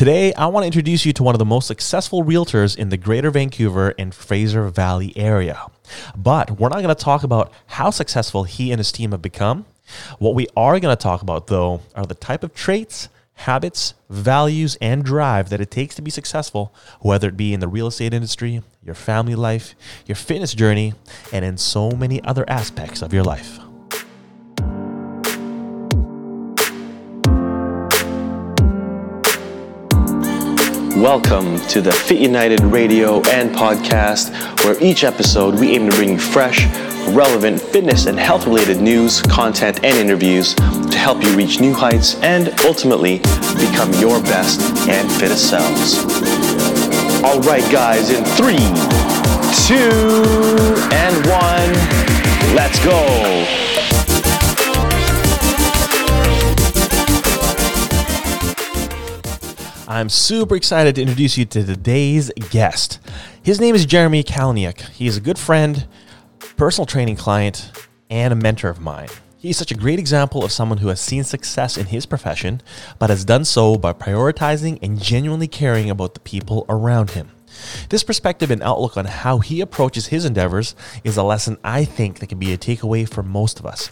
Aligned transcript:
Today, 0.00 0.32
I 0.32 0.46
want 0.46 0.62
to 0.62 0.66
introduce 0.66 1.04
you 1.04 1.12
to 1.12 1.22
one 1.22 1.34
of 1.34 1.38
the 1.38 1.44
most 1.44 1.66
successful 1.66 2.24
realtors 2.24 2.74
in 2.74 2.88
the 2.88 2.96
greater 2.96 3.30
Vancouver 3.30 3.94
and 3.98 4.14
Fraser 4.14 4.66
Valley 4.70 5.12
area. 5.14 5.66
But 6.16 6.52
we're 6.52 6.70
not 6.70 6.80
going 6.80 6.88
to 6.88 6.94
talk 6.94 7.22
about 7.22 7.52
how 7.66 7.90
successful 7.90 8.44
he 8.44 8.72
and 8.72 8.78
his 8.78 8.92
team 8.92 9.10
have 9.10 9.20
become. 9.20 9.66
What 10.18 10.34
we 10.34 10.46
are 10.56 10.80
going 10.80 10.96
to 10.96 11.02
talk 11.02 11.20
about, 11.20 11.48
though, 11.48 11.82
are 11.94 12.06
the 12.06 12.14
type 12.14 12.42
of 12.42 12.54
traits, 12.54 13.10
habits, 13.34 13.92
values, 14.08 14.78
and 14.80 15.04
drive 15.04 15.50
that 15.50 15.60
it 15.60 15.70
takes 15.70 15.96
to 15.96 16.00
be 16.00 16.10
successful, 16.10 16.74
whether 17.00 17.28
it 17.28 17.36
be 17.36 17.52
in 17.52 17.60
the 17.60 17.68
real 17.68 17.88
estate 17.88 18.14
industry, 18.14 18.62
your 18.82 18.94
family 18.94 19.34
life, 19.34 19.74
your 20.06 20.16
fitness 20.16 20.54
journey, 20.54 20.94
and 21.30 21.44
in 21.44 21.58
so 21.58 21.90
many 21.90 22.24
other 22.24 22.48
aspects 22.48 23.02
of 23.02 23.12
your 23.12 23.22
life. 23.22 23.58
Welcome 31.00 31.58
to 31.68 31.80
the 31.80 31.92
Fit 31.92 32.18
United 32.18 32.60
radio 32.60 33.22
and 33.30 33.48
podcast, 33.56 34.34
where 34.62 34.76
each 34.84 35.02
episode 35.02 35.58
we 35.58 35.74
aim 35.74 35.88
to 35.88 35.96
bring 35.96 36.10
you 36.10 36.18
fresh, 36.18 36.66
relevant 37.14 37.58
fitness 37.58 38.04
and 38.04 38.18
health 38.18 38.44
related 38.44 38.82
news, 38.82 39.22
content, 39.22 39.82
and 39.82 39.96
interviews 39.96 40.54
to 40.54 40.98
help 40.98 41.24
you 41.24 41.34
reach 41.34 41.58
new 41.58 41.72
heights 41.72 42.16
and 42.20 42.48
ultimately 42.66 43.16
become 43.56 43.90
your 43.94 44.20
best 44.24 44.60
and 44.90 45.10
fittest 45.12 45.48
selves. 45.48 45.96
All 47.24 47.40
right, 47.40 47.64
guys, 47.72 48.10
in 48.10 48.22
three, 48.36 48.58
two, 49.66 49.88
and 50.92 51.16
one, 51.26 52.54
let's 52.54 52.78
go. 52.84 53.59
I'm 59.90 60.08
super 60.08 60.54
excited 60.54 60.94
to 60.94 61.02
introduce 61.02 61.36
you 61.36 61.44
to 61.46 61.64
today's 61.64 62.30
guest. 62.50 63.00
His 63.42 63.60
name 63.60 63.74
is 63.74 63.84
Jeremy 63.84 64.22
Kalenuik. 64.22 64.82
He 64.90 65.08
is 65.08 65.16
a 65.16 65.20
good 65.20 65.36
friend, 65.36 65.84
personal 66.56 66.86
training 66.86 67.16
client, 67.16 67.72
and 68.08 68.32
a 68.32 68.36
mentor 68.36 68.68
of 68.68 68.78
mine. 68.78 69.08
He's 69.36 69.56
such 69.56 69.72
a 69.72 69.74
great 69.74 69.98
example 69.98 70.44
of 70.44 70.52
someone 70.52 70.78
who 70.78 70.86
has 70.90 71.00
seen 71.00 71.24
success 71.24 71.76
in 71.76 71.86
his 71.86 72.06
profession, 72.06 72.62
but 73.00 73.10
has 73.10 73.24
done 73.24 73.44
so 73.44 73.74
by 73.74 73.92
prioritizing 73.92 74.78
and 74.80 75.02
genuinely 75.02 75.48
caring 75.48 75.90
about 75.90 76.14
the 76.14 76.20
people 76.20 76.66
around 76.68 77.10
him. 77.10 77.32
This 77.88 78.04
perspective 78.04 78.52
and 78.52 78.62
outlook 78.62 78.96
on 78.96 79.06
how 79.06 79.40
he 79.40 79.60
approaches 79.60 80.06
his 80.06 80.24
endeavors 80.24 80.76
is 81.02 81.16
a 81.16 81.24
lesson 81.24 81.58
I 81.64 81.84
think 81.84 82.20
that 82.20 82.28
can 82.28 82.38
be 82.38 82.52
a 82.52 82.58
takeaway 82.58 83.12
for 83.12 83.24
most 83.24 83.58
of 83.58 83.66
us. 83.66 83.90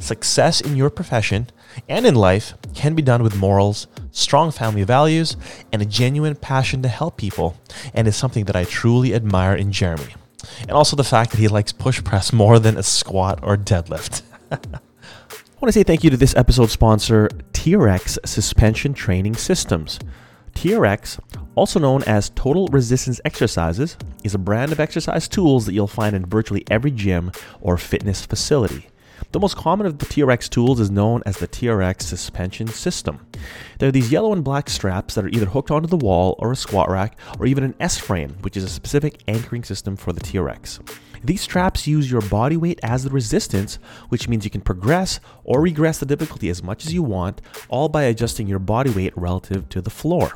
Success 0.00 0.60
in 0.60 0.76
your 0.76 0.90
profession 0.90 1.48
and 1.88 2.06
in 2.06 2.14
life 2.14 2.54
can 2.74 2.94
be 2.94 3.02
done 3.02 3.22
with 3.22 3.36
morals, 3.36 3.86
strong 4.10 4.50
family 4.50 4.84
values, 4.84 5.36
and 5.72 5.80
a 5.80 5.86
genuine 5.86 6.34
passion 6.34 6.82
to 6.82 6.88
help 6.88 7.16
people, 7.16 7.56
and 7.94 8.06
is 8.06 8.16
something 8.16 8.44
that 8.44 8.56
I 8.56 8.64
truly 8.64 9.14
admire 9.14 9.54
in 9.54 9.72
Jeremy. 9.72 10.14
And 10.62 10.72
also 10.72 10.96
the 10.96 11.04
fact 11.04 11.30
that 11.30 11.38
he 11.38 11.48
likes 11.48 11.72
push 11.72 12.02
press 12.02 12.32
more 12.32 12.58
than 12.58 12.76
a 12.76 12.82
squat 12.82 13.38
or 13.42 13.56
deadlift. 13.56 14.22
I 14.50 14.56
want 15.60 15.72
to 15.72 15.72
say 15.72 15.84
thank 15.84 16.02
you 16.02 16.10
to 16.10 16.16
this 16.16 16.34
episode 16.34 16.70
sponsor, 16.70 17.28
TRX 17.52 18.18
Suspension 18.26 18.94
Training 18.94 19.36
Systems. 19.36 19.98
TRX, 20.54 21.18
also 21.54 21.78
known 21.78 22.02
as 22.04 22.30
Total 22.30 22.66
Resistance 22.68 23.20
Exercises, 23.24 23.96
is 24.24 24.34
a 24.34 24.38
brand 24.38 24.72
of 24.72 24.80
exercise 24.80 25.28
tools 25.28 25.66
that 25.66 25.72
you'll 25.72 25.86
find 25.86 26.14
in 26.14 26.26
virtually 26.26 26.64
every 26.70 26.90
gym 26.90 27.32
or 27.60 27.78
fitness 27.78 28.26
facility. 28.26 28.88
The 29.32 29.40
most 29.40 29.56
common 29.56 29.86
of 29.86 29.96
the 29.96 30.04
TRX 30.04 30.50
tools 30.50 30.78
is 30.78 30.90
known 30.90 31.22
as 31.24 31.38
the 31.38 31.48
TRX 31.48 32.02
suspension 32.02 32.66
system. 32.66 33.26
There 33.78 33.88
are 33.88 33.92
these 33.92 34.12
yellow 34.12 34.34
and 34.34 34.44
black 34.44 34.68
straps 34.68 35.14
that 35.14 35.24
are 35.24 35.30
either 35.30 35.46
hooked 35.46 35.70
onto 35.70 35.88
the 35.88 35.96
wall 35.96 36.36
or 36.38 36.52
a 36.52 36.56
squat 36.56 36.90
rack 36.90 37.18
or 37.38 37.46
even 37.46 37.64
an 37.64 37.74
S 37.80 37.96
frame, 37.96 38.36
which 38.42 38.58
is 38.58 38.64
a 38.64 38.68
specific 38.68 39.22
anchoring 39.26 39.64
system 39.64 39.96
for 39.96 40.12
the 40.12 40.20
TRX. 40.20 40.86
These 41.24 41.40
straps 41.40 41.86
use 41.86 42.10
your 42.10 42.20
body 42.20 42.58
weight 42.58 42.78
as 42.82 43.04
the 43.04 43.10
resistance, 43.10 43.78
which 44.10 44.28
means 44.28 44.44
you 44.44 44.50
can 44.50 44.60
progress 44.60 45.18
or 45.44 45.62
regress 45.62 45.98
the 45.98 46.04
difficulty 46.04 46.50
as 46.50 46.62
much 46.62 46.84
as 46.84 46.92
you 46.92 47.02
want, 47.02 47.40
all 47.70 47.88
by 47.88 48.02
adjusting 48.02 48.48
your 48.48 48.58
body 48.58 48.90
weight 48.90 49.16
relative 49.16 49.66
to 49.70 49.80
the 49.80 49.88
floor. 49.88 50.32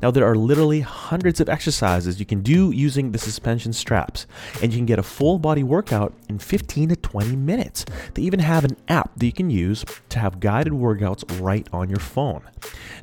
Now, 0.00 0.10
there 0.10 0.26
are 0.26 0.34
literally 0.34 0.80
hundreds 0.80 1.40
of 1.40 1.48
exercises 1.48 2.18
you 2.18 2.26
can 2.26 2.42
do 2.42 2.70
using 2.70 3.12
the 3.12 3.18
suspension 3.18 3.72
straps, 3.72 4.26
and 4.62 4.72
you 4.72 4.78
can 4.78 4.86
get 4.86 4.98
a 4.98 5.02
full 5.02 5.38
body 5.38 5.62
workout 5.62 6.14
in 6.28 6.38
15 6.38 6.90
to 6.90 6.96
20 6.96 7.36
minutes. 7.36 7.84
They 8.14 8.22
even 8.22 8.40
have 8.40 8.64
an 8.64 8.76
app 8.88 9.12
that 9.16 9.26
you 9.26 9.32
can 9.32 9.50
use 9.50 9.84
to 10.10 10.18
have 10.18 10.40
guided 10.40 10.72
workouts 10.72 11.24
right 11.40 11.68
on 11.72 11.88
your 11.88 12.00
phone. 12.00 12.42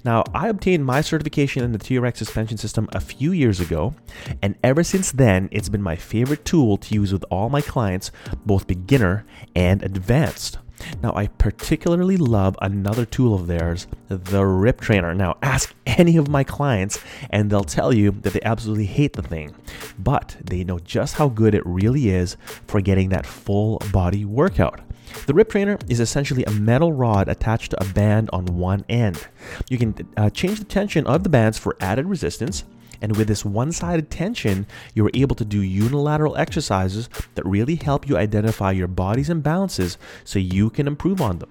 Now, 0.04 0.24
I 0.34 0.48
obtained 0.48 0.86
my 0.86 1.02
certification 1.02 1.64
in 1.64 1.72
the 1.72 1.80
TRX 1.80 2.18
suspension 2.18 2.58
system 2.58 2.88
a 2.94 3.00
few 3.00 3.32
years 3.32 3.60
ago, 3.60 3.96
and 4.42 4.56
ever 4.64 4.84
since 4.84 5.12
then, 5.12 5.50
it's 5.52 5.70
been 5.70 5.82
my 5.82 5.96
favorite 5.96 6.46
tool 6.46 6.78
to 6.78 6.96
use 6.96 7.12
with 7.12 7.26
all 7.30 7.50
my 7.50 7.62
clients, 7.62 8.12
both 8.46 8.68
beginner 8.68 9.26
and 9.56 9.84
advanced. 9.84 10.58
Now, 11.02 11.14
I 11.16 11.28
particularly 11.28 12.18
love 12.18 12.58
another 12.62 13.06
tool 13.06 13.34
of 13.34 13.48
theirs, 13.48 13.88
the 14.08 14.46
Rip 14.46 14.82
Trainer. 14.82 15.14
Now, 15.14 15.38
ask 15.42 15.74
any 15.86 16.18
of 16.18 16.28
my 16.28 16.44
clients, 16.44 17.00
and 17.30 17.50
they'll 17.50 17.64
tell 17.64 17.94
you 17.94 18.12
that 18.12 18.34
they 18.34 18.42
absolutely 18.42 18.86
hate 18.86 19.14
the 19.14 19.22
thing, 19.22 19.56
but 19.98 20.38
they 20.44 20.64
know 20.64 20.80
just 20.80 21.16
how 21.16 21.30
good 21.30 21.54
it 21.54 21.66
really 21.66 22.10
is 22.10 22.38
for 22.68 22.82
getting 22.82 23.10
that 23.10 23.26
full 23.26 23.82
body 23.92 24.26
workout. 24.26 24.82
The 25.26 25.34
Rip 25.34 25.50
Trainer 25.50 25.78
is 25.88 26.00
essentially 26.00 26.44
a 26.46 26.52
metal 26.52 26.94
rod 26.94 27.28
attached 27.28 27.72
to 27.72 27.82
a 27.82 27.86
band 27.94 28.30
on 28.32 28.46
one 28.46 28.86
end. 28.90 29.28
You 29.70 29.78
can 29.78 29.96
uh, 30.16 30.30
change 30.30 30.60
the 30.60 30.66
tension 30.66 31.08
of 31.08 31.24
the 31.24 31.30
bands 31.30 31.58
for 31.58 31.76
added 31.80 32.06
resistance, 32.06 32.64
and 33.02 33.16
with 33.16 33.28
this 33.28 33.46
one 33.46 33.72
sided 33.72 34.10
tension, 34.10 34.66
you're 34.94 35.12
able 35.14 35.36
to 35.36 35.46
do 35.46 35.62
unilateral 35.62 36.38
exercises 36.38 37.10
that 37.36 37.46
really 37.46 37.76
help 37.76 38.08
you 38.08 38.18
identify 38.18 38.72
your 38.72 38.88
body's 38.88 39.30
imbalances 39.30 39.98
so 40.24 40.40
you 40.40 40.70
can 40.70 40.88
improve 40.88 41.22
on 41.22 41.40
them. 41.40 41.50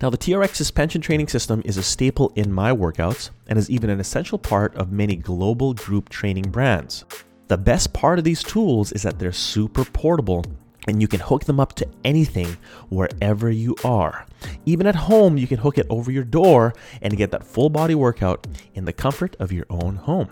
Now, 0.00 0.10
the 0.10 0.18
TRX 0.18 0.54
suspension 0.54 1.00
training 1.00 1.28
system 1.28 1.62
is 1.64 1.76
a 1.76 1.82
staple 1.82 2.32
in 2.36 2.52
my 2.52 2.72
workouts 2.72 3.30
and 3.46 3.58
is 3.58 3.70
even 3.70 3.90
an 3.90 4.00
essential 4.00 4.38
part 4.38 4.74
of 4.76 4.92
many 4.92 5.16
global 5.16 5.74
group 5.74 6.08
training 6.08 6.50
brands. 6.50 7.04
The 7.48 7.56
best 7.56 7.92
part 7.92 8.18
of 8.18 8.24
these 8.24 8.42
tools 8.42 8.92
is 8.92 9.02
that 9.02 9.18
they're 9.18 9.32
super 9.32 9.84
portable 9.84 10.44
and 10.88 11.00
you 11.00 11.08
can 11.08 11.20
hook 11.20 11.44
them 11.44 11.60
up 11.60 11.74
to 11.74 11.86
anything 12.04 12.56
wherever 12.88 13.50
you 13.50 13.76
are. 13.84 14.26
Even 14.66 14.86
at 14.86 14.96
home, 14.96 15.38
you 15.38 15.46
can 15.46 15.58
hook 15.58 15.78
it 15.78 15.86
over 15.88 16.10
your 16.10 16.24
door 16.24 16.74
and 17.00 17.16
get 17.16 17.30
that 17.30 17.44
full 17.44 17.70
body 17.70 17.94
workout 17.94 18.46
in 18.74 18.84
the 18.84 18.92
comfort 18.92 19.36
of 19.38 19.52
your 19.52 19.66
own 19.70 19.96
home. 19.96 20.28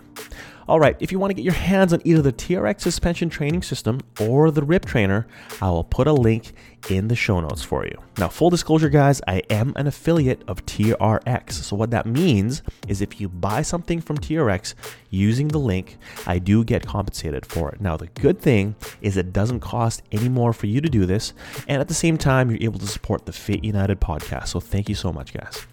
All 0.67 0.79
right, 0.79 0.95
if 0.99 1.11
you 1.11 1.19
want 1.19 1.31
to 1.31 1.35
get 1.35 1.43
your 1.43 1.53
hands 1.53 1.91
on 1.91 2.01
either 2.05 2.21
the 2.21 2.31
TRX 2.31 2.81
suspension 2.81 3.29
training 3.29 3.63
system 3.63 3.99
or 4.19 4.51
the 4.51 4.61
RIP 4.61 4.85
trainer, 4.85 5.27
I 5.61 5.69
will 5.69 5.83
put 5.83 6.07
a 6.07 6.13
link 6.13 6.53
in 6.89 7.07
the 7.07 7.15
show 7.15 7.39
notes 7.39 7.63
for 7.63 7.85
you. 7.85 7.97
Now, 8.17 8.27
full 8.27 8.49
disclosure, 8.49 8.89
guys, 8.89 9.21
I 9.27 9.41
am 9.49 9.73
an 9.75 9.87
affiliate 9.87 10.43
of 10.47 10.65
TRX. 10.65 11.53
So, 11.53 11.75
what 11.75 11.91
that 11.91 12.05
means 12.05 12.61
is 12.87 13.01
if 13.01 13.19
you 13.19 13.27
buy 13.27 13.61
something 13.63 14.01
from 14.01 14.17
TRX 14.17 14.75
using 15.09 15.47
the 15.47 15.59
link, 15.59 15.97
I 16.27 16.39
do 16.39 16.63
get 16.63 16.85
compensated 16.85 17.45
for 17.45 17.71
it. 17.71 17.81
Now, 17.81 17.97
the 17.97 18.07
good 18.07 18.39
thing 18.39 18.75
is 19.01 19.17
it 19.17 19.33
doesn't 19.33 19.61
cost 19.61 20.03
any 20.11 20.29
more 20.29 20.53
for 20.53 20.67
you 20.67 20.81
to 20.81 20.89
do 20.89 21.05
this. 21.05 21.33
And 21.67 21.81
at 21.81 21.87
the 21.87 21.93
same 21.93 22.17
time, 22.17 22.51
you're 22.51 22.61
able 22.61 22.79
to 22.79 22.87
support 22.87 23.25
the 23.25 23.33
Fit 23.33 23.63
United 23.63 23.99
podcast. 23.99 24.49
So, 24.49 24.59
thank 24.59 24.89
you 24.89 24.95
so 24.95 25.11
much, 25.11 25.33
guys 25.33 25.65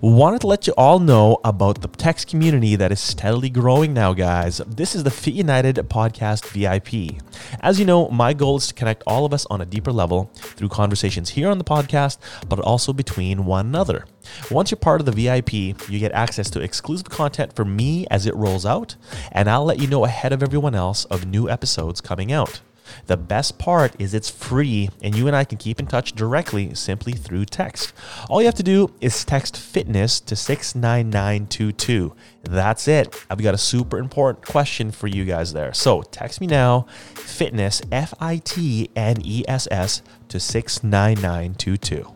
wanted 0.00 0.40
to 0.40 0.46
let 0.46 0.66
you 0.66 0.72
all 0.76 0.98
know 0.98 1.38
about 1.44 1.82
the 1.82 1.88
text 1.88 2.28
community 2.28 2.76
that 2.76 2.92
is 2.92 3.00
steadily 3.00 3.50
growing 3.50 3.92
now, 3.92 4.12
guys. 4.12 4.58
This 4.66 4.94
is 4.94 5.04
the 5.04 5.10
Fit 5.10 5.34
United 5.34 5.76
Podcast 5.88 6.46
VIP. 6.48 7.20
As 7.60 7.78
you 7.78 7.84
know, 7.84 8.08
my 8.08 8.32
goal 8.32 8.56
is 8.56 8.68
to 8.68 8.74
connect 8.74 9.02
all 9.06 9.24
of 9.26 9.32
us 9.32 9.46
on 9.46 9.60
a 9.60 9.66
deeper 9.66 9.92
level 9.92 10.30
through 10.34 10.68
conversations 10.68 11.30
here 11.30 11.48
on 11.48 11.58
the 11.58 11.64
podcast, 11.64 12.18
but 12.48 12.58
also 12.60 12.92
between 12.92 13.44
one 13.44 13.66
another. 13.66 14.04
Once 14.50 14.70
you're 14.70 14.78
part 14.78 15.00
of 15.00 15.06
the 15.06 15.12
VIP, 15.12 15.52
you 15.88 15.98
get 15.98 16.12
access 16.12 16.50
to 16.50 16.60
exclusive 16.60 17.08
content 17.10 17.54
from 17.54 17.74
me 17.74 18.06
as 18.10 18.26
it 18.26 18.34
rolls 18.36 18.64
out, 18.64 18.96
and 19.32 19.48
I'll 19.48 19.64
let 19.64 19.78
you 19.78 19.86
know 19.86 20.04
ahead 20.04 20.32
of 20.32 20.42
everyone 20.42 20.74
else 20.74 21.04
of 21.06 21.26
new 21.26 21.48
episodes 21.48 22.00
coming 22.00 22.32
out. 22.32 22.60
The 23.06 23.16
best 23.16 23.58
part 23.58 23.94
is 23.98 24.14
it's 24.14 24.30
free 24.30 24.88
and 25.02 25.14
you 25.14 25.26
and 25.26 25.36
I 25.36 25.44
can 25.44 25.58
keep 25.58 25.80
in 25.80 25.86
touch 25.86 26.12
directly 26.12 26.74
simply 26.74 27.12
through 27.12 27.46
text. 27.46 27.92
All 28.28 28.40
you 28.40 28.46
have 28.46 28.54
to 28.56 28.62
do 28.62 28.94
is 29.00 29.24
text 29.24 29.56
fitness 29.56 30.20
to 30.20 30.36
69922. 30.36 32.14
That's 32.42 32.88
it. 32.88 33.24
I've 33.28 33.42
got 33.42 33.54
a 33.54 33.58
super 33.58 33.98
important 33.98 34.46
question 34.46 34.90
for 34.90 35.06
you 35.06 35.24
guys 35.24 35.52
there. 35.52 35.72
So 35.72 36.02
text 36.02 36.40
me 36.40 36.46
now, 36.46 36.86
fitness, 37.14 37.82
F 37.92 38.14
I 38.20 38.38
T 38.38 38.90
N 38.96 39.18
E 39.24 39.44
S 39.46 39.68
S, 39.70 40.02
to 40.28 40.40
69922. 40.40 42.14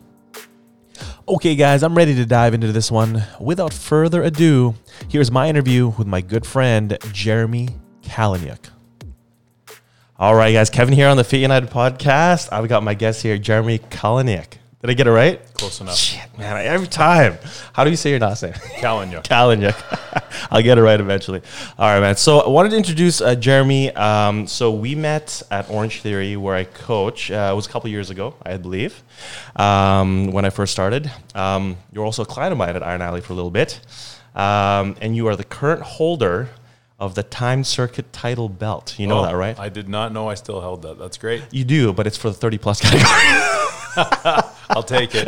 Okay, 1.27 1.55
guys, 1.55 1.83
I'm 1.83 1.95
ready 1.95 2.15
to 2.15 2.25
dive 2.25 2.53
into 2.53 2.71
this 2.71 2.91
one. 2.91 3.23
Without 3.39 3.73
further 3.73 4.23
ado, 4.23 4.75
here's 5.09 5.31
my 5.31 5.49
interview 5.49 5.89
with 5.89 6.07
my 6.07 6.21
good 6.21 6.45
friend, 6.45 6.97
Jeremy 7.11 7.69
Kalenuik. 8.03 8.69
All 10.17 10.33
right, 10.33 10.53
guys. 10.53 10.69
Kevin 10.69 10.93
here 10.93 11.09
on 11.09 11.17
the 11.17 11.25
Fit 11.25 11.41
United 11.41 11.69
podcast. 11.69 12.47
I've 12.49 12.69
got 12.69 12.83
my 12.83 12.93
guest 12.93 13.21
here, 13.21 13.37
Jeremy 13.37 13.79
Kalenuik. 13.79 14.59
Did 14.79 14.89
I 14.89 14.93
get 14.93 15.07
it 15.07 15.11
right? 15.11 15.41
Close 15.55 15.81
enough. 15.81 15.97
Shit, 15.97 16.37
man, 16.37 16.65
every 16.65 16.87
time. 16.87 17.37
How 17.73 17.83
do 17.83 17.89
you 17.89 17.97
say 17.97 18.11
your 18.11 18.19
last 18.19 18.41
name? 18.41 18.53
Kalanyuk. 18.53 19.23
Kalanyuk. 19.27 20.47
I'll 20.51 20.61
get 20.61 20.77
it 20.77 20.83
right 20.83 20.97
eventually. 21.01 21.41
All 21.77 21.89
right, 21.89 21.99
man. 21.99 22.15
So 22.15 22.39
I 22.39 22.47
wanted 22.47 22.69
to 22.69 22.77
introduce 22.77 23.19
uh, 23.19 23.35
Jeremy. 23.35 23.93
Um, 23.93 24.47
so 24.47 24.71
we 24.71 24.95
met 24.95 25.43
at 25.51 25.69
Orange 25.69 25.99
Theory, 25.99 26.37
where 26.37 26.55
I 26.55 26.63
coach. 26.63 27.29
Uh, 27.29 27.49
it 27.51 27.55
was 27.57 27.67
a 27.67 27.69
couple 27.69 27.89
years 27.89 28.09
ago, 28.09 28.35
I 28.45 28.55
believe, 28.55 29.03
um, 29.57 30.31
when 30.31 30.45
I 30.45 30.49
first 30.49 30.71
started. 30.71 31.11
Um, 31.33 31.75
you're 31.91 32.05
also 32.05 32.21
a 32.21 32.25
client 32.25 32.53
of 32.53 32.57
mine 32.57 32.77
at 32.77 32.83
Iron 32.83 33.01
Alley 33.01 33.19
for 33.19 33.33
a 33.33 33.35
little 33.35 33.51
bit, 33.51 33.81
um, 34.33 34.95
and 35.01 35.13
you 35.13 35.27
are 35.27 35.35
the 35.35 35.43
current 35.43 35.81
holder 35.81 36.51
of 37.05 37.15
the 37.15 37.23
Time 37.23 37.63
Circuit 37.63 38.11
title 38.11 38.49
belt. 38.49 38.99
You 38.99 39.07
know 39.07 39.19
Oh, 39.19 39.23
that, 39.25 39.35
right? 39.35 39.57
I 39.59 39.69
did 39.69 39.87
not 39.87 40.11
know 40.11 40.27
I 40.29 40.35
still 40.35 40.59
held 40.61 40.81
that. 40.81 40.97
That's 40.99 41.17
great. 41.17 41.43
you 41.51 41.63
do, 41.63 41.93
but 41.93 42.05
it's 42.07 42.17
for 42.17 42.29
the 42.29 42.35
30 42.35 42.57
plus 42.57 42.81
category. 42.85 43.61
I'll 44.69 44.83
take 44.83 45.11
it. 45.13 45.27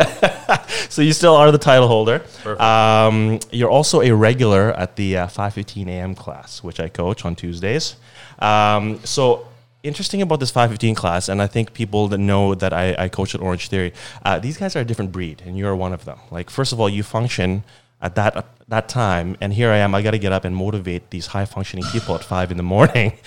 so 0.89 1.01
you 1.01 1.13
still 1.13 1.35
are 1.35 1.51
the 1.51 1.57
title 1.57 1.87
holder. 1.87 2.19
Perfect. 2.19 2.59
Um, 2.61 3.39
you're 3.51 3.69
also 3.69 4.01
a 4.01 4.11
regular 4.11 4.71
at 4.73 4.95
the 4.95 5.17
uh, 5.17 5.27
5:15 5.27 5.87
a.m. 5.87 6.15
class, 6.15 6.61
which 6.63 6.79
I 6.79 6.89
coach 6.89 7.23
on 7.23 7.35
Tuesdays. 7.35 7.95
Um, 8.39 8.99
so 9.05 9.47
interesting 9.83 10.21
about 10.21 10.39
this 10.41 10.51
5:15 10.51 10.95
class, 10.95 11.29
and 11.29 11.41
I 11.41 11.47
think 11.47 11.73
people 11.73 12.07
that 12.09 12.17
know 12.17 12.55
that 12.55 12.73
I, 12.73 12.95
I 13.05 13.09
coach 13.09 13.35
at 13.35 13.41
Orange 13.41 13.69
Theory, 13.69 13.93
uh, 14.25 14.39
these 14.39 14.57
guys 14.57 14.75
are 14.75 14.81
a 14.81 14.85
different 14.85 15.11
breed, 15.11 15.41
and 15.45 15.57
you're 15.57 15.75
one 15.75 15.93
of 15.93 16.03
them. 16.03 16.19
Like 16.31 16.49
first 16.49 16.73
of 16.73 16.79
all, 16.81 16.89
you 16.89 17.03
function 17.03 17.63
at 18.01 18.15
that 18.15 18.35
at 18.37 18.45
that 18.67 18.89
time, 18.89 19.37
and 19.41 19.53
here 19.53 19.71
I 19.71 19.77
am. 19.77 19.95
I 19.95 20.01
got 20.01 20.11
to 20.11 20.19
get 20.19 20.31
up 20.31 20.45
and 20.45 20.55
motivate 20.55 21.09
these 21.09 21.27
high 21.27 21.45
functioning 21.45 21.85
people 21.91 22.15
at 22.15 22.23
five 22.23 22.51
in 22.51 22.57
the 22.57 22.63
morning. 22.63 23.17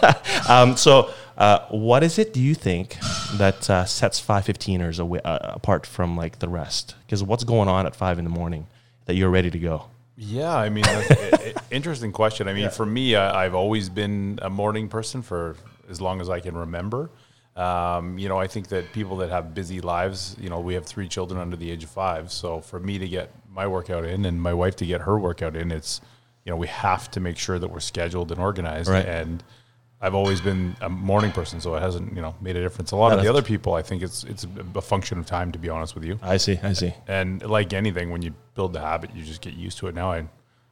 um, 0.48 0.76
so. 0.76 1.10
Uh, 1.38 1.66
what 1.70 2.02
is 2.02 2.18
it 2.18 2.34
do 2.34 2.40
you 2.40 2.54
think 2.54 2.98
that 3.38 3.70
uh, 3.70 3.82
sets 3.86 4.20
515ers 4.20 5.00
away, 5.00 5.20
uh, 5.24 5.38
apart 5.54 5.86
from 5.86 6.14
like 6.14 6.38
the 6.38 6.48
rest? 6.48 6.96
Because 7.06 7.24
what's 7.24 7.44
going 7.44 7.66
on 7.66 7.86
at 7.86 7.96
five 7.96 8.18
in 8.18 8.24
the 8.24 8.30
morning 8.30 8.66
that 9.06 9.14
you're 9.14 9.30
ready 9.30 9.50
to 9.50 9.58
go? 9.58 9.86
Yeah, 10.18 10.54
I 10.54 10.68
mean, 10.68 10.84
that's 10.84 11.10
a, 11.10 11.56
a- 11.56 11.62
interesting 11.70 12.12
question. 12.12 12.46
I 12.46 12.52
mean, 12.52 12.68
for 12.68 12.84
me, 12.84 13.16
I, 13.16 13.46
I've 13.46 13.54
always 13.54 13.88
been 13.88 14.38
a 14.42 14.50
morning 14.50 14.90
person 14.90 15.22
for 15.22 15.56
as 15.88 15.98
long 15.98 16.20
as 16.20 16.28
I 16.28 16.40
can 16.40 16.54
remember. 16.54 17.10
Um, 17.56 18.18
you 18.18 18.28
know, 18.28 18.38
I 18.38 18.46
think 18.46 18.68
that 18.68 18.92
people 18.92 19.16
that 19.18 19.30
have 19.30 19.54
busy 19.54 19.80
lives, 19.80 20.36
you 20.38 20.50
know, 20.50 20.60
we 20.60 20.74
have 20.74 20.84
three 20.84 21.08
children 21.08 21.40
under 21.40 21.56
the 21.56 21.70
age 21.70 21.84
of 21.84 21.90
five. 21.90 22.30
So 22.30 22.60
for 22.60 22.78
me 22.78 22.98
to 22.98 23.08
get 23.08 23.32
my 23.52 23.66
workout 23.66 24.04
in 24.04 24.24
and 24.24 24.40
my 24.40 24.54
wife 24.54 24.76
to 24.76 24.86
get 24.86 25.02
her 25.02 25.18
workout 25.18 25.56
in, 25.56 25.70
it's, 25.70 26.00
you 26.44 26.50
know, 26.50 26.56
we 26.56 26.68
have 26.68 27.10
to 27.12 27.20
make 27.20 27.36
sure 27.36 27.58
that 27.58 27.68
we're 27.68 27.80
scheduled 27.80 28.30
and 28.32 28.40
organized. 28.40 28.88
Right. 28.88 29.04
And 29.04 29.42
I've 30.00 30.14
always 30.14 30.40
been 30.40 30.76
a 30.80 30.88
morning 30.88 31.30
person, 31.30 31.60
so 31.60 31.74
it 31.74 31.80
hasn't, 31.82 32.14
you 32.14 32.22
know, 32.22 32.34
made 32.40 32.56
a 32.56 32.62
difference. 32.62 32.92
A 32.92 32.96
lot 32.96 33.12
of 33.12 33.22
the 33.22 33.28
other 33.28 33.42
people, 33.42 33.74
I 33.74 33.82
think 33.82 34.02
it's 34.02 34.24
it's 34.24 34.46
a 34.74 34.80
function 34.80 35.18
of 35.18 35.26
time, 35.26 35.52
to 35.52 35.58
be 35.58 35.68
honest 35.68 35.94
with 35.94 36.04
you. 36.04 36.18
I 36.22 36.38
see. 36.38 36.58
I 36.62 36.72
see. 36.72 36.94
And 37.06 37.44
like 37.44 37.74
anything, 37.74 38.10
when 38.10 38.22
you 38.22 38.32
build 38.54 38.72
the 38.72 38.80
habit, 38.80 39.10
you 39.14 39.22
just 39.24 39.42
get 39.42 39.52
used 39.54 39.76
to 39.78 39.88
it. 39.88 39.94
Now, 39.94 40.10
I, 40.12 40.26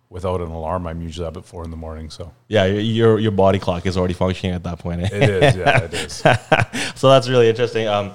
without 0.08 0.40
an 0.40 0.48
alarm, 0.48 0.86
I'm 0.86 1.02
usually 1.02 1.26
up 1.26 1.36
at 1.36 1.44
four 1.44 1.62
in 1.62 1.70
the 1.70 1.76
morning. 1.76 2.08
So 2.08 2.32
Yeah, 2.48 2.64
your 2.64 2.80
your, 2.80 3.18
your 3.18 3.32
body 3.32 3.58
clock 3.58 3.84
is 3.84 3.98
already 3.98 4.14
functioning 4.14 4.54
at 4.54 4.62
that 4.62 4.78
point. 4.78 5.02
eh? 5.02 5.08
it 5.12 5.28
is, 5.44 5.56
yeah, 5.56 5.82
it 5.82 5.92
is. 5.92 6.12
so 6.98 7.10
that's 7.10 7.28
really 7.28 7.50
interesting. 7.50 7.86
Um, 7.86 8.12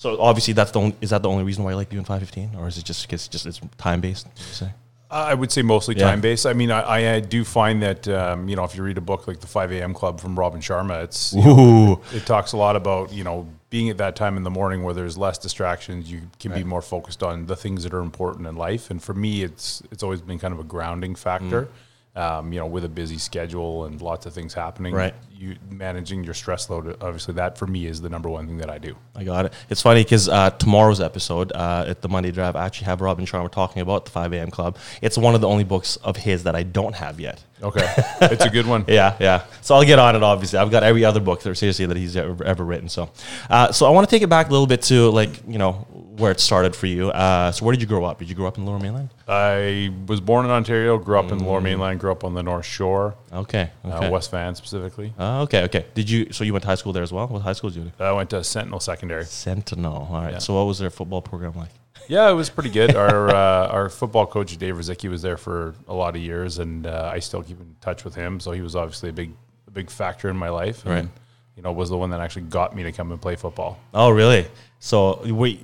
so 0.00 0.18
obviously 0.18 0.54
that's 0.54 0.70
the 0.70 0.80
only, 0.80 0.96
is 1.02 1.10
that 1.10 1.22
the 1.22 1.28
only 1.28 1.44
reason 1.44 1.62
why 1.62 1.72
you 1.72 1.76
like 1.76 1.90
doing 1.90 2.04
515, 2.04 2.58
or 2.58 2.66
is 2.68 2.78
it 2.78 2.86
just 2.86 3.02
because 3.06 3.28
just 3.28 3.44
it's 3.44 3.60
time 3.76 4.00
based? 4.00 4.26
Say? 4.38 4.70
I 5.10 5.34
would 5.34 5.52
say 5.52 5.60
mostly 5.60 5.94
Yeah. 5.96 6.06
time 6.08 6.20
based. 6.22 6.46
I 6.46 6.54
mean, 6.54 6.70
I, 6.70 7.16
I 7.16 7.20
do 7.20 7.44
find 7.44 7.82
that 7.82 8.08
um, 8.08 8.48
you 8.48 8.56
know 8.56 8.64
if 8.64 8.74
you 8.76 8.82
read 8.82 8.96
a 8.96 9.02
book 9.02 9.28
like 9.28 9.40
the 9.40 9.46
5 9.46 9.72
a.m. 9.72 9.92
Club 9.92 10.20
from 10.20 10.38
Robin 10.38 10.60
Sharma, 10.62 11.04
it's 11.04 11.34
know, 11.34 11.58
Ooh, 12.00 12.16
it 12.16 12.24
talks 12.24 12.52
a 12.52 12.56
lot 12.56 12.76
about 12.76 13.12
you 13.12 13.24
know 13.24 13.46
being 13.68 13.90
at 13.90 13.98
that 13.98 14.16
time 14.16 14.38
in 14.38 14.42
the 14.42 14.50
morning 14.50 14.82
where 14.84 14.94
there's 14.94 15.18
less 15.18 15.36
distractions. 15.36 16.10
You 16.10 16.22
can 16.38 16.52
be 16.52 16.64
more 16.64 16.80
focused 16.80 17.22
on 17.22 17.44
the 17.46 17.56
things 17.56 17.82
that 17.84 17.92
are 17.92 18.00
important 18.00 18.46
in 18.46 18.56
life. 18.56 18.90
And 18.90 19.02
for 19.02 19.12
me, 19.12 19.42
it's 19.42 19.82
it's 19.92 20.02
always 20.02 20.22
been 20.22 20.38
kind 20.38 20.54
of 20.54 20.60
a 20.60 20.64
grounding 20.64 21.14
factor. 21.14 21.68
Um, 22.16 22.52
you 22.52 22.58
know, 22.58 22.66
with 22.66 22.84
a 22.84 22.88
busy 22.88 23.18
schedule 23.18 23.84
and 23.84 24.00
lots 24.02 24.26
of 24.26 24.32
things 24.32 24.52
happening, 24.52 24.92
Right. 24.94 25.14
You 25.40 25.56
managing 25.70 26.22
your 26.22 26.34
stress 26.34 26.68
load. 26.68 27.02
Obviously, 27.02 27.32
that 27.34 27.56
for 27.56 27.66
me 27.66 27.86
is 27.86 28.02
the 28.02 28.10
number 28.10 28.28
one 28.28 28.46
thing 28.46 28.58
that 28.58 28.68
I 28.68 28.76
do. 28.76 28.94
I 29.16 29.24
got 29.24 29.46
it. 29.46 29.54
It's 29.70 29.80
funny 29.80 30.02
because 30.02 30.28
uh, 30.28 30.50
tomorrow's 30.50 31.00
episode 31.00 31.50
uh, 31.52 31.86
at 31.88 32.02
the 32.02 32.10
Monday 32.10 32.30
Drive, 32.30 32.56
I 32.56 32.66
actually 32.66 32.84
have 32.84 33.00
Robin 33.00 33.24
Sharma 33.24 33.50
talking 33.50 33.80
about 33.80 34.04
the 34.04 34.10
5 34.10 34.34
a.m. 34.34 34.50
Club. 34.50 34.76
It's 35.00 35.16
one 35.16 35.34
of 35.34 35.40
the 35.40 35.48
only 35.48 35.64
books 35.64 35.96
of 35.96 36.18
his 36.18 36.42
that 36.42 36.54
I 36.54 36.62
don't 36.62 36.94
have 36.94 37.18
yet. 37.18 37.42
Okay, 37.62 37.86
it's 38.22 38.44
a 38.44 38.50
good 38.50 38.66
one. 38.66 38.84
Yeah, 38.90 39.16
yeah. 39.20 39.44
So 39.62 39.74
I'll 39.74 39.84
get 39.84 39.98
on 39.98 40.16
it. 40.16 40.22
Obviously, 40.22 40.58
I've 40.58 40.70
got 40.70 40.82
every 40.82 41.04
other 41.04 41.20
book 41.20 41.42
that 41.42 41.54
seriously 41.54 41.86
that 41.86 41.96
he's 41.96 42.16
ever, 42.16 42.42
ever 42.44 42.64
written. 42.64 42.88
So, 42.88 43.10
uh, 43.48 43.72
so 43.72 43.86
I 43.86 43.90
want 43.90 44.08
to 44.08 44.14
take 44.14 44.22
it 44.22 44.28
back 44.28 44.48
a 44.48 44.50
little 44.50 44.66
bit 44.66 44.82
to 44.82 45.10
like 45.10 45.30
you 45.46 45.58
know 45.58 45.86
where 46.20 46.32
it 46.32 46.40
started 46.40 46.74
for 46.74 46.86
you. 46.86 47.10
Uh, 47.10 47.52
so 47.52 47.64
where 47.64 47.72
did 47.72 47.80
you 47.80 47.86
grow 47.86 48.04
up? 48.04 48.18
Did 48.18 48.28
you 48.28 48.34
grow 48.34 48.46
up 48.46 48.58
in 48.58 48.64
Lower 48.66 48.78
Mainland? 48.78 49.10
I 49.28 49.90
was 50.06 50.20
born 50.20 50.44
in 50.44 50.50
Ontario, 50.50 50.98
grew 50.98 51.18
up 51.18 51.30
in 51.30 51.38
Lower 51.38 51.60
Mainland, 51.60 52.00
grew 52.00 52.10
up 52.12 52.24
on 52.24 52.34
the 52.34 52.42
North 52.42 52.66
Shore, 52.66 53.14
Okay, 53.32 53.70
okay, 53.84 54.06
uh, 54.06 54.10
West 54.10 54.30
Van 54.30 54.54
specifically. 54.54 55.12
Uh, 55.30 55.42
okay, 55.42 55.62
okay. 55.62 55.86
Did 55.94 56.10
you? 56.10 56.32
So 56.32 56.42
you 56.42 56.52
went 56.52 56.62
to 56.62 56.68
high 56.68 56.74
school 56.74 56.92
there 56.92 57.02
as 57.04 57.12
well? 57.12 57.28
What 57.28 57.42
high 57.42 57.52
school 57.52 57.70
did 57.70 57.84
you? 57.84 57.92
do? 57.96 58.04
I 58.04 58.12
went 58.12 58.30
to 58.30 58.42
Sentinel 58.42 58.80
Secondary. 58.80 59.24
Sentinel. 59.24 60.08
All 60.10 60.22
right. 60.22 60.32
Yeah. 60.32 60.38
So 60.38 60.54
what 60.54 60.66
was 60.66 60.78
their 60.78 60.90
football 60.90 61.22
program 61.22 61.54
like? 61.56 61.70
Yeah, 62.08 62.28
it 62.28 62.32
was 62.34 62.50
pretty 62.50 62.70
good. 62.70 62.96
Our 62.96 63.28
uh, 63.42 63.68
our 63.68 63.88
football 63.88 64.26
coach 64.26 64.56
Dave 64.56 64.74
Rizicki 64.74 65.08
was 65.08 65.22
there 65.22 65.36
for 65.36 65.76
a 65.86 65.94
lot 65.94 66.16
of 66.16 66.22
years, 66.22 66.58
and 66.58 66.84
uh, 66.84 67.08
I 67.12 67.20
still 67.20 67.40
keep 67.40 67.60
in 67.60 67.76
touch 67.80 68.04
with 68.04 68.16
him. 68.16 68.40
So 68.40 68.50
he 68.50 68.62
was 68.62 68.74
obviously 68.74 69.10
a 69.10 69.12
big 69.12 69.32
a 69.68 69.70
big 69.70 69.88
factor 69.90 70.28
in 70.28 70.36
my 70.36 70.48
life, 70.48 70.84
and, 70.84 70.94
Right. 70.94 71.08
You 71.56 71.62
know, 71.62 71.72
was 71.72 71.88
the 71.88 71.96
one 71.96 72.10
that 72.10 72.20
actually 72.20 72.46
got 72.46 72.74
me 72.74 72.82
to 72.82 72.90
come 72.90 73.12
and 73.12 73.20
play 73.20 73.36
football. 73.36 73.78
Oh, 73.94 74.10
really? 74.10 74.48
So 74.80 75.20
wait. 75.24 75.60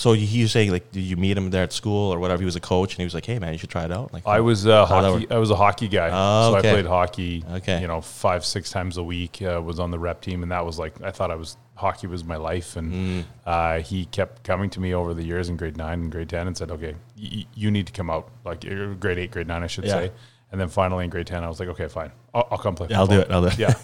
So 0.00 0.14
he 0.14 0.40
was 0.40 0.50
saying 0.50 0.70
like, 0.70 0.90
did 0.92 1.02
you 1.02 1.18
meet 1.18 1.36
him 1.36 1.50
there 1.50 1.62
at 1.62 1.74
school 1.74 2.10
or 2.10 2.18
whatever? 2.18 2.40
He 2.40 2.46
was 2.46 2.56
a 2.56 2.60
coach, 2.60 2.92
and 2.94 2.98
he 3.00 3.04
was 3.04 3.12
like, 3.12 3.26
"Hey, 3.26 3.38
man, 3.38 3.52
you 3.52 3.58
should 3.58 3.68
try 3.68 3.84
it 3.84 3.92
out." 3.92 4.14
Like, 4.14 4.26
I 4.26 4.40
was 4.40 4.66
uh, 4.66 4.86
hockey. 4.86 5.30
I 5.30 5.36
was 5.36 5.50
a 5.50 5.54
hockey 5.56 5.88
guy, 5.88 6.08
Oh, 6.10 6.52
so 6.52 6.56
okay. 6.58 6.70
I 6.70 6.72
played 6.72 6.86
hockey. 6.86 7.44
Okay. 7.56 7.82
you 7.82 7.86
know, 7.86 8.00
five 8.00 8.46
six 8.46 8.70
times 8.70 8.96
a 8.96 9.02
week. 9.02 9.42
Uh, 9.42 9.60
was 9.62 9.78
on 9.78 9.90
the 9.90 9.98
rep 9.98 10.22
team, 10.22 10.42
and 10.42 10.50
that 10.52 10.64
was 10.64 10.78
like 10.78 10.94
I 11.02 11.10
thought 11.10 11.30
I 11.30 11.34
was 11.34 11.58
hockey 11.74 12.06
was 12.06 12.24
my 12.24 12.36
life. 12.36 12.76
And 12.76 12.92
Mm. 12.92 13.24
uh, 13.44 13.80
he 13.82 14.06
kept 14.06 14.42
coming 14.42 14.70
to 14.70 14.80
me 14.80 14.94
over 14.94 15.12
the 15.12 15.22
years 15.22 15.50
in 15.50 15.58
grade 15.58 15.76
nine 15.76 16.00
and 16.00 16.10
grade 16.10 16.30
ten, 16.30 16.46
and 16.46 16.56
said, 16.56 16.70
"Okay, 16.70 16.94
y- 17.22 17.44
you 17.54 17.70
need 17.70 17.86
to 17.86 17.92
come 17.92 18.08
out." 18.08 18.30
Like 18.42 18.64
uh, 18.64 18.94
grade 18.94 19.18
eight, 19.18 19.32
grade 19.32 19.48
nine, 19.48 19.62
I 19.62 19.66
should 19.66 19.84
Yeah. 19.84 19.92
say. 20.00 20.12
And 20.50 20.58
then 20.58 20.68
finally 20.68 21.04
in 21.04 21.10
grade 21.10 21.26
ten, 21.26 21.44
I 21.44 21.48
was 21.48 21.60
like, 21.60 21.68
"Okay, 21.68 21.88
fine, 21.88 22.10
I'll, 22.32 22.48
I'll 22.52 22.58
come 22.58 22.74
play." 22.74 22.86
Yeah, 22.88 23.00
I'll 23.00 23.06
do 23.06 23.20
it. 23.20 23.30
I'll 23.30 23.42
do 23.42 23.48
it. 23.48 23.58
Yeah, 23.58 23.74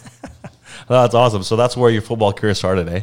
that's 0.89 1.13
awesome. 1.13 1.43
So 1.43 1.55
that's 1.55 1.77
where 1.77 1.91
your 1.91 2.01
football 2.01 2.33
career 2.33 2.55
started, 2.55 2.89
eh? 2.89 3.01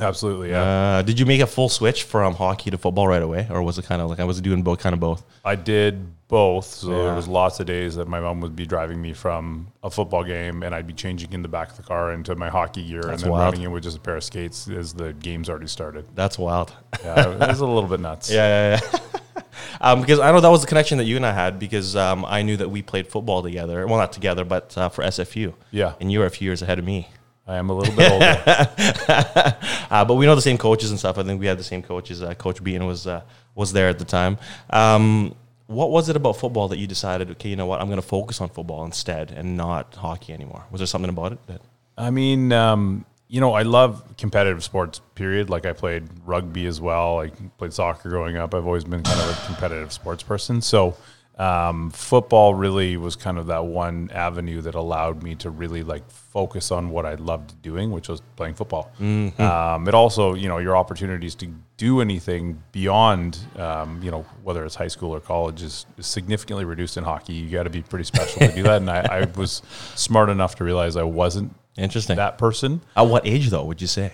Absolutely. 0.00 0.50
Yeah, 0.50 0.62
Uh, 0.98 1.02
did 1.02 1.18
you 1.20 1.26
make 1.26 1.40
a 1.40 1.46
full 1.46 1.68
switch 1.68 2.02
from 2.04 2.34
hockey 2.34 2.70
to 2.70 2.78
football 2.78 3.06
right 3.08 3.22
away, 3.22 3.46
or 3.50 3.62
was 3.62 3.78
it 3.78 3.84
kind 3.86 4.00
of 4.02 4.10
like 4.10 4.20
I 4.20 4.24
was 4.24 4.40
doing 4.40 4.62
both, 4.62 4.78
kind 4.80 4.92
of 4.92 5.00
both? 5.00 5.22
I 5.44 5.54
did 5.56 6.06
both. 6.28 6.64
So 6.66 6.90
Yeah. 6.90 7.02
there 7.04 7.14
was 7.14 7.28
lots 7.28 7.60
of 7.60 7.66
days 7.66 7.94
that 7.96 8.08
my 8.08 8.18
mom 8.18 8.40
would 8.40 8.56
be 8.56 8.66
driving 8.66 9.00
me 9.00 9.12
from 9.12 9.68
a 9.82 9.90
football 9.90 10.24
game, 10.24 10.62
and 10.62 10.74
I'd 10.74 10.86
be 10.86 10.94
changing 10.94 11.32
in 11.32 11.42
the 11.42 11.48
back 11.48 11.70
of 11.70 11.76
the 11.76 11.82
car 11.82 12.12
into 12.12 12.34
my 12.34 12.48
hockey 12.48 12.84
gear, 12.84 13.02
That's 13.02 13.12
and 13.14 13.22
then 13.22 13.30
wild. 13.30 13.44
running 13.54 13.62
in 13.62 13.72
with 13.72 13.82
just 13.84 13.96
a 13.96 14.00
pair 14.00 14.16
of 14.16 14.24
skates 14.24 14.68
as 14.68 14.94
the 14.94 15.12
game's 15.12 15.48
already 15.48 15.68
started. 15.68 16.06
That's 16.14 16.38
wild. 16.38 16.72
Yeah, 17.04 17.30
it 17.30 17.38
was 17.48 17.60
a 17.60 17.66
little 17.66 17.88
bit 17.88 18.00
nuts. 18.00 18.30
Yeah, 18.38 18.76
yeah, 18.76 18.80
yeah. 18.92 19.42
um, 19.80 20.00
because 20.00 20.18
I 20.18 20.32
know 20.32 20.40
that 20.40 20.48
was 20.50 20.62
the 20.62 20.66
connection 20.66 20.98
that 20.98 21.04
you 21.04 21.16
and 21.16 21.26
I 21.26 21.32
had 21.32 21.58
because 21.58 21.94
um, 21.94 22.24
I 22.24 22.42
knew 22.42 22.56
that 22.56 22.70
we 22.70 22.82
played 22.82 23.06
football 23.06 23.42
together. 23.42 23.86
Well, 23.86 23.98
not 23.98 24.12
together, 24.12 24.44
but 24.44 24.76
uh, 24.76 24.88
for 24.88 25.04
SFU. 25.04 25.54
Yeah. 25.70 25.92
And 26.00 26.10
you 26.10 26.18
were 26.20 26.26
a 26.26 26.30
few 26.30 26.46
years 26.46 26.62
ahead 26.62 26.78
of 26.78 26.84
me. 26.84 27.08
I 27.46 27.56
am 27.56 27.70
a 27.70 27.74
little 27.74 27.94
bit 27.94 28.10
older. 28.10 29.56
Uh, 29.90 30.04
but 30.04 30.14
we 30.14 30.26
know 30.26 30.34
the 30.34 30.42
same 30.42 30.58
coaches 30.58 30.90
and 30.90 30.98
stuff. 30.98 31.18
I 31.18 31.22
think 31.22 31.38
we 31.38 31.46
had 31.46 31.56
the 31.56 31.62
same 31.62 31.80
coaches. 31.80 32.20
Uh, 32.20 32.34
Coach 32.34 32.64
Bean 32.64 32.84
was 32.84 33.06
uh, 33.06 33.22
was 33.54 33.72
there 33.72 33.88
at 33.88 34.00
the 34.00 34.04
time. 34.04 34.38
Um, 34.70 35.36
what 35.66 35.90
was 35.90 36.08
it 36.08 36.16
about 36.16 36.36
football 36.36 36.66
that 36.68 36.78
you 36.78 36.88
decided? 36.88 37.30
Okay, 37.30 37.48
you 37.48 37.54
know 37.54 37.66
what? 37.66 37.80
I'm 37.80 37.86
going 37.86 38.00
to 38.00 38.06
focus 38.06 38.40
on 38.40 38.48
football 38.48 38.84
instead 38.84 39.30
and 39.30 39.56
not 39.56 39.94
hockey 39.94 40.32
anymore. 40.32 40.64
Was 40.72 40.80
there 40.80 40.86
something 40.88 41.10
about 41.10 41.32
it 41.32 41.46
that? 41.46 41.60
I 41.96 42.10
mean, 42.10 42.50
um, 42.50 43.04
you 43.28 43.40
know, 43.40 43.52
I 43.52 43.62
love 43.62 44.16
competitive 44.16 44.64
sports. 44.64 45.00
Period. 45.14 45.48
Like 45.48 45.64
I 45.64 45.72
played 45.72 46.08
rugby 46.24 46.66
as 46.66 46.80
well. 46.80 47.20
I 47.20 47.28
played 47.58 47.72
soccer 47.72 48.08
growing 48.08 48.36
up. 48.36 48.52
I've 48.52 48.66
always 48.66 48.84
been 48.84 49.02
kind 49.02 49.20
of 49.20 49.30
a 49.30 49.46
competitive 49.46 49.92
sports 49.92 50.22
person. 50.24 50.60
So 50.60 50.96
um, 51.38 51.90
football 51.90 52.54
really 52.54 52.96
was 52.96 53.16
kind 53.16 53.38
of 53.38 53.46
that 53.46 53.64
one 53.64 54.08
avenue 54.12 54.60
that 54.60 54.74
allowed 54.74 55.22
me 55.22 55.34
to 55.36 55.50
really 55.50 55.82
like 55.82 56.08
focus 56.10 56.70
on 56.70 56.90
what 56.90 57.04
I 57.04 57.14
loved 57.14 57.60
doing, 57.60 57.90
which 57.90 58.08
was 58.08 58.22
playing 58.36 58.54
football. 58.54 58.90
Um, 59.00 59.88
it 59.88 59.94
also, 59.94 60.34
you 60.34 60.48
know, 60.48 60.58
your 60.58 60.76
opportunities 60.76 61.34
to 61.36 61.46
do 61.76 62.00
anything 62.00 62.62
beyond, 62.70 63.38
um, 63.56 64.00
you 64.02 64.10
know, 64.12 64.24
whether 64.44 64.64
it's 64.64 64.76
high 64.76 64.88
school 64.88 65.12
or 65.12 65.20
college 65.20 65.62
is, 65.62 65.86
is 65.98 66.06
significantly 66.06 66.64
reduced 66.64 66.96
in 66.96 67.02
hockey. 67.04 67.32
You 67.32 67.50
got 67.50 67.64
to 67.64 67.70
be 67.70 67.82
pretty 67.82 68.04
special 68.04 68.46
to 68.46 68.54
do 68.54 68.62
that. 68.62 68.76
And 68.82 68.90
I, 68.90 69.00
I 69.00 69.24
was 69.36 69.60
smart 69.96 70.28
enough 70.28 70.54
to 70.56 70.64
realize 70.64 70.96
I 70.96 71.02
wasn't 71.02 71.54
Interesting. 71.76 72.16
that 72.16 72.38
person. 72.38 72.80
At 72.96 73.02
what 73.08 73.26
age 73.26 73.50
though? 73.50 73.64
Would 73.64 73.80
you 73.80 73.88
say? 73.88 74.12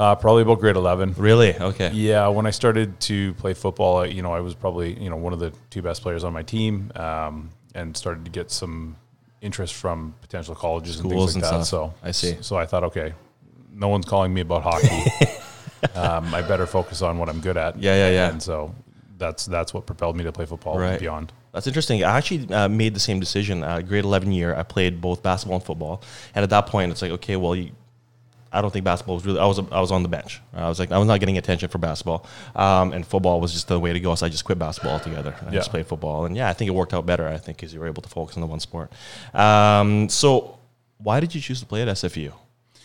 Uh, 0.00 0.14
probably 0.14 0.40
about 0.42 0.58
grade 0.60 0.76
11. 0.76 1.14
Really? 1.18 1.54
Okay. 1.54 1.90
Yeah, 1.92 2.28
when 2.28 2.46
I 2.46 2.50
started 2.50 2.98
to 3.00 3.34
play 3.34 3.52
football, 3.52 3.98
I- 3.98 4.06
you 4.06 4.22
know, 4.22 4.32
I 4.32 4.40
was 4.40 4.54
probably, 4.54 4.98
you 4.98 5.10
know, 5.10 5.16
one 5.16 5.34
of 5.34 5.40
the 5.40 5.52
two 5.68 5.82
best 5.82 6.00
players 6.00 6.24
on 6.24 6.32
my 6.32 6.42
team 6.42 6.90
um, 6.96 7.50
and 7.74 7.94
started 7.94 8.24
to 8.24 8.30
get 8.30 8.50
some 8.50 8.96
interest 9.42 9.74
from 9.74 10.14
potential 10.22 10.54
colleges 10.54 10.96
Schools 10.96 11.12
and 11.12 11.18
things 11.20 11.34
and 11.34 11.42
like 11.42 11.60
that. 11.60 11.66
stuff. 11.66 11.92
So 11.92 11.94
I 12.02 12.12
see. 12.12 12.38
So 12.40 12.56
I 12.56 12.64
thought, 12.64 12.84
okay, 12.84 13.12
no 13.74 13.88
one's 13.88 14.06
calling 14.06 14.32
me 14.32 14.40
about 14.40 14.62
hockey. 14.62 15.02
um, 15.94 16.34
I 16.34 16.40
better 16.42 16.64
focus 16.66 17.02
on 17.02 17.18
what 17.18 17.28
I'm 17.28 17.40
good 17.40 17.58
at. 17.58 17.78
Yeah, 17.78 17.94
yeah, 17.94 18.10
yeah. 18.10 18.30
And 18.30 18.42
so 18.42 18.74
that's 19.18 19.44
that's 19.44 19.74
what 19.74 19.84
propelled 19.84 20.16
me 20.16 20.24
to 20.24 20.32
play 20.32 20.46
football 20.46 20.78
Right. 20.78 20.92
and 20.92 21.00
beyond. 21.00 21.32
That's 21.52 21.66
interesting. 21.66 22.04
I 22.04 22.16
actually 22.16 22.50
uh, 22.54 22.68
made 22.70 22.94
the 22.94 23.00
same 23.00 23.20
decision. 23.20 23.62
Uh, 23.62 23.80
grade 23.82 24.04
11 24.04 24.32
year, 24.32 24.54
I 24.54 24.62
played 24.62 25.00
both 25.02 25.22
basketball 25.22 25.56
and 25.56 25.64
football. 25.64 26.02
And 26.34 26.42
at 26.42 26.48
that 26.50 26.66
point, 26.68 26.90
it's 26.90 27.02
like, 27.02 27.10
okay, 27.12 27.36
well, 27.36 27.54
you, 27.56 27.72
I 28.52 28.60
don't 28.60 28.72
think 28.72 28.84
basketball 28.84 29.14
was 29.14 29.24
really. 29.24 29.38
I 29.38 29.46
was 29.46 29.58
I 29.58 29.80
was 29.80 29.92
on 29.92 30.02
the 30.02 30.08
bench. 30.08 30.40
I 30.52 30.68
was 30.68 30.78
like 30.78 30.90
I 30.90 30.98
was 30.98 31.06
not 31.06 31.20
getting 31.20 31.38
attention 31.38 31.68
for 31.68 31.78
basketball, 31.78 32.26
um, 32.56 32.92
and 32.92 33.06
football 33.06 33.40
was 33.40 33.52
just 33.52 33.68
the 33.68 33.78
way 33.78 33.92
to 33.92 34.00
go. 34.00 34.14
So 34.16 34.26
I 34.26 34.28
just 34.28 34.44
quit 34.44 34.58
basketball 34.58 34.94
altogether. 34.94 35.34
I 35.46 35.50
just 35.50 35.70
played 35.70 35.86
football, 35.86 36.24
and 36.24 36.36
yeah, 36.36 36.48
I 36.48 36.52
think 36.52 36.68
it 36.68 36.72
worked 36.74 36.92
out 36.92 37.06
better. 37.06 37.26
I 37.28 37.38
think 37.38 37.58
because 37.58 37.72
you 37.72 37.80
were 37.80 37.86
able 37.86 38.02
to 38.02 38.08
focus 38.08 38.36
on 38.36 38.40
the 38.40 38.46
one 38.46 38.60
sport. 38.60 38.90
Um, 39.34 40.08
so 40.08 40.58
why 40.98 41.20
did 41.20 41.34
you 41.34 41.40
choose 41.40 41.60
to 41.60 41.66
play 41.66 41.82
at 41.82 41.88
SFU? 41.88 42.32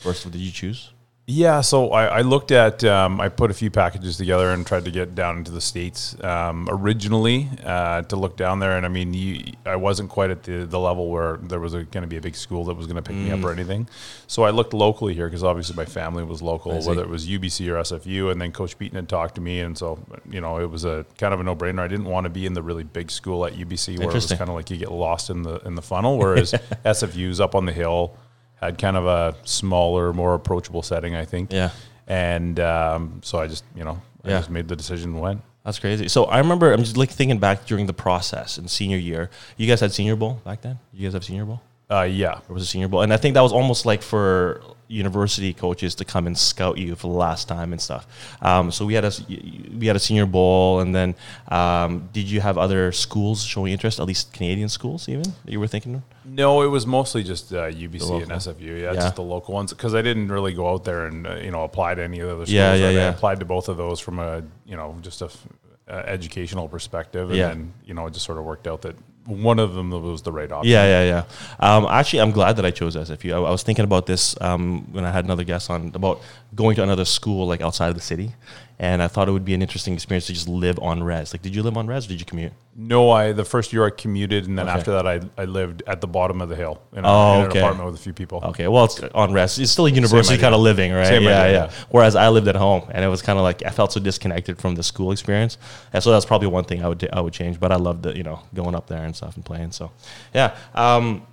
First, 0.02 0.26
of 0.26 0.28
all, 0.28 0.32
did 0.34 0.42
you 0.42 0.52
choose? 0.52 0.92
Yeah, 1.28 1.62
so 1.62 1.90
I, 1.90 2.06
I 2.06 2.22
looked 2.22 2.52
at, 2.52 2.84
um, 2.84 3.20
I 3.20 3.30
put 3.30 3.50
a 3.50 3.54
few 3.56 3.72
packages 3.72 4.16
together 4.16 4.52
and 4.52 4.66
tried 4.66 4.86
to 4.86 4.92
get 4.92 5.16
down 5.16 5.38
into 5.38 5.50
the 5.50 5.62
states 5.62 6.16
um, 6.24 6.68
originally 6.70 7.50
uh, 7.64 8.04
to 8.04 8.16
look 8.16 8.38
down 8.38 8.60
there, 8.60 8.78
and 8.78 8.86
I 8.86 8.90
mean, 8.90 9.12
you, 9.16 9.54
I 9.66 9.76
wasn't 9.76 10.12
quite 10.12 10.30
at 10.30 10.44
the, 10.44 10.68
the 10.68 10.80
level 10.80 11.10
where 11.10 11.38
there 11.38 11.60
was 11.60 11.74
going 11.74 11.88
to 11.88 12.08
be 12.08 12.18
a 12.18 12.22
big 12.22 12.36
school 12.36 12.66
that 12.66 12.76
was 12.76 12.86
going 12.86 12.98
to 12.98 13.02
pick 13.02 13.16
me 13.16 13.32
up 13.32 13.44
or 13.44 13.52
anything. 13.52 13.88
So 14.28 14.44
I 14.44 14.52
looked 14.52 14.76
locally 14.76 15.16
here 15.16 15.26
because 15.26 15.44
obviously 15.44 15.76
my 15.76 15.86
family 15.86 16.24
was 16.24 16.44
local, 16.44 16.80
whether 16.86 17.02
it 17.02 17.10
was 17.10 17.28
UBC 17.28 17.70
or 17.70 17.82
SFU, 17.82 18.32
and 18.32 18.40
then 18.40 18.52
Coach 18.52 18.78
Beaton 18.78 18.96
had 18.96 19.10
talked 19.10 19.34
to 19.36 19.42
me, 19.42 19.62
and 19.62 19.76
so 19.76 19.98
you 20.30 20.42
know 20.42 20.60
it 20.60 20.70
was 20.70 20.86
a 20.86 21.08
kind 21.18 21.34
of 21.34 21.40
a 21.40 21.44
no 21.44 21.56
brainer. 21.56 21.80
I 21.80 21.88
didn't 21.88 22.06
want 22.06 22.26
to 22.26 22.30
be 22.30 22.46
in 22.46 22.54
the 22.54 22.62
really 22.62 22.84
big 22.84 23.10
school 23.10 23.48
at 23.48 23.54
UBC 23.54 23.98
where 23.98 24.10
it 24.10 24.14
was 24.14 24.28
kind 24.28 24.50
of 24.50 24.56
like 24.56 24.70
you 24.70 24.78
get 24.78 24.92
lost 24.92 25.32
in 25.32 25.42
the 25.42 25.56
in 25.62 25.74
the 25.74 25.82
funnel, 25.82 26.20
whereas 26.20 26.52
SFU's 26.86 27.42
up 27.42 27.56
on 27.56 27.66
the 27.66 27.74
hill 27.74 28.16
had 28.62 28.78
kind 28.78 28.98
of 28.98 29.06
a 29.06 29.36
smaller, 29.44 30.14
more 30.14 30.34
approachable 30.34 30.82
setting, 30.82 31.16
I 31.16 31.26
think. 31.26 31.52
Yeah. 31.52 31.70
And 32.08 32.60
um, 32.60 33.22
so 33.24 33.40
I 33.40 33.48
just, 33.48 33.64
you 33.76 33.84
know, 33.84 34.02
I 34.24 34.30
Yeah. 34.30 34.38
just 34.40 34.50
made 34.50 34.68
the 34.68 34.76
decision 34.76 35.12
and 35.14 35.22
went. 35.22 35.42
That's 35.64 35.80
crazy. 35.80 36.08
So 36.08 36.26
I 36.26 36.38
remember 36.40 36.72
I'm 36.72 36.84
just 36.84 36.96
like 36.98 37.10
thinking 37.10 37.40
back 37.40 37.66
during 37.66 37.88
the 37.88 37.94
process 37.94 38.58
in 38.60 38.68
senior 38.68 38.98
year. 38.98 39.30
You 39.58 39.68
guys 39.68 39.80
had 39.80 39.92
senior 39.92 40.16
bowl 40.16 40.40
back 40.46 40.62
then. 40.62 40.78
You 40.94 41.08
guys 41.08 41.14
have 41.14 41.24
senior 41.24 41.46
bowl. 41.46 41.62
Uh, 41.90 42.04
yeah. 42.04 42.38
It 42.48 42.50
was 42.54 42.64
a 42.64 42.66
senior 42.66 42.88
bowl, 42.88 43.02
and 43.02 43.12
I 43.14 43.18
think 43.18 43.34
that 43.36 43.42
was 43.42 43.52
almost 43.52 43.86
like 43.86 44.02
for 44.02 44.62
university 44.88 45.54
coaches 45.54 45.96
to 45.96 46.06
come 46.06 46.28
and 46.28 46.38
scout 46.38 46.78
you 46.78 46.96
for 46.96 47.08
the 47.12 47.18
last 47.18 47.48
time 47.48 47.72
and 47.74 47.82
stuff. 47.82 48.06
Um, 48.42 48.72
so 48.72 48.86
we 48.86 48.94
had 48.94 49.04
a 49.04 49.08
s- 49.08 49.22
y- 49.30 49.40
y- 49.44 49.70
we 49.80 49.88
had 49.88 49.96
a 49.96 50.00
senior 50.00 50.26
bowl, 50.26 50.80
and 50.80 50.94
then 50.94 51.16
um, 51.50 52.10
did 52.14 52.30
you 52.30 52.42
have 52.42 52.58
other 52.58 52.92
schools 52.92 53.44
showing 53.44 53.72
interest? 53.74 54.00
At 54.00 54.06
least 54.06 54.32
Canadian 54.34 54.70
schools, 54.70 55.10
even 55.10 55.24
that 55.24 55.52
you 55.52 55.60
were 55.60 55.68
thinking. 55.68 55.96
of? 55.96 56.02
No, 56.26 56.62
it 56.62 56.68
was 56.68 56.86
mostly 56.86 57.24
just 57.24 57.52
uh, 57.54 57.66
UBC 57.70 58.24
and. 58.24 58.32
SFU. 58.32 58.62
Yeah, 58.82 58.92
Yeah. 58.92 58.94
just 58.94 59.16
the 59.16 59.24
local 59.24 59.54
ones 59.54 59.72
because 59.74 59.94
I 59.96 60.02
didn't 60.02 60.28
really 60.30 60.54
go 60.54 60.70
out 60.70 60.84
there 60.84 61.06
and 61.08 61.26
uh, 61.26 61.36
you 61.36 61.52
know 61.52 61.64
apply 61.64 61.96
to 61.96 62.04
any 62.04 62.20
of 62.20 62.28
the 62.28 62.34
other 62.36 62.46
schools. 62.46 62.54
Yeah, 62.54 62.76
yeah? 62.76 62.88
I 62.88 62.92
yeah. 62.92 63.10
applied 63.10 63.40
to 63.40 63.46
both 63.46 63.70
of 63.70 63.78
those 63.78 64.00
from 64.00 64.20
a 64.20 64.44
you 64.66 64.76
know 64.76 64.96
just 65.02 65.22
a 65.22 65.26
f- 65.26 65.48
uh, 65.88 65.94
educational 66.06 66.68
perspective, 66.68 67.30
and 67.30 67.38
Yeah. 67.38 67.48
then 67.50 67.74
you 67.86 67.94
know 67.94 68.06
it 68.08 68.14
just 68.14 68.26
sort 68.26 68.38
of 68.38 68.44
worked 68.44 68.68
out 68.68 68.82
that 68.84 68.96
one 69.26 69.60
of 69.60 69.74
them 69.74 69.90
was 69.90 70.22
the 70.22 70.32
right 70.32 70.52
option. 70.52 70.72
Yeah, 70.72 70.86
yeah, 70.86 71.24
yeah. 71.60 71.76
Um, 71.76 71.86
actually, 71.90 72.22
I'm 72.22 72.32
glad 72.32 72.58
that 72.58 72.66
I 72.66 72.72
chose 72.72 72.96
SFU. 72.96 73.34
I, 73.34 73.38
I 73.38 73.52
was 73.52 73.64
thinking 73.64 73.84
about 73.84 74.06
this 74.06 74.40
um, 74.42 74.88
when 74.92 75.04
I 75.04 75.12
had 75.12 75.26
another 75.26 75.44
guest 75.44 75.70
on 75.70 75.92
about 75.96 76.22
going 76.54 76.76
to 76.76 76.84
another 76.84 77.06
school 77.06 77.48
like 77.48 77.62
outside 77.62 77.90
of 77.90 77.96
the 77.96 78.02
city, 78.02 78.34
and 78.78 79.02
I 79.02 79.08
thought 79.08 79.30
it 79.30 79.32
would 79.32 79.46
be 79.46 79.54
an 79.54 79.62
interesting 79.62 79.94
experience 79.94 80.28
to 80.28 80.34
just 80.34 80.48
live 80.50 80.78
on 80.80 81.02
res. 81.04 81.34
Like, 81.34 81.42
did 81.42 81.56
you 81.56 81.64
live 81.64 81.78
on 81.78 81.88
res? 81.88 82.06
or 82.06 82.10
Did 82.10 82.20
you 82.20 82.26
commute? 82.26 82.52
No, 82.76 83.10
I 83.10 83.32
the 83.32 83.46
first 83.46 83.72
year 83.72 83.86
I 83.86 83.90
commuted, 83.90 84.48
and 84.48 84.60
then 84.60 84.68
Okay. 84.68 84.78
after 84.78 84.92
that 84.92 85.08
I, 85.08 85.22
I 85.38 85.46
lived 85.46 85.82
at 85.88 86.02
the 86.02 86.08
bottom 86.08 86.42
of 86.42 86.50
the 86.50 86.56
hill 86.58 86.82
in, 86.94 87.06
a, 87.06 87.08
Oh, 87.08 87.40
in 87.40 87.46
an 87.52 87.58
apartment 87.58 87.86
with 87.86 87.96
a 87.96 88.04
few 88.04 88.12
people. 88.12 88.42
Okay, 88.44 88.68
well, 88.68 88.86
it's 88.86 89.00
on 89.14 89.32
rest. 89.32 89.60
It's 89.60 89.72
still 89.72 89.86
a 89.86 89.92
university 89.92 90.38
kind 90.38 90.54
of 90.54 90.60
living, 90.62 90.92
right? 90.92 91.08
Same 91.08 91.24
yeah, 91.24 91.42
idea, 91.42 91.54
yeah, 91.54 91.66
yeah. 91.68 91.72
Whereas 91.90 92.16
I 92.18 92.28
lived 92.30 92.48
at 92.50 92.56
home, 92.58 92.84
and 92.92 93.06
it 93.06 93.08
was 93.08 93.22
kind 93.22 93.40
of 93.40 93.44
like 93.44 93.64
I 93.66 93.70
felt 93.70 93.94
so 93.94 94.00
disconnected 94.02 94.58
from 94.60 94.76
the 94.76 94.84
school 94.84 95.12
experience, 95.12 95.58
and 95.94 96.04
so 96.04 96.12
that's 96.12 96.26
probably 96.26 96.48
one 96.50 96.66
thing 96.66 96.84
I 96.84 96.90
would 96.90 97.08
I 97.14 97.22
would 97.22 97.34
change. 97.34 97.60
But 97.60 97.72
I 97.72 97.78
loved 97.78 98.04
the 98.04 98.16
you 98.18 98.24
know 98.24 98.42
going 98.54 98.76
up 98.76 98.88
there 98.88 99.04
and 99.06 99.16
stuff 99.16 99.36
and 99.36 99.46
playing. 99.46 99.72
So, 99.72 99.92
yeah. 100.34 100.56
Um, 100.74 101.26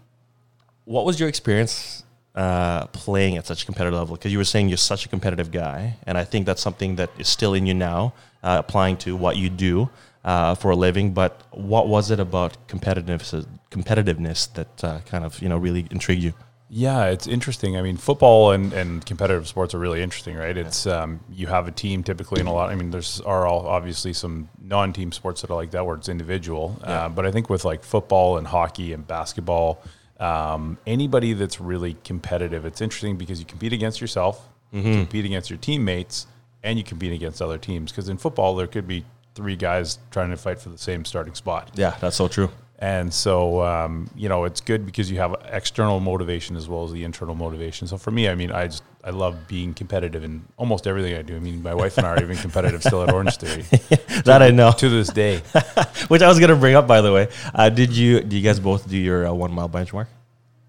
what 0.84 1.04
was 1.04 1.18
your 1.20 1.28
experience 1.28 2.02
uh, 2.34 2.86
playing 2.86 3.36
at 3.36 3.46
such 3.46 3.62
a 3.62 3.66
competitive 3.66 3.98
level? 3.98 4.16
Because 4.16 4.32
you 4.32 4.38
were 4.38 4.44
saying 4.44 4.68
you're 4.68 4.78
such 4.78 5.06
a 5.06 5.08
competitive 5.08 5.50
guy, 5.50 5.96
and 6.06 6.16
I 6.16 6.24
think 6.24 6.46
that's 6.46 6.62
something 6.62 6.96
that 6.96 7.10
is 7.18 7.28
still 7.28 7.54
in 7.54 7.66
you 7.66 7.74
now, 7.74 8.14
uh, 8.42 8.56
applying 8.58 8.96
to 8.98 9.16
what 9.16 9.36
you 9.36 9.48
do 9.50 9.90
uh, 10.24 10.54
for 10.54 10.70
a 10.70 10.76
living. 10.76 11.12
But 11.12 11.42
what 11.50 11.88
was 11.88 12.10
it 12.10 12.20
about 12.20 12.68
competitiveness 12.68 13.46
competitiveness 13.70 14.52
that 14.54 14.84
uh, 14.84 15.00
kind 15.06 15.24
of 15.24 15.40
you 15.40 15.48
know 15.48 15.56
really 15.56 15.86
intrigued 15.90 16.22
you? 16.22 16.34
Yeah, 16.74 17.08
it's 17.08 17.26
interesting. 17.26 17.76
I 17.76 17.82
mean, 17.82 17.98
football 17.98 18.52
and, 18.52 18.72
and 18.72 19.04
competitive 19.04 19.46
sports 19.46 19.74
are 19.74 19.78
really 19.78 20.02
interesting, 20.02 20.36
right? 20.36 20.56
It's 20.56 20.86
um, 20.86 21.20
you 21.30 21.46
have 21.48 21.68
a 21.68 21.70
team 21.70 22.02
typically 22.02 22.40
in 22.40 22.46
a 22.46 22.52
lot. 22.54 22.70
I 22.70 22.76
mean, 22.76 22.90
there's 22.90 23.20
are 23.20 23.46
all 23.46 23.66
obviously 23.66 24.14
some 24.14 24.48
non-team 24.58 25.12
sports 25.12 25.42
that 25.42 25.50
are 25.50 25.54
like 25.54 25.72
that 25.72 25.84
where 25.84 25.96
it's 25.96 26.08
individual. 26.08 26.80
Uh, 26.82 27.10
but 27.10 27.26
I 27.26 27.30
think 27.30 27.50
with 27.50 27.66
like 27.66 27.84
football 27.84 28.38
and 28.38 28.46
hockey 28.46 28.94
and 28.94 29.06
basketball, 29.06 29.82
um, 30.22 30.78
anybody 30.86 31.32
that's 31.32 31.60
really 31.60 31.96
competitive, 32.04 32.64
it's 32.64 32.80
interesting 32.80 33.16
because 33.16 33.40
you 33.40 33.46
compete 33.46 33.72
against 33.72 34.00
yourself, 34.00 34.48
you 34.70 34.82
compete 34.82 35.24
against 35.24 35.50
your 35.50 35.58
teammates, 35.58 36.26
and 36.62 36.78
you 36.78 36.84
compete 36.84 37.12
against 37.12 37.42
other 37.42 37.58
teams. 37.58 37.90
Because 37.90 38.08
in 38.08 38.16
football, 38.16 38.54
there 38.54 38.66
could 38.66 38.86
be 38.86 39.04
three 39.34 39.56
guys 39.56 39.98
trying 40.10 40.30
to 40.30 40.36
fight 40.36 40.60
for 40.60 40.68
the 40.68 40.78
same 40.78 41.04
starting 41.04 41.34
spot. 41.34 41.70
Yeah, 41.74 41.96
that's 42.00 42.16
so 42.16 42.28
true. 42.28 42.50
And 42.78 43.12
so, 43.12 43.62
um, 43.62 44.10
you 44.16 44.28
know, 44.28 44.44
it's 44.44 44.60
good 44.60 44.84
because 44.84 45.10
you 45.10 45.18
have 45.18 45.34
external 45.50 46.00
motivation 46.00 46.56
as 46.56 46.68
well 46.68 46.84
as 46.84 46.92
the 46.92 47.04
internal 47.04 47.34
motivation. 47.34 47.86
So 47.86 47.96
for 47.96 48.10
me, 48.10 48.28
I 48.28 48.34
mean, 48.34 48.50
I 48.50 48.66
just, 48.66 48.82
I 49.04 49.10
love 49.10 49.48
being 49.48 49.74
competitive 49.74 50.22
in 50.22 50.44
almost 50.56 50.86
everything 50.86 51.16
I 51.16 51.22
do. 51.22 51.34
I 51.34 51.40
mean, 51.40 51.60
my 51.60 51.74
wife 51.74 51.98
and 51.98 52.06
I 52.06 52.10
are 52.10 52.22
even 52.22 52.36
competitive 52.46 52.82
still 52.82 53.02
at 53.02 53.12
Orange 53.12 53.36
Theory 53.36 53.62
That 54.24 54.42
I 54.42 54.50
know. 54.50 54.70
to 54.70 54.88
this 54.88 55.08
day. 55.08 55.38
Which 56.08 56.22
I 56.22 56.28
was 56.28 56.38
gonna 56.38 56.54
bring 56.56 56.76
up, 56.76 56.86
by 56.86 57.00
the 57.00 57.12
way. 57.12 57.28
Uh, 57.52 57.68
did 57.68 57.96
you? 57.96 58.20
Do 58.20 58.36
you 58.36 58.42
guys 58.42 58.60
both 58.60 58.88
do 58.88 58.96
your 58.96 59.26
uh, 59.26 59.32
one 59.32 59.52
mile 59.52 59.68
benchmark? 59.68 60.06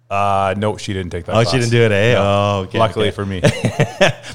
Uh, 0.09 0.53
no, 0.57 0.77
she 0.77 0.93
didn't 0.93 1.11
take 1.11 1.25
that. 1.25 1.31
Oh, 1.31 1.41
class. 1.41 1.51
she 1.51 1.57
didn't 1.57 1.71
do 1.71 1.81
it, 1.81 1.91
eh? 1.91 2.13
No. 2.13 2.21
Oh, 2.21 2.61
okay. 2.65 2.77
Luckily 2.77 3.07
okay. 3.07 3.15
for 3.15 3.25
me. 3.25 3.41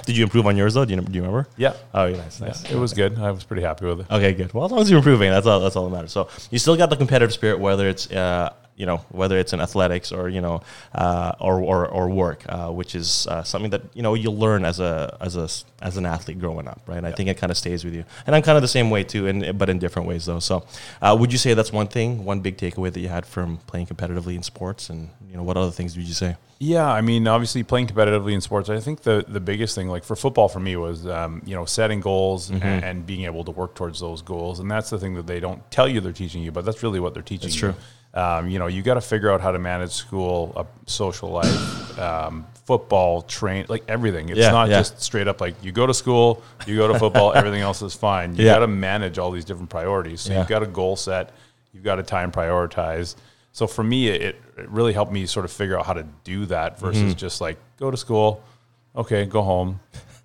Did 0.06 0.16
you 0.16 0.24
improve 0.24 0.46
on 0.46 0.56
yours 0.56 0.74
though? 0.74 0.84
Do 0.84 0.94
you, 0.94 1.00
do 1.00 1.12
you 1.12 1.20
remember? 1.22 1.48
yeah. 1.56 1.74
Oh, 1.94 2.06
yeah, 2.06 2.16
nice, 2.16 2.40
nice. 2.40 2.64
It 2.70 2.76
was 2.76 2.92
good. 2.94 3.18
I 3.18 3.30
was 3.30 3.44
pretty 3.44 3.62
happy 3.62 3.86
with 3.86 4.00
it. 4.00 4.06
Okay, 4.10 4.32
good. 4.32 4.52
Well, 4.52 4.64
as 4.64 4.72
long 4.72 4.80
as 4.80 4.90
you're 4.90 4.98
improving, 4.98 5.30
that's 5.30 5.46
all. 5.46 5.60
That's 5.60 5.76
all 5.76 5.88
that 5.88 5.94
matters. 5.94 6.12
So 6.12 6.28
you 6.50 6.58
still 6.58 6.76
got 6.76 6.90
the 6.90 6.96
competitive 6.96 7.32
spirit, 7.32 7.60
whether 7.60 7.88
it's 7.88 8.10
uh, 8.10 8.54
you 8.78 8.86
know 8.86 8.98
whether 9.10 9.36
it's 9.36 9.52
in 9.52 9.60
athletics 9.60 10.12
or 10.12 10.28
you 10.30 10.40
know 10.40 10.62
uh, 10.94 11.32
or, 11.40 11.60
or 11.60 11.86
or 11.88 12.08
work, 12.08 12.44
uh, 12.48 12.70
which 12.70 12.94
is 12.94 13.26
uh, 13.26 13.42
something 13.42 13.70
that 13.72 13.82
you 13.92 14.02
know 14.02 14.14
you'll 14.14 14.38
learn 14.38 14.64
as 14.64 14.78
a 14.80 15.16
as 15.20 15.36
a 15.36 15.48
as 15.84 15.96
an 15.96 16.06
athlete 16.06 16.38
growing 16.40 16.66
up, 16.68 16.80
right? 16.86 17.04
I 17.04 17.12
think 17.12 17.28
it 17.28 17.36
kind 17.36 17.50
of 17.50 17.58
stays 17.58 17.84
with 17.84 17.94
you, 17.94 18.04
and 18.26 18.34
I'm 18.34 18.42
kind 18.42 18.56
of 18.56 18.62
the 18.62 18.68
same 18.78 18.88
way 18.88 19.04
too, 19.04 19.26
and 19.26 19.58
but 19.58 19.68
in 19.68 19.78
different 19.78 20.08
ways 20.08 20.24
though. 20.26 20.38
So, 20.40 20.64
uh, 21.02 21.16
would 21.18 21.32
you 21.32 21.38
say 21.38 21.54
that's 21.54 21.72
one 21.72 21.88
thing, 21.88 22.24
one 22.24 22.40
big 22.40 22.56
takeaway 22.56 22.92
that 22.92 23.00
you 23.00 23.08
had 23.08 23.26
from 23.26 23.58
playing 23.66 23.86
competitively 23.86 24.34
in 24.36 24.42
sports, 24.42 24.88
and 24.90 25.10
you 25.28 25.36
know 25.36 25.42
what 25.42 25.56
other 25.56 25.72
things 25.72 25.96
would 25.96 26.06
you 26.06 26.14
say? 26.14 26.36
Yeah, 26.60 26.90
I 26.90 27.02
mean, 27.02 27.28
obviously 27.28 27.62
playing 27.62 27.86
competitively 27.86 28.32
in 28.32 28.40
sports, 28.40 28.68
I 28.68 28.80
think 28.80 29.02
the 29.02 29.24
the 29.28 29.40
biggest 29.40 29.74
thing, 29.74 29.88
like 29.88 30.04
for 30.04 30.16
football, 30.16 30.48
for 30.48 30.60
me 30.60 30.76
was 30.76 31.04
um, 31.06 31.42
you 31.44 31.54
know 31.56 31.64
setting 31.64 32.00
goals 32.00 32.50
Mm-hmm. 32.50 32.62
and, 32.64 32.84
and 32.84 33.06
being 33.06 33.24
able 33.24 33.44
to 33.44 33.50
work 33.50 33.74
towards 33.74 33.98
those 34.00 34.22
goals, 34.22 34.60
and 34.60 34.70
that's 34.70 34.90
the 34.90 34.98
thing 34.98 35.14
that 35.14 35.26
they 35.26 35.40
don't 35.40 35.68
tell 35.70 35.88
you 35.88 36.00
they're 36.00 36.12
teaching 36.12 36.42
you, 36.42 36.52
but 36.52 36.64
that's 36.64 36.82
really 36.82 37.00
what 37.00 37.14
they're 37.14 37.22
teaching. 37.22 37.48
That's 37.48 37.62
you. 37.62 37.72
true. 37.72 37.74
Um, 38.18 38.48
you 38.48 38.58
know, 38.58 38.66
you 38.66 38.82
got 38.82 38.94
to 38.94 39.00
figure 39.00 39.30
out 39.30 39.40
how 39.40 39.52
to 39.52 39.58
manage 39.60 39.92
school, 39.92 40.52
uh, 40.56 40.64
social 40.86 41.28
life, 41.30 41.98
um, 42.00 42.44
football, 42.64 43.22
train, 43.22 43.64
like 43.68 43.84
everything. 43.86 44.28
It's 44.28 44.38
Yeah, 44.38 44.50
not 44.50 44.68
yeah. 44.68 44.78
just 44.80 45.00
straight 45.00 45.28
up 45.28 45.40
like 45.40 45.54
you 45.62 45.70
go 45.72 45.86
to 45.86 45.94
school, 45.94 46.42
you 46.66 46.76
go 46.76 46.88
to 46.92 46.98
football, 46.98 47.32
everything 47.40 47.60
else 47.60 47.80
is 47.80 47.94
fine. 47.94 48.34
You 48.34 48.44
Yeah. 48.46 48.54
got 48.54 48.58
to 48.60 48.66
manage 48.66 49.18
all 49.18 49.30
these 49.30 49.44
different 49.44 49.70
priorities. 49.70 50.20
So 50.22 50.32
you've 50.36 50.48
got 50.48 50.62
a 50.64 50.66
goal 50.66 50.96
set, 50.96 51.30
you've 51.72 51.84
got 51.84 51.96
to 51.96 52.02
time 52.02 52.32
prioritize. 52.32 53.14
So 53.52 53.66
for 53.68 53.84
me, 53.84 54.08
it, 54.08 54.36
it 54.56 54.68
really 54.68 54.92
helped 54.92 55.12
me 55.12 55.24
sort 55.26 55.44
of 55.44 55.52
figure 55.52 55.78
out 55.78 55.86
how 55.86 55.92
to 55.94 56.04
do 56.24 56.44
that 56.46 56.78
versus 56.80 57.02
Mm-hmm. 57.02 57.18
just 57.18 57.40
like 57.40 57.56
go 57.78 57.90
to 57.90 57.96
school, 57.96 58.42
okay, 58.96 59.26
go 59.26 59.42
home, 59.42 59.78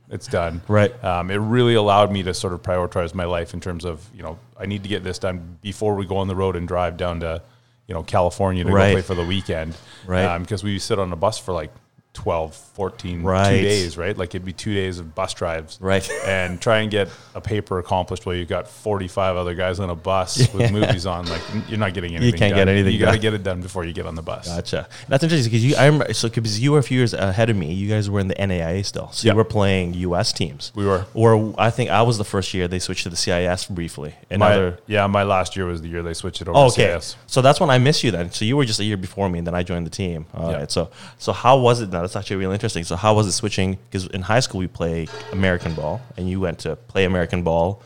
it's 0.10 0.28
done. 0.28 0.62
Right. 0.68 0.92
Um, 1.04 1.30
it 1.30 1.36
really 1.38 1.76
allowed 1.76 2.12
me 2.12 2.24
to 2.24 2.34
sort 2.34 2.54
of 2.54 2.64
prioritize 2.64 3.14
my 3.14 3.26
life 3.26 3.54
in 3.54 3.60
terms 3.62 3.86
of 3.86 4.04
you 4.16 4.24
know 4.24 4.40
I 4.60 4.66
need 4.66 4.82
to 4.84 4.90
get 4.90 5.04
this 5.04 5.20
done 5.20 5.60
before 5.62 5.94
we 5.96 6.06
go 6.08 6.18
on 6.18 6.28
the 6.28 6.36
road 6.36 6.56
and 6.56 6.68
drive 6.68 6.98
down 6.98 7.20
to 7.22 7.42
you 7.88 7.94
know 7.94 8.04
California 8.04 8.64
to 8.64 8.72
Right. 8.72 8.90
go 8.90 8.94
play 8.96 9.02
for 9.02 9.16
the 9.16 9.26
weekend. 9.26 9.76
Right. 10.06 10.26
Um, 10.26 10.44
because 10.44 10.64
we 10.64 10.80
sit 10.80 11.00
on 11.00 11.12
a 11.12 11.16
bus 11.16 11.38
for 11.38 11.54
like 11.54 11.72
12, 12.14 12.56
14, 12.56 13.24
Right. 13.24 13.50
two 13.58 13.62
days, 13.64 13.98
right? 13.98 14.16
Like 14.18 14.30
it'd 14.30 14.46
be 14.46 14.54
two 14.54 14.74
days 14.74 15.00
of 15.00 15.16
bus 15.16 15.34
drives. 15.34 15.78
Right. 15.82 16.08
And 16.28 16.62
try 16.62 16.80
and 16.80 16.90
get 16.92 17.10
a 17.36 17.42
paper 17.42 17.80
accomplished 17.80 18.26
while 18.26 18.36
you've 18.36 18.48
got 18.48 18.68
45 18.68 19.36
other 19.36 19.56
guys 19.56 19.80
on 19.80 19.90
a 19.90 19.96
bus 19.96 20.38
with 20.54 20.72
movies 20.72 21.06
on. 21.06 21.26
Like 21.26 21.42
you're 21.68 21.80
not 21.80 21.94
getting 21.94 22.12
anything 22.16 22.34
You 22.34 22.38
can't 22.38 22.52
done. 22.52 22.60
get 22.62 22.68
anything 22.70 22.94
You 22.94 23.00
got 23.00 23.12
to 23.14 23.18
get 23.20 23.34
it 23.34 23.44
done 23.44 23.62
before 23.62 23.84
you 23.84 23.94
get 23.94 24.06
on 24.06 24.16
the 24.16 24.22
bus. 24.22 24.48
Gotcha. 24.48 24.88
That's 25.08 25.24
interesting 25.24 25.52
because 25.52 25.66
you. 25.66 25.76
I 25.76 25.86
remember 25.88 26.14
so 26.14 26.30
because 26.30 26.60
you 26.60 26.72
were 26.72 26.80
a 26.80 26.84
few 26.84 26.98
years 27.00 27.14
ahead 27.14 27.50
of 27.50 27.58
me. 27.58 27.74
You 27.74 27.90
guys 27.90 28.10
were 28.10 28.20
in 28.20 28.28
the 28.28 28.36
NAIA 28.36 28.86
still, 28.86 29.12
so 29.12 29.26
Yeah. 29.28 29.34
you 29.34 29.38
were 29.38 29.44
playing 29.44 29.94
U.S. 29.96 30.32
teams. 30.32 30.72
We 30.76 30.86
were. 30.86 31.06
Or 31.14 31.54
I 31.58 31.72
think 31.72 31.90
I 31.90 32.04
was 32.04 32.18
the 32.18 32.24
first 32.24 32.54
year 32.54 32.68
they 32.68 32.80
switched 32.80 33.04
to 33.04 33.10
the 33.10 33.16
CIS 33.18 33.66
briefly. 33.66 34.16
My, 34.30 34.36
Another. 34.54 34.80
yeah, 34.88 35.08
my 35.08 35.24
last 35.24 35.56
year 35.56 35.66
was 35.66 35.82
the 35.82 35.88
year 35.90 36.04
they 36.04 36.14
switched 36.14 36.42
it 36.42 36.48
over 36.48 36.58
Oh, 36.58 36.70
to 36.70 36.96
okay. 36.96 37.06
So 37.28 37.42
that's 37.42 37.60
when 37.60 37.70
I 37.72 37.80
miss 37.80 38.04
you 38.04 38.12
then. 38.12 38.32
So 38.32 38.46
you 38.46 38.56
were 38.56 38.66
just 38.66 38.80
a 38.80 38.84
year 38.84 38.98
before 38.98 39.30
me, 39.30 39.40
and 39.40 39.48
then 39.48 39.56
I 39.56 39.64
joined 39.64 39.86
the 39.86 39.90
team. 39.92 40.26
All 40.34 40.52
Yeah. 40.52 40.58
right. 40.60 40.72
So 40.72 40.90
so 41.18 41.34
how 41.34 41.58
was 41.58 41.82
it 41.82 41.90
now? 41.92 42.03
That's 42.04 42.16
actually 42.16 42.36
really 42.38 42.54
interesting. 42.54 42.84
So 42.84 42.96
how 42.96 43.16
was 43.16 43.28
it 43.28 43.32
switching? 43.32 43.78
Because 43.90 44.08
in 44.08 44.22
high 44.22 44.42
school 44.42 44.60
we 44.60 44.68
play 44.68 45.08
American 45.32 45.74
ball, 45.74 46.02
and 46.18 46.30
you 46.30 46.40
went 46.40 46.60
to 46.60 46.76
play 46.76 47.06
American 47.06 47.44
ball 47.44 47.82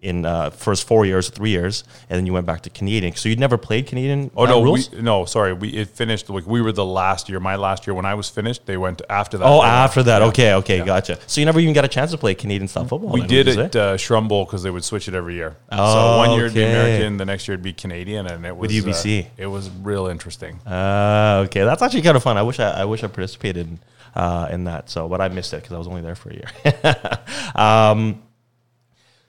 in 0.00 0.24
uh, 0.24 0.50
first 0.50 0.86
four 0.86 1.04
years, 1.04 1.28
three 1.28 1.50
years, 1.50 1.84
and 2.08 2.16
then 2.16 2.26
you 2.26 2.32
went 2.32 2.46
back 2.46 2.62
to 2.62 2.70
Canadian. 2.70 3.14
So 3.16 3.28
you'd 3.28 3.40
never 3.40 3.58
played 3.58 3.86
Canadian. 3.86 4.30
Oh 4.36 4.44
uh, 4.44 4.46
no, 4.46 4.70
we, 4.70 4.84
no, 5.00 5.24
sorry. 5.24 5.52
We 5.52 5.70
it 5.70 5.88
finished 5.88 6.30
like 6.30 6.46
we 6.46 6.62
were 6.62 6.72
the 6.72 6.84
last 6.84 7.28
year. 7.28 7.40
My 7.40 7.56
last 7.56 7.86
year 7.86 7.94
when 7.94 8.04
I 8.04 8.14
was 8.14 8.28
finished, 8.28 8.66
they 8.66 8.76
went 8.76 9.02
after 9.10 9.38
that. 9.38 9.46
Oh, 9.46 9.62
after 9.62 10.02
that. 10.04 10.20
yeah. 10.20 10.28
Okay, 10.28 10.54
okay, 10.54 10.84
gotcha. 10.84 11.18
So 11.26 11.40
you 11.40 11.46
never 11.46 11.60
even 11.60 11.74
got 11.74 11.84
a 11.84 11.88
chance 11.88 12.12
to 12.12 12.18
play 12.18 12.34
Canadian 12.34 12.68
style 12.68 12.84
football. 12.84 13.10
We 13.10 13.20
then, 13.20 13.28
did 13.28 13.48
it 13.48 13.76
uh, 13.76 13.96
Shrum 13.96 14.28
Bowl 14.28 14.44
because 14.44 14.62
they 14.62 14.70
would 14.70 14.84
switch 14.84 15.08
it 15.08 15.14
every 15.14 15.34
year. 15.34 15.56
Oh, 15.72 15.94
so 15.94 16.18
one 16.18 16.30
year 16.32 16.46
it'd 16.46 16.54
be. 16.54 16.62
American, 16.62 17.16
the 17.16 17.24
next 17.24 17.48
year 17.48 17.54
it'd 17.54 17.64
be 17.64 17.72
Canadian, 17.72 18.26
and 18.26 18.44
it 18.46 18.56
was 18.56 18.72
With 18.72 18.86
uh, 18.86 18.90
UBC. 18.90 19.26
it 19.36 19.46
was 19.46 19.70
real 19.70 20.06
interesting. 20.06 20.60
Uh, 20.66 21.44
okay, 21.46 21.64
that's 21.64 21.82
actually 21.82 22.02
kind 22.02 22.16
of 22.16 22.22
fun. 22.22 22.36
I 22.36 22.42
wish 22.42 22.60
I, 22.60 22.70
I 22.70 22.84
wish 22.84 23.02
I 23.02 23.08
participated 23.08 23.66
in, 23.66 23.78
uh, 24.14 24.48
in 24.50 24.64
that. 24.64 24.90
So, 24.90 25.08
but 25.08 25.20
I 25.20 25.28
missed 25.28 25.52
it 25.52 25.62
because 25.62 25.72
I 25.72 25.78
was 25.78 25.88
only 25.88 26.02
there 26.02 26.14
for 26.14 26.30
a 26.30 26.34
year. 26.34 27.14
um, 27.54 28.22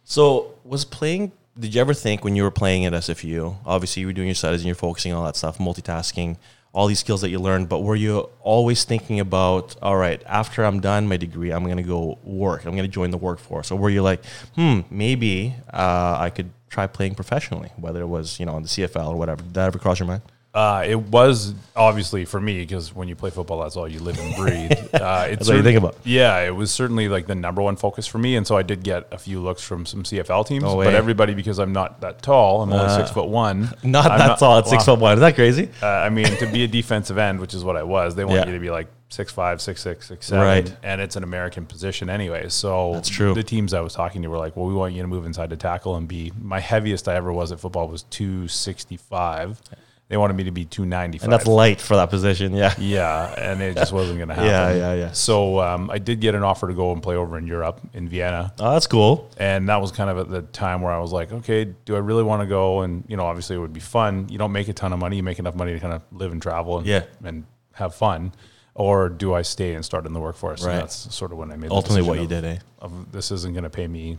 so, 0.04 0.56
was 0.70 0.86
playing? 0.86 1.32
Did 1.58 1.74
you 1.74 1.82
ever 1.82 1.94
think 1.94 2.24
when 2.24 2.36
you 2.36 2.44
were 2.44 2.52
playing 2.52 2.86
at 2.86 2.94
SFU? 2.94 3.58
Obviously, 3.66 4.02
you 4.02 4.08
were 4.08 4.14
doing 4.14 4.28
your 4.28 4.36
studies 4.36 4.62
and 4.62 4.68
you're 4.68 4.76
focusing 4.76 5.12
on 5.12 5.20
all 5.20 5.26
that 5.26 5.36
stuff, 5.36 5.58
multitasking, 5.58 6.38
all 6.72 6.88
these 6.88 7.00
skills 7.00 7.22
that 7.22 7.30
you 7.30 7.40
learned. 7.40 7.68
But 7.68 7.80
were 7.80 7.96
you 7.96 8.30
always 8.42 8.84
thinking 8.84 9.20
about, 9.20 9.76
all 9.82 9.98
right, 9.98 10.22
after 10.26 10.64
I'm 10.64 10.80
done 10.80 11.08
my 11.08 11.18
degree, 11.18 11.52
I'm 11.52 11.66
going 11.66 11.78
to 11.78 11.84
go 11.84 12.20
work. 12.24 12.66
I'm 12.66 12.74
going 12.74 12.88
to 12.88 12.88
join 12.88 13.10
the 13.10 13.18
workforce. 13.18 13.72
Or 13.72 13.80
were 13.80 13.90
you 13.90 14.04
like, 14.04 14.24
hmm, 14.56 14.82
maybe 14.90 15.56
uh, 15.74 16.18
I 16.20 16.30
could 16.30 16.52
try 16.70 16.86
playing 16.86 17.16
professionally, 17.16 17.72
whether 17.76 18.02
it 18.02 18.08
was 18.08 18.40
you 18.40 18.46
know 18.46 18.54
on 18.54 18.62
the 18.62 18.70
CFL 18.70 19.10
or 19.10 19.18
whatever? 19.18 19.42
Did 19.42 19.56
that 19.56 19.66
ever 19.66 19.80
cross 19.80 20.00
your 20.00 20.08
mind? 20.08 20.22
Uh, 20.52 20.84
it 20.88 20.96
was 21.00 21.54
obviously 21.76 22.26
for 22.26 22.42
me 22.42 22.60
because 22.62 22.94
when 22.96 23.08
you 23.08 23.16
play 23.16 23.30
football, 23.30 23.62
that's 23.62 23.76
all 23.78 23.88
you 23.88 24.00
live 24.00 24.18
and 24.20 24.36
breathe. 24.36 24.72
Uh, 25.00 25.28
it's 25.30 25.48
what 25.48 25.56
you 25.56 25.62
think 25.64 25.78
about. 25.78 25.96
Yeah, 26.04 26.40
it 26.40 26.50
was 26.56 26.72
certainly 26.72 27.08
like 27.08 27.28
the 27.28 27.36
number 27.36 27.62
one 27.62 27.76
focus 27.76 28.08
for 28.08 28.18
me, 28.18 28.36
and 28.36 28.46
so 28.46 28.58
I 28.58 28.64
did 28.64 28.82
get 28.84 29.08
a 29.12 29.18
few 29.20 29.40
looks 29.40 29.62
from 29.62 29.86
some 29.86 30.02
CFL 30.04 30.48
teams. 30.48 30.64
No 30.64 30.76
but 30.78 30.96
everybody, 30.96 31.36
because 31.36 31.60
I'm 31.60 31.72
not 31.72 32.02
that 32.02 32.24
tall, 32.24 32.64
I'm 32.64 32.74
only 32.74 32.94
six 32.96 33.12
foot 33.12 33.30
one. 33.30 33.70
Not 33.84 34.10
I'm 34.12 34.18
that 34.18 34.40
tall 34.40 34.58
at 34.58 34.68
six 34.68 34.84
foot 34.86 35.00
one. 35.00 35.14
Is 35.14 35.20
that 35.20 35.36
crazy? 35.36 35.70
Uh, 35.82 35.86
I 35.88 36.10
mean, 36.10 36.26
to 36.26 36.48
be 36.48 36.64
a 36.64 36.68
defensive 36.68 37.18
end, 37.20 37.40
which 37.40 37.54
is 37.54 37.64
what 37.64 37.78
I 37.78 37.84
was, 37.84 38.16
they 38.16 38.26
want 38.26 38.40
Yeah. 38.40 38.48
you 38.48 38.54
to 38.54 38.60
be 38.60 38.72
like 38.72 38.88
six 39.10 39.32
five, 39.32 39.62
six 39.62 39.82
six, 39.82 40.08
six 40.08 40.26
seven, 40.26 40.44
Right. 40.46 40.76
and 40.84 41.00
it's 41.00 41.16
an 41.16 41.24
American 41.24 41.66
position 41.68 42.10
anyway. 42.10 42.50
So 42.50 42.94
That's 42.94 43.10
true. 43.10 43.34
The 43.36 43.44
teams 43.44 43.74
I 43.76 43.82
was 43.82 43.94
talking 43.94 44.24
to 44.24 44.28
were 44.30 44.38
like, 44.40 44.58
"Well, 44.58 44.66
we 44.66 44.74
want 44.74 44.96
you 44.96 45.02
to 45.04 45.08
move 45.08 45.26
inside 45.26 45.52
to 45.52 45.58
tackle 45.58 45.96
and 45.96 46.08
be." 46.08 46.34
My 46.42 46.60
heaviest 46.60 47.08
I 47.08 47.16
ever 47.16 47.32
was 47.32 47.52
at 47.52 47.60
football 47.60 47.88
was 47.88 48.04
two 48.04 48.48
sixty 48.48 48.98
five. 48.98 49.62
They 50.10 50.18
wanted 50.18 50.36
me 50.36 50.44
to 50.46 50.52
be 50.52 50.66
two 50.66 50.86
ninety 50.86 51.18
five. 51.20 51.26
And 51.26 51.34
that's 51.34 51.46
light 51.48 51.80
for 51.80 51.96
that 51.96 52.10
position. 52.10 52.54
Yeah. 52.54 52.74
Yeah, 52.80 53.34
and 53.38 53.62
it 53.62 53.76
just 53.76 53.94
wasn't 53.94 54.18
going 54.18 54.28
to 54.34 54.34
happen. 54.36 54.50
Yeah, 54.50 54.74
yeah, 54.74 54.94
yeah. 54.96 55.12
So 55.12 55.60
um, 55.60 55.90
I 55.92 56.00
did 56.00 56.20
get 56.20 56.34
an 56.36 56.44
offer 56.44 56.68
to 56.68 56.74
go 56.74 56.92
and 56.92 57.02
play 57.02 57.16
over 57.16 57.38
in 57.38 57.46
Europe, 57.46 57.80
in 57.94 58.10
Vienna, 58.10 58.52
Oh, 58.60 58.72
that's 58.74 58.88
cool. 58.88 59.30
and 59.38 59.70
that 59.70 59.80
was 59.80 59.92
kind 59.92 60.10
of 60.10 60.18
at 60.18 60.30
the 60.30 60.42
time 60.42 60.82
where 60.82 60.92
I 60.92 61.00
was 61.00 61.12
like, 61.12 61.32
okay, 61.32 61.66
do 61.86 61.96
I 61.96 62.00
really 62.00 62.24
want 62.24 62.42
to 62.42 62.48
go? 62.48 62.82
And 62.82 63.04
you 63.08 63.18
know, 63.18 63.24
obviously 63.26 63.56
it 63.56 63.60
would 63.60 63.74
be 63.74 63.80
fun. 63.80 64.28
You 64.30 64.38
don't 64.40 64.52
make 64.52 64.68
a 64.68 64.74
ton 64.74 64.92
of 64.94 65.00
money; 65.00 65.16
you 65.18 65.24
make 65.24 65.38
enough 65.40 65.56
money 65.56 65.74
to 65.74 65.80
kind 65.80 65.94
of 65.94 66.02
live 66.12 66.32
and 66.32 66.42
travel 66.42 66.80
and 66.80 66.88
Yeah. 66.88 67.04
and 67.24 67.46
have 67.74 67.94
fun. 67.94 68.34
Or 68.76 69.10
do 69.10 69.34
I 69.34 69.42
stay 69.44 69.74
and 69.76 69.84
start 69.84 70.06
in 70.06 70.14
the 70.14 70.20
workforce? 70.22 70.64
Right. 70.64 70.72
And 70.74 70.82
that's 70.84 71.14
sort 71.14 71.32
of 71.34 71.38
when 71.38 71.52
I 71.52 71.58
made 71.58 71.70
Ultimately, 71.70 72.02
what 72.08 72.20
you 72.20 72.28
decision 72.28 72.44
did, 72.52 72.58
eh? 72.58 72.62
of, 72.80 72.94
of 72.94 73.12
this 73.12 73.30
isn't 73.32 73.54
going 73.54 73.64
to 73.66 73.70
pay 73.70 73.88
me 73.88 74.18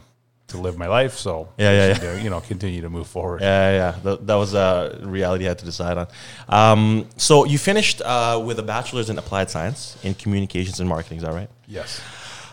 to 0.50 0.58
live 0.58 0.78
my 0.78 0.86
life, 0.86 1.16
so 1.16 1.48
Yeah, 1.56 1.72
yeah, 1.72 1.94
should, 1.94 2.04
uh, 2.04 2.22
you 2.22 2.30
know, 2.30 2.40
continue 2.40 2.80
to 2.82 2.90
move 2.90 3.06
forward. 3.06 3.40
Yeah, 3.40 3.70
yeah. 3.72 3.98
That, 4.02 4.26
that 4.26 4.34
was 4.34 4.54
a 4.54 4.98
reality 5.02 5.46
I 5.46 5.48
had 5.48 5.58
to 5.58 5.64
decide 5.64 5.96
on. 5.98 6.06
Um, 6.48 7.08
so 7.16 7.44
you 7.44 7.58
finished 7.58 8.00
uh, 8.02 8.40
with 8.44 8.58
a 8.58 8.62
bachelor's 8.62 9.10
in 9.10 9.18
applied 9.18 9.50
science 9.50 9.96
in 10.02 10.14
communications 10.14 10.80
and 10.80 10.88
marketing. 10.88 11.18
Is 11.18 11.24
that 11.24 11.32
right? 11.32 11.50
Yes. 11.66 12.00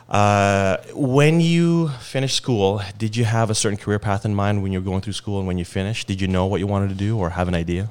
Uh, 0.09 0.77
when 0.93 1.41
you 1.41 1.89
finished 1.99 2.37
school, 2.37 2.81
did 2.97 3.15
you 3.15 3.25
have 3.25 3.49
a 3.49 3.55
certain 3.55 3.77
career 3.77 3.99
path 3.99 4.25
in 4.25 4.33
mind 4.33 4.63
when 4.63 4.71
you 4.71 4.79
were 4.79 4.85
going 4.85 5.01
through 5.01 5.13
school 5.13 5.39
and 5.39 5.47
when 5.47 5.57
you 5.57 5.65
finished? 5.65 6.07
Did 6.07 6.21
you 6.21 6.27
know 6.27 6.45
what 6.45 6.59
you 6.59 6.67
wanted 6.67 6.89
to 6.89 6.95
do 6.95 7.17
or 7.17 7.29
have 7.31 7.47
an 7.47 7.55
idea? 7.55 7.89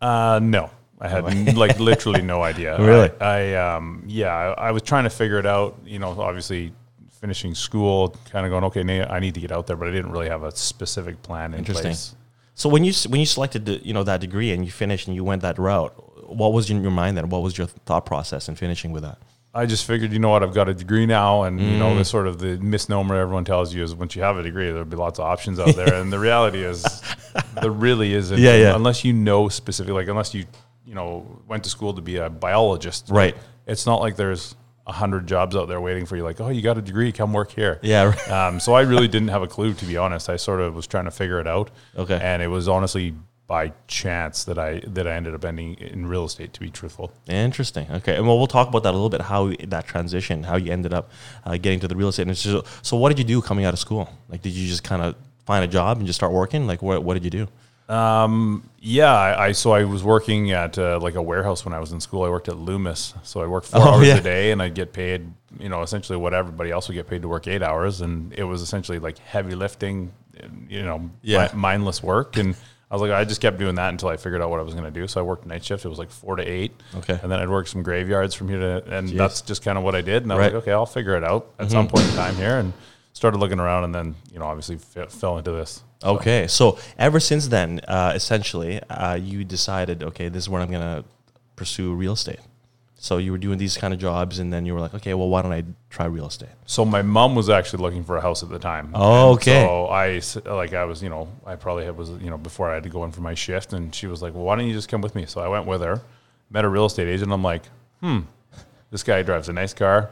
Uh, 0.00 0.38
no, 0.40 0.70
I 1.00 1.08
had 1.08 1.56
like 1.56 1.80
literally 1.80 2.22
no 2.34 2.42
idea. 2.42 2.80
Really? 2.80 3.10
I, 3.20 3.54
I 3.54 3.74
um, 3.74 4.04
yeah, 4.06 4.32
I, 4.32 4.68
I 4.68 4.70
was 4.70 4.82
trying 4.82 5.04
to 5.04 5.10
figure 5.10 5.38
it 5.38 5.46
out. 5.46 5.78
You 5.84 5.98
know, 5.98 6.10
obviously 6.20 6.72
finishing 7.20 7.54
school, 7.54 8.16
kind 8.30 8.46
of 8.46 8.50
going, 8.50 8.64
okay, 8.64 9.02
I 9.04 9.18
need 9.20 9.34
to 9.34 9.40
get 9.40 9.52
out 9.52 9.66
there, 9.66 9.76
but 9.76 9.88
I 9.88 9.90
didn't 9.92 10.12
really 10.12 10.28
have 10.28 10.42
a 10.42 10.54
specific 10.54 11.22
plan 11.22 11.52
in 11.52 11.58
Interesting. 11.60 11.90
place. 11.90 12.14
So 12.54 12.68
when 12.68 12.84
you 12.84 12.92
when 13.08 13.20
you 13.20 13.26
selected 13.26 13.66
the, 13.66 13.74
you 13.86 13.94
know 13.94 14.02
that 14.04 14.20
degree 14.20 14.50
and 14.52 14.64
you 14.64 14.70
finished 14.70 15.06
and 15.06 15.14
you 15.14 15.22
went 15.24 15.42
that 15.42 15.58
route, 15.58 15.92
what 16.28 16.52
was 16.52 16.70
in 16.70 16.82
your 16.82 16.90
mind 16.90 17.16
then? 17.16 17.28
What 17.28 17.42
was 17.42 17.56
your 17.56 17.68
thought 17.68 18.04
process 18.06 18.48
in 18.48 18.54
finishing 18.56 18.90
with 18.92 19.02
that? 19.04 19.18
I 19.54 19.64
just 19.66 19.86
figured, 19.86 20.12
you 20.12 20.18
know 20.18 20.28
what, 20.28 20.42
I've 20.42 20.52
got 20.54 20.68
a 20.68 20.74
degree 20.74 21.06
now, 21.06 21.44
and 21.44 21.58
you 21.58 21.66
Mm. 21.74 21.78
know, 21.78 21.94
the 21.96 22.04
sort 22.04 22.26
of 22.26 22.38
the 22.38 22.58
misnomer 22.58 23.16
everyone 23.16 23.44
tells 23.44 23.72
you 23.74 23.82
is 23.82 23.94
once 23.94 24.14
you 24.14 24.22
have 24.22 24.36
a 24.36 24.42
degree, 24.42 24.66
there'll 24.66 24.84
be 24.84 24.96
lots 24.96 25.18
of 25.18 25.24
options 25.24 25.58
out 25.58 25.74
there, 25.74 25.94
and 26.00 26.12
the 26.12 26.18
reality 26.18 26.62
is, 26.62 26.84
there 27.62 27.70
really 27.70 28.12
isn't. 28.12 28.38
Yeah, 28.38 28.56
yeah. 28.56 28.76
Unless 28.76 29.04
you 29.04 29.12
know 29.12 29.48
specifically, 29.48 29.94
like 29.94 30.08
unless 30.08 30.34
you, 30.34 30.44
you 30.86 30.94
know, 30.94 31.26
went 31.48 31.64
to 31.64 31.70
school 31.70 31.94
to 31.94 32.02
be 32.02 32.16
a 32.16 32.28
biologist, 32.28 33.06
Right. 33.08 33.36
It's 33.66 33.84
not 33.86 34.00
like 34.00 34.16
there's 34.16 34.54
hundred 34.88 35.26
jobs 35.26 35.54
out 35.54 35.68
there 35.68 35.80
waiting 35.80 36.06
for 36.06 36.16
you. 36.16 36.22
Like, 36.22 36.40
oh, 36.40 36.48
you 36.48 36.62
got 36.62 36.78
a 36.78 36.82
degree, 36.82 37.12
come 37.12 37.32
work 37.32 37.50
here. 37.50 37.78
Yeah, 37.82 38.04
right. 38.04 38.28
Um, 38.38 38.60
so 38.60 38.72
I 38.72 38.82
really 38.82 39.08
didn't 39.08 39.28
have 39.28 39.42
a 39.42 39.46
clue, 39.46 39.74
to 39.74 39.84
be 39.84 39.96
honest. 39.96 40.28
I 40.28 40.36
sort 40.36 40.60
of 40.60 40.74
was 40.74 40.86
trying 40.86 41.06
to 41.06 41.10
figure 41.10 41.40
it 41.40 41.46
out. 41.46 41.70
Okay. 41.96 42.18
And 42.22 42.42
it 42.42 42.48
was 42.48 42.68
honestly 42.68 43.14
by 43.48 43.72
chance 43.86 44.44
that 44.44 44.58
I 44.58 44.80
that 44.86 45.08
I 45.08 45.14
ended 45.14 45.34
up 45.34 45.44
ending 45.44 45.74
in 45.74 46.06
real 46.06 46.26
estate. 46.26 46.52
To 46.52 46.60
be 46.60 46.70
truthful. 46.70 47.12
Interesting. 47.26 47.86
Okay, 47.90 48.14
and 48.14 48.26
well, 48.26 48.38
we'll 48.38 48.46
talk 48.46 48.68
about 48.68 48.84
that 48.84 48.90
a 48.90 48.98
little 48.98 49.08
bit. 49.08 49.22
How 49.22 49.52
that 49.66 49.86
transition, 49.86 50.44
how 50.44 50.56
you 50.56 50.70
ended 50.70 50.92
up 50.92 51.10
uh, 51.44 51.56
getting 51.56 51.80
to 51.80 51.88
the 51.88 51.96
real 51.96 52.08
estate 52.08 52.22
industry. 52.22 52.52
So, 52.52 52.64
so, 52.82 52.96
what 52.96 53.08
did 53.08 53.18
you 53.18 53.24
do 53.24 53.42
coming 53.42 53.64
out 53.64 53.72
of 53.72 53.80
school? 53.80 54.08
Like, 54.28 54.42
did 54.42 54.52
you 54.52 54.68
just 54.68 54.84
kind 54.84 55.02
of 55.02 55.16
find 55.46 55.64
a 55.64 55.68
job 55.68 55.96
and 55.96 56.06
just 56.06 56.18
start 56.18 56.32
working? 56.32 56.66
Like, 56.66 56.82
what 56.82 57.02
what 57.02 57.14
did 57.14 57.24
you 57.24 57.30
do? 57.30 57.48
Yeah, 57.88 59.12
I, 59.12 59.46
I 59.46 59.52
so 59.52 59.72
I 59.72 59.84
was 59.84 60.02
working 60.04 60.50
at 60.52 60.78
uh, 60.78 60.98
like 61.00 61.14
a 61.14 61.22
warehouse 61.22 61.64
when 61.64 61.74
I 61.74 61.80
was 61.80 61.92
in 61.92 62.00
school. 62.00 62.22
I 62.24 62.28
worked 62.30 62.48
at 62.48 62.56
Loomis, 62.56 63.14
so 63.22 63.40
I 63.42 63.46
worked 63.46 63.66
four 63.66 63.80
Oh, 63.82 63.90
hours 63.94 64.06
yeah. 64.06 64.16
a 64.16 64.20
day, 64.20 64.50
and 64.52 64.62
I'd 64.62 64.74
get 64.74 64.92
paid, 64.92 65.30
you 65.58 65.68
know, 65.68 65.82
essentially 65.82 66.16
what 66.18 66.34
everybody 66.34 66.70
else 66.70 66.88
would 66.88 66.94
get 66.94 67.06
paid 67.08 67.22
to 67.22 67.28
work 67.28 67.46
eight 67.48 67.62
hours, 67.62 68.00
and 68.00 68.32
it 68.34 68.44
was 68.44 68.62
essentially 68.62 68.98
like 68.98 69.18
heavy 69.18 69.54
lifting, 69.54 70.12
you 70.68 70.82
know, 70.84 71.10
Yeah. 71.22 71.48
mi- 71.52 71.58
mindless 71.60 72.02
work, 72.02 72.36
and 72.36 72.54
I 72.90 72.94
was 72.94 73.02
like, 73.02 73.10
I 73.10 73.24
just 73.24 73.40
kept 73.42 73.58
doing 73.58 73.74
that 73.74 73.90
until 73.90 74.08
I 74.08 74.16
figured 74.16 74.40
out 74.40 74.48
what 74.48 74.60
I 74.60 74.62
was 74.62 74.72
going 74.74 74.86
to 74.86 74.90
do. 74.90 75.06
So 75.06 75.20
I 75.20 75.22
worked 75.22 75.44
night 75.46 75.62
shift; 75.64 75.84
it 75.84 75.88
was 75.88 75.98
like 75.98 76.10
four 76.10 76.36
to 76.36 76.42
eight, 76.42 76.72
Okay. 76.96 77.18
and 77.22 77.30
then 77.30 77.38
I'd 77.40 77.48
work 77.50 77.66
some 77.68 77.82
graveyards 77.82 78.34
from 78.34 78.48
here 78.48 78.60
to, 78.60 78.96
and 78.96 79.08
Jeez. 79.08 79.16
that's 79.16 79.40
just 79.42 79.62
kind 79.62 79.76
of 79.76 79.84
what 79.84 79.94
I 79.94 80.00
did. 80.02 80.22
And 80.22 80.32
I 80.32 80.36
Right. 80.36 80.46
Mm-hmm. 80.46 80.54
was 80.56 80.62
like, 80.62 80.68
okay, 80.68 80.72
I'll 80.72 80.86
figure 80.86 81.16
it 81.16 81.24
out 81.24 81.48
at 81.58 81.70
some 81.70 81.88
point 81.88 82.06
in 82.06 82.14
time 82.14 82.36
here, 82.36 82.58
and 82.58 82.72
started 83.18 83.38
looking 83.38 83.58
around, 83.60 83.82
and 83.84 83.94
then 83.94 84.14
you 84.32 84.38
know, 84.38 84.46
obviously 84.46 84.76
f- 84.96 85.10
fell 85.12 85.36
into 85.38 85.50
this. 85.52 85.82
So- 86.00 86.08
Okay, 86.16 86.46
so 86.46 86.78
ever 86.96 87.18
since 87.20 87.48
then, 87.48 87.80
uh, 87.88 88.12
essentially, 88.14 88.80
uh, 88.88 89.14
you 89.20 89.44
decided, 89.44 90.02
okay, 90.04 90.28
this 90.28 90.44
is 90.44 90.48
where 90.48 90.62
I'm 90.62 90.70
gonna 90.70 91.02
pursue 91.56 91.92
real 91.92 92.12
estate. 92.12 92.38
So 93.00 93.18
you 93.18 93.30
were 93.32 93.38
doing 93.38 93.58
these 93.58 93.76
kind 93.76 93.92
of 93.94 93.98
jobs, 94.00 94.38
and 94.38 94.52
then 94.52 94.64
you 94.66 94.74
were 94.74 94.80
like, 94.80 94.94
okay, 94.94 95.14
well, 95.14 95.28
why 95.28 95.42
don't 95.42 95.52
I 95.52 95.64
try 95.90 96.06
real 96.06 96.26
estate? 96.26 96.48
So 96.66 96.84
my 96.84 97.02
mom 97.02 97.34
was 97.34 97.48
actually 97.48 97.82
looking 97.82 98.04
for 98.04 98.16
a 98.16 98.20
house 98.20 98.42
at 98.44 98.48
the 98.48 98.58
time. 98.60 98.90
Oh, 98.94 99.30
And 99.30 99.36
okay. 99.38 99.62
So 99.64 99.86
i 99.86 100.20
like 100.62 100.72
I 100.74 100.84
was, 100.84 101.02
you 101.02 101.08
know, 101.08 101.28
I 101.46 101.54
probably 101.56 101.84
had 101.84 101.96
was, 101.96 102.10
you 102.10 102.30
know, 102.30 102.38
before 102.38 102.70
I 102.70 102.74
had 102.74 102.82
to 102.84 102.88
go 102.88 103.04
in 103.04 103.10
for 103.12 103.20
my 103.20 103.34
shift, 103.34 103.72
and 103.72 103.92
she 103.94 104.06
was 104.06 104.20
like, 104.22 104.34
"Well, 104.34 104.44
why 104.44 104.54
don't 104.56 104.66
you 104.68 104.74
just 104.74 104.88
come 104.88 105.00
with 105.00 105.14
me?" 105.16 105.26
So 105.26 105.40
I 105.40 105.48
went 105.48 105.66
with 105.66 105.80
her, 105.82 106.00
met 106.50 106.64
a 106.64 106.68
real 106.68 106.86
estate 106.86 107.08
agent. 107.08 107.32
I'm 107.32 107.42
like, 107.42 107.62
"Hmm, 108.00 108.20
this 108.92 109.02
guy 109.02 109.22
drives 109.22 109.48
a 109.48 109.52
nice 109.52 109.74
car. 109.74 110.10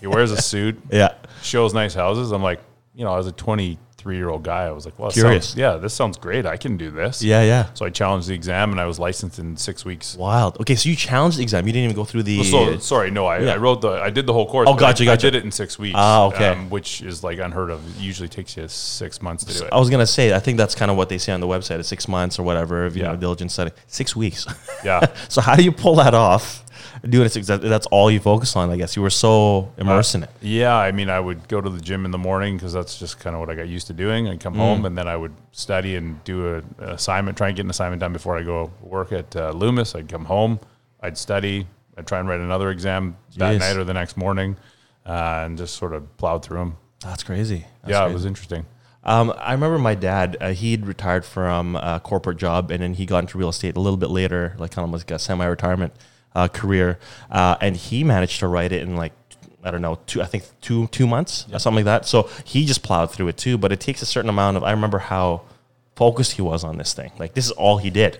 He 0.00 0.06
wears 0.06 0.30
a 0.32 0.40
suit, 0.40 0.78
Yeah, 0.90 1.14
shows 1.42 1.74
nice 1.74 1.94
houses." 1.94 2.32
I'm 2.32 2.42
like, 2.42 2.60
you 2.94 3.04
know, 3.04 3.16
as 3.16 3.26
a 3.26 3.32
23 3.32 4.16
year 4.16 4.28
old 4.28 4.42
guy, 4.44 4.64
I 4.64 4.70
was 4.70 4.84
like, 4.84 4.98
"Well, 4.98 5.10
Curious. 5.10 5.48
sounds- 5.48 5.58
yeah, 5.58 5.76
this 5.76 5.92
sounds 5.92 6.16
great. 6.16 6.46
I 6.46 6.56
can 6.56 6.76
do 6.76 6.90
this." 6.90 7.22
yeah, 7.22 7.42
yeah. 7.42 7.66
So 7.74 7.84
I 7.84 7.90
challenged 7.90 8.28
the 8.28 8.34
exam, 8.34 8.70
and 8.70 8.80
I 8.80 8.86
was 8.86 8.98
licensed 8.98 9.38
in 9.38 9.56
six 9.56 9.84
weeks. 9.84 10.16
Wild. 10.16 10.58
Okay, 10.60 10.76
so 10.76 10.88
you 10.88 10.94
challenged 10.96 11.38
the 11.38 11.42
exam. 11.42 11.66
You 11.66 11.72
didn't 11.72 11.84
even 11.90 11.96
go 11.96 12.04
through 12.04 12.22
the. 12.22 12.42
So 12.44 12.78
sorry, 12.78 13.10
no, 13.10 13.26
I, 13.26 13.40
Yeah. 13.40 13.54
I 13.54 13.56
wrote 13.56 13.80
the, 13.80 13.90
I 13.90 14.10
did 14.10 14.26
the 14.26 14.32
whole 14.32 14.46
course. 14.48 14.68
Oh, 14.68 14.74
but 14.74 14.82
I- 14.84 14.90
gotcha, 14.92 15.10
I, 15.10 15.16
did 15.16 15.34
it 15.34 15.44
in 15.44 15.50
six 15.50 15.78
weeks. 15.78 15.94
Ah, 15.98 16.26
okay. 16.26 16.48
um, 16.50 16.70
which 16.70 17.02
is 17.02 17.22
like 17.24 17.38
unheard 17.38 17.70
of. 17.70 17.80
It 17.96 18.00
usually 18.02 18.28
takes 18.28 18.56
you 18.56 18.66
six 18.68 19.20
months 19.20 19.44
to 19.44 19.58
do 19.58 19.64
it. 19.64 19.72
I 19.72 19.78
was 19.78 19.90
gonna 19.90 20.06
say, 20.06 20.32
I 20.34 20.38
think 20.38 20.56
that's 20.56 20.74
kind 20.74 20.90
of 20.90 20.96
what 20.96 21.08
they 21.08 21.18
say 21.18 21.32
on 21.32 21.40
the 21.40 21.46
website. 21.48 21.78
It's 21.80 21.88
six 21.88 22.06
months 22.08 22.38
or 22.38 22.44
whatever. 22.44 22.86
If 22.86 22.96
you 22.96 23.02
Yeah. 23.02 23.10
know, 23.10 23.16
diligent 23.16 23.50
study, 23.52 23.72
six 23.88 24.14
weeks. 24.16 24.46
Yeah. 24.84 25.06
so 25.28 25.40
how 25.40 25.56
do 25.56 25.62
you 25.64 25.72
pull 25.72 25.96
that 25.96 26.14
off? 26.14 26.62
Doing 27.04 27.26
it, 27.26 27.32
that's 27.46 27.86
all 27.88 28.10
you 28.10 28.20
focus 28.20 28.56
on. 28.56 28.70
I 28.70 28.76
guess 28.76 28.96
you 28.96 29.02
were 29.02 29.10
so 29.10 29.72
immersed 29.76 30.14
in 30.14 30.22
it. 30.22 30.30
Yeah, 30.40 30.74
I 30.76 30.92
mean, 30.92 31.10
I 31.10 31.20
would 31.20 31.46
go 31.48 31.60
to 31.60 31.68
the 31.70 31.80
gym 31.80 32.04
in 32.04 32.10
the 32.10 32.18
morning 32.18 32.56
because 32.56 32.72
that's 32.72 32.98
just 32.98 33.20
kind 33.20 33.34
of 33.34 33.40
what 33.40 33.50
I 33.50 33.54
got 33.54 33.68
used 33.68 33.86
to 33.88 33.92
doing. 33.92 34.28
I'd 34.28 34.40
come 34.40 34.54
Mm. 34.54 34.58
home 34.58 34.84
and 34.86 34.96
then 34.96 35.06
I 35.08 35.16
would 35.16 35.32
study 35.52 35.96
and 35.96 36.22
do 36.24 36.46
a, 36.48 36.56
an 36.58 36.90
assignment, 36.90 37.36
try 37.36 37.48
and 37.48 37.56
get 37.56 37.64
an 37.64 37.70
assignment 37.70 38.00
done 38.00 38.12
before 38.12 38.38
I 38.38 38.42
go 38.42 38.70
work 38.80 39.12
at 39.12 39.34
uh, 39.36 39.50
Loomis. 39.50 39.94
I'd 39.94 40.08
come 40.08 40.24
home, 40.24 40.58
I'd 41.00 41.18
study, 41.18 41.66
I'd 41.98 42.06
try 42.06 42.18
and 42.20 42.28
write 42.28 42.40
another 42.40 42.70
exam 42.70 43.16
that 43.36 43.56
Jeez. 43.56 43.60
night 43.60 43.76
or 43.76 43.84
the 43.84 43.94
next 43.94 44.16
morning, 44.16 44.56
uh, 45.04 45.42
and 45.44 45.58
just 45.58 45.76
sort 45.76 45.92
of 45.94 46.16
plowed 46.16 46.44
through 46.44 46.58
them. 46.58 46.76
That's 47.00 47.22
crazy. 47.22 47.66
That's 47.82 47.90
yeah, 47.92 48.00
crazy. 48.00 48.10
it 48.10 48.14
was 48.14 48.24
interesting. 48.24 48.66
Um, 49.04 49.32
I 49.38 49.52
remember 49.52 49.78
my 49.78 49.94
dad. 49.94 50.36
Uh, 50.40 50.52
he'd 50.52 50.84
retired 50.84 51.24
from 51.24 51.76
a 51.76 52.00
corporate 52.02 52.38
job, 52.38 52.70
and 52.72 52.82
then 52.82 52.94
he 52.94 53.06
got 53.06 53.18
into 53.20 53.38
real 53.38 53.50
estate 53.50 53.76
a 53.76 53.80
little 53.80 53.96
bit 53.98 54.10
later, 54.10 54.56
like 54.58 54.72
kind 54.72 54.84
of 54.88 54.92
like 54.92 55.10
a 55.12 55.18
semi-retirement 55.18 55.92
uh, 56.36 56.48
career, 56.48 56.98
uh, 57.30 57.56
and 57.60 57.74
he 57.76 58.04
managed 58.04 58.40
to 58.40 58.46
write 58.46 58.70
it 58.72 58.82
in 58.82 58.94
like 58.96 59.12
I 59.64 59.70
don't 59.72 59.82
know, 59.82 59.98
two 60.06 60.22
I 60.22 60.26
think 60.26 60.44
two 60.60 60.86
two 60.88 61.06
months 61.06 61.46
or 61.52 61.58
something 61.58 61.84
like 61.84 62.02
that. 62.02 62.06
So 62.06 62.28
he 62.44 62.66
just 62.66 62.82
plowed 62.82 63.10
through 63.10 63.28
it 63.28 63.36
too. 63.36 63.58
But 63.58 63.72
it 63.72 63.80
takes 63.80 64.02
a 64.02 64.06
certain 64.06 64.28
amount 64.28 64.56
of. 64.56 64.62
I 64.62 64.70
remember 64.70 64.98
how 64.98 65.42
focused 65.96 66.32
he 66.32 66.42
was 66.42 66.62
on 66.62 66.76
this 66.76 66.92
thing. 66.92 67.10
Like 67.18 67.32
this 67.34 67.46
is 67.46 67.52
all 67.52 67.78
he 67.78 67.90
did, 67.90 68.18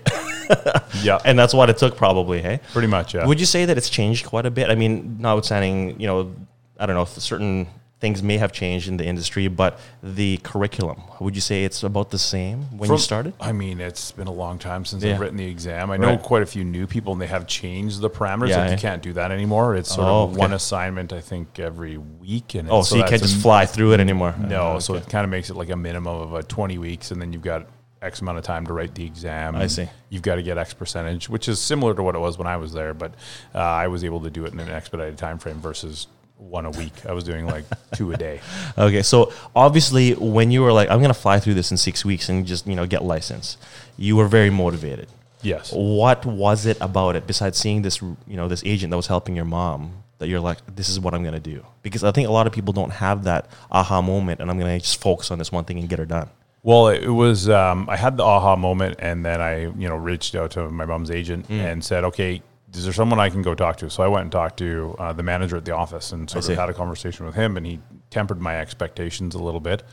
Yeah, 1.03 1.19
and 1.23 1.37
that's 1.37 1.53
what 1.53 1.69
it 1.69 1.77
took 1.77 1.95
probably. 1.95 2.41
Hey, 2.41 2.59
pretty 2.73 2.87
much. 2.87 3.13
Yeah. 3.13 3.27
would 3.27 3.39
you 3.39 3.45
say 3.45 3.65
that 3.65 3.77
it's 3.77 3.89
changed 3.89 4.25
quite 4.25 4.45
a 4.45 4.51
bit? 4.51 4.69
I 4.69 4.75
mean, 4.75 5.17
notwithstanding, 5.19 5.99
you 5.99 6.07
know, 6.07 6.33
I 6.79 6.85
don't 6.87 6.95
know 6.95 7.03
if 7.03 7.09
certain 7.09 7.67
things 7.99 8.21
may 8.21 8.37
have 8.37 8.51
changed 8.51 8.87
in 8.87 8.97
the 8.97 9.05
industry, 9.05 9.47
but 9.47 9.79
the 10.03 10.37
curriculum, 10.43 11.01
would 11.19 11.33
you 11.33 11.41
say 11.41 11.63
it's 11.63 11.81
about 11.81 12.11
the 12.11 12.19
same 12.19 12.61
when 12.77 12.91
you 12.91 12.97
started? 12.99 13.33
I 13.39 13.51
mean, 13.51 13.79
it's 13.81 14.11
been 14.11 14.27
a 14.27 14.31
long 14.31 14.59
time 14.59 14.85
since 14.85 15.03
Yeah. 15.03 15.15
I've 15.15 15.19
written 15.19 15.37
the 15.37 15.47
exam. 15.47 15.89
I 15.89 15.97
know 15.97 16.09
Right. 16.09 16.21
quite 16.21 16.43
a 16.43 16.45
few 16.45 16.63
new 16.63 16.85
people, 16.85 17.13
and 17.13 17.21
they 17.21 17.25
have 17.27 17.47
changed 17.47 18.01
the 18.01 18.09
parameters. 18.09 18.49
Yeah, 18.49 18.57
like 18.59 18.67
yeah. 18.67 18.71
you 18.73 18.77
can't 18.77 19.01
do 19.01 19.13
that 19.13 19.31
anymore. 19.31 19.75
It's 19.75 19.89
sort 19.93 20.07
Oh, 20.07 20.23
of 20.25 20.29
okay. 20.31 20.39
one 20.39 20.53
assignment, 20.53 21.11
I 21.11 21.21
think, 21.21 21.57
every 21.59 21.97
week. 21.97 22.53
And 22.53 22.69
Oh, 22.69 22.75
it's- 22.81 22.89
so, 22.89 22.97
you 22.97 23.03
can't 23.03 23.15
a- 23.15 23.25
just 23.25 23.37
fly 23.37 23.65
through 23.65 23.93
it 23.93 23.99
anymore. 23.99 24.35
No, 24.39 24.73
Uh, 24.75 24.79
so 24.79 24.93
it 24.93 25.09
kind 25.09 25.23
of 25.23 25.31
makes 25.31 25.49
it 25.49 25.55
like 25.55 25.69
a 25.71 25.75
minimum 25.75 26.15
of 26.21 26.33
a 26.35 26.43
20 26.43 26.77
weeks, 26.77 27.09
and 27.09 27.19
then 27.21 27.33
you've 27.33 27.41
got 27.41 27.65
X 27.99 28.21
amount 28.21 28.37
of 28.37 28.43
time 28.43 28.63
to 28.67 28.73
write 28.73 28.93
the 28.93 29.03
exam. 29.05 29.55
I 29.55 29.65
see. 29.65 29.89
You've 30.09 30.21
got 30.21 30.35
to 30.35 30.43
get 30.43 30.59
X 30.59 30.71
percentage, 30.75 31.29
which 31.29 31.49
is 31.49 31.59
similar 31.59 31.95
to 31.95 32.03
what 32.03 32.13
it 32.13 32.19
was 32.19 32.37
when 32.37 32.45
I 32.45 32.57
was 32.57 32.71
there, 32.73 32.93
but 32.93 33.15
uh, 33.55 33.57
I 33.57 33.87
was 33.87 34.03
able 34.03 34.19
to 34.21 34.29
do 34.29 34.45
it 34.45 34.53
in 34.53 34.59
an 34.59 34.69
expedited 34.69 35.17
time 35.17 35.39
frame 35.39 35.59
versus 35.59 36.05
one 36.37 36.65
a 36.65 36.71
week. 36.71 36.93
I 37.07 37.13
was 37.13 37.23
doing 37.23 37.45
like 37.45 37.65
two 37.95 38.11
a 38.11 38.17
day. 38.17 38.39
Okay, 38.77 39.01
so 39.01 39.31
obviously, 39.55 40.13
when 40.13 40.51
you 40.51 40.61
were 40.61 40.71
like, 40.71 40.89
"I'm 40.89 40.99
going 40.99 41.09
to 41.13 41.19
fly 41.19 41.39
through 41.39 41.55
this 41.55 41.71
in 41.71 41.77
six 41.77 42.05
weeks 42.05 42.29
and 42.29 42.45
just 42.45 42.67
you 42.67 42.75
know 42.75 42.85
get 42.85 43.03
licensed," 43.03 43.57
you 43.97 44.15
were 44.15 44.27
very 44.27 44.49
motivated. 44.49 45.07
Yes. 45.41 45.71
What 45.73 46.25
was 46.25 46.65
it 46.65 46.77
about 46.81 47.15
it 47.15 47.27
besides 47.27 47.57
seeing 47.57 47.81
this, 47.83 48.01
you 48.01 48.17
know, 48.27 48.47
this 48.47 48.63
agent 48.65 48.89
that 48.91 48.97
was 48.97 49.07
helping 49.07 49.35
your 49.35 49.45
mom 49.45 50.03
that 50.19 50.27
you're 50.27 50.39
like, 50.39 50.57
"This 50.75 50.89
is 50.89 50.99
what 50.99 51.13
I'm 51.13 51.21
going 51.23 51.33
to 51.35 51.39
do"? 51.39 51.63
Because 51.83 52.03
I 52.03 52.11
think 52.11 52.27
a 52.27 52.31
lot 52.31 52.47
of 52.47 52.53
people 52.53 52.73
don't 52.73 52.91
have 52.91 53.23
that 53.25 53.47
aha 53.71 54.01
moment, 54.01 54.39
and 54.41 54.49
I'm 54.49 54.57
going 54.59 54.79
to 54.79 54.83
just 54.83 54.99
focus 55.01 55.31
on 55.31 55.37
this 55.39 55.51
one 55.51 55.63
thing 55.65 55.79
and 55.79 55.87
get 55.89 55.99
her 55.99 56.05
done. 56.05 56.29
Well, 56.63 56.89
it 56.89 57.07
was. 57.07 57.47
Um, 57.49 57.87
I 57.89 57.95
had 57.97 58.17
the 58.17 58.23
aha 58.23 58.55
moment, 58.55 58.95
and 58.99 59.23
then 59.25 59.39
I, 59.41 59.61
you 59.81 59.87
know, 59.87 59.95
reached 59.95 60.35
out 60.35 60.51
to 60.51 60.69
my 60.69 60.85
mom's 60.85 61.09
agent 61.11 61.47
Mm. 61.47 61.59
and 61.71 61.83
said, 61.85 62.03
"Okay, 62.03 62.41
is 62.73 62.83
there 62.83 62.93
someone 62.93 63.19
I 63.19 63.29
can 63.29 63.41
go 63.41 63.55
talk 63.55 63.77
to?" 63.77 63.89
So 63.89 64.03
I 64.03 64.07
went 64.07 64.23
and 64.23 64.31
talked 64.31 64.57
to 64.59 64.95
uh, 64.99 65.13
the 65.13 65.23
manager 65.23 65.57
at 65.57 65.65
the 65.65 65.75
office 65.75 66.11
and 66.11 66.29
sort 66.29 66.47
of 66.49 66.57
had 66.57 66.69
a 66.69 66.73
conversation 66.73 67.25
with 67.25 67.35
him, 67.35 67.57
and 67.57 67.65
he 67.65 67.79
tempered 68.09 68.39
my 68.41 68.57
expectations 68.59 69.35
a 69.35 69.39
little 69.39 69.59
bit. 69.61 69.83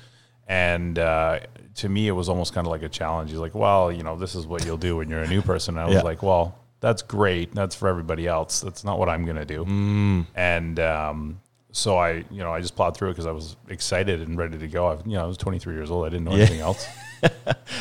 And 0.46 0.98
uh, 0.98 1.40
to 1.76 1.88
me, 1.88 2.06
it 2.08 2.12
was 2.12 2.28
almost 2.28 2.52
kind 2.54 2.66
of 2.66 2.70
like 2.70 2.82
a 2.82 2.88
challenge. 2.88 3.30
He's 3.30 3.38
like, 3.38 3.54
"Well, 3.54 3.90
you 3.90 4.02
know, 4.02 4.16
this 4.16 4.34
is 4.34 4.46
what 4.46 4.64
you'll 4.66 4.76
do 4.76 4.96
when 4.98 5.08
you're 5.08 5.22
a 5.22 5.28
new 5.28 5.42
person." 5.42 5.76
And 5.76 5.82
I 5.82 5.86
was 5.86 5.94
Yeah. 5.96 6.02
like, 6.02 6.22
"Well, 6.22 6.58
that's 6.80 7.00
great. 7.02 7.54
That's 7.54 7.74
for 7.74 7.88
everybody 7.88 8.26
else. 8.26 8.60
That's 8.60 8.84
not 8.84 8.98
what 8.98 9.08
I'm 9.08 9.24
going 9.24 9.36
to 9.36 9.46
do." 9.46 9.64
Mm. 9.64 10.26
And 10.34 10.80
um, 10.80 11.40
so 11.76 11.98
I, 11.98 12.24
you 12.30 12.38
know, 12.38 12.52
I 12.52 12.60
just 12.60 12.76
plowed 12.76 12.96
through 12.96 13.08
it 13.10 13.12
because 13.14 13.26
I 13.26 13.32
was 13.32 13.56
excited 13.68 14.20
and 14.20 14.38
ready 14.38 14.58
to 14.58 14.68
go. 14.68 14.86
I, 14.86 14.94
you 15.04 15.16
know, 15.16 15.24
I 15.24 15.26
was 15.26 15.36
23 15.36 15.74
years 15.74 15.90
old. 15.90 16.06
I 16.06 16.08
didn't 16.08 16.24
know 16.24 16.32
anything 16.32 16.60
else. 16.60 16.86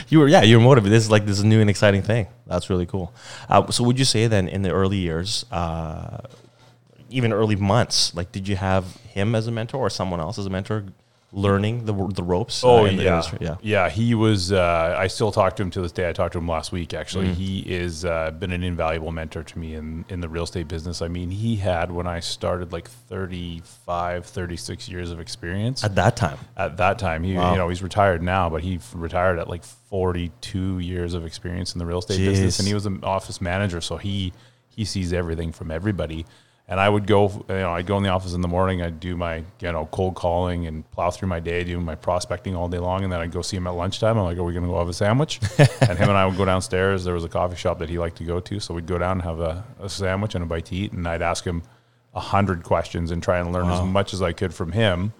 You 0.08 0.20
were, 0.20 0.30
yeah, 0.30 0.42
you 0.44 0.58
were 0.58 0.64
motivated. 0.64 0.94
This 0.94 1.04
is 1.04 1.12
like 1.12 1.26
this 1.26 1.38
is 1.38 1.44
a 1.44 1.48
new 1.48 1.60
and 1.60 1.70
exciting 1.70 2.02
thing. 2.02 2.28
That's 2.48 2.70
really 2.70 2.86
cool. 2.86 3.14
Uh, 3.50 3.70
so, 3.72 3.84
would 3.84 4.00
you 4.00 4.06
say 4.06 4.28
then, 4.28 4.48
in 4.48 4.62
the 4.62 4.72
early 4.72 4.96
years, 4.96 5.46
uh, 5.52 6.20
even 7.10 7.34
early 7.34 7.58
months, 7.58 8.16
like, 8.16 8.32
did 8.32 8.48
you 8.48 8.56
have 8.56 8.96
him 9.02 9.36
as 9.36 9.48
a 9.48 9.52
mentor 9.52 9.80
or 9.80 9.90
someone 9.90 10.22
else 10.22 10.40
as 10.40 10.46
a 10.46 10.50
mentor, 10.50 10.86
learning 11.36 11.86
the 11.86 11.94
the 12.14 12.22
ropes? 12.24 12.64
uh, 12.64 12.68
Oh 12.72 12.86
in 12.86 13.00
yeah. 13.00 13.24
yeah. 13.42 13.56
yeah, 13.62 13.90
He 13.90 14.14
was. 14.16 14.52
Uh, 14.52 14.96
I 14.98 15.08
still 15.08 15.32
talk 15.32 15.56
to 15.56 15.64
him 15.64 15.72
to 15.72 15.82
this 15.82 15.92
day. 15.92 16.08
I 16.08 16.14
talked 16.14 16.34
to 16.34 16.38
him 16.40 16.48
last 16.48 16.72
week. 16.72 16.94
Actually, 16.94 17.28
Mm. 17.30 17.34
he 17.34 17.60
is 17.62 18.06
uh, 18.06 18.32
been 18.32 18.52
an 18.52 18.64
invaluable 18.64 19.12
mentor 19.12 19.44
to 19.44 19.60
me 19.60 19.74
in 19.74 20.06
in 20.10 20.22
the 20.22 20.30
real 20.30 20.44
estate 20.44 20.68
business. 20.68 21.02
I 21.02 21.08
mean, 21.08 21.32
he 21.32 21.56
had 21.56 21.92
when 21.92 22.06
I 22.08 22.20
started 22.20 22.72
like 22.72 22.88
35, 22.88 24.26
36 24.26 24.90
years 24.90 25.12
of 25.12 25.20
experience. 25.20 25.84
At 25.84 25.96
that 25.96 26.16
time, 26.16 26.38
At 26.56 26.78
that 26.78 27.00
time, 27.00 27.24
he 27.24 27.36
Wow. 27.36 27.52
you 27.52 27.58
know 27.58 27.70
he's 27.70 27.82
retired 27.84 28.22
now, 28.22 28.50
but 28.50 28.62
he 28.64 28.76
f- 28.76 28.92
retired 28.96 29.40
at 29.40 29.50
like 29.50 29.64
42 29.64 30.80
years 30.80 31.14
of 31.14 31.26
experience 31.26 31.74
in 31.74 31.80
the 31.80 31.86
real 31.86 32.00
estate 32.00 32.18
business, 32.20 32.60
and 32.60 32.68
he 32.68 32.74
was 32.74 32.86
an 32.86 33.04
office 33.04 33.42
manager, 33.42 33.82
so 33.82 33.98
he 33.98 34.34
he 34.70 34.86
sees 34.86 35.14
everything 35.14 35.52
from 35.52 35.72
everybody. 35.72 36.26
And 36.66 36.80
I 36.80 36.88
would 36.88 37.06
go, 37.08 37.28
you 37.50 37.56
know, 37.56 37.74
I'd 37.74 37.86
go 37.86 37.98
in 37.98 38.04
the 38.04 38.10
office 38.10 38.34
in 38.34 38.40
the 38.40 38.48
morning. 38.48 38.82
I'd 38.82 39.02
do 39.02 39.18
my, 39.18 39.44
you 39.60 39.72
know, 39.72 39.86
cold 39.92 40.16
calling 40.16 40.66
and 40.66 40.90
plow 40.92 41.12
through 41.12 41.28
my 41.28 41.42
day, 41.42 41.66
doing 41.66 41.84
my 41.84 41.96
prospecting 41.96 42.56
all 42.56 42.70
day 42.70 42.80
long. 42.80 43.04
And 43.04 43.12
then 43.12 43.20
I'd 43.20 43.32
go 43.32 43.42
see 43.42 43.58
him 43.58 43.68
at 43.68 43.72
lunchtime. 43.72 44.18
I'm 44.18 44.24
like, 44.24 44.38
"Are 44.38 44.44
we 44.44 44.54
going 44.54 44.64
to 44.64 44.72
go 44.72 44.80
have 44.80 44.88
a 44.88 44.94
sandwich?" 44.94 45.42
and 45.58 45.98
him 46.00 46.08
and 46.08 46.18
I 46.18 46.26
would 46.26 46.38
go 46.38 46.46
downstairs. 46.46 47.04
There 47.04 47.14
was 47.14 47.26
a 47.26 47.30
coffee 47.30 47.58
shop 47.58 47.80
that 47.80 47.90
he 47.90 48.00
liked 48.00 48.16
to 48.20 48.24
go 48.24 48.40
to, 48.40 48.60
so 48.62 48.74
we'd 48.74 48.86
go 48.88 48.98
down 48.98 49.12
and 49.14 49.22
have 49.24 49.40
a, 49.42 49.66
a 49.82 49.90
sandwich 49.90 50.36
and 50.36 50.44
a 50.44 50.48
bite 50.48 50.66
to 50.68 50.76
eat. 50.76 50.94
And 50.94 51.06
I'd 51.06 51.22
ask 51.22 51.44
him 51.44 51.64
a 52.14 52.22
hundred 52.22 52.64
questions 52.64 53.12
and 53.12 53.22
try 53.22 53.40
and 53.40 53.52
learn 53.52 53.70
as 53.70 53.82
much 53.84 54.14
as 54.14 54.22
I 54.22 54.32
could 54.32 54.54
from 54.54 54.72
him, 54.72 55.12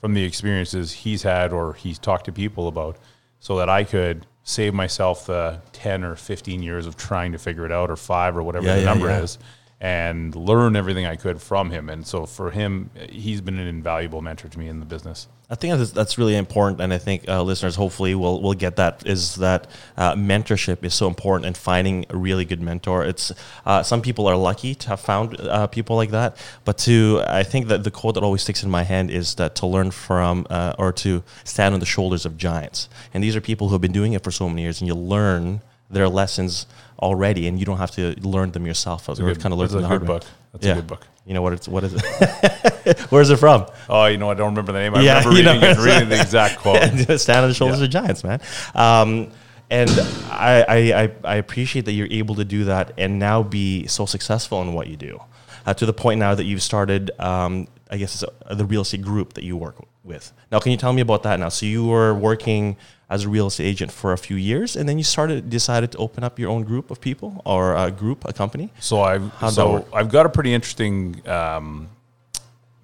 from 0.00 0.14
the 0.14 0.24
experiences 0.24 0.92
he's 0.92 1.22
had 1.22 1.52
or 1.52 1.74
he's 1.74 1.98
talked 2.00 2.24
to 2.24 2.32
people 2.32 2.66
about, 2.66 2.96
so 3.38 3.56
that 3.58 3.68
I 3.68 3.84
could 3.84 4.26
save 4.42 4.74
myself 4.74 5.26
the 5.26 5.60
ten 5.72 6.02
or 6.02 6.16
fifteen 6.16 6.60
years 6.60 6.86
of 6.86 6.96
trying 6.96 7.30
to 7.32 7.38
figure 7.38 7.64
it 7.64 7.70
out, 7.70 7.88
or 7.88 7.96
five 7.96 8.36
or 8.36 8.42
whatever 8.42 8.66
Yeah, 8.66 8.74
the 8.74 8.80
yeah, 8.80 8.86
number 8.86 9.06
yeah. 9.06 9.20
is 9.22 9.38
and 9.80 10.34
learn 10.34 10.74
everything 10.74 11.06
I 11.06 11.16
could 11.16 11.40
from 11.40 11.70
him. 11.70 11.88
And 11.88 12.06
so 12.06 12.26
for 12.26 12.50
him, 12.50 12.90
he's 13.10 13.40
been 13.40 13.58
an 13.58 13.68
invaluable 13.68 14.22
mentor 14.22 14.48
to 14.48 14.58
me 14.58 14.68
in 14.68 14.80
the 14.80 14.86
business. 14.86 15.28
I 15.50 15.54
think 15.54 15.78
that's, 15.94 16.18
really 16.18 16.36
important, 16.36 16.82
and 16.82 16.92
I 16.92 16.98
think 16.98 17.26
uh, 17.26 17.42
listeners 17.42 17.74
hopefully 17.76 18.14
will 18.14 18.42
will 18.42 18.52
get 18.52 18.76
that. 18.76 19.06
Is 19.06 19.36
that 19.36 19.66
uh, 19.96 20.14
mentorship 20.14 20.84
is 20.84 20.92
so 20.92 21.06
important, 21.06 21.46
and 21.46 21.56
finding 21.56 22.04
a 22.10 22.18
really 22.18 22.44
good 22.44 22.60
mentor. 22.60 23.02
It's 23.04 23.32
uh, 23.64 23.82
some 23.82 24.02
people 24.02 24.26
are 24.26 24.36
lucky 24.36 24.74
to 24.74 24.88
have 24.88 25.00
found 25.00 25.40
uh, 25.40 25.66
people 25.68 25.96
like 25.96 26.10
that, 26.10 26.36
but 26.66 26.76
to 26.78 27.22
I 27.26 27.44
think 27.44 27.68
that 27.68 27.82
the 27.82 27.90
quote 27.90 28.16
that 28.16 28.22
always 28.22 28.42
sticks 28.42 28.62
in 28.62 28.68
my 28.68 28.82
hand 28.82 29.10
is 29.10 29.36
that 29.36 29.54
to 29.56 29.66
learn 29.66 29.90
from 29.90 30.46
uh, 30.50 30.74
or 30.78 30.92
to 31.04 31.22
stand 31.44 31.72
on 31.72 31.80
the 31.80 31.86
shoulders 31.86 32.26
of 32.26 32.36
giants, 32.36 32.90
and 33.14 33.24
these 33.24 33.34
are 33.34 33.40
people 33.40 33.68
who 33.68 33.74
have 33.74 33.82
been 33.82 33.92
doing 33.92 34.12
it 34.12 34.22
for 34.22 34.30
so 34.30 34.50
many 34.50 34.62
years, 34.62 34.82
and 34.82 34.88
you 34.88 34.94
learn 34.94 35.62
their 35.90 36.10
lessons 36.10 36.66
already, 37.00 37.46
and 37.48 37.58
you 37.58 37.64
don't 37.66 37.78
have 37.78 37.90
to 37.92 38.14
learn 38.20 38.52
them 38.52 38.66
yourself. 38.66 39.08
Or 39.08 39.14
Good- 39.14 39.40
kind 39.40 39.52
of 39.52 39.58
learn 39.58 39.66
it's 39.66 39.72
them 39.74 39.80
a 39.80 39.82
the 39.82 39.88
hard 39.88 40.02
way. 40.02 40.06
book. 40.06 40.24
That's 40.52 40.66
Yeah. 40.66 40.72
a 40.72 40.76
good 40.76 40.86
book. 40.86 41.06
You 41.26 41.34
know 41.34 41.42
what 41.42 41.52
it's 41.52 41.68
what 41.68 41.84
is 41.84 41.92
it? 41.94 42.98
Where's 43.10 43.28
it 43.30 43.36
from? 43.38 43.66
Oh, 43.88 44.06
you 44.06 44.16
know, 44.16 44.30
I 44.30 44.34
don't 44.34 44.48
remember 44.50 44.72
the 44.72 44.78
name. 44.78 44.94
I 44.94 45.02
Yeah, 45.02 45.18
remember 45.18 45.36
you 45.38 45.42
know. 45.44 45.52
reading, 45.54 45.70
it, 45.70 45.78
reading 45.78 46.08
the 46.08 46.20
exact 46.20 46.58
quote. 46.62 46.76
stand 47.20 47.40
on 47.44 47.48
the 47.48 47.54
shoulders 47.54 47.78
Yeah. 47.80 47.84
of 47.84 47.90
giants, 47.90 48.24
man. 48.24 48.40
Um, 48.74 49.30
and 49.70 49.90
I, 50.30 50.64
I, 50.66 51.02
I, 51.02 51.10
I 51.24 51.34
appreciate 51.36 51.84
that 51.84 51.92
you're 51.92 52.08
able 52.10 52.34
to 52.36 52.44
do 52.46 52.64
that 52.64 52.92
and 52.96 53.18
now 53.18 53.42
be 53.42 53.86
so 53.86 54.06
successful 54.06 54.62
in 54.62 54.72
what 54.72 54.86
you 54.86 54.96
do, 54.96 55.20
uh, 55.66 55.74
to 55.74 55.84
the 55.84 55.92
point 55.92 56.18
now 56.20 56.34
that 56.34 56.44
you've 56.44 56.62
started. 56.62 57.10
Um, 57.18 57.68
I 57.90 57.98
guess 57.98 58.22
it's 58.22 58.32
a, 58.46 58.54
the 58.54 58.64
real 58.64 58.80
estate 58.80 59.02
group 59.02 59.34
that 59.34 59.44
you 59.44 59.58
work 59.58 59.76
with. 60.04 60.32
Now, 60.50 60.60
can 60.60 60.72
you 60.72 60.78
tell 60.78 60.94
me 60.94 61.02
about 61.02 61.22
that 61.24 61.38
now? 61.38 61.50
So 61.50 61.66
you 61.66 61.84
were 61.86 62.14
working 62.14 62.78
as 63.10 63.24
a 63.24 63.28
real 63.28 63.46
estate 63.46 63.64
agent 63.64 63.90
for 63.90 64.12
a 64.12 64.18
few 64.18 64.36
years, 64.36 64.76
and 64.76 64.88
then 64.88 64.98
you 64.98 65.04
started 65.04 65.48
decided 65.48 65.92
to 65.92 65.98
open 65.98 66.22
up 66.22 66.38
your 66.38 66.50
own 66.50 66.62
group 66.62 66.90
of 66.90 67.00
people 67.00 67.40
or 67.44 67.74
a 67.74 67.90
group, 67.90 68.24
a 68.26 68.32
company. 68.32 68.70
So 68.80 69.00
I've 69.00 69.32
How'd 69.34 69.54
so? 69.54 69.86
I've 69.94 70.10
got 70.10 70.26
a 70.26 70.28
pretty 70.28 70.52
interesting 70.52 71.26
um, 71.26 71.88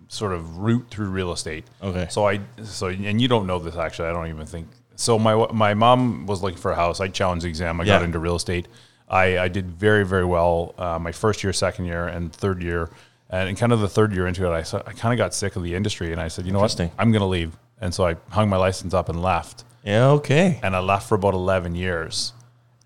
sort 0.08 0.32
of 0.32 0.58
route 0.58 0.87
through 0.90 1.08
real 1.10 1.32
estate. 1.32 1.64
Okay. 1.82 2.06
So 2.10 2.26
I 2.26 2.40
so 2.62 2.87
and 2.87 3.20
you 3.20 3.28
don't 3.28 3.46
know 3.46 3.58
this 3.58 3.76
actually. 3.76 4.08
I 4.08 4.12
don't 4.12 4.28
even 4.28 4.46
think 4.46 4.68
so. 4.96 5.18
My 5.18 5.46
my 5.52 5.74
mom 5.74 6.26
was 6.26 6.42
looking 6.42 6.58
for 6.58 6.70
a 6.72 6.76
house. 6.76 7.00
I 7.00 7.08
challenged 7.08 7.44
the 7.44 7.48
exam. 7.48 7.80
I 7.80 7.84
got 7.84 8.02
into 8.02 8.18
real 8.18 8.37
estate. 8.37 8.66
I, 9.06 9.38
I 9.38 9.48
did 9.48 9.70
very 9.70 10.06
very 10.06 10.24
well 10.24 10.74
uh, 10.78 10.98
my 10.98 11.12
first 11.12 11.44
year, 11.44 11.52
second 11.52 11.84
year, 11.84 12.06
and 12.06 12.32
third 12.32 12.62
year. 12.62 12.88
And 13.28 13.58
kind 13.58 13.72
of 13.72 13.80
the 13.80 13.88
third 13.88 14.12
year 14.14 14.26
into 14.26 14.46
it, 14.46 14.50
I 14.50 14.78
I 14.87 14.92
kind 14.92 15.12
of 15.12 15.18
got 15.18 15.34
sick 15.34 15.56
of 15.56 15.62
the 15.62 15.74
industry, 15.74 16.12
and 16.12 16.20
I 16.20 16.28
said, 16.28 16.46
you 16.46 16.52
know 16.52 16.60
what, 16.60 16.70
I'm 16.98 17.10
going 17.10 17.20
to 17.20 17.26
leave. 17.26 17.56
And 17.80 17.92
so 17.92 18.06
I 18.06 18.16
hung 18.30 18.48
my 18.48 18.56
license 18.56 18.94
up 18.94 19.08
and 19.08 19.20
left. 19.20 19.64
Yeah, 19.85 20.09
okay. 20.12 20.59
And 20.62 20.75
I 20.75 20.81
left 20.81 21.09
for 21.09 21.14
about 21.14 21.35
eleven 21.35 21.75
years. 21.75 22.33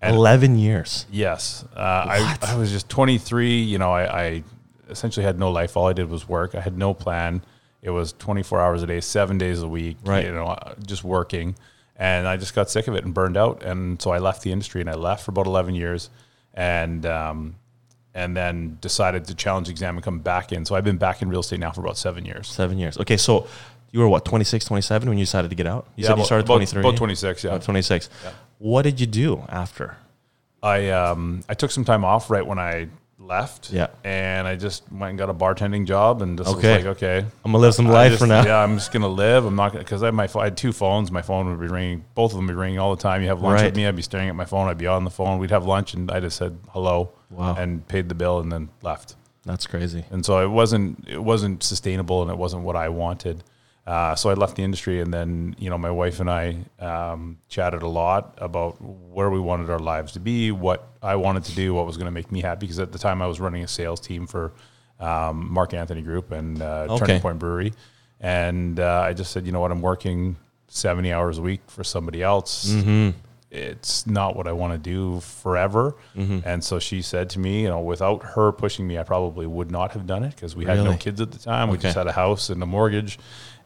And- 0.01 0.15
Eleven 0.15 0.57
years. 0.57 1.05
Yes, 1.11 1.65
uh, 1.75 1.79
I, 1.79 2.37
I 2.41 2.55
was 2.55 2.71
just 2.71 2.87
23. 2.87 3.61
You 3.61 3.77
know, 3.77 3.91
I, 3.91 4.21
I 4.23 4.43
essentially 4.89 5.25
had 5.25 5.37
no 5.37 5.51
life. 5.51 5.75
All 5.75 5.87
I 5.87 5.93
did 5.93 6.09
was 6.09 6.27
work. 6.27 6.55
I 6.55 6.61
had 6.61 6.77
no 6.77 6.93
plan. 6.93 7.41
It 7.81 7.89
was 7.89 8.13
24 8.13 8.61
hours 8.61 8.81
a 8.83 8.87
day, 8.87 9.01
seven 9.01 9.37
days 9.37 9.61
a 9.61 9.67
week. 9.67 9.97
Right. 10.05 10.25
You 10.25 10.31
know, 10.33 10.45
uh, 10.47 10.75
just 10.85 11.03
working, 11.03 11.55
and 11.97 12.27
I 12.27 12.37
just 12.37 12.53
got 12.55 12.69
sick 12.69 12.87
of 12.87 12.95
it 12.95 13.03
and 13.03 13.13
burned 13.13 13.35
out. 13.37 13.61
And 13.63 14.01
so 14.01 14.11
I 14.11 14.19
left 14.19 14.41
the 14.41 14.51
industry, 14.53 14.79
and 14.81 14.89
I 14.89 14.93
left 14.95 15.25
for 15.25 15.31
about 15.31 15.47
11 15.47 15.75
years, 15.75 16.09
and 16.53 17.05
um, 17.05 17.55
and 18.13 18.35
then 18.37 18.77
decided 18.81 19.25
to 19.25 19.35
challenge 19.35 19.67
the 19.67 19.71
exam 19.71 19.95
and 19.95 20.03
come 20.03 20.19
back 20.19 20.51
in. 20.53 20.63
So 20.65 20.75
I've 20.75 20.83
been 20.85 20.97
back 20.97 21.21
in 21.21 21.29
real 21.29 21.41
estate 21.41 21.59
now 21.59 21.71
for 21.71 21.81
about 21.81 21.97
seven 21.97 22.23
years. 22.25 22.47
Seven 22.47 22.77
years. 22.77 22.97
Okay, 22.97 23.17
so 23.17 23.47
you 23.91 23.99
were 23.99 24.07
what, 24.09 24.25
26, 24.25 24.65
27 24.65 25.09
when 25.09 25.17
you 25.17 25.23
decided 25.25 25.49
to 25.49 25.55
get 25.55 25.67
out? 25.67 25.87
You 25.95 26.03
Yeah, 26.03 26.09
said 26.09 26.17
you 26.19 26.25
started 26.25 26.45
about- 26.45 26.55
23? 26.55 26.79
about 26.81 26.95
26, 26.97 27.43
yeah. 27.43 27.49
About 27.51 27.63
26. 27.63 28.09
What 28.59 28.81
did 28.83 28.99
you 28.99 29.07
do 29.07 29.43
after? 29.49 29.97
I 30.61 30.89
um, 30.89 31.41
I 31.47 31.53
took 31.53 31.71
some 31.71 31.85
time 31.85 32.03
off 32.03 32.29
right 32.29 32.45
when 32.45 32.59
I 32.59 32.89
left. 33.17 33.71
Yeah. 33.71 33.87
And 34.03 34.47
I 34.47 34.55
just 34.55 34.83
went 34.91 35.11
and 35.11 35.17
got 35.19 35.29
a 35.29 35.33
bartending 35.33 35.85
job 35.85 36.21
and 36.21 36.37
just 36.37 36.49
Okay. 36.49 36.77
was 36.77 36.85
like, 36.85 36.97
okay. 36.97 37.19
I'm 37.45 37.51
gonna 37.51 37.59
live 37.59 37.73
some 37.75 37.87
I 37.87 37.91
life 37.91 38.09
just- 38.11 38.21
for 38.21 38.27
now. 38.27 38.43
Yeah, 38.43 38.57
I'm 38.57 38.75
just 38.75 38.91
gonna 38.91 39.07
live. 39.07 39.45
I'm 39.45 39.55
not 39.55 39.71
gonna 39.71 39.83
because 39.85 40.03
I 40.03 40.07
had 40.07 40.13
my 40.15 40.27
I 40.35 40.43
had 40.45 40.57
two 40.57 40.73
phones. 40.73 41.11
My 41.11 41.21
phone 41.21 41.49
would 41.49 41.59
be 41.59 41.67
ringing. 41.73 42.03
Both 42.15 42.31
of 42.31 42.37
them 42.37 42.47
would 42.47 42.53
be 42.53 42.57
ringing 42.59 42.79
all 42.79 42.93
the 42.95 43.01
time. 43.01 43.21
You 43.21 43.29
have 43.29 43.41
lunch 43.41 43.59
Right. 43.61 43.65
with 43.67 43.75
me. 43.77 43.87
I'd 43.87 43.95
be 43.95 44.01
staring 44.01 44.27
at 44.29 44.35
my 44.35 44.45
phone. 44.45 44.67
I'd 44.67 44.77
be 44.77 44.87
on 44.87 45.05
the 45.05 45.09
phone. 45.11 45.39
We'd 45.39 45.51
have 45.51 45.65
lunch, 45.65 45.93
and 45.93 46.11
I 46.11 46.19
just 46.19 46.35
said 46.37 46.57
hello. 46.71 47.11
Wow. 47.29 47.55
And 47.57 47.87
paid 47.87 48.09
the 48.09 48.15
bill, 48.15 48.39
and 48.39 48.51
then 48.51 48.69
left. 48.81 49.15
That's 49.45 49.65
crazy. 49.67 50.03
And 50.11 50.25
so 50.25 50.43
it 50.43 50.49
wasn't 50.49 51.07
it 51.07 51.23
wasn't 51.23 51.63
sustainable, 51.63 52.21
and 52.21 52.29
it 52.31 52.37
wasn't 52.37 52.63
what 52.63 52.75
I 52.75 52.89
wanted. 52.89 53.43
Uh, 53.87 54.13
so 54.13 54.29
I 54.29 54.33
left 54.35 54.55
the 54.55 54.63
industry, 54.63 55.01
and 55.01 55.11
then 55.11 55.55
you 55.57 55.69
know 55.69 55.77
my 55.77 55.89
wife 55.89 56.19
and 56.19 56.29
I 56.29 56.57
um, 56.79 57.37
chatted 57.47 57.81
a 57.81 57.87
lot 57.87 58.37
about 58.39 58.79
where 58.81 59.29
we 59.31 59.39
wanted 59.39 59.69
our 59.71 59.79
lives 59.79 60.11
to 60.13 60.19
be, 60.19 60.51
what 60.51 60.87
I 61.01 61.15
wanted 61.15 61.43
to 61.45 61.55
do, 61.55 61.73
what 61.73 61.87
was 61.87 61.97
going 61.97 62.05
to 62.05 62.11
make 62.11 62.31
me 62.31 62.41
happy. 62.41 62.61
Because 62.67 62.79
at 62.79 62.91
the 62.91 62.99
time 62.99 63.21
I 63.21 63.27
was 63.27 63.39
running 63.39 63.63
a 63.63 63.67
sales 63.67 63.99
team 63.99 64.27
for 64.27 64.53
um, 64.99 65.51
Mark 65.51 65.73
Anthony 65.73 66.01
Group 66.03 66.31
and 66.31 66.61
uh, 66.61 66.85
Okay. 66.89 66.97
Turning 66.99 67.21
Point 67.21 67.39
Brewery, 67.39 67.73
and 68.19 68.79
uh, 68.79 69.01
I 69.05 69.13
just 69.13 69.31
said, 69.31 69.45
you 69.47 69.51
know 69.51 69.59
what, 69.61 69.71
I'm 69.71 69.81
working 69.81 70.35
seventy 70.67 71.11
hours 71.11 71.39
a 71.39 71.41
week 71.41 71.61
for 71.67 71.83
somebody 71.83 72.21
else. 72.21 72.71
It's 73.51 74.05
not 74.05 74.35
what 74.35 74.47
I 74.47 74.51
want 74.51 74.73
to 74.73 74.77
do 74.77 75.19
forever. 75.21 75.95
And 76.45 76.63
so 76.63 76.77
she 76.77 77.01
said 77.01 77.31
to 77.31 77.39
me, 77.39 77.63
you 77.63 77.69
know, 77.69 77.79
without 77.79 78.21
her 78.21 78.51
pushing 78.51 78.85
me, 78.85 78.99
I 78.99 79.03
probably 79.03 79.47
would 79.47 79.71
not 79.71 79.93
have 79.93 80.05
done 80.05 80.23
it 80.23 80.35
because 80.35 80.55
we 80.55 80.65
had 80.65 80.77
no 80.83 80.91
kids 80.99 81.19
at 81.19 81.31
the 81.31 81.39
time. 81.39 81.69
We 81.71 81.79
just 81.79 81.97
had 81.97 82.05
a 82.05 82.11
house 82.11 82.51
and 82.51 82.61
a 82.61 82.67
mortgage. 82.67 83.17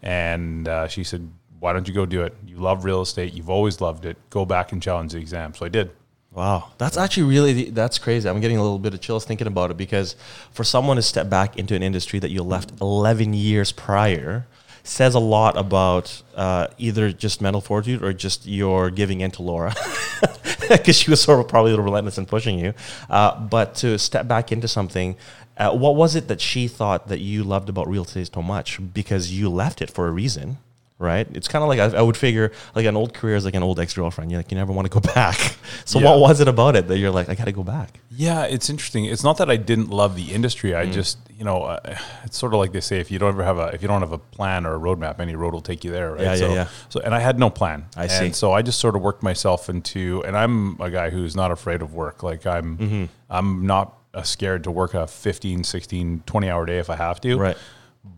And 0.04 0.68
uh, 0.68 0.88
she 0.88 1.04
said, 1.04 1.28
why 1.60 1.72
don't 1.72 1.88
you 1.88 1.94
go 1.94 2.06
do 2.06 2.24
it? 2.24 2.36
You 2.46 2.58
love 2.58 2.84
real 2.84 3.02
estate. 3.02 3.34
You've 3.34 3.50
always 3.50 3.80
loved 3.80 4.06
it. 4.06 4.18
Go 4.30 4.46
back 4.46 4.74
and 4.74 4.84
challenge 4.84 5.13
the 5.13 5.20
exam. 5.20 5.54
So 5.54 5.66
I 5.66 5.70
did. 5.70 5.92
Wow, 6.34 6.72
that's 6.80 6.98
actually 6.98 7.24
really 7.24 7.70
that's 7.70 8.00
crazy. 8.00 8.28
I'm 8.28 8.42
getting 8.42 8.58
a 8.58 8.62
little 8.62 8.80
bit 8.80 8.94
of 8.94 9.02
chills 9.02 9.24
thinking 9.24 9.48
about 9.48 9.70
it 9.70 9.78
because 9.78 10.16
for 10.52 10.63
someone 10.63 10.98
to 10.98 11.04
step 11.04 11.30
back 11.30 11.58
into 11.58 11.76
an 11.76 11.84
industry 11.84 12.20
that 12.20 12.32
you 12.32 12.42
left 12.42 12.74
11 12.82 13.34
years 13.34 13.72
prior 13.72 14.48
says 14.84 15.16
a 15.16 15.20
lot 15.20 15.56
about 15.56 16.22
uh, 16.36 16.68
either 16.78 17.12
just 17.12 17.39
mental 17.42 17.62
fortitude 17.62 18.04
or 18.04 18.12
just 18.12 18.46
your 18.46 18.89
giving 18.89 19.22
in 19.22 19.32
to 19.32 19.42
Laura 19.42 19.74
because 20.70 20.98
she 20.98 21.10
was 21.10 21.22
sort 21.22 21.39
of 21.39 21.48
probably 21.48 21.72
a 21.72 21.74
little 21.74 21.86
relentless 21.86 22.18
in 22.18 22.26
pushing 22.26 22.60
you. 22.60 22.74
Uh, 23.10 23.39
but 23.39 23.76
to 23.76 23.98
step 23.98 24.28
back 24.28 24.52
into 24.52 24.68
something, 24.68 25.16
uh, 25.58 25.72
what 25.72 25.96
was 25.96 26.16
it 26.16 26.28
that 26.28 26.42
she 26.42 26.68
thought 26.68 27.08
that 27.08 27.20
you 27.20 27.44
loved 27.44 27.70
about 27.70 27.88
real 27.88 28.04
estate 28.04 28.30
so 28.34 28.42
much? 28.42 28.80
Because 28.94 29.32
you 29.32 29.50
left 29.50 29.82
it 29.82 29.89
for 29.89 30.08
a 30.08 30.12
reason. 30.12 30.58
Right, 31.00 31.28
it's 31.34 31.50
kind 31.50 31.63
of 31.63 31.68
like 31.68 31.80
I, 31.80 31.98
I 31.98 32.02
would 32.02 32.16
figure 32.16 32.54
like 32.76 32.86
an 32.86 32.96
old 32.96 33.13
career 33.13 33.36
is 33.36 33.44
like 33.44 33.56
an 33.56 33.63
old 33.63 33.78
ex 33.78 33.94
girlfriend. 33.94 34.32
You 34.32 34.38
like 34.38 34.52
you 34.52 34.58
never 34.58 34.72
want 34.72 34.89
to 34.89 34.94
go 35.00 35.02
back. 35.16 35.36
So 35.84 36.00
Yeah. 36.00 36.12
what 36.12 36.20
was 36.22 36.39
it 36.39 36.48
about 36.48 36.78
it 36.78 36.88
that 36.88 36.98
you're 36.98 37.12
like 37.12 37.28
I 37.28 37.36
got 37.36 37.46
to 37.46 37.52
go 37.52 37.63
back? 37.63 38.00
Yeah, 38.10 38.44
it's 38.46 38.70
interesting. 38.70 39.04
It's 39.06 39.24
not 39.24 39.38
that 39.39 39.50
I 39.50 39.58
didn't 39.58 39.89
love 39.89 40.16
the 40.16 40.32
industry. 40.32 40.70
Mm. 40.72 40.78
I 40.78 40.86
just, 40.89 41.18
you 41.38 41.44
know, 41.44 41.63
uh, 41.63 41.98
it's 42.24 42.38
sort 42.38 42.54
of 42.54 42.60
like 42.60 42.72
they 42.72 42.80
say: 42.80 43.00
if 43.02 43.12
you 43.12 43.20
don't 43.20 43.30
ever 43.30 43.44
have 43.44 43.58
a, 43.58 43.68
if 43.74 43.82
you 43.82 43.89
don't 43.89 44.00
have 44.02 44.13
a 44.13 44.18
plan 44.18 44.66
or 44.66 44.76
a 44.76 44.80
roadmap, 44.80 45.20
any 45.20 45.36
road 45.36 45.54
will 45.54 45.62
take 45.62 45.84
you 45.84 45.92
there, 45.92 46.13
right? 46.13 46.22
Yeah, 46.22 46.34
yeah, 46.36 46.36
so, 46.38 46.54
yeah. 46.54 46.68
So, 46.88 47.00
and 47.02 47.13
I 47.13 47.20
had 47.20 47.38
no 47.38 47.50
plan. 47.50 47.88
I 47.98 48.04
and 48.04 48.12
see. 48.12 48.32
So 48.32 48.54
I 48.54 48.62
just 48.62 48.80
sort 48.80 48.96
of 48.96 49.02
worked 49.02 49.24
myself 49.24 49.68
into, 49.70 50.24
and 50.26 50.38
I'm 50.38 50.80
a 50.80 50.89
guy 50.92 51.10
who's 51.10 51.36
not 51.36 51.52
afraid 51.52 51.82
of 51.82 51.94
work. 51.94 52.24
Like 52.24 52.46
I'm, 52.46 52.78
Mm-hmm. 52.78 53.04
I'm 53.30 53.66
not 53.68 53.98
scared 54.21 54.63
to 54.65 54.71
work 54.71 54.93
a 54.93 55.08
15, 55.08 55.63
16, 55.63 56.23
20 56.26 56.49
hour 56.49 56.65
day 56.65 56.78
if 56.78 56.89
I 56.89 56.95
have 56.95 57.19
to. 57.21 57.36
Right. 57.38 57.58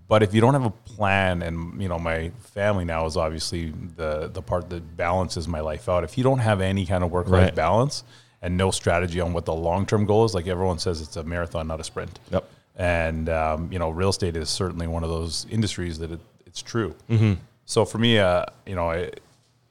But 0.08 0.24
if 0.24 0.34
you 0.34 0.42
don't 0.42 0.54
have 0.54 0.66
a 0.66 0.72
plan, 0.72 1.42
and 1.42 1.82
you 1.82 1.88
know, 1.88 1.98
my 1.98 2.32
family 2.40 2.86
now 2.86 3.06
is 3.06 3.16
obviously 3.18 3.72
the 3.96 4.28
the 4.34 4.42
part 4.42 4.70
that 4.72 4.98
balances 4.98 5.48
my 5.48 5.62
life 5.62 5.88
out. 5.88 6.04
If 6.04 6.18
you 6.18 6.24
don't 6.24 6.40
have 6.40 6.60
any 6.60 6.86
kind 6.86 7.04
of 7.04 7.12
work 7.12 7.28
life 7.28 7.44
Right. 7.46 7.56
balance 7.56 8.04
and 8.42 8.58
no 8.58 8.72
strategy 8.72 9.20
on 9.20 9.32
what 9.34 9.46
the 9.46 9.54
long 9.54 9.86
term 9.86 10.06
goal 10.06 10.26
is, 10.26 10.34
like 10.34 10.48
everyone 10.48 10.80
says, 10.80 11.02
it's 11.02 11.16
a 11.18 11.24
marathon, 11.24 11.68
not 11.68 11.80
a 11.80 11.84
sprint. 11.84 12.20
Yep. 12.32 12.50
And 12.76 13.30
um, 13.30 13.72
you 13.72 13.80
know, 13.80 13.90
real 13.90 14.10
estate 14.10 14.36
is 14.36 14.50
certainly 14.50 14.88
one 14.88 15.04
of 15.04 15.10
those 15.10 15.46
industries 15.50 16.00
that 16.00 16.12
it, 16.12 16.20
it's 16.46 16.62
true. 16.62 16.96
Mm-hmm. 17.10 17.34
So 17.66 17.86
for 17.86 17.98
me, 18.00 18.20
uh, 18.20 18.46
you 18.66 18.76
know, 18.76 18.90
it, 18.92 19.22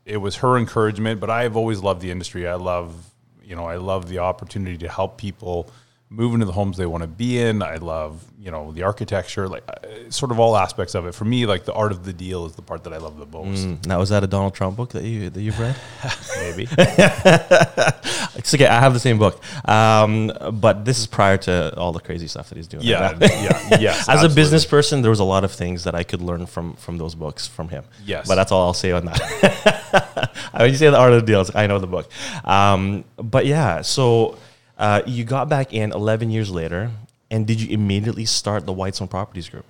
it 0.05 0.17
was 0.17 0.37
her 0.37 0.57
encouragement, 0.59 1.21
but 1.21 1.31
I've 1.31 1.57
always 1.57 1.81
loved 1.81 2.03
the 2.03 2.11
industry. 2.11 2.47
I 2.49 2.55
love, 2.55 2.95
you 3.45 3.57
know, 3.57 3.67
I 3.67 3.77
love 3.77 4.09
the 4.09 4.19
opportunity 4.19 4.79
to 4.79 4.89
help 4.89 5.17
people 5.17 5.71
move 6.11 6.35
into 6.35 6.47
the 6.47 6.53
homes 6.53 6.77
they 6.77 6.87
want 6.87 7.03
to 7.03 7.09
be 7.09 7.41
in. 7.41 7.63
I 7.63 7.77
love, 7.77 8.25
you 8.39 8.51
know, 8.51 8.73
the 8.73 8.83
architecture, 8.83 9.49
like 9.49 9.65
uh, 9.69 10.11
sort 10.11 10.31
of 10.31 10.39
all 10.39 10.57
aspects 10.57 10.95
of 10.95 11.07
it. 11.07 11.15
For 11.15 11.25
me, 11.25 11.47
like 11.47 11.65
the 11.65 11.73
art 11.73 11.93
of 11.93 12.05
the 12.05 12.13
deal 12.13 12.47
is 12.47 12.53
the 12.55 12.63
part 12.63 12.85
that 12.85 12.93
I 12.93 12.99
love 12.99 13.19
the 13.19 13.27
most. 13.27 13.87
Now 13.87 13.99
was 13.99 14.11
that 14.11 14.23
a 14.23 14.27
Donald 14.27 14.55
Trump 14.55 14.77
book 14.77 14.91
that 14.91 15.03
you 15.03 15.31
that 15.31 15.41
you've 15.41 15.59
read? 15.59 15.75
Maybe. 16.39 16.69
it's 16.79 18.55
okay. 18.55 18.67
I 18.67 18.81
have 18.81 18.93
the 18.95 19.01
same 19.01 19.19
book, 19.19 19.43
um, 19.69 20.33
but 20.53 20.85
this 20.85 20.99
is 20.99 21.07
prior 21.07 21.37
to 21.39 21.77
all 21.77 21.93
the 21.93 22.01
crazy 22.01 22.29
stuff 22.29 22.49
that 22.51 22.57
he's 22.57 22.69
doing. 22.69 22.85
yeah, 22.85 23.13
right 23.13 23.21
yeah, 23.21 23.79
yes. 23.81 24.09
As 24.09 24.23
a 24.23 24.29
business 24.29 24.65
person, 24.65 25.03
there 25.03 25.11
was 25.11 25.21
a 25.21 25.25
lot 25.25 25.43
of 25.43 25.53
things 25.53 25.85
that 25.85 25.95
I 25.95 26.05
could 26.05 26.23
learn 26.23 26.47
from 26.47 26.75
from 26.75 26.99
those 26.99 27.15
books 27.15 27.47
from 27.49 27.69
him. 27.71 27.85
Yes. 28.05 28.29
but 28.29 28.37
that's 28.37 28.53
all 28.53 28.67
I'll 28.67 28.75
say 28.75 28.93
on 28.93 29.07
that. 29.07 30.31
when 30.53 30.71
you 30.71 30.77
say 30.77 30.91
the 30.91 30.99
art 30.99 31.13
of 31.13 31.21
the 31.23 31.27
deal, 31.27 31.45
I 31.55 31.67
know 31.67 31.79
the 31.79 31.87
book. 31.87 32.09
Um, 32.45 33.05
but 33.17 33.47
yeah, 33.47 33.81
so 33.83 34.39
uh, 34.79 35.03
you 35.07 35.25
got 35.25 35.49
back 35.49 35.73
in 35.73 35.93
11 35.93 36.31
years 36.31 36.51
later, 36.51 36.91
and 37.31 37.47
did 37.47 37.61
you 37.61 37.73
immediately 37.73 38.25
start 38.25 38.67
the 38.67 38.73
Whitestone 38.73 39.09
Properties 39.09 39.49
Group? 39.49 39.67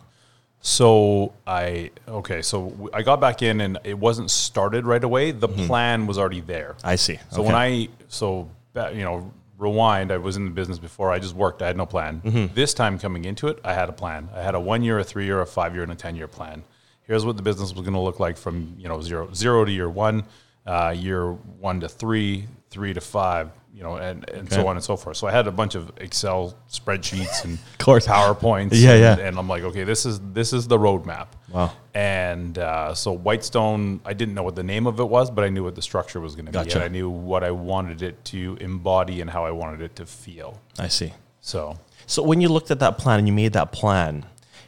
So 0.60 1.34
I 1.46 1.90
okay. 2.08 2.40
So 2.40 2.90
I 2.94 3.02
got 3.02 3.20
back 3.20 3.42
in, 3.42 3.60
and 3.60 3.78
it 3.84 3.98
wasn't 3.98 4.30
started 4.30 4.86
right 4.86 5.04
away. 5.04 5.30
The 5.30 5.46
plan 5.46 6.06
was 6.06 6.16
already 6.16 6.40
there. 6.40 6.76
I 6.82 6.96
see. 6.96 7.18
So 7.30 7.42
when 7.42 7.54
I 7.54 7.88
so 8.08 8.48
you 8.74 9.04
know 9.04 9.30
rewind, 9.58 10.10
I 10.10 10.16
was 10.16 10.38
in 10.38 10.46
the 10.46 10.50
business 10.50 10.78
before. 10.78 11.10
I 11.10 11.18
just 11.18 11.34
worked. 11.34 11.60
I 11.60 11.66
had 11.66 11.76
no 11.76 11.84
plan. 11.84 12.22
Mm-hmm. 12.24 12.54
This 12.54 12.72
time 12.72 12.98
coming 12.98 13.26
into 13.26 13.48
it, 13.48 13.58
I 13.62 13.74
had 13.74 13.90
a 13.90 13.92
plan. 13.92 14.30
I 14.34 14.40
had 14.40 14.54
a 14.54 14.60
one 14.60 14.82
year, 14.82 14.98
a 14.98 15.04
three 15.04 15.26
year, 15.26 15.42
a 15.42 15.46
five 15.46 15.74
year, 15.74 15.82
and 15.82 15.92
a 15.92 15.96
ten 15.96 16.16
year 16.16 16.28
plan. 16.28 16.64
Here's 17.02 17.26
what 17.26 17.36
the 17.36 17.42
business 17.42 17.74
was 17.74 17.82
going 17.82 17.92
to 17.92 18.00
look 18.00 18.18
like 18.18 18.38
from 18.38 18.74
you 18.78 18.88
know 18.88 19.02
zero 19.02 19.28
zero 19.34 19.66
to 19.66 19.70
year 19.70 19.90
one, 19.90 20.24
uh, 20.64 20.94
year 20.96 21.30
one 21.30 21.80
to 21.80 21.90
three, 21.90 22.46
three 22.74 22.92
to 22.92 23.00
five, 23.00 23.50
you 23.72 23.82
know, 23.84 23.94
and, 23.96 24.28
and 24.30 24.52
so 24.52 24.66
on 24.66 24.76
and 24.76 24.84
so 24.84 24.96
forth. 24.96 25.16
So 25.16 25.28
I 25.28 25.30
had 25.30 25.46
a 25.46 25.52
bunch 25.52 25.76
of 25.76 25.92
Excel 25.98 26.54
spreadsheets 26.68 27.44
and 27.44 27.58
course. 27.78 28.06
PowerPoints. 28.06 28.70
Yeah, 28.72 28.90
and, 28.92 29.00
yeah. 29.20 29.26
And 29.28 29.38
I'm 29.38 29.48
like, 29.48 29.62
okay, 29.62 29.84
this 29.84 30.04
is 30.04 30.18
this 30.32 30.52
is 30.52 30.66
the 30.66 30.76
roadmap. 30.76 31.28
Wow. 31.52 31.70
And 31.94 32.58
uh, 32.58 32.94
so 32.94 33.12
Whitestone, 33.12 34.00
I 34.04 34.12
didn't 34.12 34.34
know 34.34 34.42
what 34.42 34.56
the 34.56 34.64
name 34.64 34.86
of 34.88 34.98
it 34.98 35.08
was, 35.08 35.30
but 35.30 35.44
I 35.44 35.48
knew 35.48 35.62
what 35.62 35.76
the 35.76 35.82
structure 35.82 36.18
was 36.20 36.34
going 36.34 36.46
to 36.46 36.52
be, 36.52 36.58
and 36.72 36.82
I 36.82 36.88
knew 36.88 37.08
what 37.08 37.44
I 37.44 37.52
wanted 37.52 38.02
it 38.02 38.24
to 38.26 38.58
embody 38.60 39.20
and 39.20 39.30
how 39.30 39.44
I 39.44 39.52
wanted 39.52 39.80
it 39.80 39.94
to 39.96 40.06
feel. 40.06 40.60
I 40.78 40.88
see. 40.88 41.12
So 41.40 41.78
So 42.06 42.22
when 42.24 42.40
you 42.40 42.48
looked 42.48 42.70
at 42.72 42.80
that 42.80 42.98
plan 42.98 43.18
and 43.20 43.28
you 43.28 43.34
made 43.34 43.52
that 43.52 43.70
plan, 43.70 44.26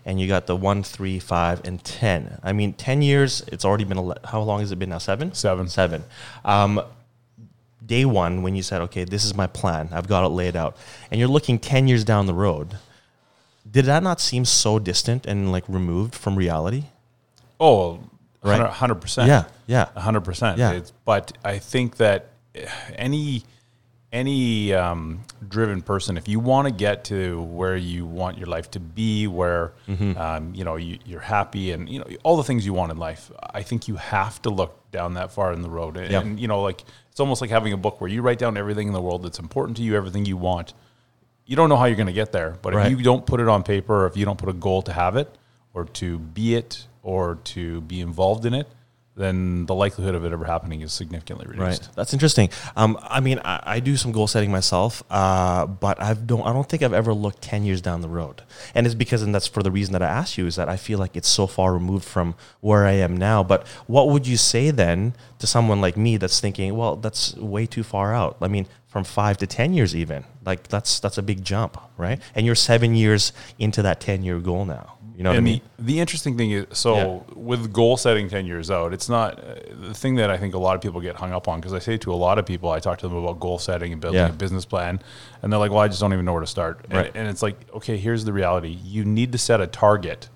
and 0.08 0.20
you 0.20 0.28
got 0.28 0.46
the 0.46 0.54
one, 0.54 0.84
three, 0.84 1.18
five, 1.18 1.60
and 1.66 1.82
ten. 1.82 2.38
I 2.44 2.52
mean, 2.52 2.74
ten 2.74 3.02
years. 3.02 3.42
It's 3.48 3.64
already 3.64 3.82
been. 3.82 3.98
ele- 3.98 4.22
How 4.24 4.40
long 4.40 4.60
has 4.60 4.70
it 4.70 4.78
been 4.78 4.90
now? 4.90 4.98
Seven. 4.98 5.34
Seven. 5.34 5.68
Seven. 5.68 6.04
Um, 6.44 6.80
day 7.86 8.04
one, 8.04 8.42
when 8.42 8.54
you 8.56 8.62
said, 8.62 8.80
"Okay, 8.82 9.04
this 9.04 9.24
is 9.24 9.34
my 9.34 9.46
plan. 9.46 9.88
I've 9.92 10.08
got 10.08 10.24
it 10.24 10.28
laid 10.28 10.56
out," 10.56 10.76
and 11.10 11.18
you're 11.20 11.28
looking 11.28 11.58
ten 11.58 11.86
years 11.88 12.04
down 12.04 12.26
the 12.26 12.34
road, 12.34 12.76
did 13.70 13.84
that 13.86 14.02
not 14.02 14.20
seem 14.20 14.44
so 14.44 14.78
distant 14.78 15.26
and 15.26 15.52
like 15.52 15.64
removed 15.68 16.14
from 16.14 16.36
reality? 16.36 16.84
Oh, 17.60 18.00
Right. 18.42 18.60
hundred 18.70 18.96
percent. 19.00 19.28
Yeah, 19.28 19.44
yeah. 19.66 19.86
hundred 20.00 20.20
percent. 20.22 20.58
Yeah. 20.58 20.80
But 21.04 21.32
I 21.44 21.58
think 21.58 21.96
that 21.96 22.28
any 22.94 23.42
any 24.12 24.72
um, 24.72 25.20
driven 25.48 25.82
person, 25.82 26.16
if 26.16 26.28
you 26.28 26.38
want 26.38 26.68
to 26.68 26.72
get 26.72 27.04
to 27.04 27.42
where 27.42 27.76
you 27.76 28.06
want 28.06 28.38
your 28.38 28.46
life 28.46 28.70
to 28.72 28.80
be, 28.80 29.26
where 29.26 29.72
Mm-hmm. 29.88 30.16
um, 30.16 30.54
you 30.54 30.64
know 30.64 30.76
you, 30.76 30.98
you're 31.04 31.20
happy 31.20 31.72
and 31.72 31.88
you 31.88 31.98
know 31.98 32.06
all 32.22 32.36
the 32.36 32.44
things 32.44 32.64
you 32.64 32.72
want 32.72 32.92
in 32.92 32.98
life, 32.98 33.30
I 33.52 33.62
think 33.62 33.88
you 33.88 33.96
have 33.96 34.40
to 34.42 34.50
look 34.50 34.90
down 34.92 35.14
that 35.14 35.32
far 35.32 35.52
in 35.52 35.62
the 35.62 35.68
road. 35.70 35.96
And, 35.96 36.10
Yep. 36.10 36.22
and, 36.24 36.40
you 36.40 36.46
know, 36.48 36.62
like 36.62 36.84
it's 37.16 37.20
almost 37.22 37.40
like 37.40 37.48
having 37.48 37.72
a 37.72 37.78
book 37.78 37.98
where 37.98 38.10
you 38.10 38.20
write 38.20 38.38
down 38.38 38.58
everything 38.58 38.88
in 38.88 38.92
the 38.92 39.00
world 39.00 39.22
that's 39.22 39.38
important 39.38 39.78
to 39.78 39.82
you, 39.82 39.96
everything 39.96 40.26
you 40.26 40.36
want. 40.36 40.74
You 41.46 41.56
don't 41.56 41.70
know 41.70 41.76
how 41.78 41.86
you're 41.86 41.96
going 41.96 42.08
to 42.08 42.12
get 42.12 42.30
there, 42.30 42.58
but 42.60 42.74
Right. 42.74 42.92
if 42.92 42.98
you 42.98 43.02
don't 43.02 43.24
put 43.24 43.40
it 43.40 43.48
on 43.48 43.62
paper, 43.62 44.02
or 44.02 44.06
if 44.06 44.18
you 44.18 44.26
don't 44.26 44.36
put 44.36 44.50
a 44.50 44.52
goal 44.52 44.82
to 44.82 44.92
have 44.92 45.16
it, 45.16 45.34
or 45.72 45.86
to 45.86 46.18
be 46.18 46.54
it, 46.54 46.86
or 47.02 47.36
to 47.44 47.80
be 47.80 48.02
involved 48.02 48.44
in 48.44 48.52
it, 48.52 48.68
then 49.16 49.64
the 49.64 49.74
likelihood 49.74 50.14
of 50.14 50.24
it 50.24 50.32
ever 50.32 50.44
happening 50.44 50.82
is 50.82 50.92
significantly 50.92 51.46
reduced. 51.46 51.82
Right. 51.82 51.88
That's 51.96 52.12
interesting. 52.12 52.50
Um, 52.76 52.98
I 53.02 53.20
mean, 53.20 53.40
I, 53.44 53.62
I 53.64 53.80
do 53.80 53.96
some 53.96 54.12
goal 54.12 54.26
setting 54.26 54.52
myself, 54.52 55.02
uh, 55.10 55.66
but 55.66 56.00
I 56.00 56.12
don't. 56.14 56.42
I 56.42 56.52
don't 56.52 56.68
think 56.68 56.82
I've 56.82 56.92
ever 56.92 57.14
looked 57.14 57.40
ten 57.40 57.64
years 57.64 57.80
down 57.80 58.02
the 58.02 58.08
road, 58.08 58.42
and 58.74 58.86
it's 58.86 58.94
because, 58.94 59.22
and 59.22 59.34
that's 59.34 59.46
for 59.46 59.62
the 59.62 59.70
reason 59.70 59.92
that 59.94 60.02
I 60.02 60.08
asked 60.08 60.36
you, 60.36 60.46
is 60.46 60.56
that 60.56 60.68
I 60.68 60.76
feel 60.76 60.98
like 60.98 61.16
it's 61.16 61.28
so 61.28 61.46
far 61.46 61.72
removed 61.72 62.04
from 62.04 62.34
where 62.60 62.84
I 62.84 62.92
am 62.92 63.16
now. 63.16 63.42
But 63.42 63.66
what 63.86 64.10
would 64.10 64.26
you 64.26 64.36
say 64.36 64.70
then 64.70 65.14
to 65.38 65.46
someone 65.46 65.80
like 65.80 65.96
me 65.96 66.18
that's 66.18 66.38
thinking, 66.38 66.76
well, 66.76 66.96
that's 66.96 67.34
way 67.36 67.64
too 67.66 67.82
far 67.82 68.14
out? 68.14 68.36
I 68.42 68.48
mean, 68.48 68.66
from 68.86 69.04
five 69.04 69.38
to 69.38 69.46
ten 69.46 69.72
years, 69.72 69.96
even 69.96 70.24
like 70.44 70.68
that's 70.68 71.00
that's 71.00 71.18
a 71.18 71.22
big 71.22 71.42
jump, 71.42 71.80
right? 71.96 72.20
And 72.34 72.44
you're 72.44 72.54
seven 72.54 72.94
years 72.94 73.32
into 73.58 73.80
that 73.82 74.00
ten 74.00 74.22
year 74.22 74.40
goal 74.40 74.66
now. 74.66 74.95
You 75.16 75.22
know 75.22 75.30
what 75.30 75.34
I 75.34 75.36
and 75.38 75.44
mean? 75.46 75.60
the, 75.78 75.84
the 75.84 76.00
interesting 76.00 76.36
thing 76.36 76.50
is, 76.50 76.66
so 76.72 77.24
with 77.34 77.72
goal 77.72 77.96
setting 77.96 78.28
10 78.28 78.44
years 78.44 78.70
out, 78.70 78.92
it's 78.92 79.08
not 79.08 79.38
uh, 79.42 79.54
the 79.88 79.94
thing 79.94 80.16
that 80.16 80.30
I 80.30 80.36
think 80.36 80.52
a 80.54 80.58
lot 80.58 80.74
of 80.76 80.82
people 80.82 81.00
get 81.00 81.16
hung 81.16 81.32
up 81.32 81.48
on. 81.48 81.58
Because 81.58 81.72
I 81.72 81.78
say 81.78 81.96
to 81.96 82.12
a 82.12 82.14
lot 82.14 82.38
of 82.38 82.44
people, 82.44 82.68
I 82.70 82.80
talk 82.80 82.98
to 82.98 83.08
them 83.08 83.16
about 83.16 83.40
goal 83.40 83.58
setting 83.58 83.92
and 83.92 84.00
building 84.00 84.20
Yeah. 84.20 84.28
a 84.28 84.32
business 84.32 84.66
plan, 84.66 85.00
and 85.40 85.50
they're 85.50 85.58
like, 85.58 85.70
well, 85.70 85.80
I 85.80 85.88
just 85.88 86.00
don't 86.00 86.12
even 86.12 86.26
know 86.26 86.32
where 86.34 86.42
to 86.42 86.46
start. 86.46 86.80
And, 86.84 86.92
Right. 86.92 87.12
and 87.14 87.28
it's 87.28 87.42
like, 87.42 87.56
okay, 87.74 87.96
here's 87.96 88.24
the 88.26 88.32
reality 88.34 88.68
you 88.84 89.06
need 89.06 89.32
to 89.32 89.38
set 89.38 89.60
a 89.62 89.66
target. 89.66 90.28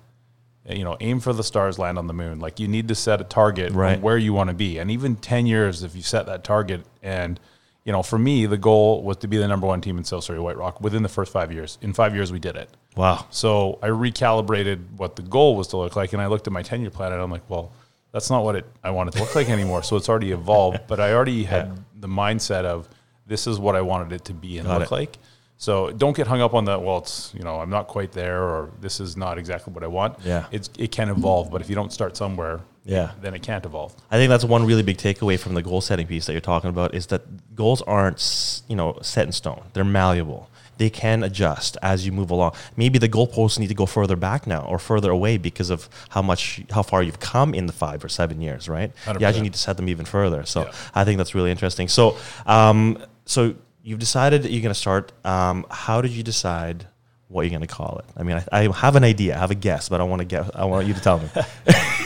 Uh, 0.67 0.73
You 0.73 0.83
know, 0.83 0.97
aim 0.99 1.19
for 1.19 1.31
the 1.33 1.43
stars, 1.43 1.77
land 1.77 1.99
on 1.99 2.07
the 2.07 2.13
moon. 2.13 2.39
Like 2.39 2.59
you 2.59 2.67
need 2.67 2.87
to 2.87 2.95
set 2.95 3.21
a 3.21 3.23
target 3.23 3.73
Right. 3.73 3.97
on 3.97 4.01
where 4.01 4.17
you 4.17 4.33
want 4.33 4.49
to 4.49 4.55
be. 4.55 4.79
And 4.79 4.89
even 4.89 5.15
10 5.15 5.45
years, 5.45 5.83
if 5.83 5.95
you 5.95 6.01
set 6.01 6.25
that 6.25 6.43
target, 6.43 6.85
and, 7.03 7.39
you 7.85 7.91
know, 7.91 8.01
for 8.01 8.17
me, 8.17 8.47
the 8.47 8.57
goal 8.57 9.03
was 9.03 9.17
to 9.17 9.27
be 9.27 9.37
the 9.37 9.47
number 9.47 9.67
one 9.67 9.81
team 9.81 9.99
in 9.99 10.03
South 10.05 10.23
Surrey 10.23 10.39
White 10.39 10.57
Rock 10.57 10.81
within 10.81 11.03
the 11.03 11.09
first 11.09 11.31
five 11.31 11.51
years. 11.51 11.77
In 11.83 11.93
five 11.93 12.15
years, 12.15 12.31
we 12.31 12.39
did 12.39 12.55
it. 12.55 12.69
Wow. 12.95 13.25
So 13.29 13.79
I 13.81 13.87
recalibrated 13.87 14.79
what 14.97 15.15
the 15.15 15.21
goal 15.21 15.55
was 15.55 15.67
to 15.69 15.77
look 15.77 15.95
like, 15.95 16.13
and 16.13 16.21
I 16.21 16.27
looked 16.27 16.47
at 16.47 16.53
my 16.53 16.61
ten 16.61 16.81
year 16.81 16.89
plan, 16.89 17.11
and 17.13 17.21
I'm 17.21 17.31
like, 17.31 17.49
well, 17.49 17.71
that's 18.11 18.29
not 18.29 18.43
what 18.43 18.55
it 18.55 18.65
I 18.83 18.91
want 18.91 19.09
it 19.09 19.13
to 19.13 19.19
look 19.19 19.35
like 19.35 19.49
anymore. 19.49 19.83
So 19.83 19.95
it's 19.95 20.09
already 20.09 20.31
evolved, 20.39 20.79
but 20.87 20.99
I 20.99 21.13
already 21.13 21.43
had 21.45 21.83
the 21.99 22.07
mindset 22.07 22.65
of 22.65 22.87
this 23.27 23.47
is 23.47 23.59
what 23.59 23.75
I 23.75 23.81
wanted 23.81 24.11
it 24.13 24.25
to 24.25 24.33
be 24.33 24.57
and 24.57 24.67
Got 24.67 24.79
look 24.81 24.91
it. 24.91 24.93
like. 24.93 25.17
So 25.57 25.91
don't 25.91 26.17
get 26.17 26.25
hung 26.25 26.41
up 26.41 26.53
on 26.55 26.65
that. 26.65 26.81
Well, 26.81 26.97
it's 26.97 27.31
you 27.37 27.43
know 27.43 27.59
I'm 27.59 27.69
not 27.69 27.87
quite 27.87 28.11
there, 28.11 28.41
or 28.43 28.71
this 28.81 28.99
is 28.99 29.15
not 29.15 29.37
exactly 29.37 29.71
what 29.73 29.83
I 29.83 29.87
want. 29.87 30.17
Yeah. 30.25 30.45
it's 30.51 30.69
it 30.77 30.91
can 30.91 31.09
evolve, 31.09 31.51
but 31.51 31.61
if 31.61 31.69
you 31.69 31.75
don't 31.75 31.93
start 31.93 32.17
somewhere, 32.17 32.61
Yeah. 32.83 33.11
then 33.21 33.35
it 33.35 33.43
can't 33.43 33.63
evolve. 33.63 33.95
I 34.09 34.17
think 34.17 34.29
that's 34.29 34.43
one 34.43 34.65
really 34.65 34.81
big 34.83 34.97
takeaway 34.97 35.39
from 35.39 35.53
the 35.53 35.61
goal 35.61 35.79
setting 35.79 36.07
piece 36.07 36.25
that 36.25 36.33
you're 36.33 36.41
talking 36.41 36.71
about 36.71 36.95
is 36.95 37.05
that 37.07 37.55
goals 37.55 37.81
aren't 37.83 38.63
you 38.67 38.75
know 38.75 38.97
set 39.03 39.27
in 39.27 39.31
stone. 39.31 39.61
They're 39.73 39.85
malleable. 39.85 40.49
They 40.77 40.89
can 40.89 41.21
adjust 41.23 41.77
as 41.81 42.05
you 42.05 42.11
move 42.11 42.31
along. 42.31 42.53
Maybe 42.75 42.97
the 42.97 43.07
goalposts 43.09 43.59
need 43.59 43.67
to 43.67 43.75
go 43.75 43.85
further 43.85 44.15
back 44.15 44.47
now 44.47 44.65
or 44.65 44.79
further 44.79 45.11
away 45.11 45.37
because 45.37 45.69
of 45.69 45.87
how 46.09 46.21
much 46.21 46.61
how 46.71 46.81
far 46.81 47.03
you've 47.03 47.19
come 47.19 47.53
in 47.53 47.67
the 47.67 47.73
five 47.73 48.03
or 48.03 48.09
seven 48.09 48.41
years, 48.41 48.67
right? 48.67 48.91
Yeah, 49.05 49.13
you 49.13 49.19
100%. 49.19 49.23
actually 49.27 49.41
need 49.43 49.53
to 49.53 49.59
set 49.59 49.77
them 49.77 49.89
even 49.89 50.05
further. 50.05 50.43
So 50.45 50.63
Yeah. 50.65 50.71
I 50.95 51.03
think 51.05 51.17
that's 51.17 51.35
really 51.35 51.51
interesting. 51.51 51.87
So 51.87 52.17
um, 52.47 52.97
so 53.25 53.53
you've 53.83 53.99
decided 53.99 54.43
that 54.43 54.51
you're 54.51 54.61
going 54.63 54.73
to 54.73 54.79
start. 54.79 55.11
Um, 55.25 55.65
how 55.69 56.01
did 56.01 56.11
you 56.11 56.23
decide? 56.23 56.87
What 57.27 57.43
you're 57.43 57.51
going 57.51 57.61
to 57.61 57.67
call 57.67 57.99
it? 57.99 58.05
I 58.17 58.23
mean, 58.23 58.43
I, 58.51 58.63
I 58.67 58.71
have 58.73 58.97
an 58.97 59.05
idea, 59.05 59.37
I 59.37 59.39
have 59.39 59.51
a 59.51 59.55
guess, 59.55 59.87
but 59.87 60.01
I 60.01 60.03
want 60.03 60.19
to 60.19 60.25
get. 60.25 60.53
I 60.53 60.65
want 60.65 60.85
you 60.85 60.93
to 60.93 60.99
tell 60.99 61.17
me. 61.19 61.29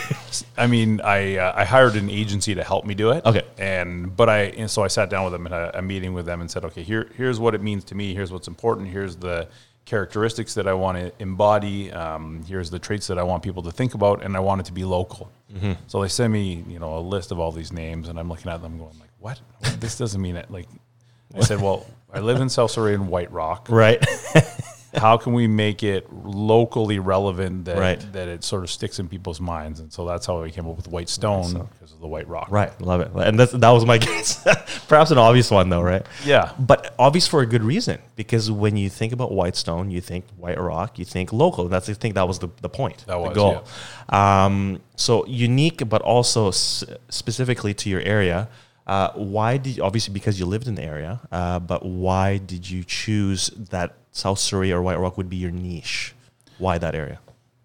I 0.57 0.67
mean, 0.67 1.01
I 1.01 1.38
uh, 1.38 1.53
I 1.55 1.65
hired 1.65 1.95
an 1.95 2.09
agency 2.09 2.55
to 2.55 2.63
help 2.63 2.85
me 2.85 2.93
do 2.93 3.11
it. 3.11 3.25
Okay. 3.25 3.43
And 3.57 4.15
but 4.15 4.29
I 4.29 4.39
and 4.57 4.69
so 4.69 4.83
I 4.83 4.88
sat 4.88 5.09
down 5.09 5.23
with 5.23 5.33
them 5.33 5.45
and 5.45 5.53
had 5.53 5.75
a 5.75 5.81
meeting 5.81 6.13
with 6.13 6.25
them 6.25 6.41
and 6.41 6.49
said, 6.49 6.65
okay, 6.65 6.83
here 6.83 7.09
here's 7.15 7.39
what 7.39 7.55
it 7.55 7.61
means 7.61 7.83
to 7.85 7.95
me. 7.95 8.13
Here's 8.13 8.31
what's 8.31 8.47
important. 8.47 8.88
Here's 8.88 9.15
the 9.15 9.47
characteristics 9.85 10.55
that 10.55 10.67
I 10.67 10.73
want 10.73 10.97
to 10.97 11.11
embody. 11.19 11.91
Um, 11.91 12.43
here's 12.43 12.69
the 12.69 12.79
traits 12.79 13.07
that 13.07 13.17
I 13.17 13.23
want 13.23 13.43
people 13.43 13.63
to 13.63 13.71
think 13.71 13.93
about, 13.93 14.23
and 14.23 14.35
I 14.35 14.39
want 14.39 14.61
it 14.61 14.65
to 14.65 14.73
be 14.73 14.83
local. 14.83 15.31
Mm-hmm. 15.53 15.73
So 15.88 16.01
they 16.01 16.07
send 16.07 16.33
me, 16.33 16.63
you 16.67 16.79
know, 16.79 16.97
a 16.97 16.99
list 16.99 17.31
of 17.31 17.39
all 17.39 17.51
these 17.51 17.71
names, 17.71 18.09
and 18.09 18.19
I'm 18.19 18.27
looking 18.27 18.51
at 18.51 18.61
them 18.61 18.77
going 18.77 18.97
like, 18.99 19.11
what? 19.19 19.39
this 19.79 19.97
doesn't 19.97 20.21
mean 20.21 20.35
it. 20.35 20.49
Like, 20.49 20.67
I 21.35 21.41
said, 21.41 21.61
well, 21.61 21.85
I 22.13 22.19
live 22.19 22.39
in 22.39 22.49
South 22.49 22.71
Surrey 22.71 22.93
in 22.93 23.07
White 23.07 23.31
Rock 23.31 23.67
right. 23.69 24.03
how 24.97 25.17
can 25.17 25.34
we 25.34 25.47
make 25.47 25.84
it 25.84 26.12
locally 26.12 26.99
relevant 26.99 27.65
that 27.65 27.77
Right. 27.77 28.13
that 28.13 28.27
it 28.27 28.43
sort 28.43 28.63
of 28.63 28.69
sticks 28.69 28.99
in 28.99 29.08
people's 29.08 29.39
minds? 29.41 29.79
And 29.79 29.91
so 29.91 30.05
that's 30.05 30.25
how 30.25 30.41
we 30.41 30.51
came 30.51 30.67
up 30.67 30.75
with 30.77 30.88
White 30.88 31.10
Stone 31.10 31.53
because 31.73 31.91
of 31.93 31.99
the 31.99 32.08
White 32.08 32.27
Rock. 32.27 32.47
Right, 32.49 32.79
love 32.81 33.01
it, 33.01 33.12
and 33.15 33.39
that's, 33.39 33.51
that 33.51 33.69
was 33.69 33.86
my 33.86 33.97
guess. 34.05 34.43
Perhaps 34.88 35.12
an 35.12 35.17
obvious 35.17 35.51
one, 35.51 35.69
though, 35.69 35.81
right? 35.81 36.05
Yeah. 36.25 36.51
but 36.60 36.93
obvious 36.99 37.27
for 37.27 37.41
a 37.41 37.45
good 37.45 37.63
reason. 37.63 37.99
Because 38.15 38.49
when 38.49 38.77
you 38.77 38.89
think 38.89 39.12
about 39.13 39.31
White 39.31 39.55
Stone, 39.55 39.91
you 39.91 39.99
think 40.01 40.25
White 40.38 40.60
Rock, 40.60 40.97
you 40.97 41.05
think 41.05 41.34
local. 41.34 41.67
That's 41.67 41.89
I 41.89 41.93
think 41.93 42.15
that 42.15 42.27
was 42.27 42.39
the, 42.39 42.49
the 42.62 42.69
point, 42.69 42.99
That 43.08 43.13
the 43.15 43.19
was, 43.19 43.36
goal. 43.36 43.65
Um, 44.10 44.81
so 44.95 45.25
unique, 45.25 45.88
but 45.89 46.01
also 46.01 46.49
s- 46.49 46.84
specifically 47.10 47.73
to 47.73 47.89
your 47.89 48.01
area. 48.01 48.47
Uh, 48.88 49.12
why 49.13 49.58
did 49.58 49.80
obviously 49.80 50.13
because 50.13 50.39
you 50.39 50.45
lived 50.45 50.67
in 50.67 50.76
the 50.76 50.84
area, 50.84 51.19
uh, 51.32 51.60
but 51.60 51.86
why 51.86 52.38
did 52.38 52.69
you 52.69 52.84
choose 52.84 53.48
that 53.56 53.95
South 54.12 54.38
Surrey 54.38 54.71
or 54.71 54.82
White 54.82 55.00
Rock 55.00 55.17
would 55.17 55.30
be 55.30 55.38
your 55.38 55.52
niche? 55.52 56.13
Why 56.60 56.78
that 56.78 56.93
area? 56.93 57.19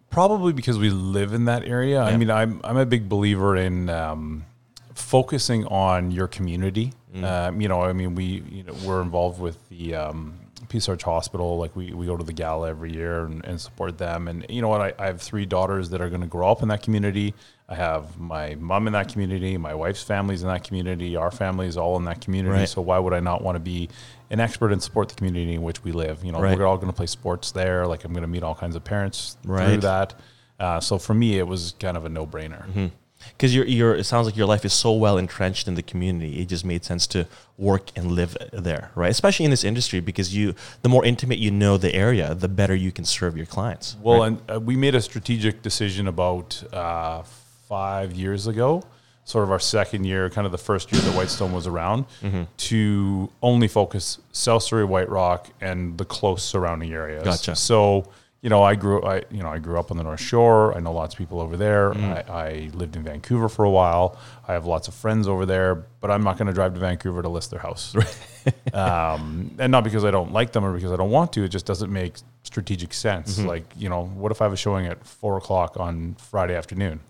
Probably 0.08 0.52
because 0.52 0.78
we 0.78 0.90
live 0.90 1.34
in 1.34 1.44
that 1.44 1.64
area. 1.64 2.00
I 2.02 2.16
mean, 2.16 2.30
I'm 2.30 2.60
I'm 2.64 2.76
a 2.76 2.86
big 2.86 3.08
believer 3.08 3.56
in 3.56 3.88
um, 3.90 4.46
focusing 4.94 5.66
on 5.66 6.10
your 6.10 6.26
community. 6.26 6.92
Um, 7.22 7.60
you 7.60 7.68
know, 7.68 7.82
I 7.82 7.92
mean, 7.92 8.14
we 8.14 8.24
you 8.50 8.62
know 8.64 8.74
we're 8.84 9.02
involved 9.02 9.40
with 9.40 9.68
the 9.68 9.94
um, 9.94 10.38
Peace 10.68 10.88
Arch 10.88 11.02
Hospital. 11.02 11.58
Like 11.58 11.76
we, 11.76 11.92
we 11.92 12.06
go 12.06 12.16
to 12.16 12.24
the 12.24 12.32
gala 12.32 12.70
every 12.70 12.92
year 12.92 13.24
and, 13.24 13.44
and 13.44 13.60
support 13.60 13.98
them. 13.98 14.28
And 14.28 14.46
you 14.48 14.62
know 14.62 14.68
what? 14.68 14.80
I, 14.80 14.92
I 14.98 15.06
have 15.06 15.20
three 15.20 15.46
daughters 15.46 15.90
that 15.90 16.00
are 16.00 16.08
going 16.08 16.20
to 16.22 16.26
grow 16.26 16.50
up 16.50 16.62
in 16.62 16.68
that 16.68 16.82
community. 16.82 17.34
I 17.70 17.76
have 17.76 18.18
my 18.18 18.56
mom 18.56 18.88
in 18.88 18.92
that 18.94 19.08
community. 19.08 19.56
My 19.56 19.74
wife's 19.74 20.02
family's 20.02 20.42
in 20.42 20.48
that 20.48 20.64
community. 20.64 21.14
Our 21.14 21.30
family 21.30 21.68
is 21.68 21.76
all 21.76 21.96
in 21.96 22.04
that 22.06 22.20
community. 22.20 22.52
Right. 22.52 22.68
So 22.68 22.82
why 22.82 22.98
would 22.98 23.12
I 23.14 23.20
not 23.20 23.42
want 23.42 23.54
to 23.54 23.60
be 23.60 23.88
an 24.28 24.40
expert 24.40 24.72
and 24.72 24.82
support 24.82 25.08
the 25.08 25.14
community 25.14 25.54
in 25.54 25.62
which 25.62 25.84
we 25.84 25.92
live? 25.92 26.24
You 26.24 26.32
know, 26.32 26.40
Right. 26.40 26.58
we're 26.58 26.66
all 26.66 26.76
going 26.76 26.88
to 26.92 26.96
play 26.96 27.06
sports 27.06 27.52
there. 27.52 27.86
Like 27.86 28.04
I'm 28.04 28.12
going 28.12 28.22
to 28.22 28.28
meet 28.28 28.42
all 28.42 28.56
kinds 28.56 28.74
of 28.74 28.82
parents 28.82 29.36
through 29.44 29.76
that. 29.78 30.14
Uh, 30.58 30.80
so 30.80 30.98
for 30.98 31.14
me, 31.14 31.38
it 31.38 31.46
was 31.46 31.74
kind 31.78 31.96
of 31.96 32.04
a 32.04 32.08
no 32.08 32.26
brainer. 32.26 32.90
Because 33.36 33.54
your 33.54 33.66
your 33.66 33.94
it 33.94 34.04
sounds 34.04 34.26
like 34.26 34.36
your 34.36 34.46
life 34.46 34.64
is 34.64 34.72
so 34.72 34.92
well 34.92 35.18
entrenched 35.18 35.68
in 35.68 35.74
the 35.74 35.82
community. 35.82 36.40
It 36.40 36.48
just 36.48 36.64
made 36.64 36.84
sense 36.86 37.06
to 37.08 37.26
work 37.58 37.90
and 37.94 38.12
live 38.12 38.34
there, 38.52 38.90
right? 38.94 39.10
Especially 39.10 39.44
in 39.44 39.50
this 39.50 39.62
industry, 39.62 40.00
because 40.00 40.34
you 40.34 40.54
the 40.82 40.88
more 40.88 41.04
intimate 41.04 41.38
you 41.38 41.50
know 41.50 41.76
the 41.76 41.94
area, 41.94 42.34
the 42.34 42.48
better 42.48 42.74
you 42.74 42.90
can 42.90 43.04
serve 43.04 43.36
your 43.36 43.44
clients. 43.46 43.96
Well, 44.02 44.20
right? 44.20 44.26
and 44.28 44.50
uh, 44.50 44.58
we 44.60 44.74
made 44.74 44.94
a 44.94 45.02
strategic 45.02 45.60
decision 45.60 46.08
about 46.08 46.62
uh, 46.72 47.22
five 47.70 48.12
years 48.12 48.48
ago, 48.48 48.82
sort 49.24 49.44
of 49.44 49.50
our 49.52 49.60
second 49.60 50.04
year, 50.04 50.28
kind 50.28 50.44
of 50.44 50.50
the 50.50 50.58
first 50.58 50.90
year 50.92 51.00
that 51.02 51.14
Whitestone 51.14 51.52
was 51.52 51.66
around, 51.68 52.04
Mm-hmm. 52.20 52.42
to 52.56 53.30
only 53.42 53.68
focus 53.68 54.18
South 54.32 54.64
Surrey, 54.64 54.84
White 54.84 55.08
Rock, 55.08 55.48
and 55.60 55.96
the 55.96 56.04
close 56.04 56.42
surrounding 56.42 56.92
areas. 56.92 57.22
Gotcha. 57.22 57.54
So, 57.54 58.08
you 58.42 58.50
know, 58.50 58.62
I 58.62 58.74
grew, 58.74 59.02
I 59.04 59.22
you 59.30 59.42
know, 59.44 59.50
I 59.50 59.58
grew 59.58 59.78
up 59.78 59.90
on 59.92 59.98
the 59.98 60.02
North 60.02 60.20
Shore. 60.20 60.74
I 60.76 60.80
know 60.80 60.92
lots 60.92 61.14
of 61.14 61.18
people 61.18 61.40
over 61.40 61.56
there. 61.56 61.92
Mm. 61.92 62.28
I, 62.28 62.46
I 62.48 62.70
lived 62.74 62.96
in 62.96 63.04
Vancouver 63.04 63.48
for 63.48 63.64
a 63.64 63.70
while. 63.70 64.18
I 64.48 64.52
have 64.54 64.66
lots 64.66 64.88
of 64.88 64.94
friends 64.94 65.28
over 65.28 65.46
there, 65.46 65.74
but 66.00 66.10
I'm 66.10 66.24
not 66.24 66.38
going 66.38 66.48
to 66.48 66.54
drive 66.54 66.72
to 66.74 66.80
Vancouver 66.80 67.22
to 67.22 67.28
list 67.28 67.50
their 67.52 67.60
house. 67.60 67.94
um, 68.72 69.54
and 69.58 69.70
not 69.70 69.84
because 69.84 70.04
I 70.04 70.10
don't 70.10 70.32
like 70.32 70.52
them 70.52 70.64
or 70.64 70.72
because 70.72 70.90
I 70.90 70.96
don't 70.96 71.10
want 71.10 71.32
to. 71.34 71.44
It 71.44 71.48
just 71.50 71.66
doesn't 71.66 71.92
make 71.92 72.14
strategic 72.42 72.92
sense. 72.94 73.38
Mm-hmm. 73.38 73.48
Like, 73.48 73.64
you 73.76 73.88
know, 73.88 74.06
what 74.06 74.32
if 74.32 74.40
I 74.40 74.44
have 74.46 74.52
a 74.54 74.56
showing 74.56 74.86
at 74.86 75.04
four 75.06 75.36
o'clock 75.36 75.76
on 75.78 76.16
Friday 76.18 76.56
afternoon? 76.56 77.00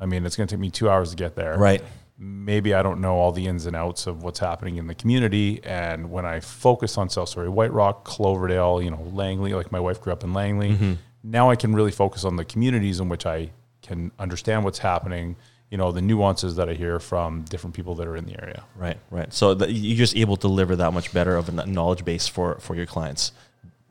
I 0.00 0.06
mean, 0.06 0.24
it's 0.26 0.36
going 0.36 0.46
to 0.48 0.54
take 0.54 0.60
me 0.60 0.70
two 0.70 0.88
hours 0.90 1.10
to 1.10 1.16
get 1.16 1.34
there. 1.36 1.56
right, 1.56 1.82
Maybe 2.18 2.74
I 2.74 2.82
don't 2.82 3.00
know 3.00 3.14
all 3.16 3.32
the 3.32 3.46
ins 3.46 3.66
and 3.66 3.74
outs 3.74 4.06
of 4.06 4.22
what's 4.22 4.38
happening 4.38 4.76
in 4.76 4.86
the 4.86 4.94
community. 4.94 5.60
And 5.64 6.10
when 6.12 6.24
I 6.24 6.40
focus 6.40 6.96
on 6.96 7.10
South 7.10 7.28
Surrey, 7.28 7.48
White 7.48 7.72
Rock, 7.72 8.04
Cloverdale, 8.04 8.80
you 8.82 8.90
know, 8.90 9.02
Langley, 9.12 9.52
like 9.52 9.72
my 9.72 9.80
wife 9.80 10.00
grew 10.00 10.12
up 10.12 10.22
in 10.24 10.32
Langley, 10.32 10.70
Mm-hmm. 10.70 10.92
now 11.24 11.50
I 11.50 11.56
can 11.56 11.74
really 11.74 11.90
focus 11.90 12.24
on 12.24 12.36
the 12.36 12.44
communities 12.44 13.00
in 13.00 13.08
which 13.08 13.26
I 13.26 13.50
can 13.82 14.12
understand 14.18 14.64
what's 14.64 14.78
happening, 14.78 15.34
you 15.70 15.76
know, 15.76 15.90
the 15.90 16.00
nuances 16.02 16.54
that 16.56 16.68
I 16.68 16.74
hear 16.74 17.00
from 17.00 17.42
different 17.42 17.74
people 17.74 17.96
that 17.96 18.06
are 18.06 18.16
in 18.16 18.26
the 18.26 18.40
area. 18.40 18.62
right, 18.76 18.96
right. 19.10 19.32
So 19.34 19.52
you're 19.66 19.96
just 19.96 20.14
able 20.16 20.36
to 20.36 20.42
deliver 20.42 20.76
that 20.76 20.92
much 20.92 21.12
better 21.12 21.36
of 21.36 21.48
a 21.48 21.66
knowledge 21.66 22.04
base 22.04 22.28
for 22.28 22.56
for 22.60 22.74
your 22.76 22.86
clients, 22.86 23.32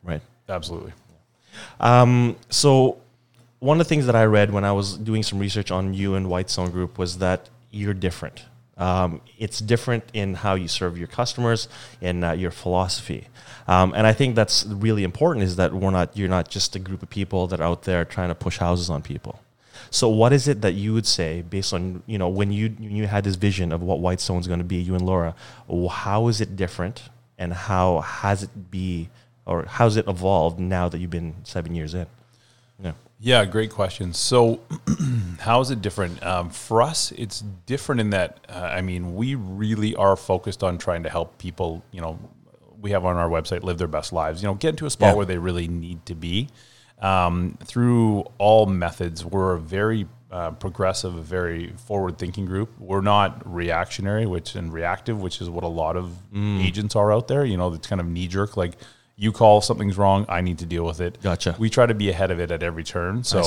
right? 0.02 0.22
Absolutely. 0.48 0.94
Um, 1.80 2.36
so 2.50 2.98
one 3.64 3.80
of 3.80 3.86
the 3.86 3.90
things 3.90 4.08
that 4.08 4.16
I 4.16 4.26
read 4.26 4.52
when 4.52 4.66
I 4.66 4.74
was 4.74 4.98
doing 4.98 5.24
some 5.24 5.40
research 5.40 5.72
on 5.72 5.94
you 5.94 6.16
and 6.16 6.30
Whitestone 6.30 6.70
Group 6.70 6.98
was 6.98 7.20
that 7.20 7.50
you're 7.72 7.94
different. 7.94 8.44
Um, 8.76 9.22
it's 9.40 9.60
different 9.60 10.04
in 10.14 10.34
how 10.34 10.56
you 10.56 10.68
serve 10.68 10.98
your 10.98 11.08
customers 11.08 11.70
and 12.02 12.26
uh, 12.26 12.32
your 12.34 12.52
philosophy. 12.52 13.30
Um, 13.66 13.94
and 13.96 14.06
I 14.06 14.12
think 14.12 14.36
that's 14.36 14.66
really 14.66 15.06
important 15.06 15.46
is 15.46 15.56
that 15.56 15.74
we're 15.74 15.92
not, 15.92 16.18
you're 16.18 16.28
not 16.28 16.50
just 16.50 16.76
a 16.76 16.80
group 16.80 17.02
of 17.04 17.10
people 17.10 17.48
that 17.48 17.62
are 17.62 17.64
out 17.64 17.84
there 17.84 18.04
trying 18.04 18.28
to 18.28 18.36
push 18.36 18.58
houses 18.58 18.90
on 18.90 19.02
people. 19.02 19.40
So 19.90 20.10
what 20.10 20.34
is 20.34 20.50
it 20.50 20.60
that 20.62 20.74
you 20.74 20.94
would 20.94 21.06
say 21.06 21.42
based 21.42 21.74
on, 21.74 22.04
you 22.06 22.18
know, 22.18 22.28
when 22.28 22.52
you, 22.52 22.76
you 22.80 23.08
had 23.08 23.24
this 23.24 23.36
vision 23.36 23.72
of 23.72 23.82
what 23.82 24.00
White 24.00 24.16
Whitestone's 24.20 24.48
going 24.48 24.60
to 24.60 24.66
be, 24.66 24.78
you 24.78 24.94
and 24.94 25.06
Laura, 25.06 25.36
how 25.90 26.28
is 26.28 26.42
it 26.42 26.58
different 26.58 27.04
and 27.38 27.54
how 27.54 28.02
has 28.02 28.44
it 28.44 28.72
be, 28.72 29.10
or 29.46 29.64
how's 29.70 29.96
it 29.96 30.06
evolved 30.06 30.60
now 30.60 30.90
that 30.90 30.98
you've 30.98 31.12
been 31.12 31.36
seven 31.44 31.76
years 31.76 31.94
in? 31.94 32.08
Yeah. 33.26 33.46
Great 33.46 33.72
question. 33.72 34.12
So, 34.14 34.60
how 35.40 35.62
is 35.62 35.72
it 35.72 35.82
different? 35.82 36.22
Um, 36.22 36.50
for 36.50 36.82
us, 36.82 37.14
it's 37.14 37.40
different 37.66 38.02
in 38.02 38.10
that, 38.10 38.46
uh, 38.50 38.54
I 38.60 38.82
mean, 38.82 39.16
we 39.16 39.36
really 39.36 39.96
are 39.96 40.18
focused 40.18 40.62
on 40.62 40.78
trying 40.78 41.04
to 41.04 41.10
help 41.10 41.38
people, 41.38 41.84
you 41.92 42.02
know, 42.02 42.20
we 42.82 42.92
have 42.92 43.06
on 43.06 43.16
our 43.16 43.30
website, 43.30 43.64
live 43.64 43.78
their 43.78 43.88
best 43.88 44.12
lives, 44.12 44.44
you 44.44 44.48
know, 44.50 44.56
get 44.56 44.72
into 44.72 44.86
a 44.86 44.90
spot 44.90 45.12
Yeah. 45.12 45.14
where 45.16 45.26
they 45.26 45.38
really 45.38 45.70
need 45.70 46.06
to 46.08 46.16
be. 46.16 46.50
Um, 47.02 47.58
through 47.64 48.26
all 48.40 48.66
methods, 48.66 49.24
we're 49.24 49.54
a 49.54 49.60
very 49.60 50.06
uh, 50.30 50.52
progressive, 50.52 51.16
a 51.16 51.22
very 51.22 51.72
forward 51.78 52.18
thinking 52.18 52.46
group. 52.46 52.72
We're 52.80 53.02
not 53.02 53.42
reactionary, 53.52 54.26
which 54.26 54.56
and 54.56 54.74
reactive, 54.74 55.22
which 55.22 55.40
is 55.40 55.50
what 55.50 55.64
a 55.64 55.68
lot 55.68 55.96
of 55.96 56.12
agents 56.36 56.96
are 56.98 57.14
out 57.14 57.28
there. 57.30 57.46
You 57.46 57.56
know, 57.56 57.72
it's 57.74 57.88
kind 57.88 58.02
of 58.02 58.08
knee 58.08 58.28
jerk, 58.28 58.58
like 58.58 58.74
You 59.24 59.32
call 59.32 59.62
something's 59.62 59.98
wrong, 59.98 60.26
I 60.28 60.42
need 60.42 60.60
to 60.60 60.66
deal 60.66 60.84
with 60.84 61.00
it. 61.00 61.18
Gotcha. 61.22 61.56
We 61.58 61.70
try 61.70 61.86
to 61.86 61.94
be 61.94 62.10
ahead 62.10 62.30
of 62.30 62.42
it 62.42 62.52
at 62.52 62.62
every 62.62 62.84
turn. 62.84 63.24
So. 63.24 63.42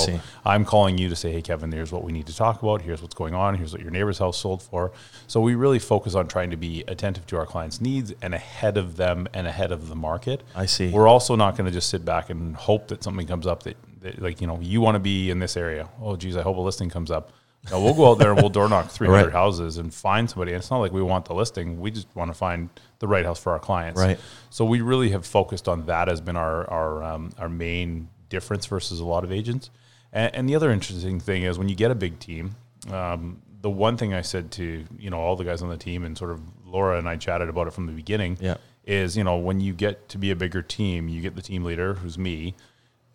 I'm 0.44 0.64
calling 0.64 0.96
you 0.96 1.10
to 1.10 1.16
say, 1.16 1.30
hey, 1.30 1.42
Kevin, 1.42 1.70
here's 1.70 1.92
what 1.92 2.02
we 2.02 2.12
need 2.12 2.26
to 2.28 2.34
talk 2.34 2.62
about. 2.62 2.80
Here's 2.80 3.02
what's 3.02 3.14
going 3.14 3.34
on. 3.34 3.56
Here's 3.56 3.72
what 3.72 3.82
your 3.82 3.90
neighbor's 3.90 4.18
house 4.18 4.38
sold 4.38 4.62
for. 4.62 4.92
So 5.26 5.40
we 5.40 5.54
really 5.54 5.78
focus 5.78 6.14
on 6.14 6.28
trying 6.28 6.50
to 6.50 6.56
be 6.56 6.82
attentive 6.88 7.26
to 7.26 7.36
our 7.36 7.44
clients' 7.44 7.80
needs 7.80 8.14
and 8.22 8.34
ahead 8.34 8.78
of 8.78 8.96
them 8.96 9.28
and 9.34 9.46
ahead 9.46 9.70
of 9.70 9.88
the 9.88 9.96
market. 9.96 10.42
I 10.54 10.64
see. 10.64 10.90
We're 10.90 11.08
also 11.08 11.36
not 11.36 11.58
going 11.58 11.66
to 11.66 11.72
just 11.72 11.90
sit 11.90 12.06
back 12.06 12.30
and 12.30 12.56
hope 12.56 12.88
that 12.88 13.04
something 13.04 13.26
comes 13.26 13.46
up 13.46 13.64
that, 13.64 13.76
that 14.00 14.22
like, 14.22 14.40
you 14.40 14.46
know, 14.46 14.58
you 14.62 14.80
want 14.80 14.94
to 14.94 15.00
be 15.00 15.30
in 15.30 15.40
this 15.40 15.58
area. 15.58 15.90
Oh, 16.00 16.16
geez, 16.16 16.38
I 16.38 16.42
hope 16.42 16.56
a 16.56 16.60
listing 16.60 16.88
comes 16.88 17.10
up. 17.10 17.32
No, 17.70 17.82
we'll 17.82 17.94
go 17.94 18.10
out 18.10 18.18
there 18.18 18.30
and 18.32 18.40
we'll 18.40 18.50
door 18.50 18.68
knock 18.68 18.88
300 18.90 19.24
Right. 19.24 19.32
houses 19.32 19.78
and 19.78 19.92
find 19.92 20.28
somebody. 20.30 20.52
And 20.52 20.60
it's 20.60 20.70
not 20.70 20.78
like 20.78 20.92
we 20.92 21.02
want 21.02 21.24
the 21.24 21.34
listing. 21.34 21.80
We 21.80 21.90
just 21.90 22.06
want 22.14 22.30
to 22.30 22.34
find 22.34 22.68
the 23.00 23.08
right 23.08 23.24
house 23.24 23.38
for 23.40 23.52
our 23.52 23.58
clients. 23.58 24.00
Right. 24.00 24.18
So 24.50 24.64
we 24.64 24.80
really 24.80 25.10
have 25.10 25.26
focused 25.26 25.68
on 25.68 25.86
that 25.86 26.08
as 26.08 26.20
been 26.20 26.36
our 26.36 26.68
our 26.70 27.02
um, 27.02 27.32
our 27.38 27.48
main 27.48 28.08
difference 28.28 28.66
versus 28.66 29.00
a 29.00 29.04
lot 29.04 29.24
of 29.24 29.32
agents. 29.32 29.70
And, 30.12 30.34
and 30.34 30.48
the 30.48 30.54
other 30.54 30.70
interesting 30.70 31.20
thing 31.20 31.42
is 31.42 31.58
when 31.58 31.68
you 31.68 31.74
get 31.76 31.90
a 31.90 31.94
big 31.94 32.18
team, 32.20 32.54
um, 32.90 33.42
the 33.62 33.70
one 33.70 33.96
thing 33.96 34.14
I 34.14 34.22
said 34.22 34.50
to 34.52 34.84
you 34.98 35.10
know 35.10 35.18
all 35.18 35.34
the 35.36 35.44
guys 35.44 35.62
on 35.62 35.68
the 35.68 35.76
team 35.76 36.04
and 36.04 36.16
sort 36.16 36.30
of 36.30 36.40
Laura 36.64 36.98
and 36.98 37.08
I 37.08 37.16
chatted 37.16 37.48
about 37.48 37.66
it 37.66 37.72
from 37.72 37.86
the 37.86 37.92
beginning. 37.92 38.38
Yeah. 38.40 38.56
Is 38.84 39.16
you 39.16 39.24
know 39.24 39.36
when 39.38 39.60
you 39.60 39.72
get 39.72 40.08
to 40.10 40.18
be 40.18 40.30
a 40.30 40.36
bigger 40.36 40.62
team, 40.62 41.08
you 41.08 41.20
get 41.20 41.34
the 41.34 41.42
team 41.42 41.64
leader 41.64 41.94
who's 41.94 42.16
me. 42.16 42.54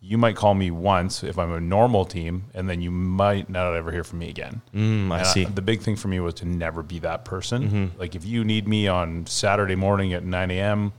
You 0.04 0.18
might 0.18 0.34
call 0.34 0.54
me 0.54 0.72
once 0.72 1.22
if 1.22 1.38
I'm 1.38 1.52
a 1.52 1.60
normal 1.60 2.04
team, 2.04 2.46
and 2.54 2.68
then 2.68 2.82
you 2.82 2.90
might 2.90 3.48
not 3.48 3.72
ever 3.74 3.92
hear 3.92 4.02
from 4.02 4.18
me 4.18 4.28
again. 4.28 4.60
Mm, 4.74 5.12
I 5.12 5.22
see. 5.22 5.44
Mm-hmm. 5.44 5.54
the 5.54 5.62
big 5.62 5.80
thing 5.80 5.94
for 5.94 6.08
me 6.08 6.18
was 6.18 6.34
to 6.34 6.44
never 6.44 6.82
be 6.82 6.98
that 6.98 7.24
person. 7.24 7.92
Like 7.96 8.16
if 8.16 8.24
you 8.24 8.44
need 8.44 8.66
me 8.66 8.88
on 8.88 9.26
Saturday 9.26 9.76
morning 9.76 10.12
at 10.12 10.24
9 10.24 10.50
a.m., 10.50 10.92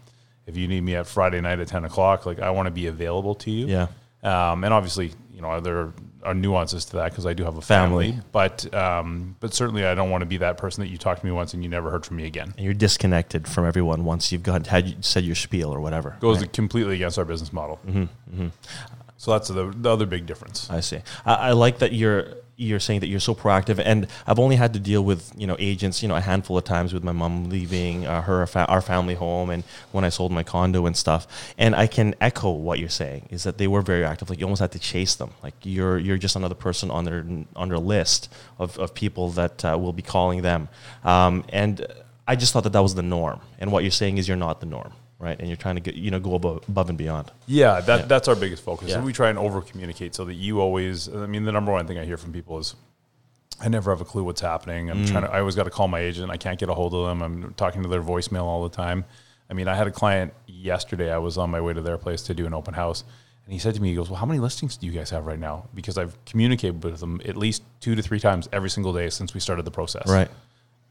if 0.45 0.55
you 0.55 0.67
need 0.69 0.81
me 0.81 0.95
at 0.95 1.05
Friday 1.05 1.41
night 1.41 1.59
at 1.59 1.67
10 1.67 1.83
o'clock, 1.83 2.25
like 2.25 2.39
I 2.39 2.51
want 2.51 2.67
to 2.67 2.71
be 2.71 2.87
available 2.87 3.35
to 3.35 3.51
you. 3.51 3.67
Yeah. 3.67 3.87
Um, 4.23 4.63
and 4.63 4.73
obviously, 4.73 5.11
you 5.33 5.41
know, 5.41 5.59
there 5.59 5.91
are 6.23 6.33
nuances 6.33 6.85
to 6.85 6.97
that 6.97 7.11
because 7.11 7.25
I 7.25 7.33
do 7.33 7.43
have 7.43 7.57
a 7.57 7.61
family. 7.61 8.11
Family. 8.11 8.25
But 8.31 8.73
um, 8.73 9.35
but 9.39 9.53
certainly, 9.53 9.85
I 9.85 9.95
don't 9.95 10.09
want 10.09 10.21
to 10.21 10.25
be 10.25 10.37
that 10.37 10.57
person 10.57 10.83
that 10.83 10.89
you 10.89 10.97
talked 10.97 11.21
to 11.21 11.25
me 11.25 11.31
once 11.31 11.53
and 11.53 11.63
you 11.63 11.69
never 11.69 11.89
heard 11.89 12.05
from 12.05 12.17
me 12.17 12.25
again. 12.25 12.53
And 12.57 12.65
you're 12.65 12.73
disconnected 12.73 13.47
from 13.47 13.65
everyone 13.65 14.03
once 14.05 14.31
you've 14.31 14.43
got 14.43 14.67
had 14.67 15.03
said 15.03 15.23
your 15.23 15.35
spiel 15.35 15.73
or 15.73 15.79
whatever. 15.79 16.17
Goes 16.19 16.39
right? 16.39 16.51
completely 16.51 16.95
against 16.95 17.17
our 17.17 17.25
business 17.25 17.53
model. 17.53 17.79
Mm-hmm, 17.87 18.47
So 19.17 19.31
that's 19.31 19.47
the, 19.47 19.73
the 19.75 19.89
other 19.89 20.05
big 20.05 20.25
difference. 20.25 20.69
I 20.69 20.79
see. 20.81 20.99
I, 21.25 21.33
I 21.35 21.51
like 21.51 21.79
that 21.79 21.93
you're 21.93 22.35
you're 22.55 22.79
saying 22.79 22.99
that 22.99 23.07
you're 23.07 23.19
so 23.19 23.33
proactive, 23.33 23.81
and 23.83 24.07
I've 24.27 24.39
only 24.39 24.55
had 24.55 24.73
to 24.73 24.79
deal 24.79 25.03
with 25.03 25.31
you 25.37 25.47
know 25.47 25.55
agents, 25.59 26.01
you 26.01 26.07
know, 26.07 26.15
a 26.15 26.21
handful 26.21 26.57
of 26.57 26.63
times 26.63 26.93
with 26.93 27.03
my 27.03 27.11
mom 27.11 27.49
leaving 27.49 28.05
uh, 28.05 28.21
her 28.21 28.45
fa- 28.47 28.67
our 28.67 28.81
family 28.81 29.15
home, 29.15 29.49
and 29.49 29.63
when 29.91 30.03
I 30.03 30.09
sold 30.09 30.31
my 30.31 30.43
condo 30.43 30.85
and 30.85 30.95
stuff. 30.95 31.53
And 31.57 31.75
I 31.75 31.87
can 31.87 32.15
echo 32.21 32.51
what 32.51 32.79
you're 32.79 32.89
saying 32.89 33.27
is 33.31 33.43
that 33.43 33.57
they 33.57 33.67
were 33.67 33.81
very 33.81 34.05
active. 34.05 34.29
Like 34.29 34.39
you 34.39 34.45
almost 34.45 34.61
had 34.61 34.71
to 34.73 34.79
chase 34.79 35.15
them. 35.15 35.31
Like 35.41 35.55
you're 35.63 35.97
you're 35.97 36.17
just 36.17 36.35
another 36.35 36.55
person 36.55 36.91
on 36.91 37.05
their 37.05 37.25
on 37.55 37.69
their 37.69 37.79
list 37.79 38.31
of, 38.59 38.77
of 38.79 38.93
people 38.93 39.29
that 39.31 39.65
uh, 39.65 39.77
will 39.77 39.93
be 39.93 40.03
calling 40.03 40.41
them. 40.41 40.69
Um, 41.03 41.45
and 41.49 41.85
I 42.27 42.35
just 42.35 42.53
thought 42.53 42.63
that 42.63 42.73
that 42.73 42.83
was 42.83 42.95
the 42.95 43.03
norm. 43.03 43.41
And 43.59 43.71
what 43.71 43.83
you're 43.83 43.91
saying 43.91 44.17
is 44.17 44.27
you're 44.27 44.37
not 44.37 44.59
the 44.59 44.65
norm, 44.65 44.93
right? 45.23 45.39
And 45.39 45.47
you're 45.47 45.57
trying 45.57 45.75
to 45.75 45.81
get 45.81 45.95
you 45.95 46.11
know 46.11 46.19
go 46.19 46.35
above, 46.35 46.67
above 46.67 46.89
and 46.89 46.97
beyond. 46.97 47.31
Yeah, 47.47 47.81
that 47.81 48.07
that's 48.07 48.27
our 48.27 48.35
biggest 48.35 48.63
focus. 48.63 48.89
Yeah. 48.89 49.01
We 49.01 49.13
try 49.13 49.29
and 49.29 49.39
over 49.39 49.61
communicate 49.61 50.13
so 50.15 50.25
that 50.25 50.35
you 50.35 50.59
always. 50.59 51.07
I 51.07 51.25
mean, 51.25 51.45
the 51.45 51.51
number 51.51 51.71
one 51.71 51.87
thing 51.87 51.97
I 51.97 52.05
hear 52.05 52.17
from 52.17 52.33
people 52.33 52.59
is, 52.59 52.75
I 53.59 53.69
never 53.69 53.91
have 53.91 54.01
a 54.01 54.05
clue 54.05 54.23
what's 54.23 54.41
happening. 54.41 54.89
I'm 54.89 55.05
mm. 55.05 55.09
trying 55.09 55.23
to. 55.23 55.31
I 55.31 55.39
always 55.39 55.55
got 55.55 55.63
to 55.63 55.69
call 55.69 55.87
my 55.87 55.99
agent. 55.99 56.29
I 56.31 56.37
can't 56.37 56.59
get 56.59 56.69
a 56.69 56.73
hold 56.73 56.93
of 56.93 57.07
them. 57.07 57.21
I'm 57.21 57.53
talking 57.55 57.81
to 57.83 57.89
their 57.89 58.03
voicemail 58.03 58.43
all 58.43 58.63
the 58.63 58.75
time. 58.75 59.05
I 59.49 59.53
mean, 59.53 59.67
I 59.67 59.75
had 59.75 59.87
a 59.87 59.91
client 59.91 60.33
yesterday. 60.47 61.11
I 61.11 61.17
was 61.17 61.37
on 61.37 61.49
my 61.49 61.61
way 61.61 61.73
to 61.73 61.81
their 61.81 61.97
place 61.97 62.23
to 62.23 62.33
do 62.33 62.45
an 62.45 62.53
open 62.53 62.73
house, 62.73 63.03
and 63.45 63.53
he 63.53 63.59
said 63.59 63.75
to 63.75 63.81
me, 63.81 63.89
he 63.89 63.95
goes, 63.95 64.09
"Well, 64.09 64.19
how 64.19 64.25
many 64.25 64.39
listings 64.39 64.77
do 64.77 64.85
you 64.87 64.91
guys 64.91 65.09
have 65.09 65.25
right 65.25 65.39
now?" 65.39 65.67
Because 65.73 65.97
I've 65.97 66.17
communicated 66.25 66.83
with 66.83 66.99
them 66.99 67.21
at 67.25 67.37
least 67.37 67.63
two 67.79 67.95
to 67.95 68.01
three 68.01 68.19
times 68.19 68.49
every 68.51 68.69
single 68.69 68.93
day 68.93 69.09
since 69.09 69.33
we 69.33 69.39
started 69.39 69.63
the 69.63 69.71
process 69.71 70.07
Right. 70.07 70.29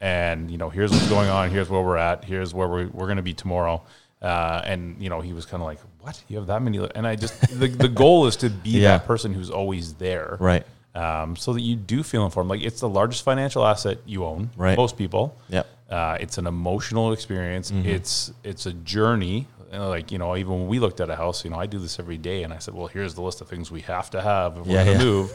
and 0.01 0.51
you 0.51 0.57
know 0.57 0.69
here's 0.69 0.91
what's 0.91 1.07
going 1.07 1.29
on 1.29 1.49
here's 1.49 1.69
where 1.69 1.81
we're 1.81 1.97
at 1.97 2.23
here's 2.25 2.53
where 2.53 2.67
we're, 2.67 2.87
we're 2.89 3.05
going 3.05 3.17
to 3.17 3.23
be 3.23 3.33
tomorrow 3.33 3.81
uh, 4.23 4.61
and 4.65 5.01
you 5.03 5.09
know 5.09 5.21
he 5.21 5.33
was 5.33 5.45
kind 5.45 5.61
of 5.61 5.67
like 5.67 5.79
what 5.99 6.23
you 6.29 6.37
have 6.37 6.47
that 6.47 6.61
many 6.61 6.79
li-" 6.79 6.89
and 6.95 7.05
i 7.05 7.15
just 7.15 7.39
the, 7.59 7.67
the 7.67 7.87
goal 7.89 8.25
is 8.25 8.35
to 8.37 8.49
be 8.49 8.71
Yeah. 8.71 8.97
that 8.97 9.05
person 9.05 9.33
who's 9.33 9.49
always 9.49 9.93
there 9.95 10.37
Right. 10.39 10.65
um, 10.95 11.35
so 11.35 11.53
that 11.53 11.61
you 11.61 11.75
do 11.75 12.03
feel 12.03 12.23
informed 12.25 12.49
like 12.49 12.61
it's 12.61 12.79
the 12.79 12.89
largest 12.89 13.23
financial 13.23 13.65
asset 13.65 13.97
you 14.05 14.25
own 14.25 14.49
Right. 14.57 14.71
Mm-hmm. 14.71 14.81
most 14.81 14.97
people 14.97 15.35
Yep. 15.49 15.65
uh, 15.89 16.17
it's 16.19 16.37
an 16.37 16.47
emotional 16.47 17.11
experience 17.13 17.71
it's 17.71 18.31
it's 18.43 18.65
a 18.65 18.73
journey 18.73 19.47
Uh, 19.73 19.89
like 19.89 20.11
you 20.13 20.19
know 20.19 20.37
even 20.37 20.53
when 20.59 20.67
we 20.67 20.77
looked 20.79 20.99
at 21.01 21.09
a 21.09 21.15
house 21.15 21.43
you 21.43 21.49
know 21.51 21.57
i 21.65 21.65
do 21.75 21.79
this 21.79 21.97
every 21.99 22.17
day 22.29 22.43
and 22.43 22.53
i 22.53 22.59
said 22.59 22.73
well 22.77 22.87
here's 22.95 23.13
the 23.15 23.21
list 23.27 23.41
of 23.41 23.47
things 23.49 23.71
we 23.71 23.81
have 23.81 24.07
to 24.15 24.19
have 24.21 24.49
if 24.59 24.65
we're 24.67 24.75
Yeah, 24.77 24.85
going 24.85 24.97
to 24.99 25.03
yeah. 25.05 25.11
move 25.11 25.27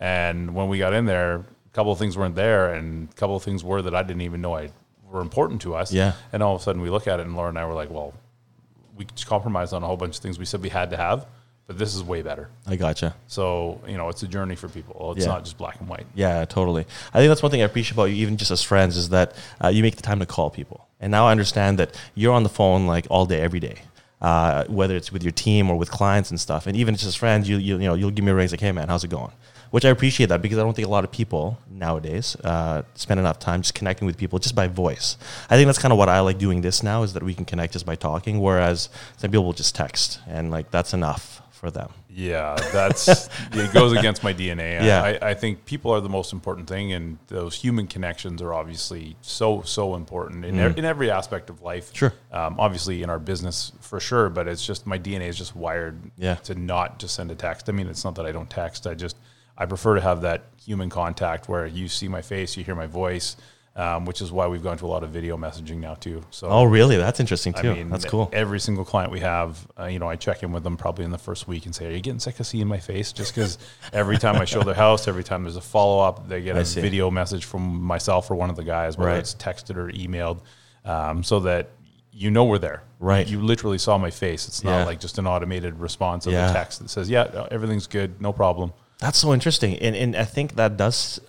and 0.00 0.54
when 0.56 0.66
we 0.68 0.76
got 0.78 0.92
in 0.92 1.04
there 1.06 1.30
a 1.36 1.44
couple 1.76 1.92
of 1.92 1.98
things 1.98 2.16
weren't 2.18 2.34
there 2.34 2.74
and 2.74 3.08
a 3.08 3.14
couple 3.14 3.36
of 3.36 3.42
things 3.44 3.62
were 3.62 3.82
that 3.82 3.94
i 3.94 4.02
didn't 4.02 4.22
even 4.22 4.40
know 4.40 4.54
i 4.62 4.64
were 5.12 5.20
important 5.20 5.60
to 5.62 5.70
us 5.80 5.92
Yeah. 5.92 6.12
and 6.32 6.42
all 6.42 6.54
of 6.56 6.60
a 6.60 6.64
sudden 6.64 6.82
we 6.82 6.90
look 6.90 7.06
at 7.06 7.20
it 7.20 7.26
and 7.26 7.36
laura 7.36 7.50
and 7.50 7.58
i 7.58 7.64
were 7.64 7.78
like 7.82 7.90
well 7.98 8.12
we 8.96 9.06
compromised 9.26 9.72
on 9.74 9.82
a 9.82 9.86
whole 9.86 9.96
bunch 9.96 10.16
of 10.16 10.22
things 10.22 10.38
we 10.38 10.44
said 10.44 10.62
we 10.62 10.68
had 10.68 10.90
to 10.90 10.96
have 10.96 11.26
but 11.66 11.78
this 11.78 11.94
is 11.94 12.02
way 12.02 12.20
better 12.22 12.48
I 12.66 12.76
gotcha. 12.76 13.14
so 13.26 13.80
you 13.88 13.96
know 13.96 14.08
it's 14.08 14.22
a 14.22 14.28
journey 14.28 14.54
for 14.56 14.68
people 14.68 15.12
it's 15.16 15.24
Yeah. 15.24 15.32
not 15.32 15.44
just 15.44 15.56
black 15.58 15.80
and 15.80 15.88
white 15.88 16.06
Yeah, 16.14 16.44
totally. 16.44 16.84
I 17.12 17.18
think 17.18 17.28
that's 17.30 17.42
one 17.42 17.50
thing 17.50 17.62
I 17.62 17.64
appreciate 17.64 17.94
about 17.94 18.04
you, 18.10 18.16
even 18.16 18.36
just 18.36 18.50
as 18.50 18.62
friends, 18.62 18.96
is 18.96 19.08
that 19.10 19.34
uh, 19.62 19.68
you 19.68 19.82
make 19.82 19.96
the 19.96 20.02
time 20.02 20.18
to 20.20 20.26
call 20.26 20.50
people. 20.50 20.86
And 21.00 21.10
now 21.10 21.26
I 21.26 21.32
understand 21.32 21.78
that 21.78 21.90
you're 22.14 22.32
on 22.34 22.42
the 22.42 22.48
phone 22.60 22.86
like 22.86 23.06
all 23.10 23.26
day, 23.26 23.40
every 23.40 23.60
day, 23.60 23.78
uh, 24.20 24.64
whether 24.68 24.94
it's 24.96 25.10
with 25.12 25.22
your 25.22 25.32
team 25.32 25.70
or 25.70 25.76
with 25.76 25.90
clients 25.90 26.30
and 26.30 26.38
stuff. 26.40 26.66
And 26.66 26.76
even 26.76 26.94
just 26.94 27.06
as 27.06 27.14
friends, 27.14 27.48
you 27.48 27.56
you, 27.56 27.74
you 27.78 27.86
know 27.88 27.94
you'll 27.94 28.10
give 28.16 28.24
me 28.24 28.30
a 28.30 28.34
ring, 28.34 28.48
like, 28.50 28.60
hey 28.60 28.72
man, 28.72 28.88
how's 28.88 29.04
it 29.04 29.10
going? 29.10 29.32
Which 29.70 29.84
I 29.84 29.88
appreciate 29.88 30.26
that 30.28 30.40
because 30.42 30.58
I 30.58 30.62
don't 30.62 30.74
think 30.74 30.86
a 30.86 30.90
lot 30.90 31.04
of 31.04 31.10
people 31.10 31.58
nowadays 31.70 32.36
uh, 32.44 32.82
spend 32.94 33.18
enough 33.20 33.38
time 33.38 33.62
just 33.62 33.74
connecting 33.74 34.06
with 34.06 34.16
people 34.16 34.38
just 34.38 34.54
by 34.54 34.68
voice. 34.68 35.16
I 35.50 35.56
think 35.56 35.66
that's 35.66 35.78
kind 35.78 35.92
of 35.92 35.98
what 35.98 36.08
I 36.08 36.20
like 36.20 36.38
doing 36.38 36.60
this 36.60 36.82
now 36.82 37.02
is 37.02 37.12
that 37.14 37.22
we 37.22 37.34
can 37.34 37.44
connect 37.44 37.72
just 37.72 37.84
by 37.86 37.96
talking, 37.96 38.40
whereas 38.40 38.88
some 39.16 39.30
people 39.30 39.44
will 39.44 39.52
just 39.52 39.74
text 39.74 40.20
and 40.28 40.50
like 40.50 40.70
that's 40.70 40.94
enough 40.94 41.42
for 41.50 41.70
them. 41.70 41.90
Yeah, 42.08 42.54
that's 42.72 43.08
it 43.52 43.72
goes 43.72 43.92
against 43.92 44.22
my 44.22 44.32
DNA. 44.32 44.84
Yeah. 44.84 45.02
I, 45.02 45.30
I 45.30 45.34
think 45.34 45.64
people 45.64 45.90
are 45.90 46.00
the 46.00 46.08
most 46.08 46.32
important 46.32 46.68
thing, 46.68 46.92
and 46.92 47.18
those 47.26 47.56
human 47.56 47.88
connections 47.88 48.40
are 48.40 48.52
obviously 48.54 49.16
so 49.20 49.62
so 49.62 49.96
important 49.96 50.44
in, 50.44 50.54
e- 50.54 50.74
in 50.78 50.84
every 50.84 51.10
aspect 51.10 51.50
of 51.50 51.60
life. 51.62 51.92
Mm. 51.92 51.96
Sure. 51.96 52.12
Um, 52.30 52.54
obviously, 52.60 53.02
in 53.02 53.10
our 53.10 53.18
business 53.18 53.72
for 53.80 53.98
sure, 53.98 54.28
but 54.28 54.46
it's 54.46 54.64
just 54.64 54.86
my 54.86 54.96
DNA 54.98 55.28
is 55.28 55.36
just 55.36 55.56
wired 55.56 55.98
Yeah. 56.16 56.36
to 56.44 56.54
not 56.54 57.00
just 57.00 57.16
send 57.16 57.32
a 57.32 57.34
text. 57.34 57.68
I 57.68 57.72
mean, 57.72 57.88
it's 57.88 58.04
not 58.04 58.14
that 58.14 58.26
I 58.26 58.30
don't 58.30 58.48
text. 58.50 58.86
I 58.86 58.94
just 58.94 59.16
I 59.56 59.66
prefer 59.66 59.94
to 59.94 60.00
have 60.00 60.22
that 60.22 60.44
human 60.64 60.90
contact 60.90 61.48
where 61.48 61.66
you 61.66 61.88
see 61.88 62.08
my 62.08 62.22
face, 62.22 62.56
you 62.56 62.64
hear 62.64 62.74
my 62.74 62.86
voice, 62.86 63.36
um, 63.76 64.04
which 64.04 64.20
is 64.20 64.30
why 64.32 64.46
we've 64.46 64.62
gone 64.62 64.76
to 64.78 64.86
a 64.86 64.88
lot 64.88 65.02
of 65.02 65.10
video 65.10 65.36
messaging 65.36 65.78
now 65.78 65.94
too. 65.94 66.22
So 66.30 66.46
Oh, 66.48 66.64
really? 66.64 66.96
That's 66.96 67.18
interesting 67.20 67.54
I 67.56 67.62
too. 67.62 67.74
mean, 67.74 67.90
that's 67.90 68.04
cool. 68.04 68.30
Every 68.32 68.60
single 68.60 68.84
client 68.84 69.10
we 69.12 69.20
have, 69.20 69.66
uh, 69.78 69.86
you 69.86 69.98
know, 69.98 70.08
I 70.08 70.16
check 70.16 70.42
in 70.42 70.52
with 70.52 70.62
them 70.62 70.76
probably 70.76 71.04
in 71.04 71.10
the 71.10 71.18
first 71.18 71.46
week 71.48 71.66
and 71.66 71.74
say, 71.74 71.86
"Are 71.86 71.90
you 71.90 72.00
getting 72.00 72.20
sick 72.20 72.38
of 72.40 72.46
seeing 72.46 72.66
my 72.68 72.78
face?" 72.78 73.12
Just 73.12 73.34
because 73.34 73.58
every 73.92 74.16
time 74.18 74.36
I 74.36 74.44
show 74.44 74.62
their 74.62 74.74
house, 74.74 75.06
every 75.08 75.24
time 75.24 75.42
there's 75.42 75.56
a 75.56 75.60
follow 75.60 76.02
up, 76.04 76.28
they 76.28 76.40
get 76.40 76.56
a 76.56 76.62
video 76.64 77.10
message 77.10 77.44
from 77.44 77.82
myself 77.82 78.30
or 78.30 78.36
one 78.36 78.48
of 78.50 78.56
the 78.56 78.64
guys, 78.64 78.96
whether 78.96 79.10
Right. 79.10 79.18
it's 79.18 79.34
texted 79.34 79.76
or 79.76 79.90
emailed, 79.90 80.38
um, 80.84 81.22
so 81.24 81.40
that 81.40 81.70
you 82.12 82.30
know 82.30 82.44
we're 82.44 82.58
there. 82.58 82.82
Right. 83.00 83.26
You 83.26 83.40
literally 83.42 83.78
saw 83.78 83.98
my 83.98 84.10
face. 84.10 84.46
It's 84.46 84.62
not 84.62 84.78
Yeah. 84.80 84.84
like 84.84 85.00
just 85.00 85.18
an 85.18 85.26
automated 85.26 85.80
response 85.80 86.26
of 86.28 86.32
Yeah. 86.32 86.50
a 86.50 86.52
text 86.52 86.78
that 86.80 86.90
says, 86.90 87.10
"Yeah, 87.10 87.46
everything's 87.50 87.88
good, 87.88 88.20
no 88.20 88.32
problem." 88.32 88.72
That's 88.98 89.18
so 89.18 89.32
interesting, 89.34 89.76
and 89.78 89.94
and 89.96 90.16
I 90.16 90.24
think 90.24 90.54
that 90.56 90.76
does 90.76 91.20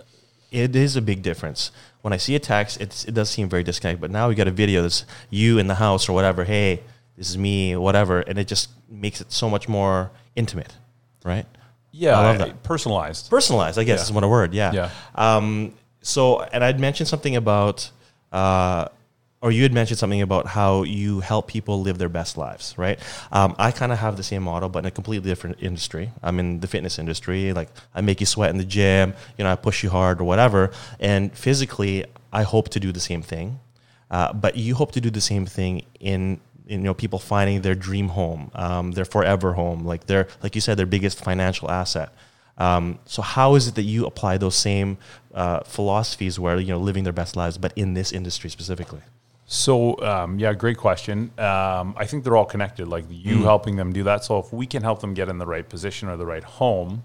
it 0.51 0.76
is 0.76 0.95
a 0.95 1.01
big 1.01 1.22
difference. 1.22 1.72
When 2.01 2.13
I 2.13 2.18
see 2.18 2.36
a 2.36 2.39
text, 2.39 2.80
it's, 2.80 3.03
it 3.05 3.13
does 3.16 3.30
seem 3.30 3.49
very 3.49 3.63
disconnected. 3.63 3.99
But 3.99 4.11
now 4.11 4.30
we 4.30 4.36
got 4.36 4.47
a 4.47 4.51
video 4.51 4.84
that's 4.84 5.05
you 5.32 5.57
in 5.57 5.68
the 5.68 5.76
house 5.76 6.07
or 6.07 6.13
whatever. 6.13 6.43
Hey, 6.43 6.82
this 7.18 7.30
is 7.30 7.38
me, 7.38 7.76
whatever, 7.76 8.20
and 8.22 8.38
it 8.38 8.47
just 8.47 8.70
makes 8.89 9.20
it 9.22 9.32
so 9.32 9.49
much 9.49 9.68
more 9.68 10.11
intimate, 10.36 10.76
right? 11.26 11.45
Yeah, 11.91 12.20
I 12.20 12.24
love 12.24 12.38
that. 12.38 12.61
Personalized. 12.63 13.30
Personalized, 13.30 13.80
I 13.80 13.84
guess 13.86 13.99
Yeah. 13.99 14.03
is 14.03 14.11
what 14.11 14.24
a 14.24 14.28
word. 14.28 14.53
Yeah. 14.53 14.72
Yeah. 14.72 14.89
Um, 15.16 15.74
so, 16.01 16.41
and 16.41 16.63
I'd 16.63 16.80
mentioned 16.80 17.07
something 17.09 17.36
about, 17.36 17.89
uh, 18.32 18.89
or 19.42 19.52
you 19.52 19.64
had 19.64 19.74
mentioned 19.74 20.00
something 20.00 20.22
about 20.22 20.48
how 20.48 20.84
you 20.84 21.20
help 21.20 21.48
people 21.48 21.82
live 21.82 21.98
their 21.98 22.10
best 22.10 22.38
lives, 22.38 22.74
right? 22.78 23.00
Um, 23.32 23.56
I 23.60 23.72
kind 23.72 23.92
of 23.92 24.00
have 24.00 24.18
the 24.18 24.24
same 24.24 24.44
model, 24.44 24.70
but 24.70 24.80
in 24.80 24.86
a 24.86 24.92
completely 24.92 25.30
different 25.30 25.58
industry. 25.62 26.12
I'm 26.24 26.40
in 26.40 26.62
the 26.62 26.68
fitness 26.68 26.98
industry. 26.98 27.54
Like 27.54 27.70
I 27.94 28.02
make 28.02 28.20
you 28.20 28.26
sweat 28.26 28.50
in 28.50 28.58
the 28.58 28.66
gym, 28.66 29.14
you 29.38 29.44
know, 29.44 29.52
I 29.52 29.56
push 29.56 29.84
you 29.84 29.90
hard 29.90 30.20
or 30.20 30.24
whatever. 30.24 30.72
And 31.00 31.36
physically, 31.38 32.06
I 32.34 32.44
hope 32.44 32.70
to 32.70 32.80
do 32.80 32.92
the 32.92 33.00
same 33.00 33.22
thing. 33.22 33.60
Uh, 34.10 34.34
but 34.34 34.56
you 34.56 34.76
hope 34.76 34.92
to 34.94 35.02
do 35.02 35.10
the 35.10 35.22
same 35.22 35.46
thing 35.46 35.86
in, 36.00 36.40
you 36.68 36.78
know 36.80 36.94
people 36.94 37.20
finding 37.20 37.62
their 37.62 37.76
dream 37.76 38.10
home, 38.10 38.50
um, 38.56 38.92
their 38.92 39.06
forever 39.06 39.54
home, 39.54 39.86
like 39.86 40.08
their 40.08 40.28
like 40.42 40.56
you 40.56 40.62
said, 40.62 40.78
their 40.78 40.86
biggest 40.86 41.24
financial 41.24 41.70
asset. 41.70 42.10
Um, 42.58 43.00
so 43.06 43.22
how 43.22 43.56
is 43.56 43.68
it 43.68 43.76
that 43.76 43.84
you 43.84 44.06
apply 44.06 44.38
those 44.38 44.56
same 44.56 44.98
uh, 45.34 45.60
philosophies 45.62 46.40
where 46.40 46.60
you 46.60 46.74
know 46.74 46.80
living 46.80 47.04
their 47.04 47.14
best 47.14 47.36
lives, 47.36 47.58
but 47.58 47.74
in 47.76 47.94
this 47.94 48.12
industry 48.12 48.50
specifically? 48.50 49.02
So 49.46 50.00
um, 50.02 50.39
yeah, 50.39 50.54
great 50.54 50.78
question. 50.78 51.32
Um, 51.38 51.93
I 51.98 52.06
think 52.06 52.24
they're 52.24 52.36
all 52.36 52.46
connected. 52.46 52.88
Like 52.88 53.06
you 53.10 53.43
helping 53.43 53.76
them 53.76 53.93
do 53.93 54.04
that. 54.04 54.24
So 54.24 54.39
if 54.39 54.52
we 54.52 54.66
can 54.66 54.82
help 54.82 55.02
them 55.02 55.14
get 55.14 55.30
in 55.30 55.38
the 55.38 55.46
right 55.46 55.68
position 55.68 56.10
or 56.10 56.18
the 56.18 56.26
right 56.26 56.43
home, 56.43 57.04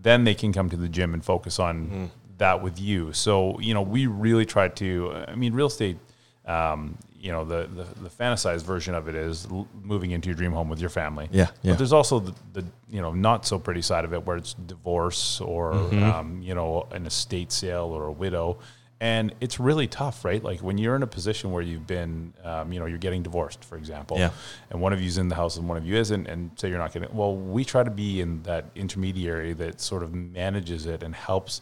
then 0.00 0.24
they 0.24 0.34
can 0.34 0.52
come 0.52 0.70
to 0.70 0.76
the 0.76 0.88
gym 0.88 1.12
and 1.14 1.24
focus 1.24 1.58
on 1.58 2.10
that 2.38 2.62
with 2.62 2.80
you. 2.80 3.12
So 3.12 3.58
you 3.60 3.74
know, 3.74 3.82
we 3.82 4.06
really 4.06 4.46
try 4.46 4.68
to. 4.68 5.12
I 5.28 5.34
mean, 5.34 5.52
real 5.52 5.66
estate. 5.66 5.98
Um, 6.46 6.96
you 7.18 7.32
know, 7.32 7.44
the, 7.44 7.66
the 7.74 7.84
the 8.02 8.08
fantasized 8.08 8.62
version 8.62 8.94
of 8.94 9.08
it 9.08 9.16
is 9.16 9.48
l- 9.50 9.66
moving 9.82 10.12
into 10.12 10.28
your 10.28 10.36
dream 10.36 10.52
home 10.52 10.68
with 10.68 10.78
your 10.78 10.90
family. 10.90 11.28
Yeah, 11.32 11.48
yeah. 11.62 11.72
But 11.72 11.78
there's 11.78 11.92
also 11.92 12.20
the, 12.20 12.34
the 12.52 12.64
you 12.88 13.00
know 13.02 13.12
not 13.12 13.44
so 13.46 13.58
pretty 13.58 13.82
side 13.82 14.04
of 14.04 14.14
it 14.14 14.24
where 14.24 14.36
it's 14.36 14.54
divorce 14.54 15.40
or 15.40 15.72
Mm-hmm. 15.72 16.02
um, 16.04 16.40
you 16.42 16.54
know 16.54 16.86
an 16.92 17.04
estate 17.04 17.50
sale 17.50 17.86
or 17.86 18.06
a 18.06 18.12
widow, 18.12 18.58
and 19.00 19.34
it's 19.40 19.60
really 19.60 19.86
tough, 19.86 20.24
right? 20.24 20.42
Like 20.42 20.60
when 20.60 20.78
you're 20.78 20.96
in 20.96 21.02
a 21.02 21.06
position 21.06 21.52
where 21.52 21.62
you've 21.62 21.86
been, 21.86 22.32
um, 22.42 22.72
you 22.72 22.80
know, 22.80 22.86
you're 22.86 22.96
getting 22.98 23.22
divorced, 23.22 23.62
for 23.64 23.76
example, 23.76 24.16
Yeah. 24.18 24.30
and 24.70 24.80
one 24.80 24.92
of 24.94 25.02
you's 25.02 25.18
in 25.18 25.28
the 25.28 25.34
house 25.34 25.56
and 25.58 25.68
one 25.68 25.76
of 25.76 25.84
you 25.86 25.96
isn't, 25.96 26.26
and 26.26 26.50
say 26.56 26.68
you're 26.70 26.78
not 26.78 26.92
getting. 26.94 27.14
Well, 27.14 27.36
we 27.36 27.64
try 27.64 27.82
to 27.82 27.90
be 27.90 28.20
in 28.22 28.42
that 28.44 28.64
intermediary 28.74 29.52
that 29.54 29.80
sort 29.80 30.02
of 30.02 30.14
manages 30.14 30.86
it 30.86 31.02
and 31.02 31.14
helps 31.14 31.60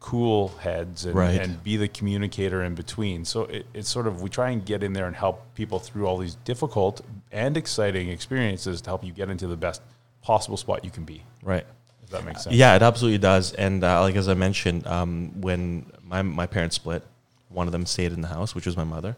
cool 0.00 0.48
heads 0.60 1.06
and, 1.06 1.14
Right. 1.14 1.40
and 1.40 1.62
be 1.62 1.76
the 1.78 1.88
communicator 1.88 2.62
in 2.62 2.74
between. 2.74 3.24
So 3.24 3.42
it, 3.44 3.66
it's 3.72 3.88
sort 3.88 4.06
of 4.06 4.20
we 4.20 4.28
try 4.28 4.50
and 4.50 4.64
get 4.64 4.82
in 4.82 4.92
there 4.92 5.06
and 5.06 5.16
help 5.16 5.54
people 5.54 5.78
through 5.78 6.06
all 6.06 6.18
these 6.18 6.34
difficult 6.44 7.00
and 7.32 7.56
exciting 7.56 8.10
experiences 8.10 8.80
to 8.82 8.90
help 8.90 9.02
you 9.04 9.12
get 9.12 9.30
into 9.30 9.46
the 9.46 9.56
best 9.56 9.80
possible 10.22 10.56
spot 10.58 10.84
you 10.84 10.90
can 10.90 11.04
be. 11.04 11.22
Right. 11.42 11.64
If 12.02 12.10
that 12.10 12.22
makes 12.24 12.44
sense. 12.44 12.54
Yeah, 12.54 12.76
it 12.76 12.82
absolutely 12.82 13.16
does. 13.18 13.54
And 13.54 13.82
uh, 13.82 14.02
like 14.02 14.14
as 14.16 14.28
I 14.28 14.34
mentioned, 14.34 14.86
um, 14.86 15.40
when 15.40 15.86
my 16.14 16.22
my 16.22 16.46
parents 16.46 16.76
split, 16.76 17.02
one 17.48 17.66
of 17.66 17.72
them 17.72 17.86
stayed 17.86 18.12
in 18.12 18.20
the 18.20 18.28
house, 18.28 18.54
which 18.54 18.66
was 18.66 18.76
my 18.76 18.84
mother. 18.84 19.16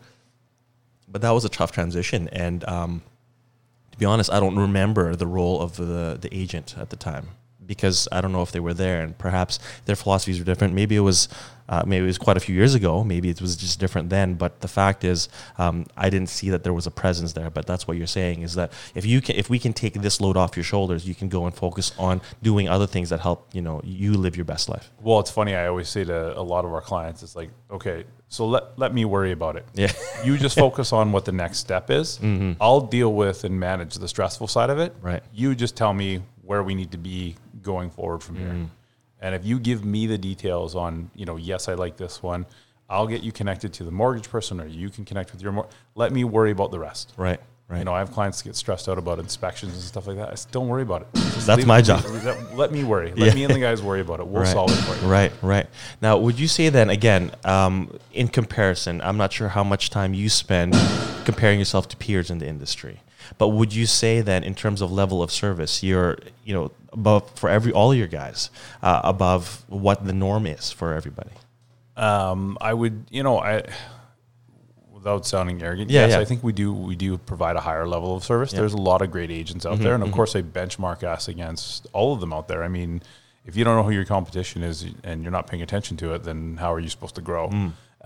But 1.08 1.20
that 1.22 1.30
was 1.30 1.44
a 1.44 1.48
tough 1.48 1.70
transition, 1.70 2.28
and 2.32 2.64
um, 2.64 3.02
to 3.92 3.98
be 3.98 4.06
honest, 4.06 4.32
I 4.32 4.40
don't 4.40 4.56
remember 4.56 5.14
the 5.14 5.26
role 5.26 5.60
of 5.60 5.76
the 5.76 6.18
the 6.20 6.30
agent 6.32 6.74
at 6.78 6.88
the 6.90 6.96
time 6.96 7.28
because 7.64 8.08
I 8.10 8.20
don't 8.20 8.32
know 8.32 8.42
if 8.42 8.52
they 8.52 8.60
were 8.60 8.74
there, 8.74 9.02
and 9.02 9.16
perhaps 9.18 9.58
their 9.84 9.96
philosophies 9.96 10.38
were 10.38 10.44
different. 10.44 10.74
Maybe 10.74 10.96
it 10.96 11.00
was. 11.12 11.28
Uh, 11.68 11.82
maybe 11.86 12.04
it 12.04 12.06
was 12.06 12.18
quite 12.18 12.36
a 12.36 12.40
few 12.40 12.54
years 12.54 12.74
ago. 12.74 13.02
Maybe 13.04 13.28
it 13.28 13.40
was 13.40 13.56
just 13.56 13.80
different 13.80 14.10
then. 14.10 14.34
But 14.34 14.60
the 14.60 14.68
fact 14.68 15.04
is, 15.04 15.28
um, 15.58 15.86
I 15.96 16.10
didn't 16.10 16.28
see 16.28 16.50
that 16.50 16.62
there 16.64 16.72
was 16.72 16.86
a 16.86 16.90
presence 16.90 17.32
there. 17.32 17.50
But 17.50 17.66
that's 17.66 17.86
what 17.88 17.96
you're 17.96 18.06
saying 18.06 18.42
is 18.42 18.54
that 18.54 18.72
if 18.94 19.04
you 19.04 19.20
can, 19.20 19.36
if 19.36 19.50
we 19.50 19.58
can 19.58 19.72
take 19.72 19.94
this 19.94 20.20
load 20.20 20.36
off 20.36 20.56
your 20.56 20.64
shoulders, 20.64 21.06
you 21.06 21.14
can 21.14 21.28
go 21.28 21.46
and 21.46 21.54
focus 21.54 21.92
on 21.98 22.20
doing 22.42 22.68
other 22.68 22.86
things 22.86 23.10
that 23.10 23.20
help 23.20 23.48
you 23.52 23.62
know 23.62 23.80
you 23.84 24.14
live 24.14 24.36
your 24.36 24.44
best 24.44 24.68
life. 24.68 24.90
Well, 25.00 25.20
it's 25.20 25.30
funny. 25.30 25.54
I 25.54 25.66
always 25.66 25.88
say 25.88 26.04
to 26.04 26.38
a 26.38 26.42
lot 26.42 26.64
of 26.64 26.72
our 26.72 26.80
clients, 26.80 27.22
it's 27.22 27.36
like, 27.36 27.50
okay, 27.70 28.04
so 28.28 28.46
let, 28.46 28.78
let 28.78 28.92
me 28.92 29.04
worry 29.04 29.32
about 29.32 29.56
it. 29.56 29.64
Yeah. 29.74 29.92
you 30.24 30.36
just 30.36 30.58
focus 30.66 30.92
on 30.92 31.12
what 31.12 31.24
the 31.24 31.32
next 31.32 31.58
step 31.58 31.90
is. 31.90 32.18
I'll 32.60 32.80
deal 32.80 33.12
with 33.12 33.44
and 33.44 33.58
manage 33.58 33.94
the 33.94 34.08
stressful 34.08 34.48
side 34.48 34.70
of 34.70 34.78
it. 34.78 34.94
Right. 35.00 35.22
You 35.32 35.54
just 35.54 35.76
tell 35.76 35.92
me 35.92 36.22
where 36.42 36.62
we 36.62 36.74
need 36.74 36.92
to 36.92 36.98
be 36.98 37.36
going 37.62 37.90
forward 37.90 38.22
from 38.22 38.36
here. 38.36 38.68
And 39.20 39.34
if 39.34 39.44
you 39.44 39.58
give 39.58 39.84
me 39.84 40.06
the 40.06 40.18
details 40.18 40.74
on, 40.74 41.10
you 41.14 41.24
know, 41.24 41.36
yes, 41.36 41.68
I 41.68 41.74
like 41.74 41.96
this 41.96 42.22
one, 42.22 42.46
I'll 42.88 43.06
get 43.06 43.22
you 43.22 43.32
connected 43.32 43.72
to 43.74 43.84
the 43.84 43.90
mortgage 43.90 44.28
person 44.28 44.60
or 44.60 44.66
you 44.66 44.90
can 44.90 45.04
connect 45.04 45.32
with 45.32 45.42
your 45.42 45.52
mor- 45.52 45.68
let 45.94 46.12
me 46.12 46.24
worry 46.24 46.50
about 46.50 46.70
the 46.70 46.78
rest. 46.78 47.12
Right. 47.16 47.40
Right. 47.68 47.78
You 47.78 47.84
know, 47.84 47.94
I 47.94 47.98
have 47.98 48.12
clients 48.12 48.42
get 48.42 48.54
stressed 48.54 48.88
out 48.88 48.96
about 48.96 49.18
inspections 49.18 49.72
and 49.72 49.82
stuff 49.82 50.06
like 50.06 50.18
that. 50.18 50.30
I 50.30 50.34
said, 50.36 50.52
don't 50.52 50.68
worry 50.68 50.82
about 50.82 51.02
it. 51.02 51.08
Just 51.14 51.48
That's 51.48 51.66
my 51.66 51.82
job. 51.82 52.04
Let, 52.54 52.70
me 52.70 52.84
worry. 52.84 53.12
Let 53.16 53.34
me 53.34 53.42
and 53.42 53.52
the 53.52 53.58
guys 53.58 53.82
worry 53.82 54.00
about 54.00 54.20
it. 54.20 54.26
We'll 54.28 54.42
right. 54.42 54.52
solve 54.52 54.70
it 54.70 54.76
for 54.82 54.94
you. 55.04 55.10
Right, 55.10 55.32
right. 55.42 55.66
Now, 56.00 56.16
would 56.16 56.38
you 56.38 56.46
say 56.46 56.68
then 56.68 56.90
again, 56.90 57.32
um, 57.44 57.98
in 58.12 58.28
comparison, 58.28 59.00
I'm 59.00 59.16
not 59.16 59.32
sure 59.32 59.48
how 59.48 59.64
much 59.64 59.90
time 59.90 60.14
you 60.14 60.28
spend 60.28 60.74
comparing 61.24 61.58
yourself 61.58 61.88
to 61.88 61.96
peers 61.96 62.30
in 62.30 62.38
the 62.38 62.46
industry, 62.46 63.00
but 63.38 63.48
would 63.48 63.74
you 63.74 63.86
say 63.86 64.20
then, 64.20 64.44
in 64.44 64.54
terms 64.54 64.80
of 64.80 64.90
level 64.92 65.22
of 65.22 65.30
service, 65.30 65.82
you're 65.82 66.18
you 66.44 66.54
know 66.54 66.70
above 66.92 67.30
for 67.38 67.48
every 67.50 67.72
all 67.72 67.94
your 67.94 68.06
guys 68.06 68.50
uh, 68.82 69.00
above 69.04 69.64
what 69.68 70.06
the 70.06 70.12
norm 70.12 70.46
is 70.46 70.70
for 70.72 70.94
everybody? 70.94 71.30
Um, 71.96 72.58
I 72.60 72.74
would, 72.74 73.06
you 73.10 73.22
know, 73.22 73.38
I 73.38 73.64
without 74.92 75.24
sounding 75.24 75.62
arrogant, 75.62 75.88
Yeah, 75.90 76.02
yes, 76.02 76.10
yeah. 76.12 76.18
I 76.18 76.24
think 76.24 76.42
we 76.42 76.52
do 76.52 76.72
we 76.72 76.96
do 76.96 77.16
provide 77.16 77.56
a 77.56 77.60
higher 77.60 77.86
level 77.86 78.16
of 78.16 78.24
service. 78.24 78.50
There's 78.52 78.72
a 78.72 78.76
lot 78.78 79.02
of 79.02 79.10
great 79.10 79.30
agents 79.30 79.64
out 79.64 79.78
there, 79.78 79.94
and 79.94 80.02
of 80.02 80.10
course, 80.12 80.34
I 80.34 80.42
benchmark 80.42 81.04
us 81.04 81.28
against 81.28 81.86
all 81.92 82.12
of 82.12 82.20
them 82.20 82.32
out 82.32 82.48
there. 82.48 82.64
I 82.64 82.68
mean, 82.68 83.02
if 83.44 83.56
you 83.56 83.62
don't 83.64 83.76
know 83.76 83.84
who 83.84 83.92
your 83.92 84.04
competition 84.04 84.62
is 84.64 84.84
and 85.04 85.22
you're 85.22 85.30
not 85.30 85.46
paying 85.46 85.62
attention 85.62 85.96
to 85.98 86.12
it, 86.14 86.24
then 86.24 86.56
how 86.56 86.72
are 86.72 86.80
you 86.80 86.88
supposed 86.88 87.14
to 87.14 87.20
grow? 87.20 87.48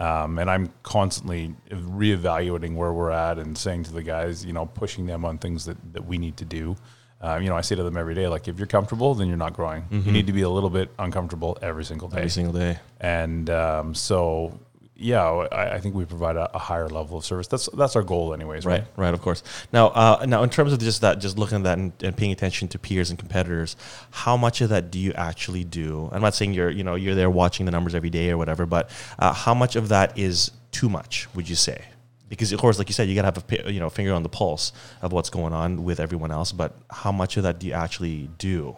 Um, 0.01 0.39
and 0.39 0.51
I'm 0.51 0.73
constantly 0.83 1.55
reevaluating 1.71 2.75
where 2.75 2.93
we're 2.93 3.11
at 3.11 3.39
and 3.39 3.57
saying 3.57 3.85
to 3.85 3.93
the 3.93 4.03
guys, 4.03 4.47
you 4.47 4.55
know, 4.55 4.65
pushing 4.65 5.05
them 5.05 5.27
on 5.27 5.37
things 5.37 5.67
that, 5.67 5.77
that 5.93 6.07
we 6.07 6.17
need 6.17 6.39
to 6.39 6.47
do. 6.47 6.75
Uh, 7.21 7.39
you 7.41 7.51
know, 7.51 7.57
I 7.57 7.61
say 7.61 7.77
to 7.77 7.83
them 7.83 7.99
every 7.99 8.15
day, 8.15 8.27
like, 8.27 8.49
if 8.49 8.57
you're 8.57 8.67
comfortable, 8.67 9.15
then 9.15 9.29
you're 9.29 9.37
not 9.37 9.53
growing. 9.53 9.85
You 9.91 10.11
need 10.11 10.27
to 10.29 10.33
be 10.33 10.41
a 10.41 10.49
little 10.49 10.71
bit 10.71 10.89
uncomfortable 10.99 11.59
every 11.61 11.85
single 11.85 12.09
day. 12.09 12.17
Every 12.17 12.31
single 12.31 12.55
day. 12.55 12.79
And 12.99 13.51
um, 13.51 13.95
so, 13.95 14.59
yeah, 15.01 15.25
I, 15.25 15.77
I 15.77 15.81
think 15.81 15.95
we 15.95 16.05
provide 16.05 16.37
a, 16.37 16.55
a 16.55 16.59
higher 16.59 16.89
level 16.89 17.17
of 17.17 17.25
service. 17.25 17.47
That's 17.47 17.69
that's 17.73 17.97
our 17.97 18.03
goal, 18.03 18.35
anyways. 18.35 18.67
Right, 18.67 18.85
right, 18.97 19.15
of 19.15 19.23
course. 19.23 19.43
Now, 19.73 19.89
uh, 19.89 20.25
now, 20.29 20.43
in 20.43 20.51
terms 20.51 20.73
of 20.75 20.79
just 20.79 21.01
that, 21.01 21.19
just 21.21 21.39
looking 21.39 21.57
at 21.59 21.65
that 21.65 21.79
and, 21.79 21.93
and 22.03 22.17
paying 22.17 22.33
attention 22.33 22.69
to 22.69 22.79
peers 22.79 23.09
and 23.09 23.19
competitors, 23.19 23.77
how 24.11 24.37
much 24.37 24.61
of 24.61 24.69
that 24.69 24.91
do 24.91 24.99
you 24.99 25.13
actually 25.15 25.65
do? 25.65 26.11
I'm 26.13 26.21
not 26.21 26.35
saying 26.35 26.53
you're, 26.53 26.71
you 26.71 26.85
know, 26.85 26.97
you're 26.97 27.15
there 27.15 27.31
watching 27.31 27.65
the 27.65 27.73
numbers 27.73 27.95
every 27.95 28.11
day 28.11 28.31
or 28.31 28.37
whatever, 28.37 28.67
but 28.67 28.91
uh, 29.19 29.33
how 29.33 29.55
much 29.55 29.75
of 29.75 29.89
that 29.89 30.19
is 30.19 30.51
too 30.71 30.89
much? 30.91 31.29
Would 31.35 31.49
you 31.49 31.57
say? 31.57 31.87
Because 32.29 32.53
of 32.53 32.61
course, 32.61 32.79
like 32.79 32.89
you 32.89 32.95
said, 32.95 33.09
you 33.09 33.15
got 33.15 33.23
to 33.23 33.41
have 33.57 33.67
a 33.67 33.73
you 33.73 33.81
know 33.81 33.89
finger 33.91 34.13
on 34.13 34.23
the 34.23 34.29
pulse 34.29 34.73
of 35.03 35.13
what's 35.13 35.31
going 35.31 35.53
on 35.53 35.83
with 35.83 35.99
everyone 35.99 36.31
else. 36.31 36.53
But 36.53 36.77
how 36.91 37.11
much 37.11 37.37
of 37.39 37.43
that 37.45 37.59
do 37.59 37.67
you 37.67 37.73
actually 37.73 38.29
do 38.39 38.77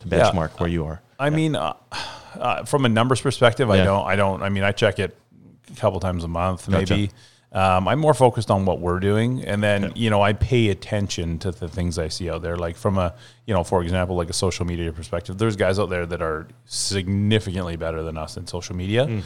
to 0.00 0.08
Yeah. 0.08 0.30
benchmark 0.30 0.58
where 0.60 0.70
you 0.70 0.86
are? 0.86 1.02
I 1.18 1.30
mean, 1.30 1.56
uh, 1.56 1.74
uh, 2.36 2.64
from 2.64 2.84
a 2.84 2.88
numbers 2.88 3.20
perspective, 3.20 3.68
I 3.70 3.84
don't. 3.84 4.06
I 4.06 4.14
don't. 4.16 4.40
I 4.42 4.48
mean, 4.50 4.62
I 4.62 4.70
check 4.72 5.00
it 5.00 5.16
a 5.70 5.76
couple 5.76 6.00
times 6.00 6.24
a 6.24 6.28
month, 6.28 6.70
Gotcha. 6.70 6.94
maybe. 6.94 7.10
Um, 7.50 7.88
I'm 7.88 7.98
more 7.98 8.12
focused 8.12 8.50
on 8.50 8.66
what 8.66 8.80
we're 8.80 9.00
doing, 9.00 9.42
and 9.42 9.62
then 9.62 9.92
you 9.94 10.10
know 10.10 10.20
I 10.20 10.34
pay 10.34 10.68
attention 10.68 11.38
to 11.38 11.50
the 11.50 11.66
things 11.66 11.98
I 11.98 12.08
see 12.08 12.28
out 12.28 12.42
there. 12.42 12.58
Like 12.58 12.76
from 12.76 12.98
a 12.98 13.14
you 13.46 13.54
know, 13.54 13.64
for 13.64 13.82
example, 13.82 14.16
like 14.16 14.28
a 14.28 14.34
social 14.34 14.66
media 14.66 14.92
perspective, 14.92 15.38
there's 15.38 15.56
guys 15.56 15.78
out 15.78 15.88
there 15.88 16.04
that 16.04 16.20
are 16.20 16.46
significantly 16.66 17.76
better 17.76 18.02
than 18.02 18.18
us 18.18 18.36
in 18.36 18.46
social 18.46 18.76
media. 18.76 19.06
Hmm. 19.06 19.20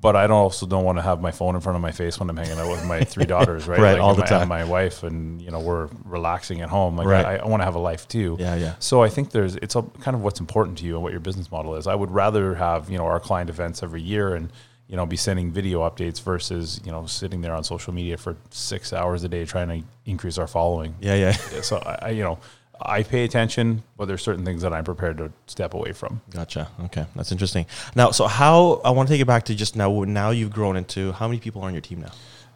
But 0.00 0.16
I 0.16 0.26
don't 0.26 0.36
also 0.36 0.64
don't 0.64 0.84
want 0.84 0.98
to 0.98 1.02
have 1.02 1.20
my 1.20 1.30
phone 1.30 1.54
in 1.54 1.60
front 1.60 1.76
of 1.76 1.82
my 1.82 1.90
face 1.90 2.18
when 2.18 2.30
I'm 2.30 2.36
hanging 2.36 2.58
out 2.58 2.70
with 2.70 2.84
my 2.86 3.02
three 3.02 3.24
daughters, 3.34 3.68
right? 3.68 3.78
Right, 3.78 3.92
like 3.92 4.00
all 4.00 4.14
the 4.14 4.22
my, 4.22 4.26
time. 4.26 4.48
my 4.48 4.64
wife, 4.64 5.02
and 5.02 5.42
you 5.42 5.50
know 5.50 5.60
we're 5.60 5.88
relaxing 6.04 6.60
at 6.60 6.68
home. 6.68 6.96
Like 6.96 7.06
Right. 7.08 7.26
I, 7.26 7.36
I 7.36 7.46
want 7.46 7.60
to 7.60 7.64
have 7.64 7.74
a 7.74 7.80
life 7.80 8.06
too. 8.08 8.36
Yeah, 8.38 8.54
yeah. 8.54 8.74
So 8.78 9.02
I 9.02 9.08
think 9.08 9.30
there's 9.32 9.56
it's 9.56 9.74
a, 9.74 9.82
kind 9.82 10.14
of 10.14 10.22
what's 10.22 10.38
important 10.40 10.78
to 10.78 10.84
you 10.84 10.94
and 10.94 11.02
what 11.02 11.10
your 11.12 11.20
business 11.20 11.50
model 11.50 11.74
is. 11.74 11.86
I 11.88 11.96
would 11.96 12.12
rather 12.12 12.54
have 12.54 12.88
you 12.90 12.96
know 12.96 13.06
our 13.06 13.18
client 13.20 13.50
events 13.50 13.82
every 13.82 14.02
year 14.02 14.34
and 14.34 14.52
you 14.90 14.96
know 14.96 15.06
be 15.06 15.16
sending 15.16 15.52
video 15.52 15.88
updates 15.88 16.20
versus 16.20 16.80
you 16.84 16.90
know 16.90 17.06
sitting 17.06 17.40
there 17.40 17.54
on 17.54 17.62
social 17.62 17.94
media 17.94 18.16
for 18.16 18.36
six 18.50 18.92
hours 18.92 19.22
a 19.22 19.28
day 19.28 19.44
trying 19.44 19.68
to 19.68 19.86
increase 20.04 20.36
our 20.36 20.48
following. 20.48 20.94
Yeah, 21.00 21.14
yeah. 21.14 21.32
So 21.62 21.76
I, 21.78 21.98
I 22.02 22.08
you 22.10 22.24
know 22.24 22.38
I 22.82 23.04
pay 23.04 23.24
attention, 23.24 23.84
but 23.96 24.06
there's 24.06 24.22
certain 24.22 24.44
things 24.44 24.62
that 24.62 24.72
I'm 24.72 24.84
prepared 24.84 25.18
to 25.18 25.32
step 25.46 25.74
away 25.74 25.92
from. 25.92 26.20
Gotcha. 26.30 26.68
Okay, 26.86 27.06
that's 27.14 27.30
interesting. 27.30 27.66
Now, 27.94 28.10
so 28.10 28.26
how 28.26 28.80
I 28.84 28.90
want 28.90 29.08
to 29.08 29.14
take 29.14 29.20
it 29.20 29.26
back 29.26 29.44
to 29.44 29.54
just 29.54 29.76
now. 29.76 30.02
Now 30.04 30.30
you've 30.30 30.50
grown 30.50 30.76
into 30.76 31.12
how 31.12 31.28
many 31.28 31.38
people 31.38 31.62
are 31.62 31.66
on 31.66 31.74
your 31.74 31.82
team 31.82 32.00
now? 32.00 32.12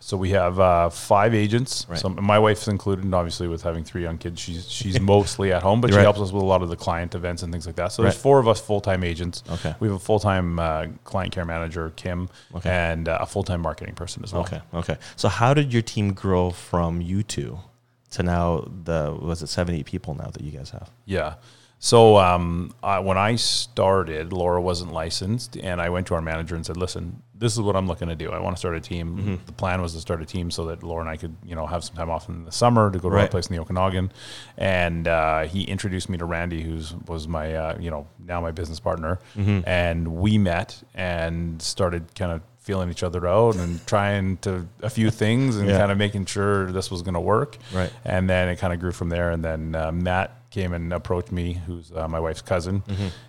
So 0.06 0.18
we 0.18 0.28
have 0.32 0.60
uh, 0.60 0.90
five 0.90 1.34
agents. 1.34 1.86
Right. 1.88 1.98
So 1.98 2.10
my 2.10 2.38
wife's 2.38 2.68
included, 2.68 3.06
and 3.06 3.14
obviously 3.14 3.48
with 3.48 3.62
having 3.62 3.84
three 3.84 4.02
young 4.02 4.18
kids, 4.18 4.38
she's 4.38 4.70
she's 4.70 5.00
mostly 5.14 5.50
at 5.50 5.62
home, 5.62 5.80
but 5.80 5.88
she 5.88 5.96
Right. 5.96 6.02
helps 6.02 6.20
us 6.20 6.30
with 6.30 6.42
a 6.42 6.46
lot 6.46 6.62
of 6.62 6.68
the 6.68 6.76
client 6.76 7.14
events 7.14 7.42
and 7.42 7.50
things 7.50 7.64
like 7.66 7.76
that. 7.76 7.90
So 7.90 8.02
there's 8.02 8.14
four 8.14 8.38
of 8.38 8.46
us 8.46 8.60
full 8.60 8.82
time 8.82 9.02
agents. 9.02 9.42
Okay. 9.50 9.74
We 9.80 9.88
have 9.88 9.96
a 9.96 9.98
full 9.98 10.18
time 10.20 10.58
uh, 10.58 10.88
client 11.04 11.32
care 11.32 11.46
manager, 11.46 11.90
Kim, 11.96 12.28
Okay. 12.54 12.68
and 12.68 13.08
uh, 13.08 13.16
a 13.22 13.24
full 13.24 13.44
time 13.44 13.62
marketing 13.62 13.94
person 13.94 14.22
as 14.22 14.34
well. 14.34 14.42
Okay, 14.42 14.60
okay. 14.74 14.98
So 15.16 15.28
how 15.28 15.54
did 15.54 15.72
your 15.72 15.80
team 15.82 16.12
grow 16.12 16.50
from 16.50 17.00
you 17.00 17.22
two 17.22 17.58
to 18.10 18.22
now 18.22 18.68
the 18.84 19.16
was 19.18 19.42
it 19.42 19.46
seven 19.46 19.74
eight 19.74 19.86
people 19.86 20.14
now 20.14 20.28
that 20.34 20.42
you 20.42 20.50
guys 20.50 20.68
have? 20.68 20.90
Yeah. 21.06 21.36
So 21.78 22.16
um, 22.18 22.74
I, 22.82 22.98
when 23.00 23.16
I 23.18 23.36
started, 23.36 24.32
Laura 24.34 24.60
wasn't 24.60 24.92
licensed, 24.92 25.56
and 25.56 25.80
I 25.80 25.88
went 25.88 26.06
to 26.08 26.14
our 26.14 26.22
manager 26.22 26.54
and 26.56 26.64
said, 26.64 26.76
"Listen, 26.76 27.22
this 27.44 27.52
is 27.52 27.60
what 27.60 27.76
I'm 27.76 27.86
looking 27.86 28.08
to 28.08 28.16
do. 28.16 28.30
I 28.32 28.38
want 28.38 28.56
to 28.56 28.58
start 28.58 28.74
a 28.74 28.80
team. 28.80 29.06
Mm-hmm. 29.16 29.34
The 29.44 29.52
plan 29.52 29.82
was 29.82 29.92
to 29.92 30.00
start 30.00 30.22
a 30.22 30.24
team 30.24 30.50
so 30.50 30.64
that 30.66 30.82
Laura 30.82 31.02
and 31.02 31.10
I 31.10 31.16
could, 31.18 31.36
you 31.44 31.54
know, 31.54 31.66
have 31.66 31.84
some 31.84 31.94
time 31.94 32.08
off 32.10 32.28
in 32.30 32.44
the 32.46 32.52
summer 32.52 32.90
to 32.90 32.98
go 32.98 33.08
to 33.10 33.14
our 33.16 33.20
Right. 33.22 33.30
place 33.30 33.46
in 33.48 33.54
the 33.56 33.60
Okanagan." 33.62 34.10
And 34.56 35.06
uh, 35.06 35.42
he 35.44 35.64
introduced 35.64 36.08
me 36.08 36.16
to 36.18 36.24
Randy, 36.24 36.62
who's 36.62 36.94
was 37.06 37.28
my, 37.28 37.54
uh, 37.54 37.76
you 37.78 37.90
know, 37.90 38.06
now 38.18 38.40
my 38.40 38.50
business 38.50 38.80
partner, 38.80 39.18
Mm-hmm. 39.36 39.60
and 39.68 40.08
we 40.08 40.38
met 40.38 40.82
and 40.94 41.60
started 41.60 42.14
kind 42.14 42.32
of 42.32 42.40
feeling 42.64 42.90
each 42.90 43.02
other 43.02 43.26
out 43.28 43.56
and 43.56 43.86
trying 43.86 44.38
to 44.38 44.66
a 44.82 44.88
few 44.90 45.10
things 45.10 45.56
and 45.58 45.68
Yeah. 45.68 45.78
kind 45.78 45.92
of 45.92 45.98
making 45.98 46.24
sure 46.24 46.72
this 46.72 46.90
was 46.90 47.02
going 47.02 47.14
to 47.14 47.20
work. 47.20 47.58
Right. 47.72 47.92
And 48.04 48.28
then 48.28 48.48
it 48.48 48.56
kind 48.56 48.72
of 48.72 48.80
grew 48.80 48.90
from 48.92 49.10
there. 49.10 49.30
And 49.30 49.44
then 49.44 49.74
uh, 49.74 49.92
Matt 49.92 50.32
came 50.50 50.72
and 50.72 50.92
approached 50.92 51.30
me, 51.30 51.52
who's 51.66 51.92
uh, 51.94 52.08
my 52.08 52.18
wife's 52.20 52.40
cousin, 52.40 52.82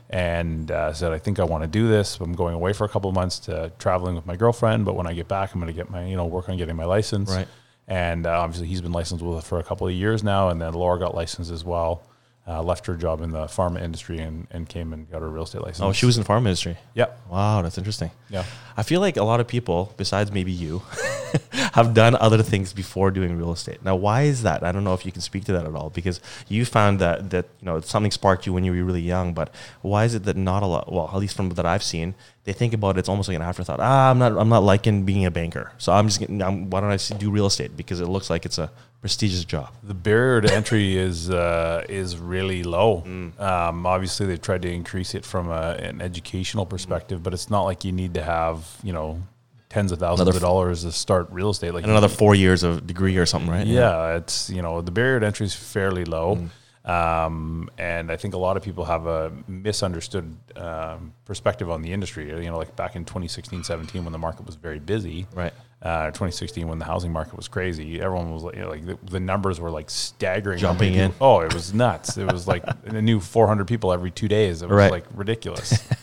and 0.09 0.71
uh, 0.71 0.93
said, 0.93 1.11
I 1.11 1.17
think 1.19 1.39
I 1.39 1.43
want 1.43 1.63
to 1.63 1.67
do 1.67 1.87
this. 1.87 2.17
I'm 2.19 2.33
going 2.33 2.55
away 2.55 2.71
for 2.73 2.85
a 2.85 2.89
couple 2.89 3.09
of 3.09 3.15
months 3.15 3.39
to 3.39 3.71
traveling 3.79 4.15
with 4.15 4.25
my 4.25 4.35
girlfriend, 4.35 4.85
but 4.85 4.95
when 4.95 5.07
I 5.07 5.13
get 5.13 5.27
back, 5.27 5.53
I'm 5.53 5.59
going 5.59 5.73
to 5.73 5.77
get 5.77 5.89
my, 5.89 6.05
you 6.05 6.15
know, 6.15 6.25
work 6.25 6.47
on 6.49 6.57
getting 6.57 6.75
my 6.75 6.85
license. 6.85 7.29
Right. 7.31 7.47
And 7.87 8.25
uh, 8.25 8.39
obviously, 8.39 8.67
he's 8.67 8.81
been 8.81 8.91
licensed 8.93 9.23
with 9.23 9.37
us 9.39 9.47
for 9.47 9.59
a 9.59 9.63
couple 9.63 9.85
of 9.87 9.93
years 9.93 10.23
now, 10.23 10.49
and 10.49 10.61
then 10.61 10.73
Laura 10.73 10.97
got 10.99 11.13
licensed 11.13 11.51
as 11.51 11.63
well. 11.63 12.03
Uh, 12.47 12.61
left 12.61 12.85
her 12.85 12.95
job 12.95 13.21
in 13.21 13.31
the 13.31 13.45
pharma 13.45 13.81
industry 13.81 14.19
and, 14.19 14.45
and 14.51 14.69
came 14.69 14.93
and 14.93 15.09
got 15.09 15.19
her 15.19 15.29
real 15.29 15.45
estate 15.45 15.63
license. 15.63 15.81
Oh, 15.81 15.91
she 15.91 16.05
was 16.05 16.15
in 16.15 16.21
the 16.21 16.27
farm 16.27 16.45
industry. 16.45 16.77
Yeah. 16.93 17.07
Wow, 17.27 17.63
that's 17.63 17.79
interesting. 17.79 18.11
Yeah. 18.29 18.43
I 18.77 18.83
feel 18.83 19.01
like 19.01 19.17
a 19.17 19.23
lot 19.23 19.39
of 19.39 19.47
people, 19.47 19.95
besides 19.97 20.31
maybe 20.31 20.51
you, 20.51 20.83
have 21.73 21.93
done 21.93 22.15
other 22.15 22.43
things 22.43 22.71
before 22.71 23.09
doing 23.11 23.35
real 23.37 23.51
estate. 23.51 23.83
Now, 23.83 23.95
why 23.95 24.23
is 24.23 24.43
that? 24.43 24.63
I 24.63 24.71
don't 24.71 24.83
know 24.83 24.93
if 24.93 25.05
you 25.05 25.11
can 25.11 25.21
speak 25.21 25.45
to 25.45 25.53
that 25.53 25.65
at 25.65 25.75
all 25.75 25.89
because 25.89 26.21
you 26.47 26.65
found 26.65 26.99
that 26.99 27.31
that 27.31 27.45
you 27.61 27.65
know 27.65 27.79
something 27.81 28.11
sparked 28.11 28.45
you 28.45 28.53
when 28.53 28.63
you 28.63 28.71
were 28.73 28.83
really 28.83 29.01
young. 29.01 29.33
But 29.33 29.53
why 29.81 30.05
is 30.05 30.13
it 30.13 30.23
that 30.25 30.37
not 30.37 30.63
a 30.63 30.67
lot? 30.67 30.91
Well, 30.91 31.09
at 31.11 31.17
least 31.17 31.35
from 31.35 31.49
that 31.49 31.65
I've 31.65 31.83
seen, 31.83 32.15
they 32.45 32.53
think 32.53 32.73
about 32.73 32.95
it, 32.95 32.99
it's 32.99 33.09
almost 33.09 33.27
like 33.27 33.35
an 33.35 33.41
afterthought. 33.41 33.79
Ah, 33.79 34.11
I'm 34.11 34.19
not 34.19 34.37
I'm 34.37 34.49
not 34.49 34.63
liking 34.63 35.03
being 35.03 35.25
a 35.25 35.31
banker, 35.31 35.71
so 35.79 35.91
I'm 35.91 36.07
just 36.07 36.19
getting. 36.19 36.41
I'm, 36.41 36.69
why 36.69 36.79
don't 36.79 36.91
I 36.91 36.97
do 37.17 37.31
real 37.31 37.47
estate 37.47 37.75
because 37.75 37.99
it 37.99 38.07
looks 38.07 38.29
like 38.29 38.45
it's 38.45 38.59
a 38.59 38.71
prestigious 39.01 39.45
job. 39.45 39.73
The 39.83 39.95
barrier 39.95 40.41
to 40.41 40.53
entry 40.53 40.95
is 40.95 41.29
uh, 41.29 41.83
is 41.89 42.17
really 42.17 42.63
low. 42.63 43.03
Um, 43.39 43.85
obviously, 43.85 44.27
they've 44.27 44.41
tried 44.41 44.61
to 44.61 44.71
increase 44.71 45.15
it 45.15 45.25
from 45.25 45.49
a, 45.49 45.75
an 45.79 46.01
educational 46.01 46.67
perspective, 46.67 47.23
but 47.23 47.33
it's 47.33 47.49
not 47.49 47.63
like 47.63 47.83
you 47.83 47.91
need 47.91 48.13
to 48.13 48.23
have 48.23 48.77
you 48.83 48.93
know 48.93 49.23
tens 49.69 49.91
of 49.91 49.97
thousands 49.97 50.21
Another 50.27 50.37
of 50.37 50.41
dollars 50.43 50.83
to 50.83 50.91
start 50.91 51.27
real 51.31 51.49
estate. 51.49 51.73
Like 51.73 51.83
another 51.83 52.07
four 52.07 52.35
years 52.35 52.61
of 52.61 52.85
degree 52.85 53.17
or 53.17 53.25
something, 53.25 53.49
right? 53.49 53.65
yeah, 53.65 54.17
it's 54.17 54.51
you 54.51 54.61
know 54.61 54.81
the 54.81 54.91
barrier 54.91 55.19
to 55.19 55.25
entry 55.25 55.47
is 55.47 55.55
fairly 55.55 56.05
low, 56.05 56.47
um, 56.85 57.69
and 57.77 58.11
I 58.11 58.15
think 58.15 58.33
a 58.33 58.37
lot 58.37 58.57
of 58.57 58.63
people 58.63 58.85
have 58.85 59.07
a 59.07 59.31
misunderstood 59.47 60.35
um, 60.55 61.13
perspective 61.25 61.69
on 61.69 61.81
the 61.81 61.91
industry. 61.91 62.29
You 62.29 62.49
know, 62.51 62.57
like 62.57 62.75
back 62.75 62.95
in 62.95 63.05
2016, 63.05 63.63
17, 63.63 64.03
when 64.03 64.11
the 64.13 64.19
market 64.19 64.45
was 64.45 64.55
very 64.55 64.79
busy, 64.79 65.27
Right. 65.33 65.53
Uh, 65.81 66.07
2016, 66.07 66.67
when 66.67 66.79
the 66.79 66.85
housing 66.85 67.11
market 67.11 67.35
was 67.35 67.47
crazy, 67.47 68.01
everyone 68.01 68.31
was 68.33 68.41
like, 68.41 68.55
you 68.55 68.61
know, 68.61 68.69
like 68.69 68.85
the, 68.85 68.97
the 69.11 69.19
numbers 69.19 69.59
were 69.59 69.69
like 69.69 69.87
staggering. 69.89 70.57
Jumping 70.57 70.95
in. 70.95 71.13
Oh, 71.21 71.41
it 71.41 71.53
was 71.53 71.75
nuts. 71.75 72.17
it 72.17 72.31
was 72.31 72.47
like 72.47 72.63
a 72.85 73.01
new 73.01 73.19
400 73.19 73.67
people 73.67 73.91
every 73.93 74.09
two 74.09 74.27
days. 74.27 74.63
It 74.63 74.69
was 74.69 74.75
Right. 74.77 74.91
like 74.91 75.05
ridiculous. 75.13 75.87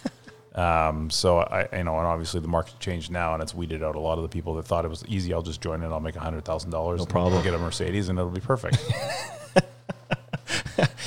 Um, 0.54 1.08
so 1.08 1.38
I, 1.38 1.62
you 1.78 1.84
know, 1.84 1.96
and 1.96 2.06
obviously 2.06 2.40
the 2.40 2.46
market's 2.48 2.76
changed 2.78 3.10
now, 3.10 3.32
and 3.32 3.42
it's 3.42 3.54
weeded 3.54 3.82
out 3.82 3.96
a 3.96 3.98
lot 3.98 4.18
of 4.18 4.22
the 4.22 4.28
people 4.28 4.54
that 4.56 4.64
thought 4.66 4.84
it 4.84 4.88
was 4.88 5.02
easy. 5.08 5.32
I'll 5.32 5.40
just 5.40 5.62
join 5.62 5.82
in. 5.82 5.90
I'll 5.90 5.98
make 5.98 6.14
a 6.14 6.20
hundred 6.20 6.44
thousand 6.44 6.70
dollars. 6.72 6.98
No 7.00 7.06
problem. 7.06 7.42
Get 7.42 7.54
a 7.54 7.58
Mercedes, 7.58 8.10
and 8.10 8.18
it'll 8.18 8.30
be 8.30 8.38
perfect. 8.38 8.76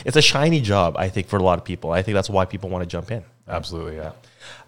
It's 0.05 0.15
a 0.15 0.21
shiny 0.21 0.61
job, 0.61 0.95
I 0.97 1.09
think, 1.09 1.27
for 1.27 1.37
a 1.37 1.43
lot 1.43 1.57
of 1.57 1.65
people. 1.65 1.91
I 1.91 2.03
think 2.03 2.13
that's 2.13 2.29
why 2.29 2.45
people 2.45 2.69
want 2.69 2.83
to 2.83 2.87
jump 2.87 3.11
in. 3.11 3.23
Absolutely, 3.47 3.97
yeah. 3.97 4.11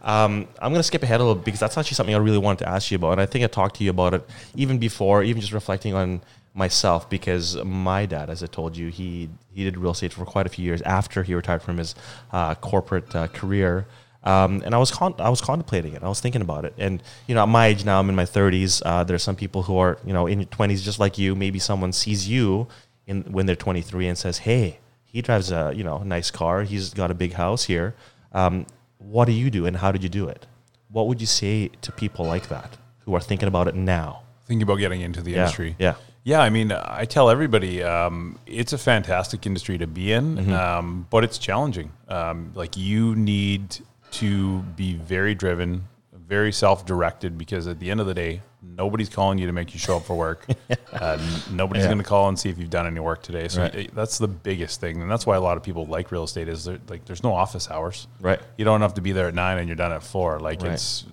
Um, 0.02 0.48
I'm 0.60 0.72
going 0.72 0.80
to 0.80 0.84
skip 0.84 1.04
ahead 1.04 1.20
a 1.20 1.24
little 1.24 1.36
bit 1.36 1.46
because 1.46 1.60
that's 1.60 1.78
actually 1.78 1.96
something 1.96 2.16
I 2.16 2.18
really 2.18 2.40
wanted 2.40 2.60
to 2.60 2.70
ask 2.70 2.92
you 2.92 2.96
about. 2.96 3.14
And 3.14 3.22
I 3.22 3.28
think 3.28 3.44
I 3.44 3.48
talked 3.48 3.76
to 3.78 3.84
you 3.84 3.92
about 3.92 4.16
it 4.16 4.28
even 4.56 4.80
before, 4.80 5.24
even 5.24 5.40
just 5.40 5.54
reflecting 5.54 5.94
on 5.94 6.22
myself 6.56 7.08
because 7.10 7.56
my 7.64 8.08
dad, 8.08 8.32
as 8.32 8.42
I 8.42 8.48
told 8.48 8.76
you, 8.76 8.90
he, 8.90 9.30
he 9.54 9.64
did 9.64 9.78
real 9.78 9.92
estate 9.92 10.12
for 10.12 10.26
quite 10.26 10.48
a 10.48 10.50
few 10.50 10.66
years 10.66 10.82
after 10.82 11.22
he 11.22 11.36
retired 11.36 11.62
from 11.62 11.78
his 11.78 11.94
uh, 12.32 12.56
corporate 12.56 13.16
uh, 13.16 13.28
career. 13.28 13.86
Um, 14.24 14.64
and 14.66 14.74
I 14.74 14.80
was 14.80 14.92
con- 14.92 15.16
I 15.20 15.30
was 15.30 15.40
contemplating 15.40 15.94
it. 15.94 16.04
I 16.04 16.10
was 16.10 16.20
thinking 16.20 16.42
about 16.42 16.66
it. 16.66 16.74
And 16.78 17.02
you 17.28 17.36
know, 17.36 17.44
at 17.44 17.48
my 17.48 17.68
age 17.68 17.86
now, 17.86 18.00
I'm 18.00 18.10
in 18.10 18.16
my 18.16 18.26
30s. 18.26 18.82
Uh, 18.84 19.04
there 19.04 19.16
are 19.16 19.20
some 19.20 19.36
people 19.36 19.64
who 19.64 19.78
are 19.78 20.00
you 20.06 20.12
know 20.12 20.28
in 20.28 20.40
your 20.40 20.48
20s, 20.48 20.82
just 20.82 21.00
like 21.00 21.18
you. 21.18 21.34
Maybe 21.34 21.60
someone 21.60 21.94
sees 21.94 22.28
you 22.28 22.68
in 23.06 23.22
when 23.32 23.46
they're 23.46 23.56
23 23.56 24.08
and 24.08 24.18
says, 24.18 24.40
"Hey, 24.40 24.80
he 25.12 25.22
drives 25.22 25.52
a 25.52 25.72
you 25.76 25.84
know 25.84 25.98
nice 26.04 26.30
car. 26.32 26.64
He's 26.64 26.94
got 26.94 27.10
a 27.12 27.14
big 27.16 27.34
house 27.34 27.64
here. 27.66 27.96
Um, 28.34 28.66
what 29.00 29.26
do 29.26 29.32
you 29.32 29.50
do, 29.50 29.66
and 29.66 29.78
how 29.78 29.92
did 29.92 30.04
you 30.04 30.10
do 30.10 30.28
it? 30.28 30.46
What 30.90 31.08
would 31.08 31.20
you 31.22 31.28
say 31.28 31.70
to 31.82 31.92
people 31.92 32.26
like 32.26 32.48
that 32.50 32.78
who 33.06 33.16
are 33.16 33.22
thinking 33.22 33.48
about 33.48 33.68
it 33.68 33.76
now? 33.76 34.22
Thinking 34.46 34.64
about 34.64 34.76
getting 34.78 35.02
into 35.02 35.22
the 35.22 35.32
Yeah, 35.32 35.38
industry. 35.40 35.76
yeah. 35.80 35.96
Yeah, 36.24 36.42
I 36.42 36.50
mean, 36.50 36.72
I 36.74 37.06
tell 37.06 37.30
everybody 37.30 37.82
um, 37.84 38.38
it's 38.46 38.74
a 38.74 38.78
fantastic 38.78 39.46
industry 39.46 39.78
to 39.78 39.88
be 39.88 40.12
in, 40.12 40.36
Mm-hmm. 40.38 40.54
um, 40.54 41.08
but 41.10 41.24
it's 41.24 41.38
challenging. 41.38 41.92
Um, 42.10 42.52
like 42.54 42.76
you 42.76 43.16
need 43.16 43.78
to 44.12 44.60
be 44.76 44.96
very 44.96 45.36
driven, 45.36 45.88
very 46.28 46.52
self-directed, 46.52 47.38
because 47.38 47.68
at 47.68 47.80
the 47.80 47.90
end 47.90 48.02
of 48.02 48.06
the 48.08 48.14
day, 48.14 48.42
nobody's 48.62 49.08
calling 49.10 49.38
you 49.38 49.48
to 49.48 49.54
make 49.54 49.74
you 49.74 49.80
show 49.80 49.98
up 49.98 50.04
for 50.04 50.16
work. 50.16 50.46
uh, 50.94 51.18
nobody's 51.52 51.84
Yeah. 51.84 51.88
going 51.88 51.98
to 52.00 52.04
call 52.04 52.28
and 52.28 52.38
see 52.38 52.50
if 52.50 52.58
you've 52.58 52.70
done 52.70 52.86
any 52.86 53.00
work 53.00 53.24
today. 53.24 53.48
So 53.48 53.62
Right. 53.62 53.90
that's 53.96 54.18
the 54.18 54.28
biggest 54.28 54.82
thing, 54.82 55.02
and 55.02 55.10
that's 55.10 55.26
why 55.26 55.36
a 55.38 55.42
lot 55.42 55.56
of 55.58 55.64
people 55.64 55.86
like 55.86 56.12
real 56.12 56.24
estate. 56.26 56.50
Is 56.50 56.66
there, 56.66 56.80
like 56.90 57.06
there's 57.06 57.24
no 57.24 57.34
office 57.34 57.70
hours. 57.72 58.08
Right. 58.20 58.40
You 58.58 58.66
don't 58.66 58.82
have 58.82 58.96
to 58.96 59.02
be 59.02 59.14
there 59.14 59.28
at 59.30 59.34
nine 59.36 59.58
and 59.58 59.68
you're 59.70 59.76
done 59.78 59.94
at 59.94 60.04
four. 60.04 60.40
Like 60.40 60.62
Right. 60.62 60.74
it's 60.74 61.06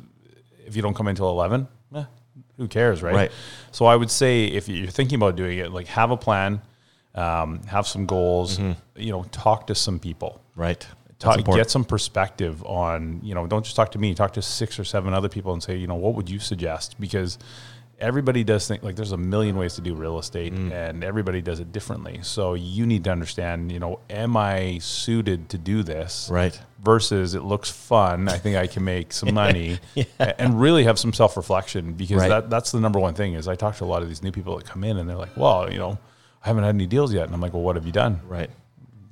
if 0.66 0.74
you 0.74 0.82
don't 0.82 0.94
come 0.94 1.06
in 1.06 1.10
until 1.10 1.28
eleven, 1.30 1.68
eh, 1.94 2.04
who 2.56 2.66
cares, 2.66 3.02
right? 3.02 3.14
Right. 3.14 3.32
So 3.70 3.84
I 3.86 3.94
would 3.94 4.10
say 4.10 4.46
if 4.46 4.68
you're 4.68 4.90
thinking 4.90 5.16
about 5.16 5.36
doing 5.36 5.58
it, 5.58 5.70
like 5.70 5.86
have 5.88 6.10
a 6.10 6.16
plan, 6.16 6.60
um, 7.14 7.62
have 7.66 7.86
some 7.86 8.06
goals. 8.06 8.58
You 8.58 9.12
know, 9.12 9.24
talk 9.30 9.68
to 9.68 9.74
some 9.76 9.98
people. 10.00 10.40
Right. 10.56 10.84
Talk, 11.18 11.44
get 11.44 11.70
some 11.70 11.84
perspective 11.84 12.62
on. 12.64 13.20
You 13.22 13.34
know, 13.34 13.46
don't 13.46 13.62
just 13.64 13.76
talk 13.76 13.92
to 13.92 13.98
me. 13.98 14.14
Talk 14.14 14.32
to 14.34 14.42
six 14.42 14.78
or 14.78 14.84
seven 14.84 15.14
other 15.14 15.28
people 15.28 15.52
and 15.52 15.62
say, 15.62 15.76
you 15.76 15.86
know, 15.86 15.94
what 15.94 16.14
would 16.14 16.28
you 16.28 16.38
suggest? 16.38 17.00
Because 17.00 17.38
everybody 18.00 18.42
does 18.42 18.66
think 18.66 18.82
like 18.82 18.96
there's 18.96 19.12
a 19.12 19.16
million 19.16 19.56
ways 19.56 19.74
to 19.74 19.80
do 19.80 19.94
real 19.94 20.18
estate 20.18 20.52
Mm. 20.52 20.72
and 20.72 21.04
everybody 21.04 21.40
does 21.40 21.60
it 21.60 21.70
differently 21.70 22.18
so 22.22 22.54
you 22.54 22.86
need 22.86 23.04
to 23.04 23.10
understand 23.12 23.70
you 23.70 23.78
know 23.78 24.00
am 24.10 24.36
i 24.36 24.78
suited 24.82 25.48
to 25.50 25.56
do 25.58 25.84
this 25.84 26.28
Right. 26.30 26.60
versus 26.82 27.36
it 27.36 27.44
looks 27.44 27.70
fun. 27.70 28.28
I 28.28 28.36
think 28.36 28.56
I 28.56 28.66
can 28.66 28.82
make 28.84 29.12
some 29.12 29.32
money 29.42 29.78
a- 30.18 30.40
and 30.40 30.60
really 30.60 30.84
have 30.84 30.98
some 30.98 31.12
self 31.12 31.36
reflection 31.36 31.92
because 31.92 32.16
Right. 32.22 32.28
that, 32.30 32.50
that's 32.50 32.72
the 32.72 32.80
number 32.80 32.98
one 32.98 33.14
thing 33.14 33.34
is 33.34 33.46
I 33.46 33.54
talk 33.54 33.76
to 33.76 33.84
a 33.84 33.86
lot 33.86 34.02
of 34.02 34.08
these 34.08 34.24
new 34.24 34.32
people 34.32 34.56
that 34.56 34.66
come 34.66 34.82
in 34.82 34.96
and 34.98 35.08
they're 35.08 35.16
like, 35.16 35.36
well, 35.36 35.72
you 35.72 35.78
know, 35.78 35.96
I 36.44 36.48
haven't 36.48 36.64
had 36.64 36.74
any 36.74 36.86
deals 36.86 37.14
yet. 37.14 37.24
And 37.26 37.32
I'm 37.32 37.40
like, 37.40 37.52
well, 37.54 37.62
what 37.62 37.76
have 37.76 37.86
you 37.86 37.92
done? 37.92 38.20
Right. 38.26 38.50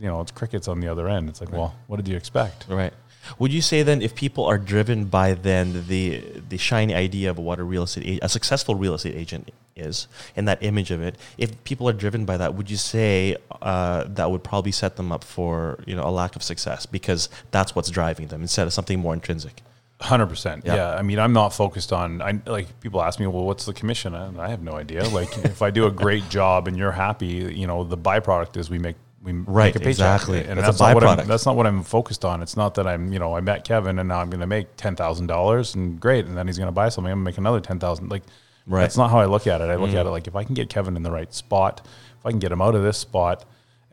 You 0.02 0.08
know, 0.08 0.20
it's 0.20 0.32
crickets 0.32 0.66
on 0.66 0.80
the 0.80 0.88
other 0.88 1.08
end. 1.08 1.28
It's 1.28 1.40
like, 1.40 1.52
well, 1.52 1.74
what 1.86 1.96
did 1.96 2.08
you 2.08 2.16
expect? 2.16 2.66
Right. 2.68 2.92
Would 3.38 3.52
you 3.52 3.62
say 3.62 3.84
then 3.84 4.02
if 4.02 4.16
people 4.16 4.44
are 4.44 4.58
driven 4.58 5.04
by 5.04 5.34
then 5.34 5.86
the 5.86 6.24
the 6.48 6.56
shiny 6.58 6.92
idea 6.94 7.30
of 7.30 7.38
what 7.38 7.60
a 7.60 7.62
real 7.62 7.84
estate 7.84 8.20
a, 8.20 8.26
a 8.26 8.28
successful 8.28 8.74
real 8.74 8.94
estate 8.94 9.14
agent 9.14 9.52
is 9.76 10.08
and 10.34 10.48
that 10.48 10.62
image 10.62 10.90
of 10.90 11.00
it, 11.02 11.16
if 11.38 11.62
people 11.64 11.88
are 11.88 11.92
driven 11.92 12.24
by 12.24 12.36
that, 12.36 12.54
would 12.54 12.68
you 12.68 12.76
say 12.76 13.36
uh, 13.62 14.04
that 14.08 14.30
would 14.30 14.42
probably 14.42 14.72
set 14.72 14.96
them 14.96 15.12
up 15.12 15.22
for 15.22 15.82
you 15.86 15.94
know 15.94 16.06
a 16.06 16.10
lack 16.10 16.34
of 16.34 16.42
success 16.42 16.84
because 16.84 17.28
that's 17.52 17.74
what's 17.76 17.90
driving 17.90 18.26
them 18.26 18.42
instead 18.42 18.66
of 18.66 18.72
something 18.72 18.98
more 18.98 19.14
intrinsic? 19.14 19.62
Hundred 20.00 20.26
percent. 20.26 20.64
Yeah. 20.64 20.74
Yeah. 20.74 20.94
I 20.96 21.02
mean, 21.02 21.20
I'm 21.20 21.32
not 21.32 21.50
focused 21.50 21.92
on. 21.92 22.20
I 22.20 22.40
like 22.46 22.80
people 22.80 23.00
ask 23.00 23.20
me, 23.20 23.28
well, 23.28 23.44
what's 23.44 23.66
the 23.66 23.72
commission? 23.72 24.16
I, 24.16 24.46
I 24.46 24.48
have 24.48 24.60
no 24.60 24.72
idea. 24.72 25.08
Like, 25.08 25.38
if 25.44 25.62
I 25.62 25.70
do 25.70 25.86
a 25.86 25.92
great 25.92 26.28
job 26.28 26.66
and 26.66 26.76
you're 26.76 26.90
happy, 26.90 27.26
you 27.26 27.68
know, 27.68 27.84
the 27.84 27.96
byproduct 27.96 28.56
is 28.56 28.68
we 28.68 28.80
make 28.80 28.96
we 29.22 29.32
Right, 29.32 29.66
make 29.66 29.76
a 29.76 29.78
paycheck. 29.78 29.90
exactly. 29.90 30.38
And 30.40 30.58
That's 30.58 30.78
that's, 30.78 30.80
a 30.80 30.82
not 30.84 30.94
what 30.94 31.04
I'm, 31.04 31.18
byproduct. 31.18 31.26
that's 31.26 31.46
not 31.46 31.56
what 31.56 31.66
I'm 31.66 31.82
focused 31.82 32.24
on. 32.24 32.42
It's 32.42 32.56
not 32.56 32.74
that 32.74 32.86
I'm, 32.86 33.12
you 33.12 33.18
know, 33.18 33.36
I 33.36 33.40
met 33.40 33.64
Kevin 33.64 33.98
and 33.98 34.08
now 34.08 34.20
I'm 34.20 34.30
going 34.30 34.40
to 34.40 34.46
make 34.46 34.76
ten 34.76 34.96
thousand 34.96 35.28
dollars 35.28 35.74
and 35.74 36.00
great, 36.00 36.26
and 36.26 36.36
then 36.36 36.46
he's 36.46 36.58
going 36.58 36.68
to 36.68 36.72
buy 36.72 36.88
something. 36.88 37.10
I'm 37.10 37.18
going 37.18 37.24
to 37.26 37.30
make 37.30 37.38
another 37.38 37.60
ten 37.60 37.78
thousand. 37.78 38.10
Like, 38.10 38.22
Right. 38.64 38.82
that's 38.82 38.96
not 38.96 39.10
how 39.10 39.18
I 39.18 39.24
look 39.24 39.48
at 39.48 39.60
it. 39.60 39.64
I 39.64 39.74
look 39.74 39.90
at 39.90 40.06
mm. 40.06 40.08
it 40.08 40.10
like 40.10 40.28
if 40.28 40.36
I 40.36 40.44
can 40.44 40.54
get 40.54 40.68
Kevin 40.68 40.96
in 40.96 41.02
the 41.02 41.10
right 41.10 41.32
spot, 41.34 41.80
if 41.84 42.24
I 42.24 42.30
can 42.30 42.38
get 42.38 42.52
him 42.52 42.62
out 42.62 42.76
of 42.76 42.84
this 42.84 42.96
spot, 42.96 43.44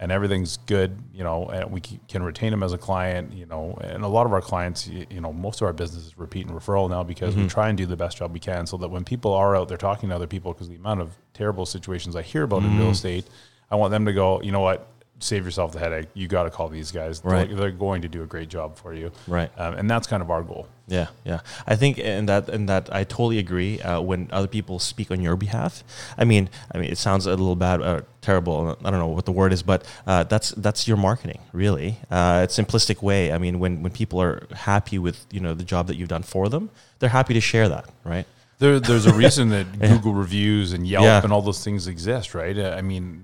and 0.01 0.13
everything's 0.13 0.57
good, 0.57 0.97
you 1.13 1.23
know, 1.25 1.47
and 1.47 1.71
we 1.71 1.81
can 1.81 2.23
retain 2.23 2.53
him 2.53 2.63
as 2.63 2.71
a 2.71 2.77
client, 2.77 3.33
you 3.33 3.45
know, 3.45 3.77
and 3.81 4.01
a 4.03 4.07
lot 4.07 4.25
of 4.25 4.31
our 4.31 4.41
clients, 4.41 4.87
you, 4.87 5.05
you 5.09 5.19
know, 5.19 5.33
most 5.33 5.59
of 5.59 5.65
our 5.67 5.73
business 5.73 6.05
is 6.05 6.17
repeat 6.17 6.47
and 6.47 6.55
referral 6.55 6.89
now 6.89 7.03
because 7.03 7.35
we 7.35 7.41
mm-hmm. 7.41 7.49
try 7.49 7.67
and 7.67 7.77
do 7.77 7.85
the 7.85 7.97
best 7.97 8.17
job 8.17 8.31
we 8.31 8.39
can 8.39 8.65
so 8.65 8.77
that 8.77 8.87
when 8.87 9.03
people 9.03 9.33
are 9.33 9.57
out 9.57 9.67
there 9.67 9.77
talking 9.77 10.07
to 10.07 10.15
other 10.15 10.25
people, 10.25 10.53
because 10.53 10.69
the 10.69 10.75
amount 10.75 11.01
of 11.01 11.17
terrible 11.33 11.65
situations 11.65 12.15
I 12.15 12.21
hear 12.21 12.43
about 12.43 12.63
in 12.63 12.77
real 12.77 12.87
mm. 12.87 12.91
estate, 12.91 13.25
I 13.69 13.75
want 13.75 13.91
them 13.91 14.05
to 14.05 14.13
go, 14.13 14.41
you 14.41 14.53
know 14.53 14.61
what, 14.61 14.87
save 15.19 15.45
yourself 15.45 15.71
the 15.73 15.79
headache. 15.79 16.07
You 16.13 16.27
got 16.27 16.43
to 16.43 16.49
call 16.49 16.69
these 16.69 16.91
guys. 16.91 17.19
They're- 17.21 17.45
They're, 17.45 17.71
going 17.71 18.01
to 18.01 18.07
do 18.07 18.23
a 18.23 18.25
great 18.25 18.49
job 18.49 18.77
for 18.77 18.93
you. 18.93 19.11
Right. 19.27 19.51
Um, 19.57 19.73
and 19.75 19.89
that's 19.89 20.07
kind 20.07 20.21
of 20.23 20.29
our 20.31 20.43
goal. 20.43 20.67
Yeah, 20.87 21.07
yeah. 21.23 21.41
I 21.67 21.75
think 21.75 21.99
and 21.99 22.27
that 22.29 22.49
and 22.49 22.67
that 22.67 22.89
I 22.91 23.03
totally 23.03 23.37
agree. 23.37 23.79
Uh, 23.79 24.01
when 24.01 24.27
other 24.31 24.47
people 24.47 24.79
speak 24.79 25.11
on 25.11 25.21
your 25.21 25.35
behalf, 25.35 25.83
I 26.17 26.25
mean, 26.25 26.49
I 26.73 26.79
mean, 26.79 26.89
it 26.91 26.97
sounds 26.97 27.27
a 27.27 27.29
little 27.29 27.55
bad, 27.55 27.79
uh, 27.81 28.01
terrible. 28.21 28.75
I 28.83 28.89
don't 28.89 28.99
know 28.99 29.07
what 29.07 29.25
the 29.25 29.31
word 29.31 29.53
is, 29.53 29.61
but 29.61 29.85
uh, 30.07 30.23
that's 30.23 30.49
that's 30.57 30.87
your 30.87 30.97
marketing, 30.97 31.41
really. 31.53 31.99
Uh, 32.09 32.41
it's 32.43 32.57
a 32.57 32.63
simplistic 32.63 33.03
way. 33.03 33.31
I 33.31 33.37
mean, 33.37 33.59
when 33.59 33.83
when 33.83 33.91
people 33.91 34.19
are 34.19 34.47
happy 34.51 34.97
with 34.97 35.27
you 35.29 35.39
know 35.39 35.53
the 35.53 35.63
job 35.63 35.85
that 35.87 35.95
you've 35.95 36.09
done 36.09 36.23
for 36.23 36.49
them, 36.49 36.71
they're 36.97 37.09
happy 37.09 37.35
to 37.35 37.41
share 37.41 37.69
that, 37.69 37.85
right? 38.03 38.25
There, 38.57 38.79
there's 38.79 39.05
a 39.05 39.13
reason 39.13 39.49
that 39.49 39.79
Google 39.79 40.13
reviews 40.13 40.73
and 40.73 40.87
Yelp 40.87 41.03
Yeah. 41.03 41.21
and 41.23 41.31
all 41.31 41.43
those 41.43 41.63
things 41.63 41.87
exist, 41.87 42.33
right? 42.33 42.57
Uh, 42.57 42.75
I 42.77 42.81
mean, 42.81 43.23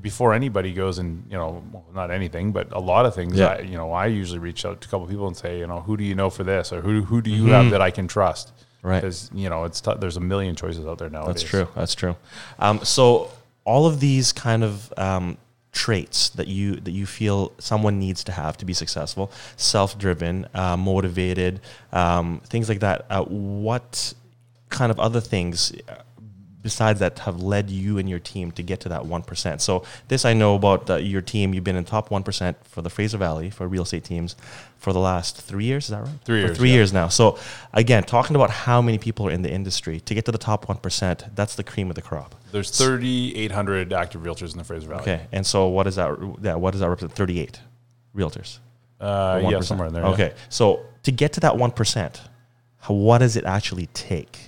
before 0.00 0.34
anybody 0.34 0.72
goes 0.72 0.98
and 0.98 1.24
you 1.30 1.36
know, 1.36 1.62
well, 1.72 1.84
not 1.94 2.10
anything, 2.10 2.52
but 2.52 2.72
a 2.72 2.80
lot 2.80 3.06
of 3.06 3.14
things. 3.14 3.38
Yeah. 3.38 3.48
I, 3.48 3.58
you 3.60 3.76
know, 3.76 3.92
I 3.92 4.06
usually 4.06 4.38
reach 4.38 4.64
out 4.64 4.80
to 4.80 4.88
a 4.88 4.90
couple 4.90 5.06
people 5.06 5.26
and 5.26 5.36
say, 5.36 5.58
you 5.58 5.66
know, 5.66 5.80
who 5.80 5.96
do 5.96 6.04
you 6.04 6.14
know 6.14 6.30
for 6.30 6.44
this, 6.44 6.72
or 6.72 6.80
who 6.80 7.02
who 7.02 7.20
do 7.22 7.30
you 7.30 7.46
have 7.46 7.70
that 7.70 7.80
I 7.80 7.90
can 7.90 8.08
trust? 8.08 8.48
Mm-hmm. 8.48 8.88
Right. 8.88 9.00
Because 9.00 9.30
you 9.34 9.48
know, 9.50 9.64
it's 9.64 9.80
t- 9.80 9.94
there's 9.98 10.16
a 10.16 10.20
million 10.20 10.54
choices 10.54 10.86
out 10.86 10.98
there 10.98 11.10
now 11.10 11.26
That's 11.26 11.42
true. 11.42 11.68
That's 11.74 11.94
true. 11.94 12.16
Um, 12.58 12.84
so 12.84 13.30
all 13.64 13.86
of 13.86 13.98
these 13.98 14.32
kind 14.32 14.62
of 14.62 14.92
um, 14.96 15.38
traits 15.76 16.30
that 16.30 16.48
you 16.48 16.76
that 16.76 16.92
you 16.92 17.04
feel 17.04 17.52
someone 17.58 17.98
needs 17.98 18.24
to 18.24 18.32
have 18.32 18.56
to 18.56 18.64
be 18.64 18.72
successful? 18.72 19.30
Self-driven, 19.56 20.48
uh, 20.54 20.76
motivated, 20.76 21.60
um, 21.92 22.40
things 22.46 22.68
like 22.68 22.80
that. 22.80 23.06
Uh, 23.10 23.24
what 23.24 24.14
kind 24.70 24.90
of 24.90 24.98
other 24.98 25.20
things 25.20 25.72
uh, 25.88 26.02
besides 26.66 26.98
that 26.98 27.20
have 27.20 27.40
led 27.40 27.70
you 27.70 27.96
and 27.96 28.10
your 28.10 28.18
team 28.18 28.50
to 28.50 28.60
get 28.60 28.80
to 28.80 28.88
that 28.88 29.02
1%. 29.02 29.60
So 29.60 29.84
this 30.08 30.24
I 30.24 30.32
know 30.32 30.56
about 30.56 30.90
uh, 30.90 30.96
your 30.96 31.22
team. 31.22 31.54
You've 31.54 31.62
been 31.62 31.76
in 31.76 31.84
top 31.84 32.08
1% 32.08 32.56
for 32.64 32.82
the 32.82 32.90
Fraser 32.90 33.18
Valley 33.18 33.50
for 33.50 33.68
real 33.68 33.84
estate 33.84 34.02
teams 34.02 34.34
for 34.78 34.92
the 34.92 34.98
last 34.98 35.40
three 35.40 35.64
years. 35.64 35.84
Is 35.84 35.90
that 35.90 36.02
right? 36.02 36.18
Three 36.24 36.40
For 36.40 36.46
years, 36.48 36.58
three 36.58 36.68
yeah. 36.70 36.74
years 36.74 36.92
now. 36.92 37.06
So 37.06 37.38
again, 37.72 38.02
talking 38.02 38.34
about 38.34 38.50
how 38.50 38.82
many 38.82 38.98
people 38.98 39.28
are 39.28 39.30
in 39.30 39.42
the 39.42 39.52
industry 39.52 40.00
to 40.00 40.12
get 40.12 40.24
to 40.24 40.32
the 40.32 40.38
top 40.38 40.66
1%, 40.66 41.36
that's 41.36 41.54
the 41.54 41.62
cream 41.62 41.88
of 41.88 41.94
the 41.94 42.02
crop. 42.02 42.34
There's 42.50 42.76
3,800 42.76 43.92
active 43.92 44.22
realtors 44.22 44.50
in 44.50 44.58
the 44.58 44.64
Fraser 44.64 44.88
Valley. 44.88 45.02
Okay. 45.02 45.20
And 45.30 45.46
so 45.46 45.68
what 45.68 45.86
is 45.86 45.94
that? 45.94 46.10
Yeah. 46.42 46.56
What 46.56 46.72
does 46.72 46.80
that 46.80 46.88
represent? 46.88 47.12
38 47.12 47.60
realtors. 48.16 48.58
Uh, 49.00 49.40
yeah, 49.48 49.60
somewhere 49.60 49.86
in 49.86 49.94
there. 49.94 50.02
yeah. 50.02 50.10
Okay. 50.10 50.34
So 50.48 50.80
to 51.04 51.12
get 51.12 51.34
to 51.34 51.40
that 51.40 51.52
1%, 51.52 52.20
what 52.88 53.18
does 53.18 53.36
it 53.36 53.44
actually 53.44 53.86
take? 53.94 54.45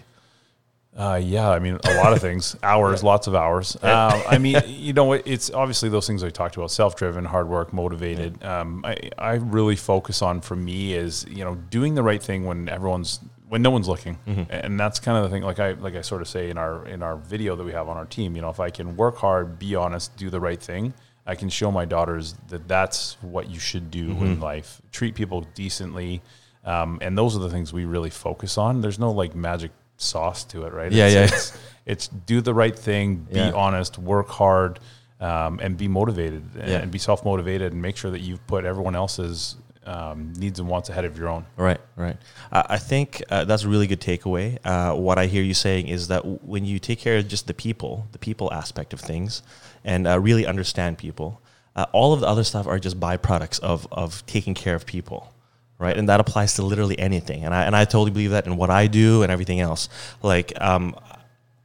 Uh, 0.99 1.15
yeah, 1.23 1.49
I 1.49 1.61
mean, 1.61 1.79
a 1.85 1.95
lot 1.95 2.13
of 2.13 2.21
things, 2.21 2.57
hours, 2.63 3.05
lots 3.05 3.29
of 3.29 3.35
hours. 3.37 3.77
Um, 3.83 4.21
I 4.29 4.39
mean, 4.39 4.61
you 4.67 4.93
know, 4.93 5.13
it's 5.13 5.49
obviously 5.51 5.89
those 5.89 6.09
things 6.09 6.25
I 6.25 6.31
talked 6.31 6.57
about: 6.57 6.73
self-driven, 6.73 7.25
hard 7.25 7.49
work, 7.49 7.73
motivated. 7.73 8.43
Um, 8.43 8.85
I, 8.85 9.11
I 9.17 9.35
really 9.35 9.77
focus 9.77 10.23
on 10.23 10.41
for 10.41 10.57
me 10.57 10.95
is 10.95 11.25
you 11.31 11.45
know 11.45 11.55
doing 11.55 11.95
the 11.95 12.03
right 12.03 12.21
thing 12.21 12.47
when 12.47 12.69
everyone's 12.69 13.21
when 13.49 13.63
no 13.63 13.71
one's 13.71 13.87
looking, 13.87 14.19
and 14.51 14.79
that's 14.79 14.99
kind 14.99 15.17
of 15.17 15.23
the 15.23 15.31
thing. 15.31 15.45
Like 15.45 15.61
I 15.61 15.73
like 15.73 15.95
I 15.95 16.01
sort 16.01 16.21
of 16.21 16.27
say 16.27 16.51
in 16.51 16.59
our 16.59 16.85
in 16.89 17.05
our 17.05 17.17
video 17.17 17.55
that 17.55 17.63
we 17.65 17.73
have 17.73 17.89
on 17.89 17.97
our 17.97 18.07
team. 18.07 18.35
You 18.35 18.43
know, 18.43 18.51
if 18.51 18.59
I 18.59 18.71
can 18.71 18.97
work 18.97 19.19
hard, 19.19 19.57
be 19.57 19.77
honest, 19.77 20.17
do 20.17 20.31
the 20.31 20.41
right 20.41 20.61
thing, 20.61 20.95
I 21.25 21.37
can 21.37 21.49
show 21.49 21.71
my 21.71 21.85
daughters 21.85 22.35
that 22.49 22.67
that's 22.67 23.17
what 23.21 23.49
you 23.49 23.61
should 23.61 23.93
do 23.93 24.11
in 24.25 24.41
life. 24.41 24.83
Treat 24.91 25.15
people 25.15 25.43
decently. 25.55 26.23
Um, 26.65 26.99
and 27.01 27.17
those 27.17 27.37
are 27.37 27.39
the 27.39 27.49
things 27.49 27.73
we 27.73 27.85
really 27.85 28.11
focus 28.11 28.59
on. 28.59 28.81
There's 28.81 28.99
no 28.99 29.13
like 29.13 29.35
magic 29.35 29.71
sauce 29.99 30.45
to 30.45 30.65
it, 30.65 30.73
right? 30.73 30.91
Yeah, 30.91 31.07
it's, 31.07 31.15
yeah. 31.15 31.25
It's, 31.25 31.59
it's 31.87 32.09
do 32.09 32.41
the 32.41 32.55
right 32.55 32.77
thing, 32.79 33.17
be 33.31 33.39
Yeah. 33.41 33.53
honest, 33.53 33.99
work 33.99 34.29
hard, 34.29 34.81
um, 35.21 35.59
and 35.63 35.77
be 35.77 35.89
motivated, 35.89 36.43
and, 36.59 36.69
Yeah. 36.71 36.79
and 36.79 36.91
be 36.91 36.99
self 36.99 37.25
motivated, 37.25 37.73
and 37.73 37.83
make 37.83 37.97
sure 37.97 38.11
that 38.11 38.21
you've 38.21 38.45
put 38.47 38.65
everyone 38.65 38.97
else's 38.97 39.57
um, 39.87 40.35
needs 40.37 40.59
and 40.61 40.69
wants 40.69 40.91
ahead 40.91 41.07
of 41.07 41.17
your 41.17 41.29
own. 41.29 41.47
Right, 41.57 41.81
right. 41.97 42.17
Uh, 42.53 42.63
I 42.69 42.77
think 42.77 43.23
uh, 43.31 43.45
that's 43.45 43.63
a 43.65 43.69
really 43.69 43.87
good 43.87 44.03
takeaway. 44.03 44.59
Uh, 44.63 44.95
what 44.95 45.17
I 45.17 45.25
hear 45.27 45.43
you 45.43 45.55
saying 45.55 45.89
is 45.89 46.09
that 46.09 46.19
w- 46.19 46.39
when 46.43 46.67
you 46.67 46.79
take 46.79 46.99
care 46.99 47.17
of 47.17 47.27
just 47.27 47.47
the 47.47 47.55
people, 47.55 48.07
the 48.13 48.19
people 48.19 48.53
aspect 48.53 48.93
of 48.93 49.01
things, 49.01 49.43
and 49.85 50.07
uh, 50.07 50.21
really 50.21 50.45
understand 50.47 50.99
people, 50.99 51.41
uh, 51.75 51.87
all 51.93 52.13
of 52.13 52.21
the 52.21 52.27
other 52.27 52.45
stuff 52.45 52.67
are 52.67 52.79
just 52.79 53.01
byproducts 53.01 53.61
of 53.61 53.89
of 53.91 54.27
taking 54.27 54.53
care 54.53 54.75
of 54.75 54.85
people, 54.85 55.33
right? 55.79 55.97
And 55.97 56.09
that 56.09 56.21
applies 56.21 56.55
to 56.55 56.63
literally 56.63 56.99
anything. 56.99 57.45
And 57.45 57.55
I 57.55 57.65
and 57.65 57.75
I 57.77 57.85
totally 57.85 58.11
believe 58.11 58.31
that 58.31 58.47
in 58.47 58.57
what 58.57 58.71
I 58.71 58.87
do 58.87 59.23
and 59.23 59.33
everything 59.33 59.61
else. 59.61 59.89
Like. 60.23 60.53
Um, 60.61 60.95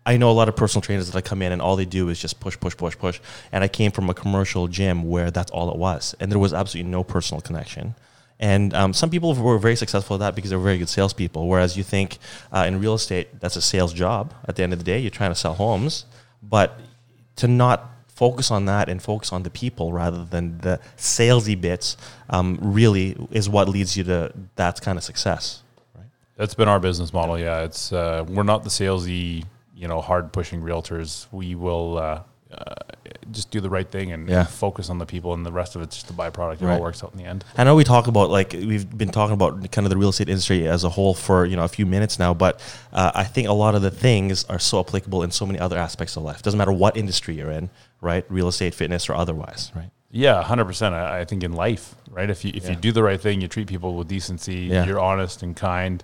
I 0.06 0.18
know 0.18 0.30
a 0.30 0.34
lot 0.34 0.50
of 0.50 0.58
personal 0.58 0.82
trainers 0.82 1.10
that 1.10 1.18
I 1.18 1.22
come 1.22 1.42
in 1.42 1.54
and 1.54 1.62
all 1.62 1.78
they 1.78 1.86
do 1.86 2.10
is 2.10 2.20
just 2.20 2.42
push, 2.42 2.60
push, 2.60 2.76
push, 2.76 2.98
push. 2.98 3.22
And 3.54 3.64
I 3.64 3.70
came 3.70 3.90
from 3.90 4.10
a 4.10 4.14
commercial 4.14 4.68
gym 4.68 5.08
where 5.08 5.32
that's 5.32 5.50
all 5.52 5.72
it 5.72 5.78
was, 5.78 6.14
and 6.20 6.30
there 6.30 6.40
was 6.40 6.54
absolutely 6.54 6.92
no 6.92 7.06
personal 7.06 7.40
connection. 7.40 7.96
And 8.40 8.74
um, 8.74 8.94
some 8.94 9.10
people 9.10 9.34
were 9.34 9.58
very 9.58 9.78
successful 9.78 10.16
at 10.16 10.20
that 10.20 10.36
because 10.36 10.50
they're 10.50 10.60
very 10.60 10.78
good 10.78 10.90
salespeople. 10.90 11.48
Whereas 11.48 11.78
you 11.78 11.84
think 11.84 12.18
uh, 12.52 12.66
in 12.68 12.82
real 12.82 12.96
estate, 12.96 13.40
that's 13.40 13.56
a 13.56 13.62
sales 13.62 13.94
job. 13.94 14.34
At 14.46 14.58
the 14.58 14.64
end 14.64 14.74
of 14.74 14.80
the 14.80 14.84
day, 14.84 15.00
you're 15.00 15.12
trying 15.12 15.32
to 15.32 15.36
sell 15.36 15.54
homes, 15.54 16.06
but 16.42 16.78
to 17.38 17.48
not 17.48 17.93
focus 18.26 18.52
on 18.52 18.66
that 18.66 18.86
and 18.92 18.98
focus 19.02 19.30
on 19.34 19.42
the 19.44 19.50
people 19.64 19.86
rather 20.04 20.24
than 20.34 20.46
the 20.60 20.76
salesy 20.98 21.56
bits 21.68 21.88
um, 22.36 22.48
really 22.80 23.08
is 23.40 23.46
what 23.56 23.66
leads 23.76 23.92
you 23.98 24.04
to 24.12 24.18
that 24.56 24.76
kind 24.86 24.98
of 25.00 25.04
success. 25.04 25.44
Right? 25.98 26.06
That's 26.40 26.56
been 26.56 26.70
our 26.74 26.80
business 26.80 27.12
model. 27.20 27.36
Yeah, 27.38 27.68
it's 27.68 27.92
uh, 27.92 28.24
we're 28.36 28.44
not 28.54 28.64
the 28.64 28.70
salesy, 28.80 29.44
you 29.82 29.88
know, 29.90 30.00
hard 30.02 30.26
pushing 30.32 30.62
realtors. 30.70 31.10
We 31.32 31.56
will 31.56 31.90
uh, 31.98 32.20
uh, 32.52 32.76
just 33.32 33.52
do 33.52 33.60
the 33.62 33.70
right 33.78 33.90
thing 33.96 34.08
and, 34.14 34.30
Yeah. 34.30 34.40
and 34.42 34.50
focus 34.50 34.90
on 34.90 34.98
the 35.04 35.06
people, 35.14 35.30
and 35.34 35.44
the 35.46 35.52
rest 35.62 35.76
of 35.76 35.82
it's 35.86 35.96
just 36.00 36.10
a 36.10 36.14
byproduct. 36.14 36.62
It 36.62 36.66
Right. 36.66 36.76
all 36.76 36.82
works 36.90 37.04
out 37.04 37.12
in 37.14 37.18
the 37.22 37.26
end. 37.34 37.44
I 37.58 37.64
know 37.66 37.76
we 37.76 37.84
talk 37.96 38.06
about 38.08 38.30
like 38.40 38.54
we've 38.54 38.88
been 39.04 39.10
talking 39.20 39.34
about 39.40 39.54
kind 39.76 39.86
of 39.88 39.90
the 39.94 39.98
real 40.04 40.10
estate 40.10 40.30
industry 40.30 40.60
as 40.76 40.84
a 40.84 40.90
whole 40.98 41.14
for 41.28 41.38
you 41.46 41.56
know 41.58 41.66
a 41.72 41.74
few 41.78 41.86
minutes 41.96 42.16
now, 42.26 42.34
but 42.46 42.54
uh, 43.00 43.12
I 43.24 43.26
think 43.34 43.46
a 43.56 43.58
lot 43.66 43.74
of 43.78 43.82
the 43.82 43.92
things 44.08 44.46
are 44.54 44.60
so 44.72 44.76
applicable 44.80 45.20
in 45.26 45.32
so 45.32 45.46
many 45.46 45.60
other 45.66 45.78
aspects 45.88 46.16
of 46.18 46.24
life. 46.30 46.40
Doesn't 46.46 46.58
matter 46.62 46.72
what 46.84 46.96
industry 47.04 47.34
you're 47.40 47.52
in, 47.60 47.70
right? 48.04 48.26
Real 48.30 48.48
estate, 48.48 48.74
fitness, 48.76 49.10
or 49.10 49.16
otherwise, 49.16 49.72
right? 49.76 49.90
Yeah, 50.12 50.44
hundred 50.44 50.66
percent. 50.66 50.94
I, 50.94 51.26
think 51.26 51.44
in 51.44 51.54
life, 51.54 51.96
right? 52.12 52.30
If 52.30 52.46
you 52.46 52.52
if 52.54 52.70
you 52.70 52.76
do 52.76 52.92
the 52.92 53.02
right 53.02 53.20
thing, 53.20 53.42
you 53.42 53.48
treat 53.48 53.68
people 53.68 53.96
with 53.96 54.08
decency, 54.08 54.68
Yeah. 54.72 54.86
you're 54.86 55.00
honest 55.00 55.42
and 55.42 55.56
kind. 55.56 56.04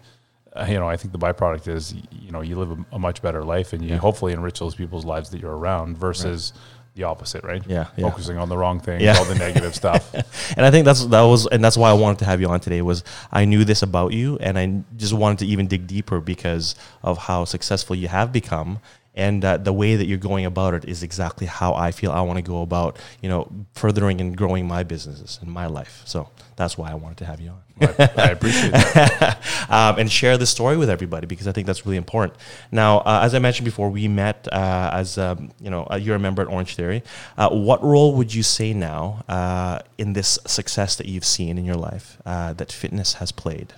Uh, 0.51 0.65
you 0.67 0.79
know, 0.79 0.89
I 0.89 0.97
think 0.97 1.11
the 1.11 1.19
byproduct 1.19 1.67
is 1.67 1.93
you 2.11 2.31
know 2.31 2.41
you 2.41 2.55
live 2.57 2.71
a, 2.71 2.95
a 2.95 2.99
much 2.99 3.21
better 3.21 3.43
life, 3.43 3.71
and 3.73 3.83
you 3.83 3.91
Yeah. 3.91 3.97
hopefully 3.97 4.33
enrich 4.33 4.57
those 4.59 4.73
people's 4.73 5.05
lives 5.05 5.29
that 5.29 5.39
you're 5.39 5.55
around 5.55 5.95
versus 5.97 6.53
the 6.95 7.03
opposite, 7.03 7.43
right? 7.43 7.61
Yeah, 7.67 7.85
yeah. 7.95 8.09
focusing 8.09 8.39
on 8.39 8.49
the 8.49 8.57
wrong 8.57 8.79
things, 8.79 9.03
Yeah. 9.03 9.15
all 9.17 9.25
the 9.25 9.35
negative 9.35 9.75
stuff. 9.83 10.11
And 10.57 10.65
I 10.65 10.71
think 10.71 10.85
that's 10.85 11.05
that 11.05 11.21
was 11.21 11.45
and 11.45 11.63
that's 11.63 11.77
why 11.77 11.91
I 11.91 11.93
wanted 11.93 12.17
to 12.19 12.25
have 12.25 12.41
you 12.41 12.49
on 12.49 12.59
today 12.59 12.81
was 12.81 13.03
I 13.31 13.45
knew 13.45 13.63
this 13.63 13.83
about 13.83 14.11
you 14.11 14.37
and 14.39 14.57
I 14.57 14.81
just 14.97 15.13
wanted 15.13 15.37
to 15.39 15.45
even 15.45 15.67
dig 15.67 15.85
deeper 15.85 16.19
because 16.19 16.73
of 17.03 17.19
how 17.19 17.45
successful 17.45 17.95
you 17.95 18.07
have 18.07 18.31
become 18.33 18.79
and 19.15 19.43
uh, 19.43 19.57
the 19.57 19.73
way 19.73 19.95
that 19.95 20.05
you're 20.05 20.17
going 20.17 20.45
about 20.45 20.73
it 20.73 20.85
is 20.85 21.03
exactly 21.03 21.47
how 21.47 21.73
I 21.73 21.91
feel 21.91 22.11
I 22.11 22.21
want 22.21 22.37
to 22.37 22.43
go 22.43 22.61
about 22.61 22.97
you 23.21 23.29
know 23.29 23.51
furthering 23.73 24.21
and 24.21 24.35
growing 24.35 24.67
my 24.67 24.83
businesses 24.83 25.39
and 25.41 25.51
my 25.51 25.67
life. 25.67 26.01
So 26.05 26.29
that's 26.55 26.77
why 26.77 26.91
I 26.91 26.95
wanted 26.95 27.17
to 27.19 27.25
have 27.25 27.39
you 27.39 27.51
on. 27.51 27.61
I, 27.81 28.09
I 28.17 28.27
appreciate 28.31 28.71
that. 28.71 29.39
um, 29.69 29.99
and 29.99 30.11
share 30.11 30.37
the 30.37 30.45
story 30.45 30.77
with 30.77 30.89
everybody 30.89 31.25
because 31.25 31.47
I 31.47 31.51
think 31.51 31.67
that's 31.67 31.85
really 31.85 31.97
important. 31.97 32.37
Now, 32.71 32.99
uh, 32.99 33.21
as 33.23 33.33
I 33.33 33.39
mentioned 33.39 33.65
before, 33.65 33.89
we 33.89 34.07
met 34.07 34.47
uh, 34.51 34.89
as 34.93 35.17
um, 35.17 35.51
you 35.61 35.69
know 35.69 35.87
uh, 35.89 35.95
you're 35.95 36.15
a 36.15 36.19
member 36.19 36.41
at 36.41 36.47
Orange 36.47 36.75
Theory. 36.75 37.03
Uh, 37.37 37.49
what 37.49 37.83
role 37.83 38.15
would 38.15 38.33
you 38.33 38.43
say 38.43 38.73
now 38.73 39.23
uh, 39.27 39.79
in 39.97 40.13
this 40.13 40.39
success 40.45 40.95
that 40.97 41.07
you've 41.07 41.25
seen 41.25 41.57
in 41.57 41.65
your 41.65 41.77
life 41.77 42.17
uh, 42.25 42.53
that 42.53 42.71
fitness 42.71 43.13
has 43.15 43.31
played? 43.31 43.73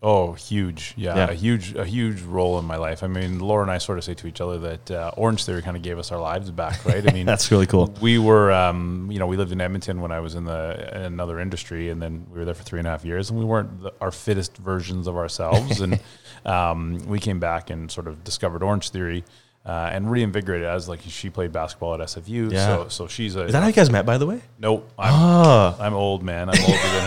Oh, 0.00 0.34
huge! 0.34 0.94
Yeah, 0.96 1.16
Yeah. 1.16 1.30
a 1.30 1.34
huge, 1.34 1.74
a 1.74 1.84
huge 1.84 2.22
role 2.22 2.56
in 2.60 2.64
my 2.64 2.76
life. 2.76 3.02
I 3.02 3.08
mean, 3.08 3.40
Laura 3.40 3.62
and 3.62 3.70
I 3.70 3.78
sort 3.78 3.98
of 3.98 4.04
say 4.04 4.14
to 4.14 4.28
each 4.28 4.40
other 4.40 4.56
that 4.58 4.90
uh, 4.92 5.10
Orange 5.16 5.44
Theory 5.44 5.60
kind 5.60 5.76
of 5.76 5.82
gave 5.82 5.98
us 5.98 6.12
our 6.12 6.20
lives 6.20 6.52
back, 6.52 6.84
right? 6.90 7.04
I 7.08 7.12
mean, 7.12 7.26
That's 7.26 7.50
really 7.50 7.66
cool. 7.66 7.92
We 8.00 8.16
were, 8.18 8.52
um, 8.52 9.08
you 9.10 9.18
know, 9.18 9.26
we 9.26 9.36
lived 9.36 9.50
in 9.50 9.60
Edmonton 9.60 10.00
when 10.00 10.12
I 10.12 10.20
was 10.20 10.36
in 10.36 10.44
the 10.44 10.88
in 10.94 11.02
another 11.02 11.40
industry, 11.40 11.90
and 11.90 12.00
then 12.00 12.26
we 12.30 12.38
were 12.38 12.44
there 12.44 12.54
for 12.54 12.62
three 12.62 12.78
and 12.78 12.86
a 12.86 12.90
half 12.92 13.04
years, 13.04 13.30
and 13.30 13.38
we 13.40 13.44
weren't 13.44 13.82
the, 13.82 13.92
our 14.00 14.12
fittest 14.12 14.56
versions 14.58 15.08
of 15.08 15.16
ourselves, 15.16 15.80
and 15.80 15.98
um, 16.46 16.98
we 17.08 17.18
came 17.18 17.40
back 17.40 17.68
and 17.70 17.90
sort 17.90 18.06
of 18.06 18.22
discovered 18.22 18.62
Orange 18.62 18.90
Theory. 18.90 19.24
Uh, 19.66 19.90
and 19.92 20.10
reinvigorated 20.10 20.66
as 20.66 20.88
like 20.88 21.00
she 21.06 21.28
played 21.28 21.52
basketball 21.52 21.92
at 21.92 22.00
SFU, 22.00 22.50
Yeah. 22.50 22.64
so 22.66 22.88
so 22.88 23.06
she's 23.06 23.36
a 23.36 23.42
Is 23.46 23.52
that 23.52 23.60
how 23.60 23.66
you 23.66 23.74
guys 23.74 23.90
met, 23.90 24.06
by 24.06 24.16
the 24.16 24.24
way? 24.24 24.40
nope. 24.58 24.88
I'm, 24.98 25.12
Oh, 25.12 25.76
I'm 25.78 25.92
old 25.92 26.22
man. 26.22 26.48
I'm 26.48 26.58
older 26.62 26.72
than 26.72 27.04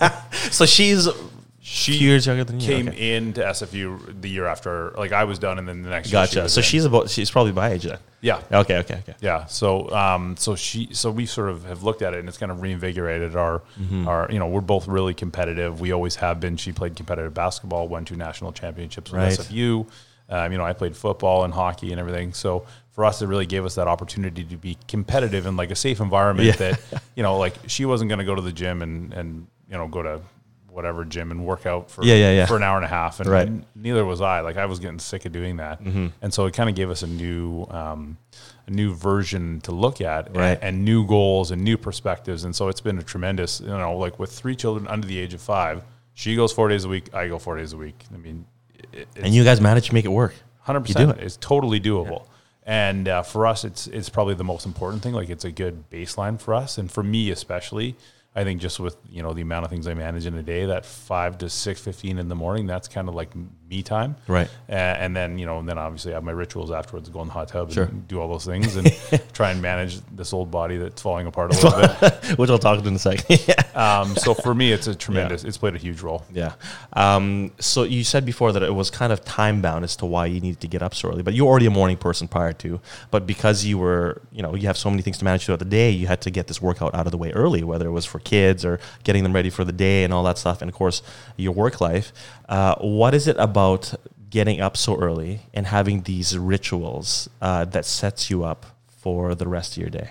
her. 0.00 0.22
so 0.50 0.66
she's 0.66 1.06
She 1.64 1.92
years 1.94 2.26
younger 2.26 2.42
than 2.42 2.58
you. 2.58 2.66
came 2.66 2.88
Okay. 2.88 3.14
into 3.16 3.40
SFU 3.40 4.20
the 4.20 4.28
year 4.28 4.46
after, 4.46 4.90
like 4.98 5.12
I 5.12 5.22
was 5.24 5.38
done, 5.38 5.58
and 5.60 5.68
then 5.68 5.82
the 5.82 5.90
next 5.90 6.10
year. 6.10 6.26
she 6.26 6.34
Gotcha. 6.34 6.48
So 6.48 6.58
in. 6.58 6.64
she's 6.64 6.84
about 6.84 7.08
she's 7.08 7.30
probably 7.30 7.52
my 7.52 7.68
age 7.70 7.84
then. 7.84 7.98
yeah, 8.20 8.40
Okay, 8.50 8.78
okay, 8.78 8.96
okay. 8.96 9.14
yeah. 9.20 9.46
So, 9.46 9.88
um, 9.94 10.36
so 10.36 10.56
she, 10.56 10.88
so 10.92 11.12
we 11.12 11.24
sort 11.24 11.50
of 11.50 11.64
have 11.66 11.84
looked 11.84 12.02
at 12.02 12.14
it, 12.14 12.18
and 12.20 12.28
it's 12.28 12.36
kind 12.36 12.50
of 12.50 12.62
reinvigorated 12.62 13.36
our, 13.36 13.62
Mm-hmm. 13.80 14.08
our, 14.08 14.26
you 14.32 14.40
know, 14.40 14.48
we're 14.48 14.60
both 14.60 14.88
really 14.88 15.14
competitive. 15.14 15.80
We 15.80 15.92
always 15.92 16.16
have 16.16 16.40
been. 16.40 16.56
She 16.56 16.72
played 16.72 16.96
competitive 16.96 17.32
basketball, 17.32 17.86
won 17.86 18.04
two 18.04 18.16
national 18.16 18.50
championships 18.52 19.12
with 19.12 19.20
Right. 19.20 19.32
SFU. 19.38 19.86
Um, 20.28 20.50
you 20.50 20.58
know, 20.58 20.64
I 20.64 20.72
played 20.72 20.96
football 20.96 21.44
and 21.44 21.54
hockey 21.54 21.92
and 21.92 22.00
everything. 22.00 22.32
So 22.32 22.64
for 22.90 23.04
us, 23.04 23.22
it 23.22 23.26
really 23.28 23.46
gave 23.46 23.64
us 23.64 23.76
that 23.76 23.86
opportunity 23.86 24.42
to 24.44 24.56
be 24.56 24.78
competitive 24.88 25.46
in 25.46 25.56
like 25.56 25.70
a 25.70 25.76
safe 25.76 26.00
environment. 26.00 26.48
Yeah. 26.48 26.56
That 26.56 27.02
you 27.14 27.22
know, 27.22 27.38
like 27.38 27.54
she 27.68 27.84
wasn't 27.84 28.08
going 28.08 28.18
to 28.18 28.24
go 28.24 28.34
to 28.34 28.42
the 28.42 28.52
gym 28.52 28.82
and 28.82 29.12
and 29.14 29.46
you 29.70 29.76
know 29.76 29.86
go 29.86 30.02
to 30.02 30.20
whatever 30.72 31.04
gym 31.04 31.30
and 31.30 31.44
work 31.44 31.66
out 31.66 31.90
for 31.90 32.02
Yeah, 32.04 32.14
yeah, 32.14 32.32
yeah. 32.32 32.46
for 32.46 32.56
an 32.56 32.62
hour 32.62 32.76
and 32.76 32.84
a 32.84 32.88
half, 32.88 33.20
and 33.20 33.28
Right. 33.28 33.48
Mm-hmm. 33.48 33.82
neither 33.82 34.04
was 34.04 34.20
I. 34.20 34.40
Like 34.40 34.56
I 34.56 34.66
was 34.66 34.78
getting 34.78 34.98
sick 34.98 35.24
of 35.26 35.32
doing 35.32 35.56
that, 35.58 35.80
and 35.80 36.32
so 36.34 36.46
it 36.46 36.54
kind 36.54 36.68
of 36.70 36.74
gave 36.76 36.90
us 36.90 37.02
a 37.02 37.06
new, 37.06 37.66
um, 37.70 38.16
a 38.66 38.70
new 38.70 38.94
version 38.94 39.60
to 39.62 39.72
look 39.72 40.00
at, 40.00 40.28
and- 40.28 40.36
Right. 40.36 40.58
and, 40.62 40.84
new 40.84 41.06
goals 41.06 41.50
and 41.50 41.62
new 41.62 41.76
perspectives. 41.76 42.44
And 42.44 42.54
so 42.56 42.68
it's 42.68 42.80
been 42.80 42.98
a 42.98 43.02
tremendous, 43.02 43.60
you 43.60 43.66
know, 43.66 43.96
like 43.98 44.18
with 44.18 44.32
three 44.32 44.56
children 44.56 44.86
under 44.88 45.06
the 45.06 45.18
age 45.18 45.34
of 45.34 45.40
five, 45.40 45.82
she 46.14 46.36
goes 46.36 46.52
four 46.52 46.68
days 46.68 46.84
a 46.84 46.88
week, 46.88 47.12
I 47.14 47.28
go 47.28 47.38
four 47.38 47.56
days 47.56 47.72
a 47.72 47.76
week. 47.76 48.04
I 48.14 48.16
mean, 48.18 48.44
it, 48.92 49.08
And 49.16 49.34
you 49.34 49.44
guys 49.44 49.60
managed 49.60 49.86
to 49.88 49.94
make 49.94 50.04
it 50.04 50.12
work. 50.12 50.34
hundred 50.60 50.82
percent, 50.82 51.10
it. 51.18 51.22
it's 51.24 51.36
totally 51.38 51.80
doable. 51.80 52.26
And 52.64 53.08
uh, 53.08 53.22
for 53.22 53.46
us, 53.48 53.64
it's 53.64 53.88
it's 53.88 54.08
probably 54.08 54.34
the 54.34 54.44
most 54.44 54.66
important 54.66 55.02
thing. 55.02 55.12
Like 55.14 55.28
it's 55.30 55.44
a 55.44 55.50
good 55.50 55.90
baseline 55.90 56.40
for 56.40 56.54
us, 56.54 56.78
and 56.78 56.90
for 56.90 57.02
me 57.02 57.30
especially. 57.30 57.96
I 58.34 58.44
think 58.44 58.60
just 58.62 58.80
with 58.80 58.96
you 59.10 59.22
know 59.22 59.34
the 59.34 59.42
amount 59.42 59.64
of 59.64 59.70
things 59.70 59.86
I 59.86 59.92
manage 59.94 60.24
in 60.24 60.34
a 60.34 60.42
day, 60.42 60.64
that 60.66 60.86
five 60.86 61.36
to 61.38 61.50
six 61.50 61.80
fifteen 61.80 62.18
in 62.18 62.28
the 62.28 62.34
morning, 62.34 62.66
that's 62.66 62.88
kind 62.88 63.08
of 63.08 63.14
like 63.14 63.30
me 63.68 63.82
time, 63.82 64.16
Right. 64.26 64.48
Uh, 64.68 64.72
and 64.72 65.14
then 65.16 65.38
you 65.38 65.44
know, 65.46 65.58
and 65.58 65.68
then 65.68 65.76
obviously 65.78 66.12
I 66.12 66.14
have 66.16 66.24
my 66.24 66.32
rituals 66.32 66.70
afterwards, 66.70 67.08
go 67.10 67.20
in 67.22 67.26
the 67.28 67.32
hot 67.34 67.48
tub 67.48 67.72
Sure. 67.72 67.84
and 67.84 68.06
do 68.08 68.20
all 68.20 68.28
those 68.28 68.44
things, 68.46 68.76
and 68.76 68.86
try 69.34 69.50
and 69.50 69.60
manage 69.60 70.00
this 70.14 70.32
old 70.32 70.50
body 70.50 70.76
that's 70.78 71.00
falling 71.02 71.26
apart 71.26 71.54
a 71.54 71.60
little 71.62 71.94
bit. 72.10 72.38
Which 72.38 72.48
I'll 72.50 72.58
talk 72.58 72.80
to 72.82 72.88
in 72.88 72.94
a 72.94 72.98
second. 72.98 73.40
yeah. 73.48 73.62
Um, 73.74 74.16
so 74.16 74.32
for 74.34 74.54
me, 74.54 74.72
it's 74.72 74.86
a 74.86 74.94
tremendous. 74.94 75.44
It's 75.44 75.58
played 75.58 75.74
a 75.74 75.78
huge 75.78 76.00
role. 76.00 76.24
Yeah. 76.32 76.54
Um, 76.94 77.52
so 77.60 77.82
you 77.82 78.04
said 78.04 78.24
before 78.24 78.52
that 78.52 78.62
it 78.62 78.74
was 78.74 78.90
kind 78.90 79.12
of 79.12 79.24
time 79.24 79.60
bound 79.62 79.84
as 79.84 79.96
to 79.96 80.06
why 80.06 80.26
you 80.26 80.40
needed 80.40 80.60
to 80.60 80.68
get 80.68 80.82
up 80.82 80.94
so 80.94 81.08
early, 81.10 81.22
but 81.22 81.34
you're 81.34 81.48
already 81.48 81.66
a 81.66 81.70
morning 81.70 81.96
person 81.98 82.28
prior 82.28 82.52
to. 82.54 82.80
But 83.10 83.26
because 83.26 83.64
you 83.64 83.78
were, 83.78 84.22
you 84.32 84.42
know, 84.42 84.54
you 84.54 84.66
have 84.68 84.76
so 84.78 84.88
many 84.90 85.02
things 85.02 85.18
to 85.18 85.24
manage 85.24 85.44
throughout 85.46 85.58
the 85.58 85.64
day, 85.66 85.90
you 85.90 86.06
had 86.06 86.20
to 86.22 86.30
get 86.30 86.46
this 86.46 86.60
workout 86.62 86.94
out 86.94 87.06
of 87.06 87.12
the 87.12 87.18
way 87.18 87.30
early, 87.32 87.62
whether 87.62 87.86
it 87.86 87.92
was 87.92 88.04
for 88.04 88.21
kids 88.24 88.64
or 88.64 88.80
getting 89.04 89.22
them 89.22 89.32
ready 89.32 89.50
for 89.50 89.64
the 89.64 89.72
day 89.72 90.04
and 90.04 90.12
all 90.12 90.22
that 90.24 90.38
stuff. 90.38 90.62
And 90.62 90.68
of 90.68 90.74
course, 90.74 91.02
your 91.36 91.52
work 91.52 91.80
life. 91.80 92.12
Uh, 92.48 92.74
what 92.76 93.14
is 93.14 93.26
it 93.28 93.36
about 93.38 93.94
getting 94.30 94.60
up 94.60 94.76
so 94.76 94.98
early 94.98 95.40
and 95.52 95.66
having 95.66 96.02
these 96.02 96.38
rituals 96.38 97.28
uh, 97.40 97.64
that 97.66 97.84
sets 97.84 98.30
you 98.30 98.44
up 98.44 98.66
for 98.88 99.34
the 99.34 99.46
rest 99.46 99.76
of 99.76 99.80
your 99.80 99.90
day? 99.90 100.10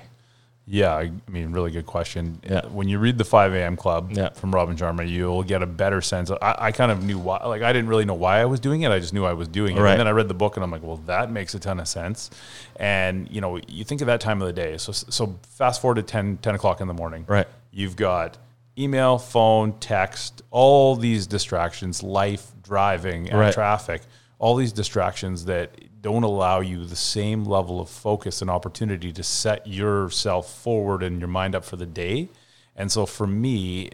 Yeah, 0.68 0.95
I 0.95 1.12
mean, 1.30 1.51
really 1.51 1.72
good 1.72 1.86
question. 1.88 2.39
Yeah. 2.47 2.66
When 2.68 2.88
you 2.88 2.99
read 2.99 3.18
the 3.18 3.26
5 3.26 3.53
a.m. 3.53 3.76
Club 3.76 4.12
Yeah. 4.14 4.30
from 4.30 4.53
Robin 4.53 4.78
Sharma, 4.78 5.09
you'll 5.09 5.43
get 5.43 5.62
a 5.64 5.66
better 5.66 6.01
sense. 6.01 6.30
Of, 6.30 6.38
I, 6.41 6.55
I 6.68 6.72
kind 6.72 6.91
of 6.91 7.03
knew 7.03 7.18
why, 7.20 7.43
like, 7.45 7.62
I 7.62 7.74
didn't 7.74 7.89
really 7.89 8.05
know 8.05 8.14
why 8.14 8.39
I 8.39 8.45
was 8.45 8.59
doing 8.59 8.84
it. 8.84 8.91
I 8.91 8.99
just 8.99 9.12
knew 9.14 9.26
I 9.26 9.34
was 9.34 9.47
doing 9.47 9.76
it. 9.76 9.82
Right. 9.82 9.91
And 9.91 9.99
then 9.99 10.07
I 10.07 10.12
read 10.12 10.28
the 10.28 10.34
book 10.36 10.55
and 10.57 10.64
I'm 10.64 10.72
like, 10.72 10.84
well, 10.84 10.97
that 11.07 11.32
makes 11.32 11.55
a 11.55 11.59
ton 11.59 11.80
of 11.80 11.88
sense. 11.88 12.30
And, 12.78 13.28
you 13.32 13.41
know, 13.41 13.59
you 13.68 13.84
think 13.84 14.01
of 14.01 14.07
that 14.07 14.22
time 14.22 14.41
of 14.41 14.47
the 14.47 14.53
day. 14.53 14.78
So, 14.78 14.91
so 14.91 15.39
fast 15.49 15.82
forward 15.82 15.95
to 15.95 16.03
10, 16.03 16.38
10 16.38 16.55
o'clock 16.55 16.80
in 16.80 16.88
the 16.88 16.93
morning. 16.93 17.26
Right. 17.28 17.47
You've 17.72 17.95
got 17.95 18.38
email, 18.78 19.18
phone, 19.18 19.74
text, 19.80 20.41
all 20.51 20.95
these 20.95 21.28
distractions, 21.28 22.01
life, 22.03 22.51
driving, 22.64 23.30
and 23.30 23.39
Right. 23.39 23.53
traffic, 23.53 24.03
all 24.39 24.55
these 24.55 24.72
distractions 24.72 25.45
that 25.45 25.72
don't 26.01 26.23
allow 26.23 26.59
you 26.59 26.85
the 26.85 26.95
same 26.95 27.45
level 27.45 27.79
of 27.79 27.89
focus 27.89 28.41
and 28.41 28.49
opportunity 28.49 29.11
to 29.11 29.23
set 29.23 29.67
yourself 29.67 30.51
forward 30.61 31.03
and 31.03 31.19
your 31.19 31.27
mind 31.27 31.55
up 31.55 31.63
for 31.63 31.75
the 31.75 31.85
day. 31.85 32.29
And 32.75 32.91
so 32.91 33.05
for 33.05 33.27
me, 33.27 33.91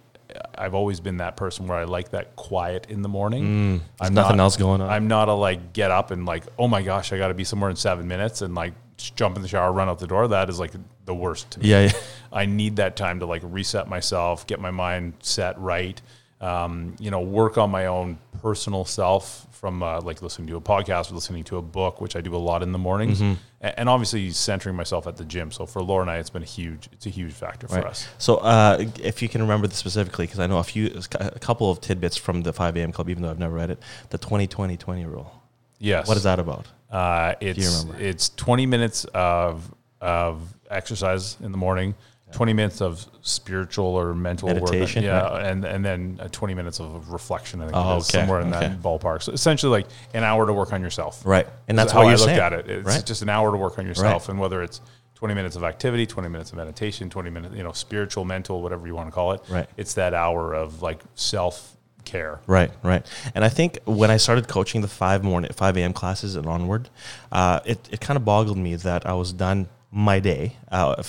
I've 0.58 0.74
always 0.74 1.00
been 1.00 1.18
that 1.18 1.38
person 1.38 1.68
where 1.68 1.78
I 1.78 1.84
like 1.84 2.12
that 2.12 2.36
quiet 2.36 2.88
in 2.90 3.02
the 3.02 3.10
morning. 3.10 3.44
Mm, 3.46 3.82
there's 4.00 4.12
nothing 4.12 4.40
else 4.40 4.58
going 4.58 4.82
on. 4.82 4.90
I'm 4.90 5.08
not 5.08 5.30
a 5.30 5.34
like 5.34 5.74
get 5.74 5.92
up 5.92 6.12
and 6.12 6.26
like, 6.26 6.44
oh 6.58 6.68
my 6.68 6.82
gosh, 6.82 7.12
I 7.12 7.18
got 7.18 7.30
to 7.30 7.34
be 7.34 7.44
somewhere 7.44 7.70
in 7.70 7.76
seven 7.76 8.08
minutes 8.08 8.42
and 8.42 8.56
like 8.56 8.74
just 8.98 9.16
jump 9.16 9.36
in 9.36 9.42
the 9.42 9.48
shower, 9.48 9.72
run 9.72 9.90
out 9.90 10.00
the 10.00 10.08
door. 10.08 10.28
That 10.28 10.50
is 10.50 10.60
like 10.60 10.72
the 11.06 11.14
worst. 11.14 11.52
to 11.52 11.60
me. 11.60 11.70
Yeah, 11.70 11.84
yeah. 11.84 11.92
I 12.32 12.46
need 12.46 12.78
that 12.78 12.96
time 12.96 13.20
to 13.20 13.26
like 13.26 13.42
reset 13.44 13.88
myself, 13.88 14.46
get 14.48 14.60
my 14.60 14.72
mind 14.72 15.14
set 15.22 15.58
right. 15.60 16.02
Um, 16.40 16.96
you 17.00 17.10
know, 17.10 17.22
work 17.22 17.58
on 17.58 17.72
my 17.72 17.88
own 17.88 18.20
personal 18.42 18.86
self 18.86 19.48
from 19.58 19.82
uh, 19.82 20.02
like 20.02 20.22
listening 20.22 20.48
to 20.50 20.56
a 20.56 20.62
podcast 20.62 21.12
or 21.12 21.16
listening 21.16 21.44
to 21.46 21.58
a 21.58 21.62
book, 21.62 22.00
which 22.00 22.16
I 22.16 22.22
do 22.22 22.36
a 22.36 22.38
lot 22.38 22.62
in 22.64 22.72
the 22.72 22.78
mornings, 22.78 23.22
Mm-hmm. 23.22 23.34
And 23.60 23.90
obviously 23.90 24.30
centering 24.30 24.76
myself 24.76 25.08
at 25.08 25.18
the 25.18 25.26
gym. 25.26 25.52
So 25.52 25.66
for 25.66 25.82
Laura 25.82 26.02
and 26.02 26.12
I, 26.12 26.18
it's 26.18 26.30
been 26.30 26.44
a 26.44 26.46
huge, 26.46 26.90
it's 26.92 27.08
a 27.08 27.10
huge 27.10 27.34
factor 27.34 27.68
for 27.68 27.88
us. 27.88 28.08
So, 28.20 28.36
uh, 28.36 28.86
if 29.02 29.24
you 29.24 29.28
can 29.28 29.42
remember 29.42 29.66
this 29.66 29.80
specifically, 29.80 30.28
because 30.28 30.40
I 30.40 30.46
know 30.46 30.60
a 30.60 30.64
few, 30.64 31.02
a 31.20 31.40
couple 31.40 31.72
of 31.72 31.82
tidbits 31.82 32.18
from 32.18 32.44
the 32.44 32.54
5 32.54 32.78
a.m. 32.78 32.92
Club, 32.92 33.10
even 33.10 33.24
though 33.24 33.32
I've 33.32 33.40
never 33.40 33.56
read 33.56 33.72
it, 33.72 33.80
the 34.12 34.20
20 34.20 34.46
20 34.46 34.78
20 34.78 35.06
rule. 35.06 35.42
Yes. 35.80 36.08
What 36.08 36.18
is 36.18 36.24
that 36.24 36.40
about? 36.40 36.68
Uh, 36.92 37.34
it's 37.42 37.82
remember? 37.82 38.04
it's 38.04 38.30
20 38.30 38.66
minutes 38.68 39.06
of 39.06 39.74
of 40.00 40.54
exercise 40.70 41.38
in 41.42 41.52
the 41.52 41.58
morning, 41.58 41.96
20 42.34 42.54
minutes 42.54 42.82
of 42.82 43.06
spiritual 43.22 43.86
or 43.86 44.14
mental 44.14 44.48
Meditation, 44.50 45.04
work, 45.04 45.10
yeah, 45.10 45.22
right. 45.30 45.46
and 45.48 45.64
and 45.64 45.84
then 45.86 46.20
uh, 46.22 46.28
20 46.30 46.54
minutes 46.54 46.80
of 46.80 47.10
reflection. 47.12 47.62
I 47.62 47.66
think 47.66 47.78
Oh, 47.78 47.92
okay, 47.96 48.02
somewhere 48.02 48.42
in 48.42 48.54
okay. 48.54 48.68
that 48.68 48.82
ballpark. 48.82 49.22
So 49.24 49.32
essentially, 49.32 49.72
like 49.72 49.88
an 50.14 50.24
hour 50.24 50.46
to 50.46 50.54
work 50.54 50.74
on 50.74 50.82
yourself. 50.82 51.26
Right. 51.26 51.48
And 51.68 51.78
that's 51.80 51.92
how 51.92 52.02
I 52.02 52.16
saying. 52.16 52.40
at 52.40 52.54
it. 52.54 52.70
It's 52.70 52.86
Right. 52.86 53.06
just 53.06 53.22
an 53.22 53.30
hour 53.30 53.52
to 53.52 53.58
work 53.58 53.80
on 53.80 53.86
yourself, 53.86 54.30
and 54.30 54.40
whether 54.40 54.62
it's 54.62 54.82
20 55.16 55.34
minutes 55.34 55.56
of 55.56 55.64
activity, 55.64 56.06
20 56.06 56.30
minutes 56.30 56.52
of 56.52 56.58
meditation, 56.58 57.10
20 57.10 57.30
minutes, 57.30 57.56
you 57.56 57.64
know, 57.64 57.72
spiritual, 57.72 58.24
mental, 58.26 58.62
whatever 58.62 58.86
you 58.86 58.94
want 58.94 59.08
to 59.08 59.12
call 59.12 59.32
it. 59.32 59.42
Right. 59.50 59.68
It's 59.78 59.94
that 59.96 60.14
hour 60.14 60.54
of 60.54 60.82
like 60.82 61.00
self 61.16 61.76
care. 62.06 62.40
Right, 62.46 62.72
right. 62.84 63.06
And 63.34 63.44
I 63.44 63.50
think 63.50 63.80
when 63.86 64.12
I 64.12 64.18
started 64.18 64.48
coaching 64.48 64.82
the 64.82 64.88
five 64.88 65.24
morning, 65.24 65.52
five 65.54 65.76
a.m. 65.78 65.94
classes 65.94 66.36
and 66.36 66.46
onward, 66.46 66.90
uh, 67.32 67.62
it 67.66 67.80
it 67.92 68.00
kind 68.02 68.18
of 68.18 68.26
boggled 68.26 68.58
me 68.58 68.76
that 68.76 69.06
I 69.08 69.14
was 69.14 69.34
done 69.34 69.68
my 69.92 70.20
day 70.20 70.58
uh, 70.72 71.02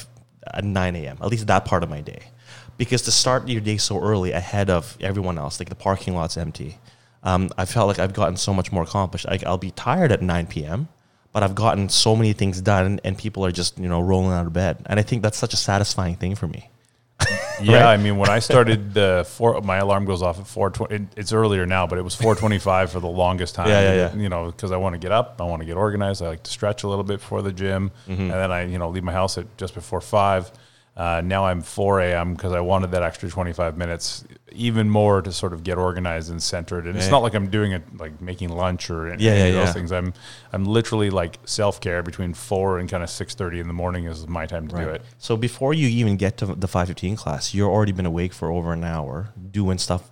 at 0.55 0.65
nine 0.65 0.97
a.m. 0.97 1.19
At 1.21 1.29
least 1.29 1.47
that 1.47 1.65
part 1.65 1.83
of 1.83 1.91
my 1.91 2.01
day, 2.01 2.23
because 2.77 3.03
to 3.03 3.11
start 3.11 3.49
your 3.49 3.61
day 3.61 3.77
so 3.77 4.01
early 4.01 4.33
ahead 4.33 4.71
of 4.71 4.97
everyone 5.01 5.39
else, 5.39 5.61
like 5.61 5.69
the 5.69 5.75
parking 5.75 6.15
lot's 6.15 6.37
empty, 6.37 6.79
um, 7.23 7.51
I 7.59 7.65
felt 7.65 7.89
like 7.89 7.99
I've 7.99 8.15
gotten 8.15 8.37
so 8.37 8.53
much 8.55 8.73
more 8.73 8.83
accomplished. 8.83 9.27
I, 9.29 9.39
I'll 9.47 9.59
be 9.59 9.71
tired 9.73 10.13
at 10.13 10.23
nine 10.23 10.47
p.m. 10.47 10.89
But 11.31 11.43
I've 11.43 11.55
gotten 11.55 11.91
so 11.91 12.17
many 12.17 12.33
things 12.33 12.61
done, 12.63 13.01
and 13.05 13.17
people 13.17 13.45
are 13.45 13.53
just 13.53 13.79
you 13.79 13.89
know 13.89 14.01
rolling 14.01 14.33
out 14.33 14.47
of 14.47 14.53
bed, 14.55 14.79
and 14.87 14.99
I 14.99 15.03
think 15.03 15.23
that's 15.23 15.37
such 15.37 15.53
a 15.53 15.59
satisfying 15.59 16.17
thing 16.17 16.35
for 16.35 16.47
me. 16.47 16.71
Yeah, 17.63 17.85
Right? 17.85 17.95
I 17.95 17.97
mean, 17.97 18.17
when 18.19 18.29
I 18.29 18.39
started 18.39 18.95
the 18.95 19.27
four, 19.29 19.61
my 19.63 19.77
alarm 19.79 20.05
goes 20.05 20.23
off 20.23 20.39
at 20.39 20.47
four 20.47 20.71
twenty. 20.71 21.07
It's 21.17 21.33
earlier 21.33 21.67
now, 21.67 21.87
but 21.87 21.99
it 21.99 22.03
was 22.03 22.15
four 22.15 22.35
twenty-five 22.35 22.91
for 22.93 23.01
the 23.01 23.09
longest 23.09 23.55
time. 23.55 23.69
Yeah, 23.69 23.81
yeah, 23.81 23.95
yeah. 23.95 24.15
You 24.21 24.29
know, 24.29 24.47
because 24.47 24.71
I 24.73 24.77
want 24.77 24.95
to 24.95 24.99
get 24.99 25.13
up, 25.13 25.41
I 25.41 25.45
want 25.45 25.61
to 25.61 25.67
get 25.67 25.77
organized. 25.77 26.23
I 26.23 26.29
like 26.29 26.43
to 26.45 26.51
stretch 26.51 26.83
a 26.85 26.89
little 26.89 27.05
bit 27.05 27.19
before 27.21 27.43
the 27.43 27.53
gym, 27.53 27.91
Mm-hmm. 28.09 28.23
and 28.23 28.31
then 28.31 28.53
I, 28.53 28.63
you 28.67 28.79
know, 28.79 28.89
leave 28.91 29.05
my 29.05 29.13
house 29.13 29.39
at 29.39 29.57
just 29.57 29.75
before 29.75 30.01
five. 30.01 30.51
Uh, 30.99 31.21
now 31.25 31.45
I'm 31.47 31.63
4 31.63 32.01
a.m. 32.01 32.35
because 32.35 32.53
I 32.53 32.61
wanted 32.61 32.91
that 32.91 33.05
extra 33.05 33.31
25 33.31 33.79
minutes, 33.79 34.25
even 34.51 34.91
more 34.91 35.23
to 35.23 35.31
sort 35.31 35.53
of 35.53 35.63
get 35.63 35.79
organized 35.79 36.29
and 36.29 36.43
centered. 36.43 36.89
And 36.89 36.99
it's 36.99 37.09
not 37.09 37.23
like 37.23 37.35
I'm 37.35 37.49
doing 37.51 37.71
it 37.71 37.85
like 37.97 38.21
making 38.21 38.49
lunch 38.49 38.91
or 38.91 39.07
any, 39.09 39.23
Yeah, 39.23 39.35
yeah, 39.37 39.45
of 39.45 39.55
those 39.55 39.67
yeah. 39.69 39.73
things. 39.75 39.93
I'm 39.93 40.13
I'm 40.53 40.65
literally 40.65 41.11
like 41.11 41.39
self 41.45 41.81
care 41.81 42.03
between 42.03 42.35
four 42.35 42.81
and 42.81 42.91
kind 42.91 43.05
of 43.05 43.09
6:30 43.11 43.61
in 43.61 43.69
the 43.69 43.73
morning 43.75 44.07
is 44.07 44.27
my 44.27 44.45
time 44.47 44.67
to 44.69 44.75
do 44.77 44.89
it. 44.89 45.03
So 45.19 45.37
before 45.37 45.73
you 45.73 45.87
even 45.87 46.17
get 46.17 46.37
to 46.39 46.47
the 46.47 46.67
515 46.67 47.15
class, 47.15 47.55
you're 47.55 47.71
already 47.71 47.93
been 47.93 48.07
awake 48.07 48.33
for 48.33 48.51
over 48.51 48.73
an 48.73 48.83
hour 48.83 49.29
doing 49.53 49.79
stuff, 49.79 50.03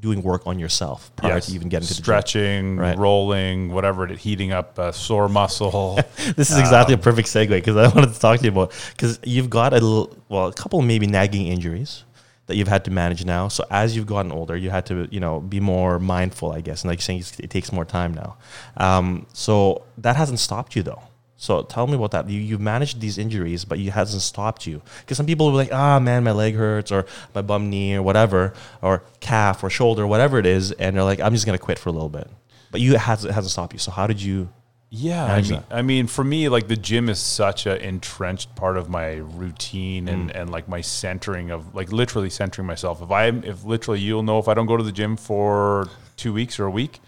doing 0.00 0.22
work 0.22 0.46
on 0.46 0.58
yourself 0.58 1.10
prior 1.16 1.34
Yes. 1.34 1.46
to 1.46 1.52
even 1.54 1.68
getting 1.68 1.88
to 1.88 1.94
stretching, 1.94 2.76
Right. 2.76 2.96
rolling, 2.98 3.72
whatever, 3.72 4.06
it 4.06 4.18
heating 4.18 4.52
up 4.52 4.78
a 4.78 4.92
sore 4.92 5.28
muscle. 5.28 5.98
This 6.36 6.50
is 6.50 6.58
exactly 6.58 6.94
a 6.94 6.98
perfect 6.98 7.28
segue 7.28 7.48
because 7.50 7.76
I 7.76 7.88
wanted 7.94 8.12
to 8.14 8.20
talk 8.20 8.38
to 8.38 8.44
you 8.44 8.50
about 8.52 8.72
because 8.90 9.18
you've 9.24 9.50
got 9.50 9.72
a 9.72 9.76
little, 9.76 10.16
well, 10.28 10.46
a 10.48 10.52
couple 10.52 10.80
maybe 10.82 11.06
nagging 11.06 11.46
injuries 11.48 12.04
that 12.46 12.56
you've 12.56 12.68
had 12.68 12.84
to 12.86 12.90
manage 12.90 13.24
now. 13.24 13.48
So 13.48 13.64
as 13.70 13.94
you've 13.94 14.06
gotten 14.06 14.32
older, 14.32 14.56
you 14.56 14.70
had 14.70 14.86
to, 14.86 15.06
you 15.10 15.20
know, 15.20 15.40
be 15.40 15.60
more 15.60 15.98
mindful, 15.98 16.52
I 16.52 16.60
guess. 16.62 16.82
And 16.82 16.88
like 16.90 16.98
you're 16.98 17.20
saying, 17.20 17.24
it 17.40 17.50
takes 17.50 17.72
more 17.72 17.84
time 17.84 18.14
now. 18.14 18.36
Um, 18.76 19.26
so 19.34 19.82
that 19.98 20.16
hasn't 20.16 20.38
stopped 20.38 20.74
you 20.76 20.82
though. 20.82 21.02
So 21.40 21.62
tell 21.62 21.86
me 21.86 21.94
about 21.94 22.10
that. 22.10 22.28
You, 22.28 22.40
you've 22.40 22.60
managed 22.60 23.00
these 23.00 23.16
injuries, 23.16 23.64
but 23.64 23.78
it 23.78 23.90
hasn't 23.90 24.22
stopped 24.22 24.66
you. 24.66 24.82
Because 25.00 25.16
some 25.16 25.24
people 25.24 25.46
will 25.46 25.52
be 25.52 25.58
like, 25.58 25.72
ah, 25.72 26.00
man, 26.00 26.24
my 26.24 26.32
leg 26.32 26.56
hurts 26.56 26.90
or 26.90 27.06
my 27.32 27.42
bum 27.42 27.70
knee 27.70 27.94
or 27.94 28.02
whatever, 28.02 28.52
or 28.82 29.04
calf 29.20 29.62
or 29.62 29.70
shoulder, 29.70 30.04
whatever 30.04 30.38
it 30.40 30.46
is. 30.46 30.72
And 30.72 30.96
they're 30.96 31.04
like, 31.04 31.20
I'm 31.20 31.32
just 31.32 31.46
going 31.46 31.56
to 31.56 31.64
quit 31.64 31.78
for 31.78 31.90
a 31.90 31.92
little 31.92 32.08
bit. 32.08 32.28
But 32.72 32.80
you, 32.80 32.94
it 32.94 33.00
hasn't, 33.00 33.30
it 33.30 33.34
hasn't 33.34 33.52
stopped 33.52 33.72
you. 33.72 33.78
So 33.78 33.92
how 33.92 34.08
did 34.08 34.20
you 34.20 34.48
yeah, 34.90 35.24
I 35.26 35.42
mean. 35.42 35.62
I 35.70 35.82
mean, 35.82 36.06
for 36.06 36.24
me, 36.24 36.48
like 36.48 36.66
the 36.66 36.76
gym 36.76 37.10
is 37.10 37.18
such 37.18 37.66
a 37.66 37.86
entrenched 37.86 38.56
part 38.56 38.78
of 38.78 38.88
my 38.88 39.16
routine 39.16 40.06
Mm. 40.06 40.12
and, 40.12 40.30
and 40.30 40.50
like 40.50 40.66
my 40.66 40.80
centering 40.80 41.50
of 41.50 41.74
like 41.74 41.92
literally 41.92 42.30
centering 42.30 42.66
myself. 42.66 43.02
If 43.02 43.10
I 43.10 43.26
if 43.26 43.64
literally 43.64 44.00
you'll 44.00 44.22
know 44.22 44.38
if 44.38 44.48
I 44.48 44.54
don't 44.54 44.66
go 44.66 44.76
to 44.78 44.82
the 44.82 44.92
gym 44.92 45.16
for 45.16 45.88
two 46.16 46.32
weeks 46.32 46.58
or 46.58 46.64
a 46.64 46.70
week, 46.70 47.00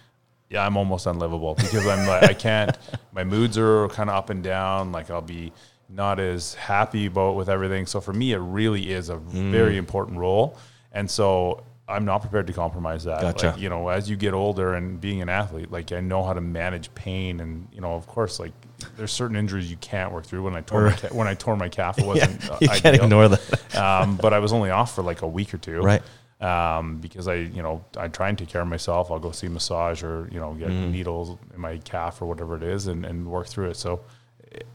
yeah, 0.51 0.66
I'm 0.66 0.76
almost 0.76 1.07
unlivable 1.07 1.55
because 1.55 1.86
I'm 1.86 2.07
like 2.07 2.24
I 2.24 2.34
can't. 2.34 2.76
My 3.12 3.24
moods 3.24 3.57
are 3.57 3.88
kind 3.88 4.11
of 4.11 4.16
up 4.16 4.30
and 4.30 4.42
down. 4.42 4.92
Like 4.92 5.11
I'll 5.11 5.22
be 5.22 5.53
not 5.88 6.20
as 6.20 6.55
happy 6.55 7.07
about 7.07 7.34
with 7.36 7.48
everything. 7.48 7.86
So 7.86 8.01
for 8.01 8.12
me, 8.12 8.32
it 8.32 8.38
really 8.38 8.90
is 8.92 9.09
a 9.11 9.16
Mm. 9.16 9.51
very 9.51 9.76
important 9.76 10.18
role, 10.18 10.57
and 10.92 11.11
so 11.11 11.62
I'm 11.88 12.05
not 12.05 12.20
prepared 12.20 12.46
to 12.46 12.53
compromise 12.53 13.03
that. 13.05 13.20
Gotcha. 13.20 13.46
Like, 13.51 13.59
you 13.59 13.68
know, 13.68 13.88
as 13.88 14.09
you 14.09 14.14
get 14.14 14.32
older 14.32 14.74
and 14.74 15.01
being 15.01 15.22
an 15.22 15.28
athlete, 15.28 15.72
like 15.72 15.90
I 15.90 16.01
know 16.01 16.22
how 16.22 16.32
to 16.32 16.40
manage 16.40 16.92
pain, 16.94 17.40
and 17.40 17.66
you 17.72 17.80
know, 17.80 17.94
of 17.94 18.07
course, 18.07 18.38
like 18.38 18.53
there's 18.96 19.11
certain 19.12 19.36
injuries 19.36 19.68
you 19.70 19.76
can't 19.78 20.12
work 20.12 20.24
through. 20.24 20.42
When 20.44 20.55
I 20.55 20.61
tore 20.61 20.82
my 20.86 20.92
when 21.12 21.26
I 21.26 21.34
tore 21.34 21.57
my 21.57 21.68
calf, 21.68 21.98
it 21.98 22.07
wasn't 22.12 22.48
uh, 22.51 22.57
you 22.61 22.68
can't 22.68 22.86
ideal. 22.86 23.05
ignore 23.05 23.28
that. 23.28 23.76
um, 23.76 24.16
but 24.16 24.32
I 24.32 24.38
was 24.38 24.53
only 24.53 24.70
off 24.70 24.94
for 24.94 25.03
like 25.03 25.22
a 25.22 25.28
week 25.28 25.53
or 25.53 25.59
two, 25.59 25.80
Right. 25.80 26.03
Um, 26.41 26.97
because 26.99 27.28
I, 27.28 27.34
you 27.34 27.62
know, 27.62 27.84
I 27.99 28.09
try 28.09 28.28
and 28.30 28.38
take 28.38 28.49
care 28.49 28.62
of 28.62 28.68
myself. 28.68 29.11
I'll 29.11 29.18
go 29.18 29.30
see 29.30 29.47
a 29.47 29.51
massage 29.51 30.03
or 30.03 30.28
you 30.32 30.41
know 30.41 30.55
get 30.55 30.68
Mm-hmm. 30.70 30.91
needles 30.93 31.36
in 31.55 31.61
my 31.61 31.76
calf 31.78 32.22
or 32.22 32.26
whatever 32.26 32.57
it 32.57 32.62
is, 32.62 32.86
and, 32.86 33.05
and 33.05 33.26
work 33.26 33.47
through 33.47 33.70
it. 33.70 33.76
So. 33.76 34.01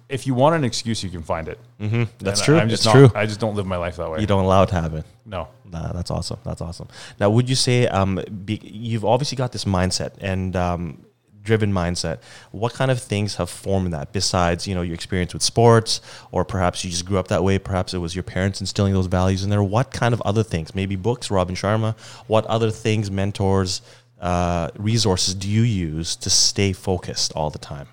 If 0.07 0.25
you 0.25 0.33
want 0.35 0.55
an 0.55 0.63
excuse, 0.63 1.03
you 1.03 1.09
can 1.09 1.21
find 1.23 1.49
it. 1.49 1.59
Mm-hmm. 1.81 2.03
That's 2.19 2.39
And 2.39 2.45
true. 2.45 2.57
I'm 2.59 2.69
just 2.69 2.85
it's 2.85 2.85
not, 2.85 2.93
true. 2.93 3.11
I 3.13 3.25
just 3.25 3.41
don't 3.41 3.55
live 3.55 3.65
my 3.65 3.75
life 3.75 3.97
that 3.97 4.09
way. 4.09 4.21
You 4.21 4.27
don't 4.27 4.45
allow 4.45 4.63
it 4.63 4.67
to 4.69 4.75
happen. 4.75 5.03
no. 5.25 5.49
Nah, 5.69 5.91
that's 5.91 6.11
awesome. 6.11 6.37
That's 6.45 6.61
awesome. 6.61 6.87
Now, 7.19 7.29
would 7.31 7.49
you 7.49 7.55
say 7.55 7.85
um, 7.87 8.21
be, 8.45 8.61
you've 8.63 9.03
obviously 9.03 9.35
got 9.35 9.51
this 9.51 9.65
mindset, 9.65 10.11
and 10.21 10.55
um, 10.55 11.04
driven 11.45 11.71
mindset. 11.71 12.19
What 12.51 12.73
kind 12.73 12.91
of 12.91 13.01
things 13.01 13.35
have 13.35 13.49
formed 13.49 13.93
that 13.93 14.11
besides, 14.11 14.67
you 14.67 14.75
know, 14.75 14.81
your 14.81 14.95
experience 14.95 15.33
with 15.33 15.43
sports 15.43 16.01
or 16.31 16.43
perhaps 16.43 16.83
you 16.83 16.91
just 16.91 17.05
grew 17.05 17.17
up 17.17 17.29
that 17.29 17.43
way, 17.43 17.57
perhaps 17.59 17.93
it 17.93 17.99
was 17.99 18.15
your 18.15 18.23
parents 18.23 18.59
instilling 18.59 18.93
those 18.93 19.07
values 19.07 19.43
in 19.43 19.49
there. 19.49 19.63
What 19.63 19.91
kind 19.91 20.13
of 20.13 20.21
other 20.21 20.43
things? 20.43 20.75
Maybe 20.75 20.95
books, 20.95 21.31
Robin 21.31 21.55
Sharma. 21.55 21.97
What 22.27 22.45
other 22.47 22.71
things, 22.71 23.09
mentors, 23.09 23.81
uh, 24.19 24.71
resources 24.77 25.35
do 25.35 25.47
you 25.49 25.61
use 25.61 26.15
to 26.17 26.29
stay 26.29 26.73
focused 26.73 27.31
all 27.33 27.49
the 27.49 27.59
time? 27.59 27.87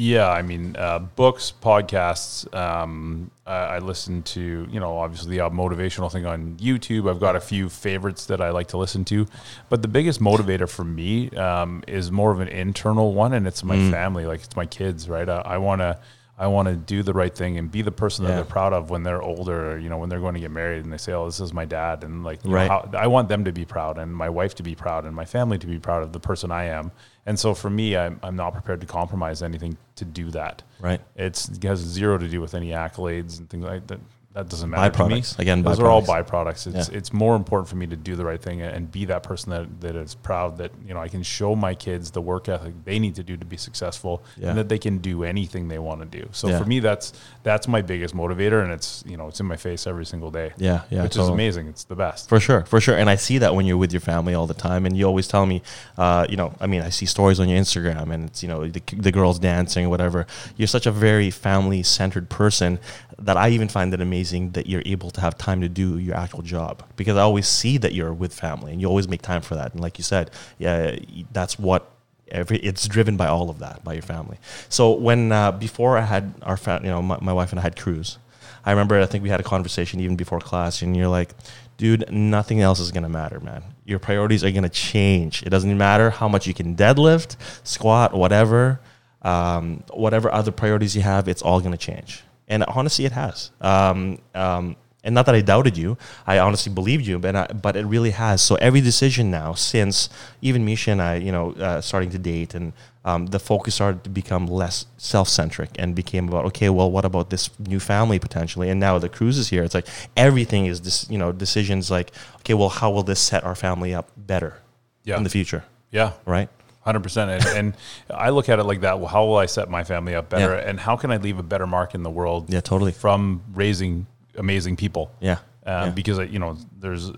Yeah, 0.00 0.30
I 0.30 0.40
mean, 0.40 0.76
uh, 0.78 1.00
books, 1.00 1.52
podcasts. 1.62 2.52
Um, 2.54 3.30
I, 3.46 3.52
I, 3.52 3.78
listen 3.80 4.22
to, 4.22 4.66
you 4.70 4.80
know, 4.80 4.96
obviously 4.96 5.36
the 5.36 5.42
motivational 5.50 6.10
thing 6.10 6.24
on 6.24 6.56
YouTube. 6.56 7.10
I've 7.10 7.20
got 7.20 7.36
a 7.36 7.40
few 7.40 7.68
favorites 7.68 8.24
that 8.26 8.40
I 8.40 8.48
like 8.48 8.68
to 8.68 8.78
listen 8.78 9.04
to, 9.06 9.26
but 9.68 9.82
the 9.82 9.88
biggest 9.88 10.18
motivator 10.18 10.66
for 10.66 10.84
me 10.84 11.28
um, 11.32 11.84
is 11.86 12.10
more 12.10 12.32
of 12.32 12.40
an 12.40 12.48
internal 12.48 13.12
one, 13.12 13.34
and 13.34 13.46
it's 13.46 13.62
my 13.62 13.76
mm. 13.76 13.90
family. 13.90 14.24
Like 14.24 14.42
it's 14.42 14.56
my 14.56 14.64
kids, 14.64 15.06
right? 15.06 15.28
I, 15.28 15.42
I 15.44 15.58
want 15.58 15.82
to 15.82 15.98
I 16.40 16.46
want 16.46 16.68
to 16.68 16.74
do 16.74 17.02
the 17.02 17.12
right 17.12 17.34
thing 17.34 17.58
and 17.58 17.70
be 17.70 17.82
the 17.82 17.92
person 17.92 18.24
that 18.24 18.34
they're 18.34 18.44
proud 18.44 18.72
of 18.72 18.88
when 18.88 19.02
they're 19.02 19.20
older, 19.20 19.78
you 19.78 19.90
know, 19.90 19.98
when 19.98 20.08
they're 20.08 20.20
going 20.20 20.32
to 20.32 20.40
get 20.40 20.50
married 20.50 20.82
and 20.84 20.90
they 20.90 20.96
say, 20.96 21.12
"Oh, 21.12 21.26
this 21.26 21.38
is 21.38 21.52
my 21.52 21.66
dad," 21.66 22.02
and 22.02 22.24
like, 22.24 22.40
right. 22.44 22.66
Know, 22.66 22.88
how, 22.90 22.98
I 22.98 23.08
want 23.08 23.28
them 23.28 23.44
to 23.44 23.52
be 23.52 23.66
proud 23.66 23.98
and 23.98 24.10
my 24.16 24.30
wife 24.30 24.54
to 24.54 24.62
be 24.62 24.74
proud 24.74 25.04
and 25.04 25.14
my 25.14 25.26
family 25.26 25.58
to 25.58 25.66
be 25.66 25.78
proud 25.78 26.02
of 26.02 26.14
the 26.14 26.18
person 26.18 26.50
I 26.50 26.64
am. 26.64 26.92
And 27.26 27.38
so 27.38 27.52
for 27.52 27.68
me, 27.68 27.94
I'm, 27.94 28.18
I'm 28.22 28.36
not 28.36 28.54
prepared 28.54 28.80
to 28.80 28.86
compromise 28.86 29.42
anything 29.42 29.76
to 29.96 30.06
do 30.06 30.30
that. 30.30 30.62
Right. 30.80 31.02
It's, 31.14 31.50
it 31.50 31.62
has 31.64 31.78
zero 31.78 32.16
to 32.16 32.26
do 32.26 32.40
with 32.40 32.54
any 32.54 32.70
accolades 32.70 33.38
and 33.38 33.48
things 33.48 33.64
like 33.64 33.86
that 33.88 34.00
that 34.32 34.48
doesn't 34.48 34.70
matter 34.70 34.96
byproducts. 34.96 35.34
to 35.34 35.38
me. 35.38 35.42
Again, 35.42 35.62
those 35.62 35.80
byproducts. 35.80 35.82
are 35.82 35.90
all 35.90 36.02
byproducts. 36.02 36.66
It's 36.72 36.88
yeah. 36.88 36.96
it's 36.96 37.12
more 37.12 37.34
important 37.34 37.68
for 37.68 37.74
me 37.74 37.88
to 37.88 37.96
do 37.96 38.14
the 38.14 38.24
right 38.24 38.40
thing 38.40 38.62
and 38.62 38.90
be 38.90 39.06
that 39.06 39.24
person 39.24 39.50
that, 39.50 39.80
that 39.80 39.96
is 39.96 40.14
proud 40.14 40.58
that 40.58 40.70
you 40.86 40.94
know 40.94 41.00
I 41.00 41.08
can 41.08 41.24
show 41.24 41.56
my 41.56 41.74
kids 41.74 42.12
the 42.12 42.20
work 42.20 42.48
ethic 42.48 42.74
they 42.84 43.00
need 43.00 43.16
to 43.16 43.24
do 43.24 43.36
to 43.36 43.44
be 43.44 43.56
successful 43.56 44.22
yeah. 44.36 44.50
and 44.50 44.58
that 44.58 44.68
they 44.68 44.78
can 44.78 44.98
do 44.98 45.24
anything 45.24 45.66
they 45.66 45.80
want 45.80 46.00
to 46.00 46.06
do. 46.06 46.28
So 46.30 46.48
yeah. 46.48 46.60
for 46.60 46.64
me, 46.64 46.78
that's 46.78 47.12
that's 47.42 47.66
my 47.66 47.82
biggest 47.82 48.14
motivator, 48.14 48.62
and 48.62 48.72
it's 48.72 49.02
you 49.04 49.16
know 49.16 49.26
it's 49.26 49.40
in 49.40 49.46
my 49.46 49.56
face 49.56 49.88
every 49.88 50.06
single 50.06 50.30
day. 50.30 50.52
Yeah, 50.58 50.82
yeah, 50.90 51.02
which 51.02 51.14
totally. 51.14 51.24
is 51.24 51.34
amazing. 51.34 51.66
It's 51.66 51.84
the 51.84 51.96
best 51.96 52.28
for 52.28 52.38
sure, 52.38 52.64
for 52.66 52.80
sure. 52.80 52.96
And 52.96 53.10
I 53.10 53.16
see 53.16 53.38
that 53.38 53.56
when 53.56 53.66
you're 53.66 53.78
with 53.78 53.92
your 53.92 54.00
family 54.00 54.34
all 54.34 54.46
the 54.46 54.54
time, 54.54 54.86
and 54.86 54.96
you 54.96 55.06
always 55.06 55.26
tell 55.26 55.44
me, 55.44 55.60
uh, 55.98 56.26
you 56.30 56.36
know, 56.36 56.54
I 56.60 56.68
mean, 56.68 56.82
I 56.82 56.90
see 56.90 57.06
stories 57.06 57.40
on 57.40 57.48
your 57.48 57.60
Instagram, 57.60 58.12
and 58.12 58.26
it's 58.26 58.44
you 58.44 58.48
know 58.48 58.68
the, 58.68 58.82
the 58.96 59.10
girls 59.10 59.40
dancing 59.40 59.86
or 59.86 59.88
whatever. 59.88 60.28
You're 60.56 60.68
such 60.68 60.86
a 60.86 60.92
very 60.92 61.32
family 61.32 61.82
centered 61.82 62.28
person 62.28 62.78
that 63.18 63.36
I 63.36 63.50
even 63.50 63.68
find 63.68 63.92
it 63.92 64.00
amazing 64.00 64.19
that 64.22 64.66
you're 64.66 64.82
able 64.86 65.10
to 65.10 65.20
have 65.20 65.36
time 65.38 65.60
to 65.60 65.68
do 65.68 65.98
your 65.98 66.14
actual 66.14 66.42
job 66.42 66.84
because 66.96 67.16
I 67.16 67.22
always 67.22 67.48
see 67.48 67.78
that 67.78 67.92
you're 67.94 68.12
with 68.12 68.34
family 68.34 68.72
and 68.72 68.80
you 68.80 68.86
always 68.86 69.08
make 69.08 69.22
time 69.22 69.42
for 69.42 69.54
that. 69.54 69.72
And 69.72 69.80
like 69.80 69.98
you 69.98 70.04
said, 70.04 70.30
yeah, 70.58 70.96
that's 71.32 71.58
what 71.58 71.90
every 72.30 72.58
it's 72.58 72.86
driven 72.86 73.16
by 73.16 73.26
all 73.26 73.50
of 73.50 73.58
that 73.58 73.82
by 73.84 73.92
your 73.92 74.02
family. 74.02 74.38
So 74.68 74.92
when 74.92 75.32
uh, 75.32 75.52
before 75.52 75.98
I 75.98 76.02
had 76.02 76.34
our 76.42 76.56
fa- 76.56 76.80
you 76.82 76.88
know 76.88 77.02
my, 77.02 77.18
my 77.20 77.32
wife 77.32 77.50
and 77.50 77.58
I 77.58 77.62
had 77.62 77.76
cruise, 77.76 78.18
I 78.64 78.70
remember 78.70 79.00
I 79.00 79.06
think 79.06 79.22
we 79.22 79.30
had 79.30 79.40
a 79.40 79.44
conversation 79.44 80.00
even 80.00 80.16
before 80.16 80.40
class, 80.40 80.82
and 80.82 80.96
you're 80.96 81.08
like, 81.08 81.30
dude, 81.76 82.10
nothing 82.10 82.60
else 82.60 82.80
is 82.80 82.92
gonna 82.92 83.08
matter, 83.08 83.40
man. 83.40 83.62
Your 83.84 83.98
priorities 83.98 84.44
are 84.44 84.50
gonna 84.50 84.68
change. 84.68 85.42
It 85.42 85.50
doesn't 85.50 85.76
matter 85.76 86.10
how 86.10 86.28
much 86.28 86.46
you 86.46 86.54
can 86.54 86.76
deadlift, 86.76 87.36
squat, 87.64 88.14
whatever, 88.14 88.80
um, 89.22 89.82
whatever 89.92 90.32
other 90.32 90.52
priorities 90.52 90.94
you 90.94 91.02
have, 91.02 91.28
it's 91.28 91.42
all 91.42 91.60
gonna 91.60 91.76
change. 91.76 92.22
And 92.50 92.64
honestly, 92.64 93.06
it 93.06 93.12
has. 93.12 93.50
Um, 93.60 94.18
um, 94.34 94.76
and 95.02 95.14
not 95.14 95.24
that 95.26 95.34
I 95.34 95.40
doubted 95.40 95.78
you, 95.78 95.96
I 96.26 96.38
honestly 96.40 96.72
believed 96.72 97.06
you, 97.06 97.18
but 97.18 97.34
I, 97.34 97.46
but 97.46 97.74
it 97.76 97.86
really 97.86 98.10
has. 98.10 98.42
So 98.42 98.56
every 98.56 98.82
decision 98.82 99.30
now, 99.30 99.54
since 99.54 100.10
even 100.42 100.64
Misha 100.64 100.90
and 100.90 101.00
I, 101.00 101.14
you 101.14 101.32
know, 101.32 101.52
uh, 101.52 101.80
starting 101.80 102.10
to 102.10 102.18
date, 102.18 102.54
and 102.54 102.74
um, 103.04 103.26
the 103.26 103.38
focus 103.38 103.76
started 103.76 104.04
to 104.04 104.10
become 104.10 104.46
less 104.46 104.84
self-centric 104.98 105.70
and 105.78 105.94
became 105.94 106.28
about 106.28 106.44
okay, 106.46 106.68
well, 106.68 106.90
what 106.90 107.06
about 107.06 107.30
this 107.30 107.48
new 107.58 107.80
family 107.80 108.18
potentially? 108.18 108.68
And 108.68 108.78
now 108.78 108.98
the 108.98 109.08
Cruz 109.08 109.38
is 109.38 109.48
here. 109.48 109.62
It's 109.62 109.74
like 109.74 109.86
everything 110.18 110.66
is 110.66 110.82
this, 110.82 111.08
you 111.08 111.16
know, 111.16 111.32
decisions 111.32 111.90
like 111.90 112.12
okay, 112.40 112.52
well, 112.54 112.68
how 112.68 112.90
will 112.90 113.04
this 113.04 113.20
set 113.20 113.42
our 113.42 113.54
family 113.54 113.94
up 113.94 114.10
better 114.18 114.58
yeah. 115.04 115.16
in 115.16 115.22
the 115.22 115.30
future? 115.30 115.64
Yeah, 115.90 116.12
right. 116.26 116.50
Hundred 116.90 117.04
percent, 117.04 117.30
and, 117.30 117.56
and 117.56 117.74
I 118.12 118.30
look 118.30 118.48
at 118.48 118.58
it 118.58 118.64
like 118.64 118.80
that. 118.80 118.98
Well, 118.98 119.06
how 119.06 119.24
will 119.24 119.36
I 119.36 119.46
set 119.46 119.70
my 119.70 119.84
family 119.84 120.16
up 120.16 120.28
better, 120.28 120.56
yeah. 120.56 120.68
and 120.68 120.80
how 120.80 120.96
can 120.96 121.12
I 121.12 121.18
leave 121.18 121.38
a 121.38 121.42
better 121.44 121.68
mark 121.68 121.94
in 121.94 122.02
the 122.02 122.10
world? 122.10 122.52
Yeah, 122.52 122.60
totally. 122.60 122.90
From 122.90 123.42
raising 123.54 124.08
amazing 124.36 124.74
people. 124.74 125.12
Yeah. 125.20 125.38
Um, 125.66 125.88
yeah. 125.88 125.90
Because 125.90 126.18
you 126.30 126.38
know, 126.38 126.56
there's, 126.78 127.10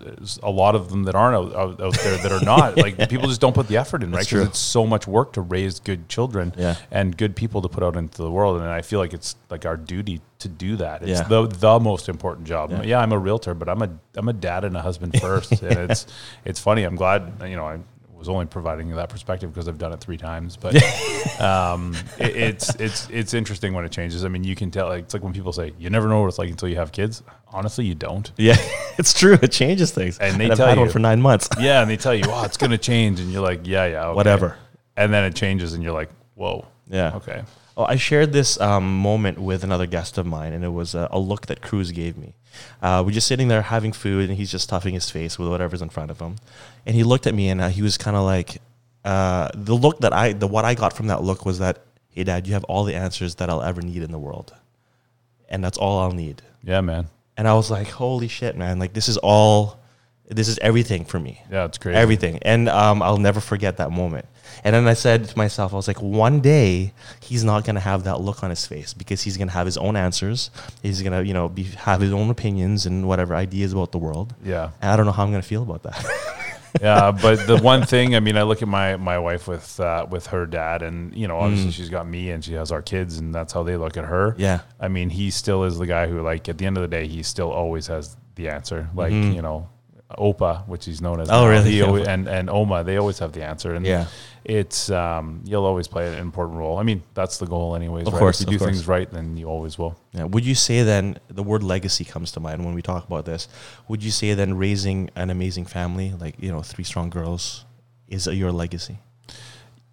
a 0.43 0.51
lot 0.51 0.75
of 0.75 0.89
them 0.89 1.03
that 1.05 1.15
aren't 1.15 1.55
out, 1.55 1.81
out, 1.81 1.99
there 2.01 2.17
that 2.17 2.31
are 2.31 2.43
not 2.43 2.77
like 2.85 3.09
people 3.09 3.27
just 3.27 3.39
don't 3.39 3.55
put 3.55 3.67
the 3.67 3.77
effort 3.77 4.03
in, 4.03 4.11
right? 4.11 4.23
Because 4.23 4.47
it's 4.47 4.59
so 4.59 4.85
much 4.85 5.07
work 5.07 5.33
to 5.33 5.41
raise 5.41 5.79
good 5.79 6.09
children 6.09 6.53
yeah. 6.57 6.75
and 6.91 7.17
good 7.17 7.35
people 7.35 7.61
to 7.61 7.69
put 7.69 7.83
out 7.83 7.95
into 7.95 8.21
the 8.21 8.29
world, 8.29 8.57
and 8.61 8.67
I 8.67 8.81
feel 8.81 8.99
like 8.99 9.13
it's 9.13 9.37
like 9.49 9.65
our 9.65 9.77
duty 9.77 10.21
to 10.39 10.49
do 10.49 10.75
that. 10.75 11.01
It's 11.03 11.21
yeah. 11.21 11.27
the 11.27 11.47
the 11.47 11.79
most 11.79 12.09
important 12.09 12.45
job. 12.45 12.71
Yeah. 12.71 12.83
yeah. 12.83 12.99
I'm 12.99 13.13
a 13.13 13.17
realtor, 13.17 13.53
but 13.53 13.69
I'm 13.69 13.81
a 13.81 13.89
I'm 14.15 14.27
a 14.27 14.33
dad 14.33 14.65
and 14.65 14.75
a 14.75 14.81
husband 14.81 15.17
first, 15.21 15.63
and 15.63 15.91
it's 15.91 16.05
it's 16.43 16.59
funny. 16.59 16.83
I'm 16.83 16.95
glad 16.97 17.41
you 17.45 17.55
know 17.55 17.65
I 17.65 17.79
was 18.27 18.29
only 18.29 18.45
providing 18.45 18.89
that 18.95 19.09
perspective 19.09 19.53
because 19.53 19.67
I've 19.67 19.77
done 19.77 19.91
it 19.91 19.99
three 19.99 20.17
times. 20.17 20.55
But 20.57 20.75
um, 21.41 21.95
it, 22.17 22.35
it's 22.35 22.75
it's 22.75 23.09
it's 23.09 23.33
interesting 23.33 23.73
when 23.73 23.83
it 23.85 23.91
changes. 23.91 24.23
I 24.23 24.29
mean, 24.29 24.43
you 24.43 24.55
can 24.55 24.71
tell. 24.71 24.87
Like, 24.87 25.03
it's 25.03 25.13
like 25.13 25.23
when 25.23 25.33
people 25.33 25.51
say 25.51 25.73
you 25.77 25.89
never 25.89 26.07
know 26.07 26.21
what 26.21 26.27
it's 26.27 26.39
like 26.39 26.49
until 26.49 26.69
you 26.69 26.77
have 26.77 26.91
kids. 26.91 27.21
Honestly, 27.51 27.85
you 27.85 27.95
don't. 27.95 28.31
Yeah, 28.43 28.57
it's 28.97 29.13
true. 29.13 29.37
It 29.41 29.51
changes 29.51 29.91
things. 29.91 30.17
And 30.19 30.39
they 30.39 30.45
and 30.45 30.55
tell 30.57 30.65
I've 30.65 30.69
had 30.71 30.77
you 30.77 30.81
one 30.81 30.89
for 30.89 30.99
nine 30.99 31.21
months. 31.21 31.47
yeah, 31.59 31.81
and 31.81 31.89
they 31.89 31.95
tell 31.95 32.13
you, 32.13 32.23
oh, 32.27 32.43
it's 32.43 32.57
going 32.57 32.71
to 32.71 32.77
change, 32.77 33.21
and 33.21 33.31
you're 33.31 33.43
like, 33.43 33.61
yeah, 33.65 33.85
yeah, 33.85 34.07
okay. 34.07 34.15
whatever. 34.15 34.57
And 34.97 35.13
then 35.13 35.23
it 35.23 35.35
changes, 35.35 35.73
and 35.73 35.81
you're 35.81 35.93
like, 35.93 36.09
whoa. 36.35 36.65
Yeah. 36.89 37.15
Okay. 37.15 37.43
Oh, 37.75 37.85
I 37.85 37.95
shared 37.95 38.33
this 38.33 38.59
um, 38.61 38.99
moment 38.99 39.39
with 39.39 39.63
another 39.63 39.87
guest 39.87 40.17
of 40.17 40.25
mine, 40.25 40.53
and 40.53 40.63
it 40.63 40.69
was 40.69 40.93
a, 40.93 41.07
a 41.11 41.19
look 41.19 41.47
that 41.47 41.61
Cruz 41.61 41.91
gave 41.91 42.17
me. 42.17 42.35
Uh, 42.81 43.01
we're 43.03 43.11
just 43.13 43.27
sitting 43.27 43.47
there 43.47 43.63
having 43.63 43.91
food, 43.91 44.29
and 44.29 44.37
he's 44.37 44.51
just 44.51 44.65
stuffing 44.65 44.93
his 44.93 45.09
face 45.09 45.39
with 45.39 45.49
whatever's 45.49 45.81
in 45.81 45.89
front 45.89 46.11
of 46.11 46.19
him. 46.19 46.35
And 46.85 46.95
he 46.95 47.03
looked 47.03 47.25
at 47.25 47.33
me, 47.33 47.49
and 47.49 47.59
uh, 47.59 47.69
he 47.69 47.81
was 47.81 47.97
kind 47.97 48.15
of 48.15 48.23
like, 48.23 48.61
uh, 49.03 49.49
the 49.55 49.73
look 49.73 49.99
that 50.01 50.13
I, 50.13 50.33
the 50.33 50.47
what 50.47 50.65
I 50.65 50.75
got 50.75 50.93
from 50.93 51.07
that 51.07 51.23
look 51.23 51.45
was 51.45 51.59
that, 51.59 51.79
hey, 52.09 52.23
Dad, 52.23 52.45
you 52.45 52.53
have 52.53 52.63
all 52.65 52.83
the 52.83 52.95
answers 52.95 53.35
that 53.35 53.49
I'll 53.49 53.63
ever 53.63 53.81
need 53.81 54.03
in 54.03 54.11
the 54.11 54.19
world, 54.19 54.53
and 55.49 55.63
that's 55.63 55.77
all 55.77 55.99
I'll 55.99 56.11
need. 56.11 56.43
Yeah, 56.63 56.81
man. 56.81 57.07
And 57.35 57.47
I 57.47 57.55
was 57.55 57.71
like, 57.71 57.87
holy 57.87 58.27
shit, 58.27 58.55
man! 58.55 58.77
Like 58.77 58.93
this 58.93 59.09
is 59.09 59.17
all, 59.17 59.79
this 60.27 60.47
is 60.47 60.59
everything 60.59 61.03
for 61.03 61.19
me. 61.19 61.41
Yeah, 61.51 61.65
it's 61.65 61.79
crazy. 61.79 61.97
Everything, 61.97 62.37
and 62.43 62.69
um, 62.69 63.01
I'll 63.01 63.17
never 63.17 63.39
forget 63.39 63.77
that 63.77 63.91
moment. 63.91 64.25
And 64.63 64.75
then 64.75 64.87
I 64.87 64.93
said 64.93 65.25
to 65.25 65.37
myself, 65.37 65.73
I 65.73 65.75
was 65.75 65.87
like, 65.87 66.01
one 66.01 66.41
day 66.41 66.93
he's 67.21 67.43
not 67.43 67.65
going 67.65 67.75
to 67.75 67.81
have 67.81 68.03
that 68.05 68.21
look 68.21 68.43
on 68.43 68.49
his 68.49 68.65
face 68.65 68.93
because 68.93 69.21
he's 69.21 69.37
going 69.37 69.47
to 69.47 69.53
have 69.53 69.65
his 69.65 69.77
own 69.77 69.95
answers. 69.95 70.51
He's 70.81 71.01
going 71.01 71.13
to, 71.13 71.25
you 71.25 71.33
know, 71.33 71.49
be, 71.49 71.63
have 71.63 72.01
his 72.01 72.13
own 72.13 72.29
opinions 72.29 72.85
and 72.85 73.07
whatever 73.07 73.35
ideas 73.35 73.73
about 73.73 73.91
the 73.91 73.99
world. 73.99 74.33
Yeah. 74.43 74.71
And 74.81 74.91
I 74.91 74.95
don't 74.95 75.05
know 75.05 75.11
how 75.11 75.23
I'm 75.23 75.31
going 75.31 75.41
to 75.41 75.47
feel 75.47 75.63
about 75.63 75.83
that. 75.83 76.05
yeah, 76.81 77.11
but 77.11 77.45
the 77.47 77.57
one 77.57 77.85
thing, 77.85 78.15
I 78.15 78.19
mean, 78.19 78.37
I 78.37 78.43
look 78.43 78.61
at 78.61 78.67
my 78.67 78.95
my 78.97 79.19
wife 79.19 79.47
with 79.47 79.79
uh, 79.79 80.05
with 80.09 80.27
her 80.27 80.45
dad, 80.45 80.81
and 80.81 81.15
you 81.15 81.27
know, 81.27 81.37
obviously 81.37 81.69
mm. 81.69 81.73
she's 81.73 81.89
got 81.89 82.07
me, 82.07 82.31
and 82.31 82.43
she 82.43 82.53
has 82.53 82.71
our 82.71 82.81
kids, 82.81 83.17
and 83.17 83.33
that's 83.33 83.53
how 83.53 83.63
they 83.63 83.77
look 83.77 83.97
at 83.97 84.05
her. 84.05 84.35
Yeah, 84.37 84.61
I 84.79 84.87
mean, 84.87 85.09
he 85.09 85.29
still 85.29 85.63
is 85.63 85.77
the 85.77 85.85
guy 85.85 86.07
who, 86.07 86.21
like, 86.21 86.49
at 86.49 86.57
the 86.57 86.65
end 86.65 86.77
of 86.77 86.81
the 86.81 86.87
day, 86.87 87.07
he 87.07 87.23
still 87.23 87.51
always 87.51 87.87
has 87.87 88.17
the 88.35 88.49
answer. 88.49 88.89
Like, 88.95 89.13
mm. 89.13 89.35
you 89.35 89.41
know, 89.41 89.69
Opa, 90.17 90.67
which 90.67 90.85
he's 90.85 91.01
known 91.01 91.19
as. 91.19 91.29
Oh, 91.29 91.43
now, 91.43 91.49
really? 91.49 91.81
Always, 91.81 92.07
and 92.07 92.27
and 92.27 92.49
Oma, 92.49 92.83
they 92.83 92.97
always 92.97 93.19
have 93.19 93.31
the 93.31 93.43
answer. 93.43 93.73
And 93.73 93.85
yeah, 93.85 94.07
it's 94.43 94.89
um, 94.89 95.41
you'll 95.45 95.65
always 95.65 95.87
play 95.87 96.07
an 96.07 96.19
important 96.19 96.57
role. 96.57 96.77
I 96.77 96.83
mean, 96.83 97.03
that's 97.13 97.37
the 97.37 97.45
goal, 97.45 97.75
anyways. 97.75 98.07
Of 98.07 98.13
right? 98.13 98.19
course, 98.19 98.41
if 98.41 98.47
you 98.47 98.53
do 98.53 98.59
course. 98.59 98.71
things 98.71 98.87
right, 98.87 99.09
then 99.09 99.37
you 99.37 99.47
always 99.47 99.77
will. 99.77 99.97
Yeah. 100.13 100.25
Would 100.25 100.45
you 100.45 100.55
say 100.55 100.83
then 100.83 101.17
the 101.27 101.43
word 101.43 101.63
legacy 101.63 102.05
comes 102.05 102.31
to 102.33 102.39
mind 102.39 102.65
when 102.65 102.73
we 102.73 102.81
talk 102.81 103.05
about 103.05 103.25
this? 103.25 103.47
Would 103.87 104.03
you 104.03 104.11
say 104.11 104.33
then 104.33 104.57
raising 104.57 105.09
an 105.15 105.29
amazing 105.29 105.65
family, 105.65 106.13
like 106.19 106.35
you 106.39 106.51
know, 106.51 106.61
three 106.61 106.83
strong 106.83 107.09
girls, 107.09 107.65
is 108.07 108.27
your 108.27 108.51
legacy? 108.51 108.99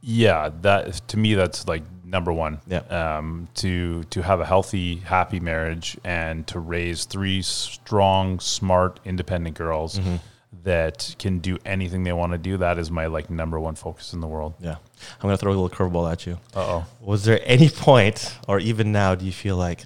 Yeah, 0.03 0.51
that 0.63 1.07
to 1.09 1.17
me, 1.19 1.35
that's 1.35 1.69
like 1.69 1.83
number 2.11 2.33
one. 2.33 2.61
Yeah. 2.67 2.79
Um, 2.79 3.49
to 3.57 4.05
to 4.05 4.23
have 4.23 4.41
a 4.41 4.45
healthy, 4.45 4.97
happy 4.97 5.41
marriage 5.41 5.97
and 6.05 6.47
to 6.49 6.59
raise 6.59 7.05
three 7.05 7.43
strong, 7.43 8.41
smart, 8.41 9.01
independent 9.05 9.57
girls. 9.57 9.99
Mm-hmm 9.99 10.17
that 10.65 11.15
can 11.19 11.39
do 11.39 11.59
anything 11.65 12.05
they 12.05 12.13
want 12.13 12.33
to 12.33 12.39
do. 12.39 12.57
That 12.57 12.79
is 12.79 12.91
my 12.91 13.07
like 13.07 13.31
number 13.31 13.59
one 13.59 13.75
focus 13.75 14.13
in 14.13 14.21
the 14.21 14.27
world. 14.27 14.55
Yeah. 14.61 14.73
I'm 14.73 15.23
gonna 15.23 15.37
throw 15.37 15.53
a 15.53 15.55
little 15.55 15.71
curveball 15.71 16.11
at 16.11 16.27
you. 16.27 16.39
Uh 16.55 16.61
oh. 16.61 16.87
Was 17.01 17.25
there 17.25 17.41
any 17.45 17.69
point, 17.69 18.37
or 18.49 18.59
even 18.59 18.93
now, 18.93 19.15
do 19.15 19.25
you 19.25 19.33
feel 19.33 19.57
like, 19.57 19.85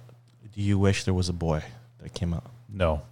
do 0.55 0.61
you 0.61 0.79
wish 0.79 1.05
there 1.05 1.15
was 1.15 1.29
a 1.29 1.33
boy 1.33 1.63
that 2.01 2.15
came 2.15 2.35
out? 2.35 2.51
No. 2.69 3.03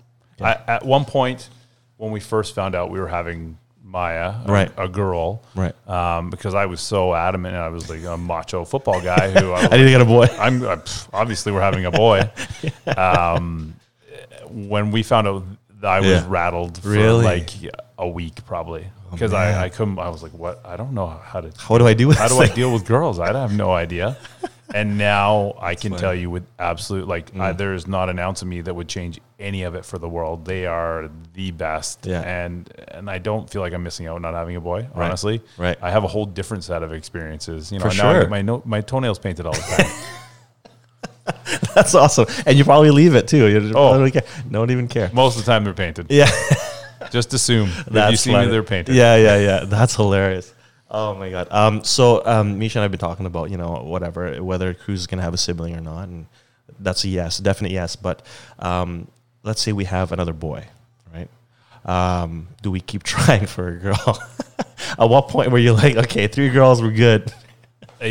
Okay. 0.41 0.45
I, 0.47 0.75
at 0.77 0.85
one 0.85 1.05
point, 1.05 1.51
when 1.97 2.11
we 2.11 2.21
first 2.21 2.55
found 2.55 2.75
out 2.75 2.91
we 2.91 2.99
were 2.99 3.09
having 3.09 3.59
Maya, 3.93 4.37
right. 4.47 4.73
a, 4.79 4.85
a 4.85 4.89
girl, 4.89 5.43
right? 5.55 5.75
Um, 5.87 6.31
because 6.31 6.55
I 6.55 6.65
was 6.65 6.81
so 6.81 7.15
adamant, 7.15 7.55
I 7.55 7.69
was 7.69 7.91
like 7.91 8.03
a 8.05 8.17
macho 8.17 8.65
football 8.65 9.03
guy 9.03 9.31
who 9.31 9.53
I, 9.53 9.61
I 9.71 9.77
need 9.77 9.85
to 9.85 9.91
get 9.91 10.01
a 10.01 10.07
boy. 10.07 10.29
I'm 10.39 10.65
uh, 10.65 10.79
obviously 11.13 11.53
we're 11.53 11.61
having 11.61 11.85
a 11.85 11.91
boy. 11.91 12.31
um, 12.97 13.75
when 14.49 14.93
we 14.93 15.03
found 15.03 15.29
out 15.29 15.45
I 15.83 16.01
was 16.01 16.09
yeah. 16.09 16.25
rattled 16.27 16.79
for 16.79 16.89
really? 16.89 17.23
like 17.23 17.51
a 17.99 18.09
week 18.09 18.45
probably. 18.47 18.87
because 19.11 19.33
man. 19.33 19.59
I, 19.59 19.65
I 19.65 19.69
couldn't. 19.69 19.99
I 19.99 20.09
was 20.09 20.23
like, 20.23 20.33
what? 20.33 20.65
I 20.65 20.77
don't 20.77 20.95
know 20.95 21.07
how 21.07 21.43
to. 21.43 21.49
What 21.69 21.79
do 21.79 21.87
I 21.87 21.93
do 21.93 22.09
with 22.09 22.17
How 22.17 22.29
do 22.29 22.39
I 22.39 22.49
deal 22.49 22.73
with 22.73 22.87
girls? 22.87 23.19
I 23.19 23.39
have 23.39 23.55
no 23.55 23.73
idea. 23.73 24.17
And 24.75 24.97
now 24.97 25.55
I 25.61 25.75
can 25.75 25.91
funny. 25.91 26.01
tell 26.01 26.15
you 26.15 26.31
with 26.31 26.45
absolute 26.59 27.07
like 27.07 27.33
Mm. 27.33 27.41
I, 27.41 27.53
there's 27.53 27.87
not 27.87 28.09
an 28.09 28.19
ounce 28.19 28.43
of 28.43 28.49
me 28.49 28.61
that 28.63 28.75
would 28.75 28.89
change 28.89 29.21
any 29.39 29.65
of 29.65 29.75
it 29.75 29.85
for 29.85 29.99
the 29.99 30.09
world. 30.09 30.45
They 30.45 30.67
are 30.67 31.11
the 31.35 31.51
best. 31.51 32.07
Yeah. 32.07 32.21
And 32.23 32.73
and 32.89 33.11
I 33.11 33.19
don't 33.19 33.49
feel 33.51 33.61
like 33.61 33.73
I'm 33.75 33.83
missing 33.83 34.07
out 34.07 34.21
not 34.23 34.35
having 34.35 34.57
a 34.57 34.61
boy. 34.61 34.89
Right. 34.95 35.07
Honestly, 35.07 35.43
Right. 35.59 35.77
I 35.83 35.91
have 35.91 36.05
a 36.05 36.09
whole 36.09 36.25
different 36.27 36.65
set 36.65 36.83
of 36.83 36.93
experiences. 36.93 37.71
You 37.71 37.79
know, 37.81 37.91
For 37.91 37.97
now 37.97 38.09
I 38.11 38.13
sure. 38.15 38.21
get 38.23 38.31
my 38.31 38.43
no, 38.43 38.63
my 38.65 38.81
toenails 38.81 39.19
painted 39.19 39.47
all 39.47 39.53
the 39.53 39.61
time. 39.61 39.87
That's 41.75 41.95
awesome. 41.95 42.27
And 42.47 42.59
you 42.59 42.65
probably 42.65 42.91
leave 42.91 43.15
it 43.15 43.29
too. 43.29 43.47
You 43.47 43.73
Oh. 43.77 43.99
don't 43.99 44.11
care. 44.11 44.23
Don't 44.51 44.71
even 44.71 44.89
care. 44.89 45.11
Most 45.13 45.39
of 45.39 45.45
the 45.45 45.51
time 45.51 45.65
they're 45.65 45.73
painted. 45.75 46.07
Yeah. 46.11 46.31
Just 47.11 47.33
assume 47.35 47.69
if 47.89 48.11
you 48.11 48.17
see 48.17 48.33
funny. 48.33 48.47
me, 48.47 48.53
they're 48.53 48.63
painted. 48.63 48.95
Yeah, 48.95 49.17
yeah, 49.17 49.37
yeah. 49.39 49.65
That's 49.65 49.95
hilarious. 49.97 50.53
Oh 50.95 51.15
my 51.15 51.31
god. 51.31 51.49
Um, 51.51 51.83
so 51.83 52.25
um, 52.27 52.59
Misha 52.59 52.79
and 52.79 52.85
I've 52.85 52.91
been 52.91 53.01
talking 53.01 53.25
about 53.25 53.51
you 53.51 53.57
know 53.57 53.83
whatever 53.83 54.43
whether 54.45 54.75
Cruz 54.75 55.01
is 55.01 55.07
gonna 55.07 55.23
have 55.23 55.33
a 55.33 55.39
sibling 55.39 55.75
or 55.75 55.81
not, 55.81 56.09
and 56.09 56.27
that's 56.79 57.05
a 57.05 57.09
yes, 57.09 57.39
definite 57.39 57.73
yes. 57.73 57.97
But 57.97 58.23
um, 58.59 59.09
let's 59.43 59.63
say 59.63 59.73
we 59.73 59.85
have 59.85 60.13
another 60.13 60.35
boy, 60.35 60.67
right? 61.15 61.29
Um, 61.87 62.49
do 62.61 62.71
we 62.71 62.81
keep 62.81 63.03
trying 63.15 63.47
for 63.47 63.69
a 63.69 63.79
girl? 63.79 64.23
At 64.99 65.09
what 65.09 65.29
point 65.29 65.51
were 65.51 65.59
you 65.59 65.73
like, 65.73 65.97
okay, 65.97 66.27
three 66.27 66.51
girls, 66.51 66.83
we're 66.83 66.91
good? 66.91 67.33
Uh, 68.03 68.07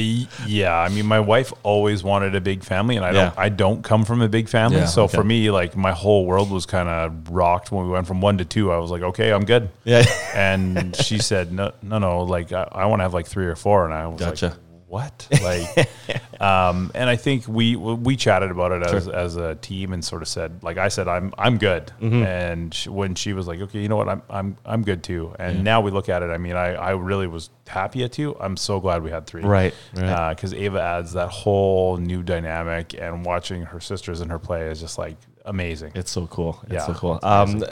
yeah, 0.48 0.78
I 0.78 0.89
mean, 0.89 1.06
my 1.06 1.20
wife 1.20 1.52
always 1.64 2.04
wanted 2.04 2.34
a 2.36 2.42
big 2.42 2.64
family, 2.64 2.96
and 2.96 3.06
I 3.06 3.12
don't. 3.12 3.34
Yeah. 3.34 3.34
I 3.38 3.50
don't 3.50 3.84
come 3.84 4.06
from 4.06 4.22
a 4.22 4.30
big 4.30 4.48
family, 4.48 4.78
Yeah, 4.78 4.86
so 4.86 5.04
okay. 5.04 5.18
for 5.18 5.24
me, 5.24 5.52
like 5.52 5.76
my 5.76 5.92
whole 5.92 6.26
world 6.26 6.50
was 6.50 6.66
kind 6.66 6.88
of 6.88 7.30
rocked 7.30 7.72
when 7.72 7.86
we 7.86 7.92
went 7.92 8.08
from 8.08 8.22
one 8.22 8.38
to 8.38 8.46
two. 8.46 8.72
I 8.72 8.78
was 8.78 8.89
like, 8.92 9.02
okay, 9.02 9.32
I'm 9.34 9.44
good. 9.46 9.70
Yeah. 9.84 10.04
And 10.34 10.96
she 10.96 11.18
said, 11.18 11.52
no, 11.52 11.74
no, 11.82 11.98
no. 12.00 12.22
Like 12.24 12.52
I, 12.54 12.68
I 12.72 12.86
want 12.86 13.00
to 13.00 13.04
have 13.04 13.14
like 13.14 13.28
three 13.28 13.46
or 13.48 13.56
four, 13.56 13.86
and 13.86 13.94
I 13.94 14.08
was 14.08 14.20
Gotcha. 14.20 14.48
like, 14.48 14.56
what? 14.92 15.26
Like, 15.42 15.89
um, 16.42 16.92
and 16.94 17.10
I 17.10 17.16
think 17.16 17.48
we 17.48 17.78
we 17.78 18.18
chatted 18.18 18.52
about 18.52 18.74
it 18.74 18.84
as, 18.84 19.08
as 19.08 19.38
a 19.38 19.56
team 19.56 19.94
and 19.94 20.04
sort 20.04 20.22
of 20.22 20.28
said, 20.28 20.62
like 20.64 20.78
I 20.78 20.89
said, 20.89 21.08
I'm 21.08 21.34
I'm 21.38 21.58
good. 21.58 21.94
Mm-hmm. 22.02 22.24
And 22.24 22.74
sh 22.74 22.88
when 22.88 23.16
she 23.16 23.32
was 23.32 23.48
like, 23.48 23.62
okay, 23.62 23.80
you 23.80 23.88
know 23.88 23.96
what, 23.96 24.10
I'm 24.10 24.22
I'm 24.30 24.58
I'm 24.66 24.84
good 24.84 25.02
too. 25.02 25.34
And 25.39 25.64
now 25.64 25.80
we 25.80 25.92
look 25.92 26.10
at 26.10 26.24
it. 26.24 26.30
I 26.30 26.38
mean, 26.38 26.58
I 26.58 26.74
I 26.74 26.92
really 26.92 27.28
was 27.28 27.50
happy 27.66 28.04
at 28.04 28.12
two. 28.12 28.36
I'm 28.38 28.58
so 28.58 28.82
glad 28.82 29.02
we 29.02 29.12
had 29.12 29.26
three. 29.26 29.44
Right, 29.44 29.74
right. 29.96 30.36
Because 30.36 30.54
Ava 30.54 30.82
adds 30.82 31.14
that 31.14 31.30
whole 31.30 31.96
new 31.96 32.22
dynamic, 32.22 32.94
and 32.94 33.24
watching 33.24 33.62
her 33.62 33.80
sisters 33.80 34.20
and 34.20 34.30
her 34.30 34.39
play 34.39 34.68
is 34.68 34.82
just 34.82 34.98
like 34.98 35.16
amazing. 35.46 35.94
It's 35.96 36.12
so 36.12 36.28
cool. 36.28 36.60
It's 36.64 36.74
Yeah, 36.74 36.86
so 36.86 36.94
cool. 36.96 37.20
Um, 37.24 37.64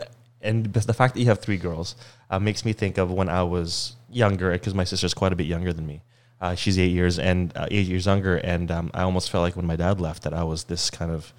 and 0.42 0.68
the 0.68 0.94
fact 0.94 1.16
that 1.16 1.20
you 1.20 1.26
have 1.26 1.40
three 1.40 1.58
girls 1.58 1.98
uh, 2.30 2.40
makes 2.40 2.64
me 2.64 2.72
think 2.72 2.98
of 2.98 3.12
when 3.12 3.28
I 3.28 3.44
was 3.44 3.98
younger, 4.10 4.52
because 4.52 4.74
my 4.74 4.86
sister's 4.86 5.14
quite 5.14 5.34
a 5.34 5.36
bit 5.36 5.48
younger 5.48 5.74
than 5.74 5.86
me. 5.86 6.02
Uh, 6.42 6.56
she's 6.56 6.80
eight 6.80 6.92
years 6.92 7.20
and 7.20 7.52
uh, 7.56 7.68
eight 7.70 7.88
years 7.88 8.06
younger, 8.06 8.38
and 8.38 8.72
um, 8.72 8.92
I 8.94 9.02
almost 9.02 9.30
felt 9.30 9.42
like 9.44 9.56
when 9.56 9.66
my 9.68 9.76
dad 9.76 10.00
left 10.00 10.24
that 10.24 10.34
I 10.34 10.44
was 10.44 10.66
this 10.66 10.90
kind 10.90 11.12
of 11.12 11.34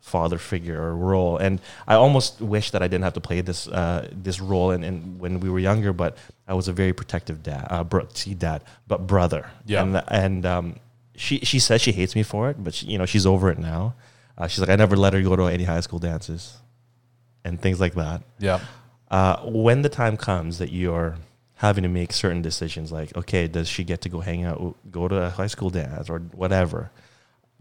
father 0.00 0.38
figure 0.38 0.80
or 0.80 0.94
role, 0.94 1.38
and 1.38 1.60
I 1.88 1.94
almost 1.94 2.40
wish 2.40 2.70
that 2.70 2.82
I 2.82 2.86
didn't 2.88 3.04
have 3.04 3.14
to 3.14 3.20
play 3.20 3.40
this 3.40 3.66
uh, 3.66 4.08
this 4.12 4.38
role. 4.40 4.70
And, 4.70 4.84
and 4.84 5.18
when 5.18 5.40
we 5.40 5.50
were 5.50 5.58
younger, 5.58 5.92
but 5.92 6.16
I 6.46 6.54
was 6.54 6.68
a 6.68 6.72
very 6.72 6.92
protective 6.92 7.42
dad, 7.42 7.66
uh, 7.70 7.82
bro- 7.84 8.06
see 8.14 8.34
dad, 8.34 8.62
but 8.86 9.06
brother. 9.06 9.50
Yeah. 9.66 9.82
And 9.82 10.02
and 10.08 10.46
um, 10.46 10.76
she 11.16 11.38
she 11.40 11.58
says 11.58 11.80
she 11.82 11.92
hates 11.92 12.14
me 12.14 12.22
for 12.22 12.50
it, 12.50 12.62
but 12.62 12.74
she, 12.74 12.86
you 12.86 12.98
know 12.98 13.06
she's 13.06 13.26
over 13.26 13.50
it 13.50 13.58
now. 13.58 13.94
Uh, 14.38 14.46
she's 14.46 14.60
like, 14.60 14.70
I 14.70 14.76
never 14.76 14.96
let 14.96 15.12
her 15.14 15.22
go 15.22 15.34
to 15.36 15.44
any 15.44 15.64
high 15.64 15.80
school 15.80 15.98
dances 15.98 16.58
and 17.44 17.60
things 17.60 17.80
like 17.80 17.94
that. 17.94 18.22
yeah. 18.38 18.60
Uh, 19.10 19.36
when 19.44 19.82
the 19.82 19.88
time 19.88 20.16
comes 20.16 20.58
that 20.58 20.72
you're 20.72 21.16
having 21.64 21.82
to 21.82 21.88
make 21.88 22.12
certain 22.12 22.42
decisions, 22.42 22.92
like, 22.92 23.16
okay, 23.16 23.48
does 23.48 23.68
she 23.68 23.82
get 23.84 24.00
to 24.02 24.08
go 24.08 24.20
hang 24.20 24.44
out, 24.44 24.76
go 24.90 25.08
to 25.08 25.16
a 25.16 25.30
high 25.30 25.46
school 25.48 25.70
dance 25.70 26.08
or 26.10 26.18
whatever? 26.42 26.90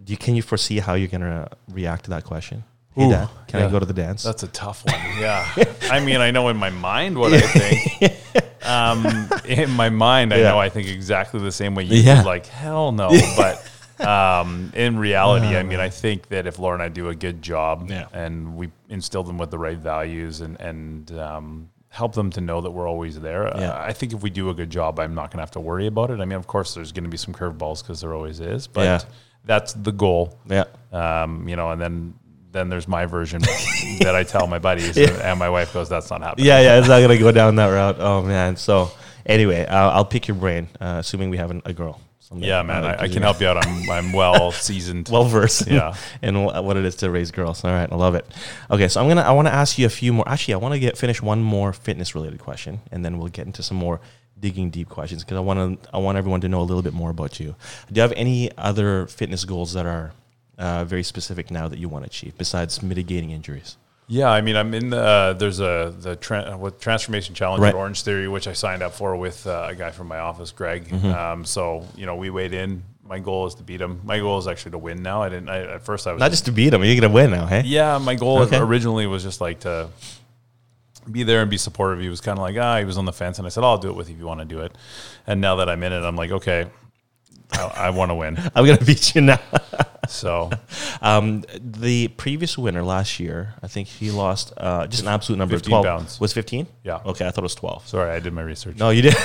Do 0.03 0.11
you, 0.11 0.17
can 0.17 0.35
you 0.35 0.41
foresee 0.41 0.79
how 0.79 0.93
you're 0.95 1.07
gonna 1.07 1.47
react 1.71 2.03
to 2.05 2.09
that 2.11 2.23
question? 2.25 2.63
Hey, 2.95 3.05
Ooh, 3.05 3.09
dad, 3.11 3.29
can 3.47 3.61
I 3.63 3.71
go 3.71 3.79
to 3.79 3.85
the 3.85 3.93
dance? 3.93 4.21
That's 4.23 4.43
a 4.43 4.47
tough 4.49 4.85
one. 4.85 4.99
Yeah. 5.19 5.47
I 5.95 5.99
mean, 5.99 6.17
I 6.21 6.29
know 6.31 6.49
in 6.49 6.57
my 6.57 6.69
mind 6.69 7.17
what 7.17 7.33
I 7.33 7.39
think. 7.41 8.13
Um, 8.65 9.05
in 9.45 9.69
my 9.71 9.89
mind, 9.89 10.33
I 10.33 10.37
know 10.37 10.57
I 10.57 10.69
think 10.69 10.87
exactly 10.87 11.41
the 11.41 11.51
same 11.51 11.75
way 11.75 11.83
you 11.83 11.97
Yeah. 11.97 12.19
did. 12.19 12.25
Like, 12.25 12.45
hell 12.45 12.93
no. 12.93 13.09
But 13.37 13.61
um, 14.07 14.71
in 14.73 14.97
reality, 14.97 15.47
I 15.57 15.63
mean, 15.63 15.81
I 15.81 15.89
think 15.89 16.29
that 16.29 16.47
if 16.47 16.59
Laura 16.59 16.75
and 16.75 16.81
I 16.83 16.87
do 16.87 17.09
a 17.09 17.15
good 17.15 17.41
job 17.41 17.89
Yeah. 17.89 18.07
and 18.13 18.55
we 18.55 18.71
instill 18.87 19.23
them 19.23 19.37
with 19.37 19.51
the 19.51 19.57
right 19.57 19.77
values 19.77 20.39
and, 20.39 20.59
and 20.61 21.11
um, 21.19 21.69
help 21.93 22.13
them 22.15 22.31
to 22.31 22.41
know 22.41 22.59
that 22.59 22.71
we're 22.71 22.87
always 22.89 23.19
there, 23.19 23.43
Yeah. 23.55 23.69
uh, 23.69 23.83
I 23.89 23.93
think 23.93 24.13
if 24.13 24.23
we 24.23 24.31
do 24.31 24.49
a 24.49 24.53
good 24.55 24.71
job, 24.71 24.99
I'm 24.99 25.13
not 25.13 25.29
going 25.29 25.37
to 25.37 25.43
have 25.43 25.51
to 25.51 25.59
worry 25.59 25.85
about 25.85 26.09
it. 26.09 26.19
I 26.19 26.25
mean, 26.25 26.39
of 26.39 26.47
course, 26.47 26.73
there's 26.73 26.91
going 26.91 27.03
to 27.03 27.09
be 27.09 27.17
some 27.17 27.35
curveballs 27.35 27.83
because 27.83 28.01
there 28.01 28.13
always 28.15 28.39
is, 28.39 28.65
but 28.65 28.81
Yeah. 28.85 28.99
that's 29.45 29.73
the 29.73 29.91
goal 29.91 30.39
yeah. 30.49 30.63
um, 30.91 31.47
you 31.47 31.55
know, 31.55 31.69
and 31.71 31.79
then 31.79 32.15
then 32.51 32.69
there's 32.69 32.87
my 32.87 33.05
version 33.07 33.41
that 34.01 34.15
I 34.15 34.23
tell 34.23 34.45
my 34.47 34.59
buddies, 34.59 34.95
and, 34.97 35.09
and 35.21 35.37
my 35.39 35.49
wife 35.49 35.73
goes, 35.73 35.87
"That's 35.89 36.09
not 36.11 36.21
happening." 36.21 36.45
Yeah, 36.47 36.61
yeah, 36.61 36.77
it's 36.79 36.87
not 36.87 37.01
gonna 37.01 37.17
go 37.17 37.31
down 37.31 37.55
that 37.55 37.67
route. 37.67 37.97
Oh 37.99 38.21
man. 38.21 38.57
So 38.57 38.91
anyway, 39.25 39.65
uh, 39.65 39.89
I'll 39.89 40.05
pick 40.05 40.27
your 40.27 40.35
brain, 40.35 40.67
uh, 40.79 40.97
assuming 40.99 41.29
we 41.31 41.37
have 41.37 41.49
an, 41.49 41.61
a 41.65 41.73
girl. 41.73 41.99
Someday. 42.33 42.47
yeah, 42.47 42.61
man, 42.63 42.83
I, 42.83 43.03
I 43.03 43.07
can 43.07 43.21
help 43.21 43.39
you 43.41 43.47
out. 43.47 43.57
I'm 43.65 43.89
I'm 43.89 44.13
well 44.13 44.51
seasoned. 44.67 45.09
well 45.11 45.25
versed 45.25 45.67
Yeah. 45.67 45.95
in 46.21 46.43
what 46.43 46.77
it 46.77 46.85
is 46.85 46.95
to 46.97 47.09
raise 47.09 47.31
girls. 47.31 47.63
All 47.63 47.71
right, 47.71 47.91
I 47.91 47.95
love 47.95 48.15
it. 48.15 48.25
Okay, 48.69 48.87
so 48.87 49.01
I'm 49.01 49.07
gonna 49.07 49.21
I 49.21 49.31
want 49.31 49.47
to 49.47 49.53
ask 49.53 49.77
you 49.77 49.85
a 49.85 49.89
few 49.89 50.13
more. 50.13 50.27
Actually, 50.27 50.55
I 50.55 50.57
want 50.57 50.73
to 50.73 50.79
get 50.79 50.97
finish 50.97 51.21
one 51.21 51.41
more 51.41 51.73
fitness 51.73 52.15
related 52.15 52.39
question, 52.39 52.81
and 52.91 53.03
then 53.03 53.17
we'll 53.17 53.29
get 53.29 53.45
into 53.45 53.63
some 53.63 53.77
more 53.77 53.99
digging 54.39 54.69
deep 54.69 54.89
questions 54.89 55.23
because 55.23 55.37
I 55.37 55.41
want 55.41 55.81
to 55.83 55.89
I 55.93 55.99
want 55.99 56.17
everyone 56.17 56.41
to 56.41 56.49
know 56.49 56.59
a 56.61 56.67
little 56.67 56.81
bit 56.83 56.93
more 56.93 57.09
about 57.11 57.39
you. 57.39 57.55
Do 57.91 57.95
you 57.95 58.01
have 58.01 58.13
any 58.17 58.49
other 58.57 59.07
fitness 59.07 59.45
goals 59.45 59.73
that 59.73 59.85
are 59.85 60.11
uh, 60.57 60.83
very 60.85 61.03
specific 61.03 61.49
now 61.49 61.67
that 61.67 61.79
you 61.79 61.87
want 61.89 62.03
to 62.03 62.07
achieve 62.07 62.37
besides 62.37 62.81
mitigating 62.83 63.31
injuries? 63.31 63.77
Yeah, 64.07 64.29
I 64.29 64.41
mean, 64.41 64.55
I'm 64.55 64.73
in 64.73 64.89
the 64.89 64.99
uh, 65.01 65.33
there's 65.33 65.59
a 65.59 65.93
the 65.97 66.15
tra- 66.15 66.57
with 66.57 66.79
transformation 66.79 67.33
challenge 67.35 67.61
Right. 67.61 67.69
at 67.69 67.75
Orangetheory, 67.75 68.31
which 68.31 68.47
I 68.47 68.53
signed 68.53 68.83
up 68.83 68.93
for 68.93 69.15
with 69.15 69.47
uh, 69.47 69.67
a 69.69 69.75
guy 69.75 69.91
from 69.91 70.07
my 70.07 70.19
office, 70.19 70.51
Greg. 70.51 70.89
Mm-hmm. 70.89 71.07
Um, 71.07 71.45
so 71.45 71.87
you 71.95 72.05
know, 72.05 72.15
we 72.15 72.29
weighed 72.29 72.53
in. 72.53 72.83
My 73.05 73.19
goal 73.19 73.45
is 73.47 73.55
to 73.55 73.63
beat 73.63 73.81
him. 73.81 73.99
My 74.03 74.19
goal 74.19 74.37
is 74.39 74.47
actually 74.47 74.71
to 74.71 74.77
win. 74.77 75.03
Now, 75.03 75.23
I 75.23 75.29
didn't. 75.29 75.49
I, 75.49 75.73
at 75.75 75.83
first, 75.83 76.07
I 76.07 76.13
was 76.13 76.19
Not 76.19 76.31
just 76.31 76.45
to 76.45 76.51
beat 76.51 76.73
him. 76.73 76.83
you're 76.83 76.95
gonna 76.99 77.13
win 77.13 77.31
now, 77.31 77.45
hey? 77.45 77.61
Yeah, 77.65 77.97
my 77.97 78.15
goal 78.15 78.39
Okay. 78.43 78.57
originally 78.57 79.07
was 79.07 79.23
just 79.23 79.41
like 79.41 79.61
to 79.61 79.89
be 81.11 81.23
there 81.23 81.41
and 81.41 81.49
be 81.49 81.57
supportive. 81.57 82.01
He 82.01 82.09
was 82.09 82.21
kind 82.21 82.37
of 82.37 82.43
like, 82.43 82.55
ah, 82.57 82.79
he 82.79 82.85
was 82.85 82.97
on 82.97 83.05
the 83.05 83.11
fence, 83.13 83.37
and 83.37 83.45
I 83.45 83.49
said, 83.49 83.63
I'll 83.63 83.77
do 83.77 83.89
it 83.89 83.95
with 83.95 84.07
you 84.09 84.15
if 84.15 84.19
you 84.19 84.25
want 84.25 84.39
to 84.39 84.45
do 84.45 84.61
it. 84.61 84.73
And 85.27 85.41
now 85.41 85.55
that 85.57 85.67
I'm 85.69 85.83
in 85.83 85.91
it, 85.91 86.01
I'm 86.01 86.15
like, 86.15 86.31
okay, 86.31 86.67
I, 87.53 87.87
I 87.87 87.89
want 87.91 88.11
to 88.11 88.15
win. 88.15 88.37
I'm 88.55 88.65
gonna 88.65 88.83
beat 88.83 89.15
you 89.15 89.21
now. 89.21 89.39
So 90.09 90.51
Um, 91.01 91.45
the 91.59 92.09
previous 92.09 92.57
winner 92.57 92.83
last 92.83 93.19
year, 93.21 93.53
I 93.63 93.67
think 93.67 93.87
he 93.87 94.11
lost 94.11 94.51
uh, 94.57 94.85
just 94.85 95.01
an 95.03 95.07
absolute 95.07 95.37
number 95.37 95.55
15 95.55 95.73
of 95.73 95.83
12. 95.83 95.85
pounds. 95.85 96.19
Was 96.19 96.33
15? 96.33 96.67
Yeah. 96.83 96.99
Okay, 97.05 97.25
I 97.25 97.31
thought 97.31 97.41
it 97.41 97.43
was 97.43 97.55
12. 97.55 97.87
sorry, 97.87 98.11
I 98.11 98.19
did 98.19 98.33
my 98.33 98.41
research. 98.41 98.75
No, 98.77 98.89
you 98.89 99.01
did. 99.01 99.15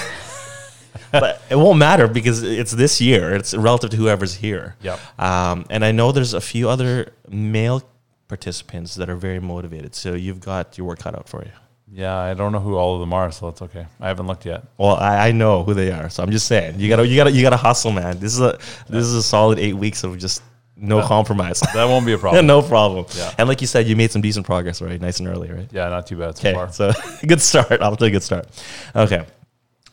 but 1.13 1.43
it 1.51 1.57
won't 1.57 1.79
matter 1.81 2.07
because 2.07 2.43
it's 2.45 2.71
this 2.71 3.01
year. 3.01 3.35
It's 3.35 3.55
relative 3.55 3.91
to 3.91 3.97
whoever's 3.97 4.35
here. 4.37 4.77
Yep. 4.83 5.01
Um, 5.21 5.67
and 5.69 5.85
I 5.85 5.91
know 5.91 6.13
there's 6.13 6.33
a 6.35 6.41
few 6.41 6.69
other 6.69 7.13
male 7.29 7.83
participants 8.29 8.95
that 8.95 9.11
are 9.11 9.17
very 9.17 9.41
motivated. 9.41 9.95
So 9.97 10.15
you've 10.15 10.41
got 10.41 10.79
your 10.79 10.87
work 10.87 11.01
cut 11.01 11.15
out 11.15 11.29
for 11.29 11.43
you. 11.45 11.51
Yeah, 11.93 12.17
I 12.17 12.35
don't 12.35 12.53
know 12.53 12.61
who 12.61 12.77
all 12.77 12.95
of 12.95 13.01
them 13.01 13.13
are, 13.13 13.31
so 13.33 13.47
that's 13.47 13.63
okay. 13.63 13.87
I 14.01 14.09
haven't 14.09 14.27
looked 14.27 14.45
yet. 14.45 14.63
Well, 14.77 14.97
I, 14.97 15.29
I 15.29 15.33
know 15.33 15.65
who 15.65 15.73
they 15.75 15.91
are, 15.91 16.11
so 16.11 16.23
I'm 16.23 16.31
just 16.31 16.47
saying 16.47 16.79
you 16.79 16.89
gotta 16.89 17.07
you 17.07 17.17
gotta 17.17 17.31
you 17.33 17.43
gotta 17.43 17.57
hustle, 17.57 17.93
man. 17.93 18.19
This 18.19 18.35
is 18.35 18.41
a 18.41 18.59
this 18.89 19.05
is 19.05 19.15
a 19.15 19.23
solid 19.23 19.59
eight 19.59 19.75
weeks 19.75 20.05
of 20.05 20.19
just 20.19 20.43
no 20.77 21.03
compromise. 21.03 21.61
That 21.75 21.87
won't 21.87 22.07
be 22.07 22.13
a 22.13 22.19
problem. 22.25 22.47
no 22.47 22.63
problem. 22.63 23.07
Yeah. 23.17 23.35
And 23.39 23.49
like 23.49 23.61
you 23.61 23.67
said, 23.67 23.87
you 23.89 23.97
made 23.97 24.11
some 24.13 24.21
decent 24.23 24.47
progress, 24.47 24.81
right? 24.83 25.01
Nice 25.01 25.19
and 25.19 25.29
early, 25.29 25.51
right? 25.51 25.69
Yeah, 25.73 25.89
not 25.89 26.07
too 26.07 26.17
bad 26.19 26.37
so 26.37 26.49
Okay, 26.49 26.55
far. 26.55 26.73
so 26.73 26.93
good 27.27 27.41
start. 27.41 27.81
I'll 27.81 27.97
take 27.97 28.09
a 28.09 28.13
good 28.13 28.23
start. 28.23 28.47
Okay. 28.95 29.25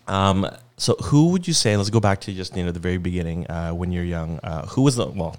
Um, 0.08 0.48
so 0.78 0.96
who 0.96 1.30
would 1.30 1.48
you 1.48 1.54
say? 1.54 1.76
Let's 1.78 1.90
go 1.90 2.00
back 2.02 2.22
to 2.22 2.34
just 2.34 2.56
you 2.58 2.64
know 2.66 2.72
the 2.72 2.80
very 2.80 2.98
beginning 2.98 3.48
uh, 3.50 3.72
when 3.72 3.92
you're 3.92 4.04
young. 4.04 4.40
Uh, 4.44 4.66
who 4.68 4.82
was 4.82 4.98
the 4.98 5.08
well 5.08 5.38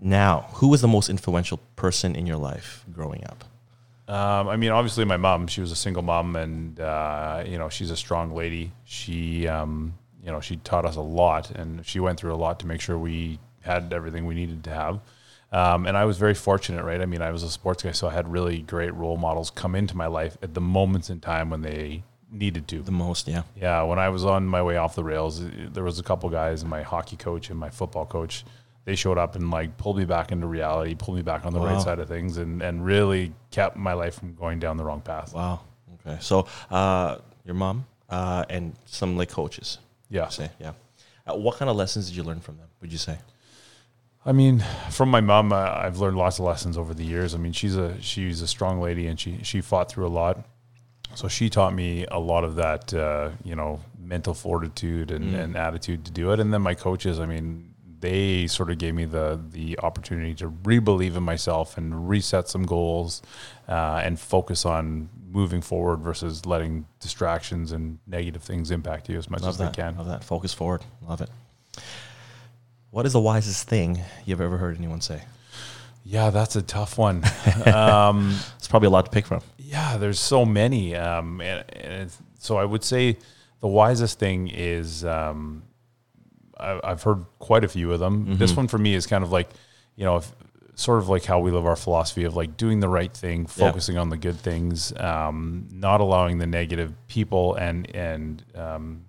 now? 0.00 0.46
Who 0.54 0.68
was 0.68 0.80
the 0.80 0.88
most 0.88 1.10
influential 1.10 1.58
person 1.76 2.14
in 2.14 2.24
your 2.26 2.36
life 2.38 2.84
growing 2.92 3.24
up? 3.24 3.44
Um, 4.08 4.48
I 4.48 4.56
mean, 4.56 4.70
obviously, 4.70 5.04
my 5.04 5.18
mom. 5.18 5.46
She 5.46 5.60
was 5.60 5.70
a 5.70 5.76
single 5.76 6.02
mom, 6.02 6.34
and 6.34 6.80
uh, 6.80 7.44
you 7.46 7.58
know, 7.58 7.68
she's 7.68 7.90
a 7.90 7.96
strong 7.96 8.34
lady. 8.34 8.72
She, 8.84 9.46
um, 9.46 9.94
you 10.24 10.32
know, 10.32 10.40
she 10.40 10.56
taught 10.56 10.86
us 10.86 10.96
a 10.96 11.02
lot, 11.02 11.50
and 11.50 11.84
she 11.84 12.00
went 12.00 12.18
through 12.18 12.34
a 12.34 12.36
lot 12.36 12.58
to 12.60 12.66
make 12.66 12.80
sure 12.80 12.98
we 12.98 13.38
had 13.60 13.92
everything 13.92 14.24
we 14.24 14.34
needed 14.34 14.64
to 14.64 14.70
have. 14.70 15.00
Um, 15.52 15.86
and 15.86 15.96
I 15.96 16.04
was 16.04 16.18
very 16.18 16.34
fortunate, 16.34 16.84
right? 16.84 17.00
I 17.00 17.06
mean, 17.06 17.22
I 17.22 17.30
was 17.30 17.42
a 17.42 17.50
sports 17.50 17.82
guy, 17.82 17.92
so 17.92 18.08
I 18.08 18.12
had 18.12 18.30
really 18.30 18.58
great 18.58 18.94
role 18.94 19.16
models 19.16 19.50
come 19.50 19.74
into 19.74 19.96
my 19.96 20.06
life 20.06 20.36
at 20.42 20.54
the 20.54 20.60
moments 20.60 21.10
in 21.10 21.20
time 21.20 21.50
when 21.50 21.62
they 21.62 22.02
needed 22.30 22.68
to. 22.68 22.82
The 22.82 22.92
most, 22.92 23.28
yeah. 23.28 23.42
Yeah, 23.56 23.82
when 23.82 23.98
I 23.98 24.10
was 24.10 24.24
on 24.24 24.46
my 24.46 24.62
way 24.62 24.76
off 24.76 24.94
the 24.94 25.04
rails, 25.04 25.42
there 25.42 25.84
was 25.84 25.98
a 25.98 26.02
couple 26.02 26.28
guys, 26.28 26.64
my 26.64 26.82
hockey 26.82 27.16
coach 27.16 27.48
and 27.48 27.58
my 27.58 27.70
football 27.70 28.04
coach. 28.04 28.44
They 28.88 28.96
showed 28.96 29.18
up 29.18 29.36
and 29.36 29.50
like 29.50 29.76
pulled 29.76 29.98
me 29.98 30.06
back 30.06 30.32
into 30.32 30.46
reality, 30.46 30.94
pulled 30.94 31.18
me 31.18 31.22
back 31.22 31.44
on 31.44 31.52
the 31.52 31.60
Wow. 31.60 31.74
right 31.74 31.82
side 31.82 31.98
of 31.98 32.08
things, 32.08 32.38
and 32.38 32.62
and 32.62 32.82
really 32.82 33.34
kept 33.50 33.76
my 33.76 33.92
life 33.92 34.14
from 34.18 34.34
going 34.34 34.58
down 34.60 34.78
the 34.78 34.84
wrong 34.84 35.02
path. 35.02 35.34
Wow. 35.34 35.60
Okay. 36.00 36.16
So 36.20 36.46
uh, 36.70 37.18
your 37.44 37.54
mom, 37.54 37.84
uh, 38.08 38.46
and 38.48 38.74
some 38.86 39.18
like 39.18 39.28
coaches. 39.28 39.78
Yeah. 40.08 40.28
Say, 40.28 40.48
yeah. 40.58 40.72
Uh, 41.26 41.34
what 41.36 41.58
kind 41.58 41.68
of 41.70 41.76
lessons 41.76 42.06
did 42.08 42.16
you 42.16 42.22
learn 42.22 42.40
from 42.40 42.56
them? 42.56 42.68
Would 42.80 42.90
you 42.90 42.96
say? 42.96 43.18
I 44.24 44.32
mean, 44.32 44.64
from 44.90 45.10
my 45.10 45.20
mom, 45.20 45.52
uh, 45.52 45.56
I've 45.84 45.98
learned 46.00 46.16
lots 46.16 46.38
of 46.38 46.46
lessons 46.46 46.78
over 46.78 46.94
the 46.94 47.04
years. 47.04 47.34
I 47.34 47.38
mean, 47.38 47.52
she's 47.52 47.76
a 47.76 48.00
she's 48.00 48.40
a 48.40 48.46
strong 48.46 48.80
lady, 48.80 49.06
and 49.06 49.20
she 49.20 49.40
she 49.42 49.60
fought 49.60 49.90
through 49.90 50.06
a 50.06 50.14
lot. 50.22 50.46
So 51.14 51.28
she 51.28 51.50
taught 51.50 51.74
me 51.74 52.06
a 52.10 52.18
lot 52.18 52.44
of 52.44 52.54
that, 52.56 52.94
uh, 52.94 53.30
you 53.44 53.54
know, 53.54 53.80
mental 54.00 54.32
fortitude 54.34 55.10
and, 55.10 55.34
and 55.34 55.56
attitude 55.56 56.04
to 56.06 56.10
do 56.10 56.32
it. 56.32 56.40
And 56.40 56.52
then 56.54 56.62
my 56.62 56.74
coaches, 56.74 57.18
I 57.20 57.26
mean, 57.26 57.74
they 58.00 58.46
sort 58.46 58.70
of 58.70 58.78
gave 58.78 58.94
me 58.94 59.04
the 59.04 59.40
the 59.50 59.78
opportunity 59.80 60.34
to 60.34 60.48
re-believe 60.48 61.16
in 61.16 61.22
myself 61.22 61.76
and 61.76 62.08
reset 62.08 62.48
some 62.48 62.64
goals 62.64 63.22
uh, 63.68 64.00
and 64.04 64.18
focus 64.20 64.64
on 64.64 65.08
moving 65.30 65.60
forward 65.60 66.00
versus 66.00 66.46
letting 66.46 66.86
distractions 67.00 67.72
and 67.72 67.98
negative 68.06 68.42
things 68.42 68.70
impact 68.70 69.08
you 69.08 69.18
as 69.18 69.28
much 69.28 69.42
Love 69.42 69.50
as 69.50 69.58
that. 69.58 69.72
they 69.74 69.82
can. 69.82 69.96
Love 69.96 70.06
that. 70.06 70.24
Focus 70.24 70.54
forward. 70.54 70.82
Love 71.06 71.20
it. 71.20 71.30
What 72.90 73.04
is 73.04 73.12
the 73.12 73.20
wisest 73.20 73.68
thing 73.68 74.00
you've 74.24 74.40
ever 74.40 74.56
heard 74.56 74.76
anyone 74.78 75.00
say? 75.00 75.22
Yeah, 76.04 76.30
that's 76.30 76.56
a 76.56 76.62
tough 76.62 76.96
one. 76.96 77.22
um, 77.66 78.34
It's 78.56 78.66
probably 78.68 78.86
a 78.86 78.90
lot 78.90 79.04
to 79.04 79.10
pick 79.10 79.26
from. 79.26 79.42
Yeah, 79.58 79.98
there's 79.98 80.18
so 80.18 80.46
many, 80.46 80.94
um, 80.96 81.42
and, 81.42 81.64
and 81.74 81.92
it's, 82.04 82.16
so 82.38 82.56
I 82.56 82.64
would 82.64 82.82
say 82.82 83.18
the 83.60 83.68
wisest 83.68 84.18
thing 84.18 84.48
is 84.48 85.04
um, 85.04 85.64
I've 86.58 87.02
heard 87.02 87.24
quite 87.38 87.64
a 87.64 87.68
few 87.68 87.92
of 87.92 88.00
them. 88.00 88.36
This 88.38 88.56
one 88.56 88.68
for 88.68 88.78
me 88.78 88.94
is 88.94 89.06
kind 89.06 89.22
of 89.24 89.30
like, 89.32 89.48
you 89.96 90.04
know, 90.04 90.16
if, 90.16 90.32
sort 90.74 90.98
of 90.98 91.08
like 91.08 91.24
how 91.24 91.40
we 91.40 91.50
live 91.50 91.66
our 91.66 91.74
philosophy 91.76 92.24
of 92.24 92.36
like 92.36 92.56
doing 92.56 92.80
the 92.80 92.88
right 92.88 93.12
thing, 93.12 93.42
Yeah. 93.42 93.46
focusing 93.68 93.98
on 93.98 94.10
the 94.10 94.16
good 94.16 94.36
things, 94.36 94.92
um, 94.98 95.68
not 95.72 96.00
allowing 96.00 96.38
the 96.38 96.46
negative 96.46 96.94
people 97.08 97.54
and 97.54 97.94
and 97.96 98.44
um, 98.54 99.04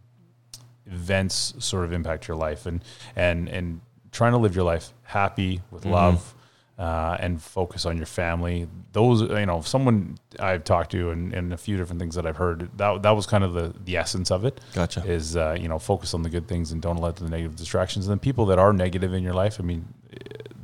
events 0.86 1.54
sort 1.60 1.86
of 1.86 1.94
impact 1.94 2.28
your 2.28 2.38
life, 2.38 2.66
and 2.66 2.84
and 3.16 3.48
and 3.50 3.82
trying 4.12 4.32
to 4.32 4.38
live 4.40 4.56
your 4.56 4.66
life 4.66 4.92
happy 5.04 5.62
with 5.72 5.86
love 5.86 6.34
uh, 6.80 7.18
and 7.20 7.42
focus 7.42 7.86
on 7.86 7.98
your 7.98 8.06
family. 8.06 8.66
Those, 8.94 9.22
you 9.22 9.46
know, 9.46 9.62
someone 9.62 10.18
I've 10.40 10.64
talked 10.64 10.92
to 10.94 11.12
and, 11.12 11.34
and 11.34 11.54
a 11.54 11.58
few 11.58 11.76
different 11.78 12.00
things 12.00 12.16
that 12.16 12.26
I've 12.26 12.38
heard, 12.38 12.70
that, 12.78 13.04
that 13.04 13.12
was 13.12 13.28
kind 13.28 13.44
of 13.44 13.54
the, 13.54 13.74
the 13.84 13.98
essence 13.98 14.32
of 14.32 14.46
it. 14.46 14.62
Gotcha. 14.74 15.04
Is, 15.06 15.36
uh, 15.36 15.58
you 15.60 15.68
know, 15.68 15.78
focus 15.78 16.14
on 16.14 16.24
the 16.24 16.30
good 16.30 16.48
things 16.48 16.72
and 16.72 16.82
don't 16.82 16.98
let 16.98 17.18
the 17.18 17.30
negative 17.30 17.56
distractions. 17.58 18.08
And 18.08 18.12
then 18.14 18.20
people 18.20 18.46
that 18.48 18.60
are 18.60 18.72
negative 18.72 19.14
in 19.14 19.22
your 19.24 19.34
life, 19.34 19.58
I 19.60 19.64
mean, 19.64 19.86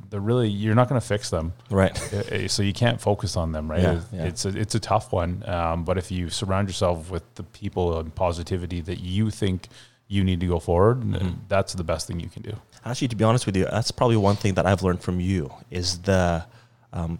they're 0.09 0.21
really, 0.21 0.47
you're 0.47 0.75
not 0.75 0.87
going 0.87 1.01
to 1.01 1.05
fix 1.05 1.29
them. 1.29 1.51
Right. 1.69 1.91
Uh, 2.13 2.47
So 2.47 2.63
you 2.63 2.71
can't 2.73 3.01
focus 3.01 3.35
on 3.35 3.51
them, 3.51 3.69
right? 3.69 3.81
Yeah, 3.81 3.91
It's- 3.97 4.07
yeah. 4.13 4.23
It's 4.25 4.45
a, 4.45 4.49
it's 4.57 4.75
a 4.75 4.79
tough 4.79 5.11
one. 5.11 5.43
Um, 5.47 5.83
but 5.83 5.97
if 5.97 6.11
you 6.11 6.29
surround 6.29 6.69
yourself 6.69 7.11
with 7.11 7.23
the 7.35 7.43
people 7.43 7.99
and 7.99 8.15
positivity 8.15 8.79
that 8.81 8.99
you 8.99 9.29
think 9.31 9.67
you 10.07 10.23
need 10.23 10.39
to 10.39 10.47
go 10.47 10.59
forward, 10.59 11.01
Mm-hmm. 11.01 11.31
that's 11.49 11.73
the 11.73 11.83
best 11.83 12.07
thing 12.07 12.19
you 12.21 12.29
can 12.29 12.43
do. 12.43 12.55
Actually, 12.85 13.07
to 13.07 13.15
be 13.15 13.23
honest 13.23 13.47
with 13.47 13.57
you, 13.57 13.65
that's 13.65 13.89
probably 13.91 14.15
one 14.15 14.35
thing 14.35 14.53
that 14.53 14.65
I've 14.67 14.83
learned 14.83 15.01
from 15.01 15.19
you 15.19 15.51
is 15.71 15.99
the 15.99 16.45
um, 16.93 17.19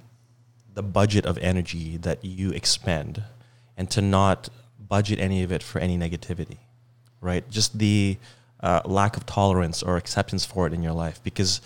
the 0.73 0.83
budget 0.83 1.25
of 1.25 1.37
energy 1.39 1.97
that 1.97 2.23
you 2.23 2.51
expend, 2.51 3.23
and 3.75 3.89
to 3.91 4.01
not 4.01 4.49
budget 4.77 5.19
any 5.19 5.41
of 5.41 5.51
it 5.51 5.63
for 5.63 5.79
any 5.79 5.97
negativity, 5.97 6.57
right? 7.19 7.49
Just 7.49 7.79
the 7.79 8.17
uh, 8.61 8.81
lack 8.85 9.17
of 9.17 9.25
tolerance 9.25 9.81
or 9.81 9.97
acceptance 9.97 10.45
for 10.45 10.67
it 10.67 10.73
in 10.73 10.83
your 10.83 10.93
life, 10.93 11.19
because 11.23 11.61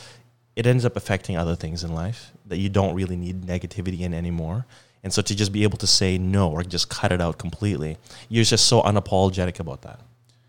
it 0.56 0.66
ends 0.66 0.86
up 0.86 0.96
affecting 0.96 1.38
other 1.38 1.56
things 1.56 1.84
in 1.84 1.94
life 1.94 2.32
that 2.46 2.58
you 2.58 2.70
don't 2.70 2.96
really 2.96 3.16
need 3.16 3.42
negativity 3.42 4.02
in 4.02 4.14
anymore. 4.14 4.66
And 5.04 5.14
so 5.14 5.22
to 5.22 5.36
just 5.36 5.52
be 5.52 5.64
able 5.64 5.78
to 5.78 5.88
say 5.88 6.18
no 6.18 6.50
or 6.50 6.64
just 6.64 6.90
cut 6.90 7.12
it 7.12 7.22
out 7.22 7.38
completely, 7.38 7.98
you're 8.28 8.44
just 8.44 8.66
so 8.66 8.82
unapologetic 8.82 9.60
about 9.60 9.82
that, 9.84 10.00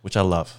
which 0.03 0.17
I 0.17 0.23
love. 0.23 0.57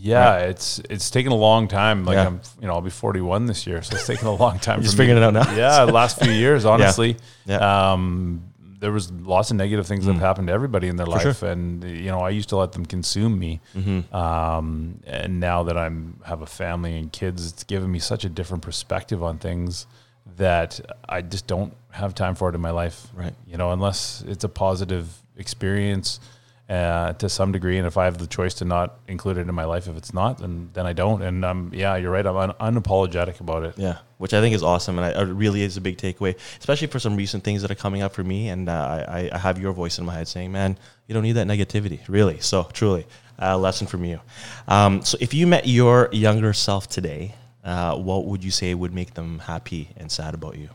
Yeah, 0.00 0.38
it's 0.38 0.80
it's 0.90 1.10
taken 1.10 1.32
a 1.32 1.36
long 1.36 1.68
time. 1.68 2.04
Like 2.04 2.14
Yeah. 2.14 2.26
I'm, 2.26 2.40
you 2.60 2.66
know, 2.66 2.74
I'll 2.74 2.80
be 2.80 2.90
41 2.90 3.46
this 3.46 3.66
year, 3.66 3.82
so 3.82 3.96
it's 3.96 4.06
taken 4.06 4.26
a 4.26 4.34
long 4.34 4.58
time. 4.58 4.78
You're 4.78 4.84
just 4.84 4.96
for 4.96 5.02
me. 5.02 5.08
figuring 5.08 5.22
it 5.22 5.26
out 5.26 5.34
now? 5.34 5.54
Yeah, 5.56 5.84
the 5.84 5.92
last 5.92 6.20
few 6.20 6.32
years, 6.32 6.64
honestly. 6.74 7.16
Yeah. 7.46 7.58
Mm. 7.58 7.62
Um, 7.62 8.42
there 8.80 8.92
was 8.92 9.12
lots 9.12 9.50
of 9.50 9.58
negative 9.58 9.86
things 9.86 10.06
that 10.06 10.12
have 10.14 10.22
happened 10.22 10.46
to 10.46 10.54
everybody 10.54 10.88
in 10.88 10.96
their 10.96 11.06
life, 11.06 11.42
and 11.42 11.84
you 11.84 12.06
know, 12.06 12.20
I 12.20 12.30
used 12.30 12.48
to 12.48 12.56
let 12.56 12.72
them 12.72 12.86
consume 12.86 13.38
me. 13.38 13.60
Mm-hmm. 13.76 14.14
Um, 14.16 15.00
and 15.06 15.38
now 15.38 15.64
that 15.64 15.76
I'm 15.76 16.18
have 16.24 16.40
a 16.40 16.46
family 16.46 16.96
and 16.96 17.12
kids, 17.12 17.52
it's 17.52 17.64
given 17.64 17.92
me 17.92 17.98
such 17.98 18.24
a 18.24 18.30
different 18.30 18.62
perspective 18.62 19.22
on 19.22 19.36
things 19.36 19.86
that 20.38 20.80
I 21.06 21.20
just 21.20 21.46
don't 21.46 21.74
have 21.90 22.14
time 22.14 22.34
for 22.34 22.48
it 22.48 22.54
in 22.54 22.62
my 22.62 22.70
life. 22.70 23.08
Right. 23.14 23.34
You 23.46 23.58
know, 23.58 23.72
unless 23.72 24.24
it's 24.26 24.44
a 24.44 24.48
positive 24.48 25.08
experience 25.36 26.18
uh, 26.70 27.12
to 27.14 27.28
some 27.28 27.50
degree, 27.50 27.78
and 27.78 27.86
if 27.86 27.96
I 27.98 28.04
have 28.04 28.18
the 28.18 28.28
choice 28.28 28.54
to 28.54 28.64
not 28.64 29.00
include 29.08 29.38
it 29.38 29.48
in 29.48 29.54
my 29.54 29.64
life, 29.64 29.88
if 29.88 29.96
it's 29.96 30.14
not, 30.14 30.38
then 30.38 30.70
then 30.72 30.86
I 30.86 30.92
don't. 30.92 31.20
And 31.20 31.44
um, 31.44 31.72
yeah, 31.74 31.96
you're 31.96 32.12
right. 32.12 32.24
I'm 32.24 32.36
un- 32.36 32.54
unapologetic 32.60 33.40
about 33.40 33.64
it. 33.64 33.74
Yeah, 33.76 33.98
which 34.18 34.32
I 34.32 34.40
think 34.40 34.54
is 34.54 34.62
awesome, 34.62 34.96
and 34.96 35.04
I, 35.04 35.20
it 35.20 35.26
really 35.26 35.62
is 35.62 35.76
a 35.76 35.80
big 35.80 35.98
takeaway, 35.98 36.36
especially 36.60 36.86
for 36.86 37.00
some 37.00 37.16
recent 37.16 37.42
things 37.42 37.62
that 37.62 37.70
are 37.70 37.80
coming 37.86 38.02
up 38.02 38.14
for 38.14 38.22
me. 38.22 38.48
And 38.48 38.68
uh, 38.68 39.04
I, 39.08 39.30
I 39.32 39.38
have 39.38 39.58
your 39.58 39.72
voice 39.72 39.98
in 39.98 40.06
my 40.06 40.14
head 40.14 40.28
saying, 40.28 40.52
"Man, 40.52 40.78
you 41.08 41.12
don't 41.14 41.24
need 41.24 41.32
that 41.32 41.48
negativity, 41.48 42.00
really." 42.08 42.38
So 42.38 42.68
truly, 42.72 43.04
a 43.38 43.58
lesson 43.58 43.88
from 43.88 44.04
you. 44.04 44.20
Um, 44.68 45.02
so 45.04 45.18
if 45.20 45.34
you 45.34 45.48
met 45.48 45.66
your 45.66 46.08
younger 46.12 46.52
self 46.52 46.88
today, 46.88 47.34
uh, 47.64 47.96
what 47.96 48.26
would 48.26 48.44
you 48.44 48.52
say 48.52 48.72
would 48.74 48.94
make 48.94 49.14
them 49.14 49.40
happy 49.40 49.90
and 49.96 50.10
sad 50.10 50.34
about 50.34 50.56
you? 50.56 50.70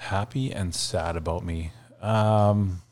happy 0.00 0.50
and 0.50 0.74
sad 0.74 1.16
about 1.16 1.44
me. 1.44 1.72
Um, 2.00 2.82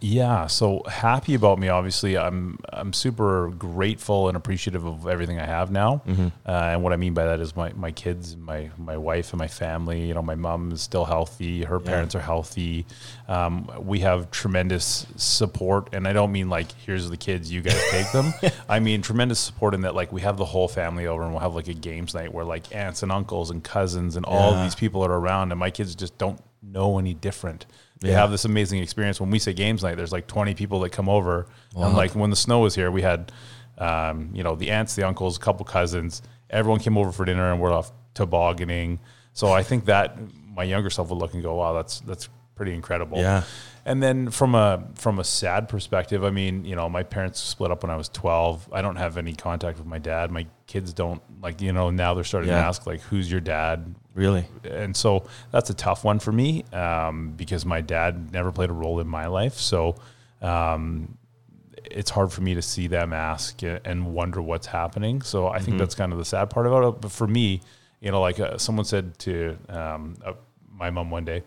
yeah, 0.00 0.46
so 0.46 0.82
happy 0.88 1.34
about 1.34 1.58
me. 1.58 1.68
Obviously, 1.68 2.16
I'm 2.18 2.58
I'm 2.72 2.92
super 2.92 3.48
grateful 3.50 4.28
and 4.28 4.36
appreciative 4.36 4.84
of 4.84 5.06
everything 5.08 5.40
I 5.40 5.46
have 5.46 5.70
now. 5.70 6.02
Uh, 6.06 6.50
and 6.50 6.82
what 6.82 6.92
I 6.92 6.96
mean 6.96 7.14
by 7.14 7.24
that 7.24 7.40
is 7.40 7.56
my 7.56 7.72
my 7.74 7.90
kids, 7.92 8.36
my 8.36 8.70
my 8.78 8.96
wife, 8.96 9.32
and 9.32 9.38
my 9.38 9.48
family. 9.48 10.06
You 10.06 10.14
know, 10.14 10.22
my 10.22 10.34
mom 10.34 10.70
is 10.72 10.82
still 10.82 11.04
healthy. 11.04 11.64
Her 11.64 11.80
parents 11.80 12.14
are 12.14 12.20
healthy. 12.20 12.84
Um, 13.28 13.70
we 13.80 14.00
have 14.00 14.30
tremendous 14.30 15.06
support, 15.16 15.88
and 15.92 16.06
I 16.06 16.12
don't 16.12 16.32
mean 16.32 16.48
like 16.48 16.70
here's 16.84 17.08
the 17.08 17.16
kids, 17.16 17.50
you 17.50 17.62
guys 17.62 17.82
take 17.90 18.10
them. 18.12 18.32
I 18.68 18.80
mean 18.80 19.02
tremendous 19.02 19.40
support 19.40 19.74
in 19.74 19.80
that 19.82 19.94
like 19.94 20.12
we 20.12 20.20
have 20.20 20.36
the 20.36 20.44
whole 20.44 20.68
family 20.68 21.06
over, 21.06 21.22
and 21.22 21.32
we'll 21.32 21.40
have 21.40 21.54
like 21.54 21.68
a 21.68 21.74
games 21.74 22.14
night 22.14 22.32
where 22.32 22.44
like 22.44 22.74
aunts 22.74 23.02
and 23.02 23.10
uncles 23.10 23.50
and 23.50 23.64
cousins 23.64 24.16
and 24.16 24.24
all 24.26 24.52
Yeah. 24.52 24.64
these 24.64 24.74
people 24.74 25.04
are 25.04 25.12
around, 25.18 25.52
and 25.52 25.58
my 25.58 25.70
kids 25.70 25.94
just 25.94 26.16
don't 26.18 26.40
know 26.62 26.98
any 26.98 27.14
different. 27.14 27.64
They 28.00 28.10
Yeah. 28.10 28.20
have 28.20 28.30
this 28.30 28.44
amazing 28.44 28.82
experience. 28.82 29.20
When 29.20 29.30
we 29.30 29.38
say 29.38 29.52
games 29.52 29.82
night, 29.82 29.96
there's 29.96 30.12
like 30.12 30.26
20 30.26 30.54
people 30.54 30.80
that 30.80 30.90
come 30.90 31.08
over. 31.08 31.46
And 31.74 31.94
like 31.96 32.14
when 32.14 32.30
the 32.30 32.36
snow 32.36 32.60
was 32.60 32.74
here, 32.74 32.90
we 32.90 33.02
had, 33.02 33.32
um, 33.78 34.30
you 34.34 34.42
know, 34.42 34.54
the 34.54 34.70
aunts, 34.70 34.94
the 34.94 35.02
uncles, 35.04 35.36
a 35.36 35.40
couple 35.40 35.64
cousins. 35.64 36.22
Everyone 36.50 36.80
came 36.80 36.96
over 36.98 37.10
for 37.12 37.24
dinner 37.24 37.50
and 37.52 37.60
we're 37.60 37.72
off 37.72 37.92
tobogganing. 38.14 39.00
So 39.32 39.52
I 39.52 39.62
think 39.62 39.86
that 39.86 40.18
my 40.54 40.64
younger 40.64 40.90
self 40.90 41.08
would 41.10 41.18
look 41.18 41.34
and 41.34 41.42
go, 41.42 41.54
wow, 41.56 41.72
that's 41.72 42.00
that's 42.00 42.28
pretty 42.56 42.74
incredible. 42.74 43.18
Yeah. 43.18 43.44
And 43.84 44.02
then 44.02 44.30
from 44.30 44.56
a 44.56 44.82
from 44.96 45.20
a 45.20 45.24
sad 45.24 45.68
perspective, 45.68 46.24
I 46.24 46.30
mean, 46.30 46.64
you 46.64 46.74
know, 46.74 46.88
my 46.88 47.04
parents 47.04 47.38
split 47.38 47.70
up 47.70 47.84
when 47.84 47.90
I 47.90 47.96
was 47.96 48.08
12. 48.08 48.70
I 48.72 48.82
don't 48.82 48.96
have 48.96 49.16
any 49.16 49.32
contact 49.32 49.78
with 49.78 49.86
my 49.86 49.98
dad. 50.00 50.32
My 50.32 50.46
kids 50.66 50.92
don't 50.92 51.22
like, 51.40 51.60
you 51.60 51.72
know, 51.72 51.90
now 51.90 52.14
they're 52.14 52.24
starting 52.24 52.50
to 52.50 52.56
ask 52.56 52.84
like, 52.84 53.00
who's 53.02 53.30
your 53.30 53.40
dad? 53.40 53.94
Really? 54.14 54.46
and 54.64 54.96
so 54.96 55.26
that's 55.52 55.70
a 55.70 55.74
tough 55.74 56.02
one 56.02 56.18
for 56.18 56.32
me 56.32 56.64
um, 56.72 57.34
because 57.36 57.64
my 57.64 57.82
dad 57.82 58.32
never 58.32 58.50
played 58.50 58.70
a 58.70 58.72
role 58.72 58.98
in 58.98 59.06
my 59.06 59.26
life. 59.26 59.54
So 59.54 59.96
um, 60.42 61.16
it's 61.84 62.10
hard 62.10 62.32
for 62.32 62.40
me 62.40 62.54
to 62.54 62.62
see 62.62 62.88
them 62.88 63.12
ask 63.12 63.62
and 63.62 64.14
wonder 64.14 64.42
what's 64.42 64.66
happening. 64.66 65.22
So 65.22 65.46
I 65.48 65.60
think 65.60 65.78
that's 65.78 65.94
kind 65.94 66.12
of 66.12 66.18
the 66.18 66.24
sad 66.24 66.50
part 66.50 66.66
about 66.66 66.82
it. 66.88 67.00
But 67.02 67.12
for 67.12 67.26
me, 67.28 67.60
you 68.00 68.10
know, 68.10 68.20
like 68.20 68.40
uh, 68.40 68.58
someone 68.58 68.84
said 68.84 69.18
to 69.20 69.56
um, 69.68 70.16
uh, 70.24 70.32
my 70.72 70.90
mom 70.90 71.10
one 71.10 71.24
day, 71.24 71.42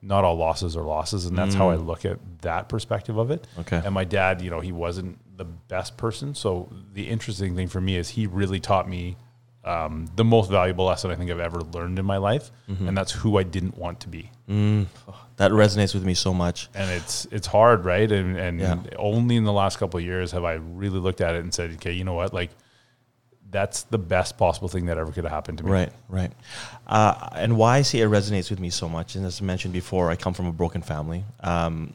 not 0.00 0.24
all 0.24 0.36
losses 0.36 0.76
are 0.76 0.82
losses, 0.82 1.26
and 1.26 1.36
that's 1.36 1.54
how 1.54 1.70
I 1.70 1.76
mm. 1.76 1.86
look 1.86 2.04
at 2.04 2.18
that 2.42 2.68
perspective 2.68 3.16
of 3.18 3.30
it. 3.30 3.46
Okay. 3.58 3.80
And 3.84 3.92
my 3.92 4.04
dad, 4.04 4.40
you 4.40 4.50
know, 4.50 4.60
he 4.60 4.72
wasn't 4.72 5.18
the 5.36 5.44
best 5.44 5.96
person. 5.96 6.34
So 6.34 6.72
the 6.92 7.08
interesting 7.08 7.56
thing 7.56 7.68
for 7.68 7.80
me 7.80 7.96
is 7.96 8.08
he 8.10 8.26
really 8.26 8.60
taught 8.60 8.88
me 8.88 9.16
um, 9.64 10.08
the 10.14 10.24
most 10.24 10.50
valuable 10.50 10.86
lesson 10.86 11.10
I 11.10 11.16
think 11.16 11.30
I've 11.30 11.40
ever 11.40 11.60
learned 11.60 11.98
in 11.98 12.04
my 12.04 12.16
life, 12.16 12.50
mm-hmm. 12.68 12.88
and 12.88 12.96
that's 12.96 13.12
who 13.12 13.38
I 13.38 13.42
didn't 13.42 13.76
want 13.76 14.00
to 14.00 14.08
be. 14.08 14.30
Mm. 14.48 14.86
Oh, 15.08 15.26
that 15.36 15.50
resonates 15.50 15.94
with 15.94 16.04
me 16.04 16.14
so 16.14 16.32
much. 16.32 16.68
And 16.74 16.90
it's 16.90 17.26
it's 17.30 17.46
hard, 17.46 17.84
right? 17.84 18.10
And 18.10 18.36
and 18.36 18.60
Yeah. 18.60 18.78
only 18.96 19.36
in 19.36 19.44
the 19.44 19.52
last 19.52 19.78
couple 19.78 19.98
of 19.98 20.04
years 20.04 20.32
have 20.32 20.44
I 20.44 20.54
really 20.54 20.98
looked 20.98 21.20
at 21.20 21.34
it 21.34 21.42
and 21.42 21.52
said, 21.52 21.72
okay, 21.72 21.92
you 21.92 22.04
know 22.04 22.14
what, 22.14 22.32
like 22.32 22.50
that's 23.50 23.82
the 23.84 23.98
best 23.98 24.36
possible 24.36 24.68
thing 24.68 24.86
that 24.86 24.98
ever 24.98 25.10
could 25.10 25.24
have 25.24 25.32
happened 25.32 25.58
to 25.58 25.64
me. 25.64 25.70
Right, 25.70 25.92
right. 26.08 26.32
Uh, 26.86 27.28
and 27.34 27.56
why 27.56 27.78
I 27.78 27.82
say 27.82 28.00
it 28.00 28.08
resonates 28.08 28.50
with 28.50 28.60
me 28.60 28.70
so 28.70 28.88
much, 28.88 29.16
and 29.16 29.24
as 29.24 29.40
I 29.40 29.44
mentioned 29.44 29.72
before, 29.72 30.10
I 30.10 30.16
come 30.16 30.34
from 30.34 30.46
a 30.46 30.52
broken 30.52 30.82
family. 30.82 31.24
Um, 31.40 31.94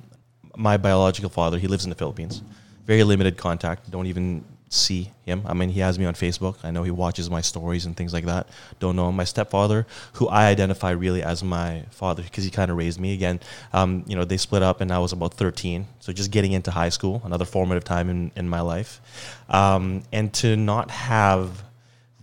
my 0.56 0.78
biological 0.78 1.30
father, 1.30 1.58
he 1.58 1.68
lives 1.68 1.84
in 1.84 1.90
the 1.90 1.96
Philippines. 1.96 2.42
Very 2.86 3.04
limited 3.04 3.38
contact. 3.38 3.90
Don't 3.90 4.08
even 4.08 4.44
see 4.74 5.12
him. 5.26 5.44
I 5.46 5.54
mean, 5.54 5.70
he 5.70 5.80
has 5.80 5.98
me 5.98 6.06
on 6.06 6.14
Facebook. 6.14 6.56
I 6.64 6.72
know 6.72 6.84
he 6.84 6.92
watches 6.92 7.30
my 7.30 7.42
stories 7.42 7.86
and 7.86 7.96
things 7.96 8.14
like 8.14 8.26
that. 8.26 8.48
Don't 8.80 8.96
know 8.96 9.10
him. 9.10 9.16
My 9.16 9.24
stepfather, 9.24 9.86
who 10.14 10.28
I 10.28 10.48
identify 10.48 10.92
really 10.92 11.24
as 11.24 11.44
my 11.44 11.84
father 11.92 12.24
because 12.24 12.44
he 12.44 12.50
kind 12.50 12.72
of 12.72 12.78
raised 12.78 13.00
me. 13.00 13.14
Again, 13.14 13.40
um, 13.72 14.04
you 14.08 14.16
know, 14.16 14.26
they 14.26 14.38
split 14.38 14.64
up 14.64 14.82
and 14.82 14.92
I 14.92 15.00
was 15.00 15.12
about 15.14 15.34
13. 15.36 15.88
So 16.00 16.12
just 16.12 16.32
getting 16.32 16.52
into 16.54 16.72
high 16.72 16.90
school, 16.90 17.22
another 17.24 17.46
formative 17.46 17.84
time 17.84 18.10
in, 18.10 18.32
in 18.36 18.50
my 18.50 18.62
life. 18.62 19.02
Um, 19.50 20.04
and 20.12 20.34
to 20.36 20.56
not 20.56 20.92
have 20.92 21.64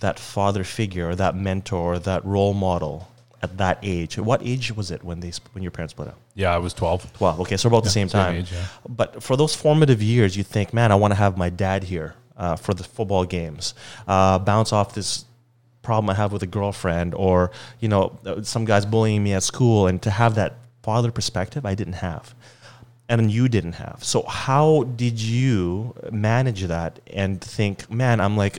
that 0.01 0.19
father 0.19 0.65
figure 0.65 1.11
or 1.11 1.15
that 1.15 1.37
mentor 1.37 1.95
or 1.95 1.99
that 2.01 2.25
role 2.25 2.55
model 2.55 3.09
at 3.43 3.57
that 3.59 3.79
age. 3.83 4.19
What 4.19 4.43
age 4.43 4.75
was 4.77 4.91
it 4.91 5.03
when 5.03 5.21
they 5.21 5.33
when 5.53 5.63
your 5.63 5.71
parents 5.71 5.93
split 5.93 6.09
up? 6.09 6.19
Yeah, 6.35 6.55
I 6.55 6.59
was 6.59 6.75
12. 6.75 7.21
Well, 7.21 7.41
okay, 7.41 7.57
so 7.57 7.69
about 7.69 7.85
the 7.85 7.91
same 7.91 8.09
same 8.09 8.21
time. 8.21 8.35
age, 8.37 8.53
yeah. 8.53 8.67
But 8.89 9.23
for 9.23 9.37
those 9.37 9.55
formative 9.55 10.03
years, 10.03 10.37
you 10.37 10.43
think, 10.43 10.75
man, 10.75 10.93
I 10.93 10.95
want 10.95 11.13
to 11.13 11.17
have 11.17 11.37
my 11.37 11.49
dad 11.49 11.85
here 11.85 12.15
uh, 12.41 12.57
for 12.57 12.75
the 12.75 12.83
football 12.83 13.25
games, 13.25 13.75
uh, 14.09 14.39
bounce 14.39 14.73
off 14.73 14.95
this 14.95 15.27
problem 15.83 16.11
I 16.11 16.15
have 16.15 16.33
with 16.33 16.43
a 16.43 16.47
girlfriend, 16.47 17.15
or 17.15 17.53
you 17.81 17.89
know, 17.89 18.19
some 18.43 18.65
guys 18.65 18.85
bullying 18.85 19.23
me 19.23 19.35
at 19.35 19.43
school, 19.43 19.87
and 19.87 20.01
to 20.03 20.11
have 20.11 20.35
that 20.35 20.55
father 20.83 21.11
perspective, 21.13 21.65
I 21.65 21.75
didn't 21.75 22.01
have. 22.09 22.35
And 23.09 23.31
you 23.31 23.49
didn't 23.49 23.73
have. 23.73 24.05
So 24.05 24.23
how 24.23 24.85
did 24.85 25.21
you 25.21 25.95
manage 26.13 26.63
that 26.63 27.01
and 27.13 27.41
think, 27.41 27.91
man, 27.91 28.21
I'm 28.21 28.37
like, 28.37 28.59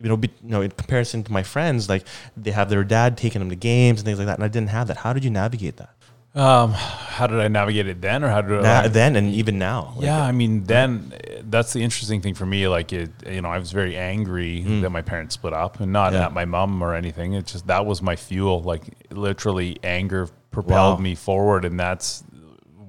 you 0.00 0.08
know, 0.08 0.16
be, 0.16 0.28
you 0.42 0.50
know, 0.50 0.60
in 0.60 0.72
comparison 0.72 1.22
to 1.22 1.30
my 1.32 1.44
friends, 1.44 1.88
like 1.88 2.04
they 2.36 2.50
have 2.50 2.68
their 2.68 2.82
dad 2.82 3.16
taking 3.16 3.38
them 3.38 3.48
to 3.48 3.54
games 3.56 4.00
and 4.00 4.04
things 4.04 4.18
like 4.18 4.26
that, 4.26 4.38
and 4.38 4.44
I 4.44 4.48
didn't 4.48 4.70
have 4.70 4.88
that. 4.88 4.98
How 4.98 5.12
did 5.12 5.24
you 5.24 5.30
navigate 5.30 5.76
that? 5.76 5.94
Um, 6.34 6.72
how 6.72 7.26
did 7.26 7.40
I 7.40 7.48
navigate 7.48 7.86
it 7.88 8.00
then, 8.00 8.24
or 8.24 8.28
how 8.30 8.40
did 8.40 8.62
Na- 8.62 8.80
I? 8.84 8.88
then 8.88 9.16
and 9.16 9.28
even 9.34 9.58
now. 9.58 9.92
Like, 9.96 10.06
yeah, 10.06 10.22
I 10.22 10.32
mean, 10.32 10.64
then 10.64 11.12
that's 11.44 11.74
the 11.74 11.82
interesting 11.82 12.22
thing 12.22 12.32
for 12.32 12.46
me. 12.46 12.68
Like, 12.68 12.92
it, 12.94 13.10
you 13.28 13.42
know, 13.42 13.50
I 13.50 13.58
was 13.58 13.70
very 13.70 13.96
angry 13.98 14.62
that 14.80 14.88
my 14.90 15.02
parents 15.02 15.34
split 15.34 15.52
up, 15.52 15.80
and 15.80 15.92
not 15.92 16.12
Mm. 16.12 16.14
Yeah. 16.16 16.26
at 16.26 16.32
my 16.32 16.46
mom 16.46 16.80
or 16.82 16.94
anything. 16.94 17.34
It's 17.34 17.52
just 17.52 17.66
that 17.66 17.84
was 17.84 18.00
my 18.00 18.16
fuel. 18.16 18.62
Like, 18.62 18.82
literally, 19.10 19.78
anger 19.84 20.28
propelled 20.50 20.98
Wow. 20.98 21.02
me 21.02 21.14
forward, 21.14 21.66
and 21.66 21.78
that's 21.78 22.24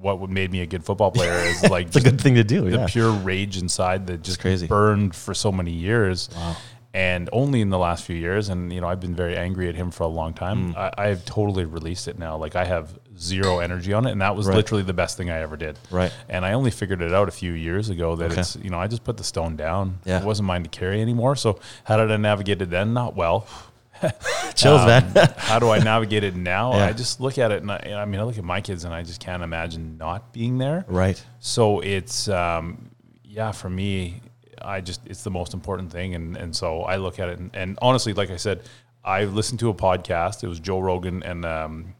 what 0.00 0.28
made 0.30 0.50
me 0.50 0.60
a 0.60 0.66
good 0.66 0.82
football 0.84 1.10
player. 1.18 1.32
Is 1.34 1.68
like 1.68 1.88
It's 1.88 1.96
a 1.96 2.00
good 2.00 2.20
thing 2.20 2.36
to 2.36 2.44
do. 2.44 2.62
the 2.70 2.78
Yeah. 2.78 2.86
pure 2.88 3.10
rage 3.10 3.58
inside 3.58 4.06
that 4.06 4.22
just 4.22 4.40
crazy. 4.40 4.66
burned 4.66 5.14
for 5.14 5.34
so 5.34 5.52
many 5.52 5.70
years. 5.72 6.30
And 6.94 7.28
only 7.32 7.60
in 7.60 7.70
the 7.70 7.78
last 7.78 8.04
few 8.04 8.14
years, 8.14 8.48
and 8.48 8.72
you 8.72 8.80
know, 8.80 8.86
I've 8.86 9.00
been 9.00 9.16
very 9.16 9.36
angry 9.36 9.68
at 9.68 9.74
him 9.74 9.90
for 9.90 10.04
a 10.04 10.08
long 10.08 10.32
time. 10.32 10.72
Mm. 10.74 10.76
I, 10.76 10.92
I've 10.96 11.24
totally 11.24 11.64
released 11.64 12.06
it 12.06 12.20
now. 12.20 12.36
Like 12.36 12.54
I 12.54 12.64
have 12.64 12.96
zero 13.18 13.58
energy 13.58 13.92
on 13.92 14.06
it, 14.06 14.12
and 14.12 14.20
that 14.20 14.36
was 14.36 14.46
Right. 14.46 14.54
literally 14.56 14.84
the 14.84 14.92
best 14.92 15.16
thing 15.16 15.28
I 15.28 15.40
ever 15.40 15.56
did. 15.56 15.76
Right. 15.90 16.12
And 16.28 16.44
I 16.46 16.52
only 16.52 16.70
figured 16.70 17.02
it 17.02 17.12
out 17.12 17.26
a 17.26 17.32
few 17.32 17.52
years 17.52 17.90
ago 17.90 18.14
that 18.14 18.30
Okay. 18.30 18.40
it's 18.42 18.54
you 18.62 18.70
know 18.70 18.78
I 18.78 18.86
just 18.86 19.02
put 19.02 19.16
the 19.16 19.24
stone 19.24 19.56
down. 19.56 19.98
Yeah. 20.04 20.20
It 20.20 20.24
wasn't 20.24 20.46
mine 20.46 20.62
to 20.62 20.68
carry 20.68 21.02
anymore. 21.02 21.34
So 21.34 21.58
how 21.82 21.96
did 21.96 22.12
I 22.12 22.16
navigate 22.16 22.62
it 22.62 22.70
then? 22.70 22.94
Not 22.94 23.16
well. 23.16 23.48
Chills, 24.54 24.80
Um, 24.82 24.86
man. 24.86 25.12
how 25.36 25.58
do 25.58 25.70
I 25.70 25.78
navigate 25.78 26.22
it 26.24 26.36
now? 26.36 26.74
Yeah. 26.76 26.86
I 26.86 26.92
just 26.92 27.20
look 27.20 27.38
at 27.38 27.50
it, 27.50 27.62
and 27.62 27.72
I, 27.72 27.94
I 27.96 28.04
mean, 28.04 28.20
I 28.20 28.24
look 28.24 28.38
at 28.38 28.44
my 28.44 28.60
kids, 28.60 28.84
and 28.84 28.94
I 28.94 29.02
just 29.02 29.20
can't 29.20 29.42
imagine 29.42 29.96
not 29.98 30.32
being 30.32 30.58
there. 30.58 30.84
right. 30.86 31.20
So 31.40 31.80
it's 31.80 32.28
um, 32.28 32.90
yeah, 33.24 33.50
for 33.52 33.68
me, 33.70 34.20
I 34.64 34.80
just 34.80 35.00
it's 35.06 35.22
the 35.22 35.30
most 35.30 35.54
important 35.54 35.92
thing, 35.92 36.14
and 36.14 36.36
and 36.36 36.54
so 36.54 36.82
I 36.82 36.96
look 36.96 37.18
at 37.18 37.28
it, 37.28 37.38
and, 37.38 37.50
and 37.54 37.78
honestly, 37.82 38.14
like 38.14 38.30
I 38.30 38.36
said, 38.36 38.62
I 39.04 39.24
listened 39.24 39.60
to 39.60 39.68
a 39.68 39.74
podcast. 39.74 40.42
It 40.42 40.48
was 40.48 40.60
Joe 40.60 40.80
Rogan 40.80 41.22
and 41.22 41.44
um, 41.44 41.94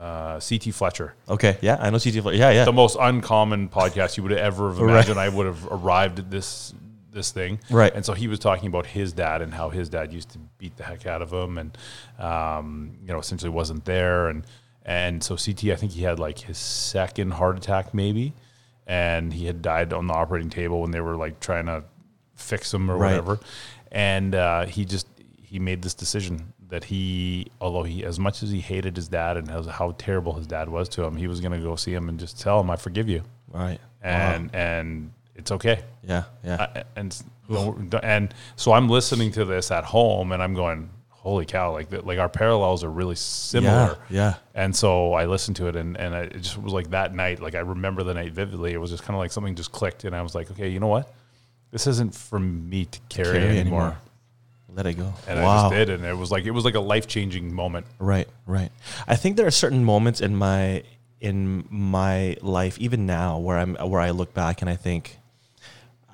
uh, 0.00 0.40
CT 0.40 0.74
Fletcher, 0.74 1.14
Okay. 1.28 1.58
Yeah, 1.60 1.76
I 1.80 1.90
know 1.90 1.98
CT. 1.98 2.14
Fletcher. 2.22 2.38
Yeah, 2.38 2.50
yeah. 2.50 2.64
the 2.64 2.72
most 2.72 2.96
uncommon 3.00 3.68
podcast 3.68 4.16
you 4.16 4.22
would 4.22 4.32
ever 4.32 4.68
have 4.72 4.80
imagined. 4.80 5.18
I 5.18 5.28
would 5.28 5.46
have 5.46 5.66
arrived 5.70 6.18
at 6.18 6.30
this 6.30 6.74
this 7.12 7.32
thing, 7.32 7.58
Right. 7.70 7.92
And 7.92 8.04
so 8.06 8.12
he 8.12 8.28
was 8.28 8.38
talking 8.38 8.68
about 8.68 8.86
his 8.86 9.12
dad 9.12 9.42
and 9.42 9.52
how 9.52 9.68
his 9.68 9.88
dad 9.88 10.12
used 10.12 10.30
to 10.30 10.38
beat 10.58 10.76
the 10.76 10.84
heck 10.84 11.06
out 11.06 11.22
of 11.22 11.32
him, 11.32 11.58
and 11.58 11.76
um, 12.18 12.98
you 13.02 13.12
know, 13.12 13.18
essentially 13.18 13.50
wasn't 13.50 13.84
there, 13.84 14.28
and 14.28 14.44
and 14.84 15.22
so 15.22 15.36
CT, 15.36 15.64
I 15.64 15.76
think 15.76 15.92
he 15.92 16.02
had 16.02 16.18
like 16.18 16.38
his 16.38 16.56
second 16.56 17.32
heart 17.32 17.58
attack, 17.58 17.92
maybe, 17.92 18.32
and 18.86 19.32
he 19.32 19.46
had 19.46 19.60
died 19.60 19.92
on 19.92 20.06
the 20.06 20.14
operating 20.14 20.50
table 20.50 20.80
when 20.80 20.92
they 20.92 21.00
were 21.00 21.16
like 21.16 21.40
trying 21.40 21.66
to 21.66 21.84
fix 22.40 22.72
him 22.74 22.90
or 22.90 22.96
Right. 22.96 23.10
whatever, 23.10 23.38
and 23.92 24.34
uh, 24.34 24.66
he 24.66 24.84
just 24.84 25.06
he 25.42 25.58
made 25.58 25.82
this 25.82 25.94
decision 25.94 26.52
that 26.68 26.84
he, 26.84 27.48
although 27.60 27.82
he, 27.82 28.04
as 28.04 28.20
much 28.20 28.42
as 28.44 28.50
he 28.50 28.60
hated 28.60 28.94
his 28.94 29.08
dad 29.08 29.36
and 29.36 29.50
as, 29.50 29.66
how 29.66 29.92
terrible 29.98 30.34
his 30.34 30.46
dad 30.46 30.68
was 30.68 30.88
to 30.88 31.02
him, 31.02 31.16
he 31.16 31.26
was 31.26 31.40
going 31.40 31.50
to 31.52 31.58
go 31.58 31.74
see 31.74 31.92
him 31.92 32.08
and 32.08 32.20
just 32.20 32.40
tell 32.40 32.60
him, 32.60 32.70
"I 32.70 32.76
forgive 32.76 33.08
you," 33.08 33.22
right. 33.52 33.78
and 34.02 34.50
and 34.54 35.10
it's 35.34 35.50
okay. 35.50 35.82
Yeah, 36.02 36.24
yeah. 36.44 36.66
I- 36.74 36.84
and 36.96 37.22
don't- 37.50 37.94
and 38.04 38.32
so 38.56 38.72
I'm 38.72 38.88
listening 38.88 39.32
to 39.32 39.44
this 39.44 39.70
at 39.72 39.82
home 39.84 40.30
and 40.32 40.40
I'm 40.40 40.54
going, 40.54 40.90
holy 41.08 41.44
cow! 41.44 41.72
Like 41.72 41.88
the, 41.90 42.00
like 42.02 42.18
our 42.20 42.28
parallels 42.28 42.84
are 42.84 42.90
really 42.90 43.16
similar. 43.16 43.98
yeah. 44.08 44.34
And 44.54 44.74
so 44.76 45.12
I 45.14 45.26
listened 45.26 45.56
to 45.56 45.66
it 45.66 45.74
and 45.74 45.96
and 45.96 46.14
I, 46.14 46.20
it 46.20 46.40
just 46.42 46.56
was 46.58 46.72
like 46.72 46.90
that 46.90 47.12
night. 47.14 47.40
Like 47.42 47.56
I 47.56 47.60
remember 47.60 48.04
the 48.04 48.14
night 48.14 48.32
vividly. 48.32 48.72
It 48.72 48.78
was 48.78 48.90
just 48.92 49.02
kind 49.02 49.16
of 49.16 49.18
like 49.18 49.32
something 49.32 49.56
just 49.56 49.72
clicked 49.72 50.04
and 50.04 50.14
I 50.14 50.22
was 50.22 50.34
like, 50.36 50.50
okay, 50.52 50.68
you 50.68 50.78
know 50.78 50.86
what? 50.86 51.12
This 51.70 51.86
isn't 51.86 52.14
for 52.14 52.38
me 52.40 52.84
to 52.86 52.98
carry, 53.08 53.38
Carry 53.38 53.58
anymore. 53.58 53.80
anymore. 53.80 53.98
Let 54.72 54.86
it 54.86 54.94
go. 54.94 55.12
And 55.28 55.38
I 55.40 55.42
just 55.62 55.74
did, 55.74 55.90
and 55.90 56.04
it 56.04 56.16
was 56.16 56.30
like 56.30 56.44
it 56.44 56.52
was 56.52 56.64
like 56.64 56.74
a 56.76 56.80
life 56.80 57.06
changing 57.08 57.52
moment. 57.52 57.86
Right, 57.98 58.28
right. 58.46 58.70
I 59.08 59.16
think 59.16 59.36
there 59.36 59.46
are 59.46 59.50
certain 59.52 59.84
moments 59.84 60.20
in 60.20 60.36
my 60.36 60.84
in 61.20 61.66
my 61.70 62.36
life, 62.40 62.78
even 62.78 63.04
now, 63.04 63.38
where 63.38 63.58
I'm 63.58 63.74
where 63.74 64.00
I 64.00 64.10
look 64.10 64.32
back 64.32 64.62
and 64.62 64.70
I 64.70 64.76
think, 64.76 65.18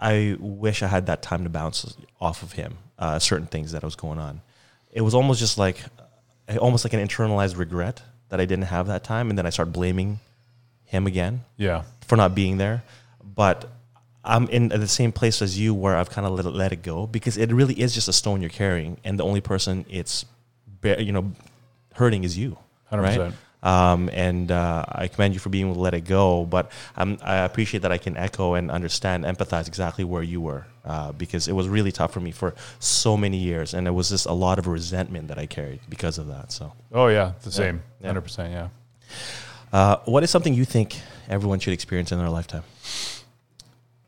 I 0.01 0.37
wish 0.41 0.83
I 0.83 0.87
had 0.89 1.07
that 1.07 1.23
time 1.23 1.45
to 1.45 1.51
bounce 1.51 1.97
off 2.21 2.43
of 2.43 2.53
him. 2.53 2.79
Uh, 2.99 3.19
certain 3.19 3.47
things 3.47 3.73
that 3.73 3.83
was 3.85 3.95
going 3.95 4.19
on. 4.19 4.41
It 4.91 5.03
was 5.03 5.15
almost 5.15 5.39
just 5.39 5.59
like, 5.59 5.85
uh, 6.49 6.57
almost 6.57 6.83
like 6.83 6.95
an 6.95 7.07
internalized 7.07 7.59
regret 7.59 8.03
that 8.31 8.41
I 8.41 8.47
didn't 8.47 8.65
have 8.65 8.87
that 8.87 9.05
time, 9.05 9.29
and 9.29 9.37
then 9.39 9.45
I 9.45 9.51
start 9.51 9.71
blaming 9.71 10.19
him 10.85 11.07
again 11.07 11.45
Yeah, 11.59 11.83
for 12.07 12.17
not 12.17 12.35
being 12.35 12.57
there. 12.57 12.83
But 13.23 13.69
I'm 14.27 14.49
in 14.49 14.69
the 14.69 14.89
same 14.89 15.13
place 15.13 15.41
as 15.43 15.59
you 15.59 15.73
where 15.75 15.97
I've 15.97 16.11
kind 16.11 16.27
of 16.27 16.33
let 16.35 16.47
it, 16.47 16.51
let 16.51 16.73
it 16.73 16.83
go 16.83 17.07
because 17.07 17.37
it 17.37 17.53
really 17.53 17.75
is 17.81 17.95
just 17.95 18.09
a 18.09 18.13
stone 18.13 18.41
you're 18.41 18.51
carrying, 18.51 18.99
and 19.05 19.19
the 19.19 19.25
only 19.25 19.41
person 19.41 19.85
it's 19.89 20.25
you 20.83 21.13
know 21.13 21.33
hurting 21.95 22.25
is 22.25 22.37
you, 22.37 22.59
100%. 22.93 23.03
right? 23.03 23.33
Um, 23.63 24.11
and 24.13 24.53
uh, 24.53 24.85
I 24.89 25.09
commend 25.09 25.35
you 25.35 25.41
for 25.41 25.49
being 25.49 25.65
able 25.67 25.75
to 25.75 25.81
let 25.81 25.95
it 25.95 26.03
go. 26.03 26.45
But 26.45 26.71
um, 26.97 27.19
I 27.23 27.37
appreciate 27.39 27.81
that 27.83 27.91
I 27.91 27.99
can 27.99 28.17
echo 28.17 28.55
and 28.55 28.71
understand, 28.71 29.25
empathize 29.25 29.67
exactly 29.67 30.05
where 30.05 30.23
you 30.23 30.41
were 30.41 30.67
uh, 30.85 31.11
because 31.13 31.49
it 31.49 31.53
was 31.53 31.67
really 31.69 31.91
tough 31.91 32.13
for 32.13 32.21
me 32.21 32.31
for 32.31 32.55
so 32.79 33.17
many 33.17 33.39
years, 33.39 33.75
and 33.75 33.89
it 33.89 33.91
was 33.91 34.11
just 34.11 34.27
a 34.27 34.33
lot 34.33 34.59
of 34.61 34.67
resentment 34.69 35.29
that 35.29 35.39
I 35.39 35.47
carried 35.47 35.81
because 35.89 36.19
of 36.19 36.29
that. 36.29 36.53
So, 36.53 36.73
Oh 36.93 37.09
yeah, 37.09 37.33
the 37.43 37.51
same, 37.51 37.83
Yeah. 38.01 38.07
hundred 38.09 38.21
percent. 38.23 38.53
Yeah. 38.53 38.69
uh, 39.73 39.97
what 40.05 40.23
is 40.23 40.31
something 40.31 40.55
you 40.55 40.65
think 40.65 41.01
everyone 41.29 41.59
should 41.59 41.73
experience 41.73 42.13
in 42.13 42.19
their 42.19 42.31
lifetime? 42.31 42.63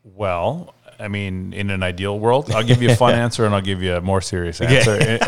Well, 0.03 0.73
I 0.99 1.07
mean, 1.07 1.53
in 1.53 1.69
an 1.69 1.83
ideal 1.83 2.19
world, 2.19 2.51
I'll 2.51 2.63
give 2.63 2.81
you 2.81 2.91
a 2.91 2.95
fun 2.95 3.13
answer 3.25 3.45
and 3.45 3.53
I'll 3.55 3.61
give 3.61 3.81
you 3.81 3.95
a 3.95 4.01
more 4.01 4.21
serious 4.21 4.59
answer. 4.61 5.19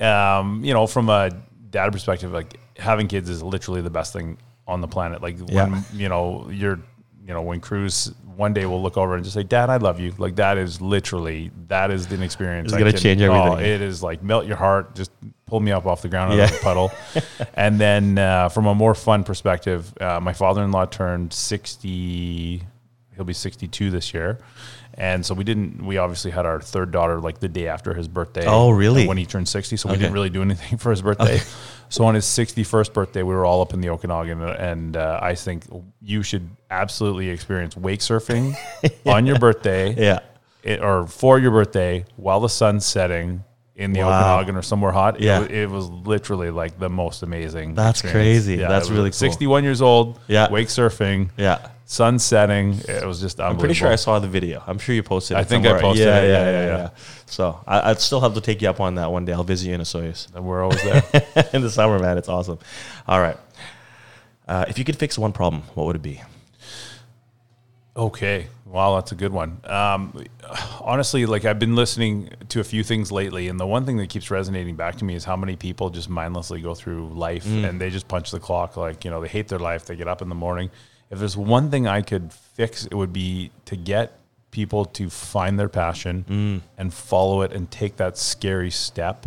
um, 0.04 0.64
you 0.64 0.72
know, 0.74 0.86
from 0.86 1.08
a 1.08 1.30
dad 1.70 1.92
perspective, 1.92 2.32
like 2.32 2.58
having 2.76 3.08
kids 3.08 3.28
is 3.28 3.42
literally 3.42 3.80
the 3.82 3.90
best 3.90 4.12
thing 4.12 4.38
on 4.66 4.80
the 4.80 4.88
planet. 4.88 5.22
Like 5.22 5.38
when 5.38 5.48
Yeah. 5.72 5.82
you 5.92 6.08
know 6.08 6.48
you're, 6.50 6.78
you 7.26 7.34
know, 7.34 7.42
when 7.42 7.60
Cruz 7.60 8.12
one 8.36 8.52
day 8.52 8.66
will 8.66 8.80
look 8.80 8.96
over 8.96 9.14
and 9.16 9.24
just 9.24 9.34
say, 9.34 9.42
"Dad, 9.42 9.68
I 9.68 9.76
love 9.78 9.98
you." 9.98 10.12
Like 10.16 10.36
that 10.36 10.58
is 10.58 10.80
literally 10.80 11.50
that 11.66 11.90
is 11.90 12.10
an 12.12 12.22
experience. 12.22 12.66
It's 12.72 12.78
gonna 12.78 12.92
can- 12.92 13.00
change 13.00 13.22
oh, 13.22 13.32
everything. 13.32 13.64
it 13.72 13.80
is 13.82 14.02
like 14.02 14.22
melt 14.22 14.46
your 14.46 14.56
heart. 14.56 14.94
Just 14.94 15.10
pull 15.46 15.60
me 15.60 15.72
up 15.72 15.86
off 15.86 16.02
the 16.02 16.08
ground 16.08 16.32
out 16.32 16.36
Yeah. 16.38 16.44
of 16.44 16.52
the 16.52 16.58
puddle. 16.58 16.92
and 17.54 17.80
then 17.80 18.18
uh, 18.18 18.48
from 18.48 18.66
a 18.66 18.74
more 18.74 18.94
fun 18.94 19.24
perspective, 19.24 19.92
uh, 20.00 20.20
my 20.20 20.32
father-in-law 20.32 20.86
turned 20.86 21.32
sixty. 21.32 22.62
He'll 23.18 23.24
be 23.26 23.34
sixty-two 23.34 23.90
this 23.90 24.14
year. 24.14 24.38
And 24.94 25.24
so 25.26 25.34
we 25.34 25.44
didn't. 25.44 25.84
We 25.84 25.98
obviously 25.98 26.30
had 26.30 26.46
our 26.46 26.60
third 26.60 26.92
daughter 26.92 27.20
like 27.20 27.40
the 27.40 27.48
day 27.48 27.66
after 27.68 27.92
his 27.94 28.08
birthday. 28.08 28.44
Oh, 28.46 28.70
really? 28.70 29.06
When 29.08 29.16
he 29.18 29.26
turned 29.26 29.48
sixty, 29.48 29.76
so 29.76 29.88
we 29.88 29.94
Okay. 29.94 30.02
didn't 30.02 30.14
really 30.14 30.30
do 30.30 30.40
anything 30.42 30.78
for 30.78 30.90
his 30.90 31.02
birthday. 31.02 31.40
So 31.88 32.04
on 32.04 32.14
his 32.14 32.24
sixty-first 32.24 32.92
birthday, 32.94 33.22
we 33.24 33.34
were 33.34 33.44
all 33.44 33.60
up 33.60 33.74
in 33.74 33.80
the 33.80 33.88
Okanagan, 33.90 34.40
and 34.42 34.96
uh, 34.96 35.18
I 35.20 35.34
think 35.34 35.64
you 36.00 36.22
should 36.22 36.48
absolutely 36.70 37.28
experience 37.30 37.76
wake 37.76 38.00
surfing 38.00 38.54
on 39.06 39.26
your 39.26 39.38
birthday 39.38 39.94
Yeah. 39.94 40.20
it, 40.62 40.80
or 40.82 41.06
for 41.08 41.38
your 41.40 41.50
birthday 41.50 42.04
while 42.16 42.38
the 42.40 42.48
sun's 42.48 42.86
setting 42.86 43.42
in 43.76 43.92
the 43.92 44.00
Wow. 44.00 44.34
Okanagan 44.38 44.56
or 44.56 44.62
somewhere 44.62 44.90
hot. 44.92 45.20
Yeah. 45.20 45.42
It, 45.44 45.50
it 45.52 45.70
was 45.70 45.88
literally 45.88 46.50
like 46.50 46.78
the 46.80 46.88
most 46.90 47.22
amazing. 47.22 47.74
That's 47.74 48.00
experience. 48.02 48.44
crazy. 48.44 48.56
That's 48.56 48.88
it 48.88 48.90
was 48.90 48.98
really 48.98 49.10
cool. 49.10 49.18
61 49.18 49.62
years 49.64 49.80
old. 49.80 50.18
Yeah. 50.26 50.50
Wake 50.50 50.66
surfing. 50.68 51.30
Yeah. 51.36 51.68
Sun 51.90 52.18
setting. 52.18 52.74
It 52.86 53.06
was 53.06 53.18
just 53.18 53.40
I'm 53.40 53.56
pretty 53.56 53.72
sure 53.72 53.88
I 53.88 53.96
saw 53.96 54.18
the 54.18 54.28
video. 54.28 54.62
I'm 54.66 54.78
sure 54.78 54.94
you 54.94 55.02
posted 55.02 55.38
it. 55.38 55.40
I 55.40 55.44
think 55.44 55.64
I 55.64 55.80
posted 55.80 56.06
yeah, 56.06 56.20
it. 56.20 56.28
Yeah, 56.28 56.44
Yeah, 56.44 56.50
yeah, 56.50 56.66
yeah, 56.66 56.76
yeah. 56.76 56.90
So 57.24 57.64
I, 57.66 57.90
I'd 57.90 57.98
still 57.98 58.20
have 58.20 58.34
to 58.34 58.42
take 58.42 58.60
you 58.60 58.68
up 58.68 58.78
on 58.78 58.96
that 58.96 59.10
one 59.10 59.24
day. 59.24 59.32
I'll 59.32 59.42
visit 59.42 59.68
you 59.68 59.74
in 59.74 59.80
Osoyoos 59.80 60.34
And 60.34 60.44
we're 60.44 60.62
always 60.62 60.82
there. 60.82 61.02
in 61.54 61.62
the 61.62 61.70
summer, 61.70 61.98
man. 61.98 62.18
It's 62.18 62.28
awesome. 62.28 62.58
All 63.06 63.18
right. 63.18 63.38
Uh, 64.46 64.66
if 64.68 64.78
you 64.78 64.84
could 64.84 64.96
fix 64.96 65.16
one 65.16 65.32
problem, 65.32 65.62
what 65.74 65.86
would 65.86 65.96
it 65.96 66.02
be? 66.02 66.20
Okay. 67.96 68.48
Wow, 68.66 68.96
that's 68.96 69.12
a 69.12 69.14
good 69.14 69.32
one. 69.32 69.58
Um, 69.64 70.26
honestly, 70.82 71.24
like 71.24 71.46
I've 71.46 71.58
been 71.58 71.74
listening 71.74 72.28
to 72.50 72.60
a 72.60 72.64
few 72.64 72.84
things 72.84 73.10
lately, 73.10 73.48
and 73.48 73.58
the 73.58 73.66
one 73.66 73.86
thing 73.86 73.96
that 73.96 74.10
keeps 74.10 74.30
resonating 74.30 74.76
back 74.76 74.96
to 74.96 75.06
me 75.06 75.14
is 75.14 75.24
how 75.24 75.36
many 75.36 75.56
people 75.56 75.88
just 75.88 76.10
mindlessly 76.10 76.60
go 76.60 76.74
through 76.74 77.08
life 77.14 77.46
and 77.46 77.80
they 77.80 77.88
just 77.88 78.08
punch 78.08 78.30
the 78.30 78.40
clock. 78.40 78.76
Like, 78.76 79.06
you 79.06 79.10
know, 79.10 79.22
they 79.22 79.28
hate 79.28 79.48
their 79.48 79.58
life, 79.58 79.86
they 79.86 79.96
get 79.96 80.06
up 80.06 80.20
in 80.20 80.28
the 80.28 80.34
morning. 80.34 80.70
If 81.10 81.18
there's 81.18 81.36
one 81.36 81.70
thing 81.70 81.86
I 81.86 82.02
could 82.02 82.32
fix, 82.32 82.84
it 82.86 82.94
would 82.94 83.12
be 83.12 83.50
to 83.66 83.76
get 83.76 84.12
people 84.50 84.84
to 84.84 85.08
find 85.10 85.58
their 85.58 85.68
passion 85.68 86.62
and 86.76 86.92
follow 86.94 87.42
it 87.42 87.52
and 87.52 87.70
take 87.70 87.96
that 87.96 88.16
scary 88.18 88.70
step 88.70 89.26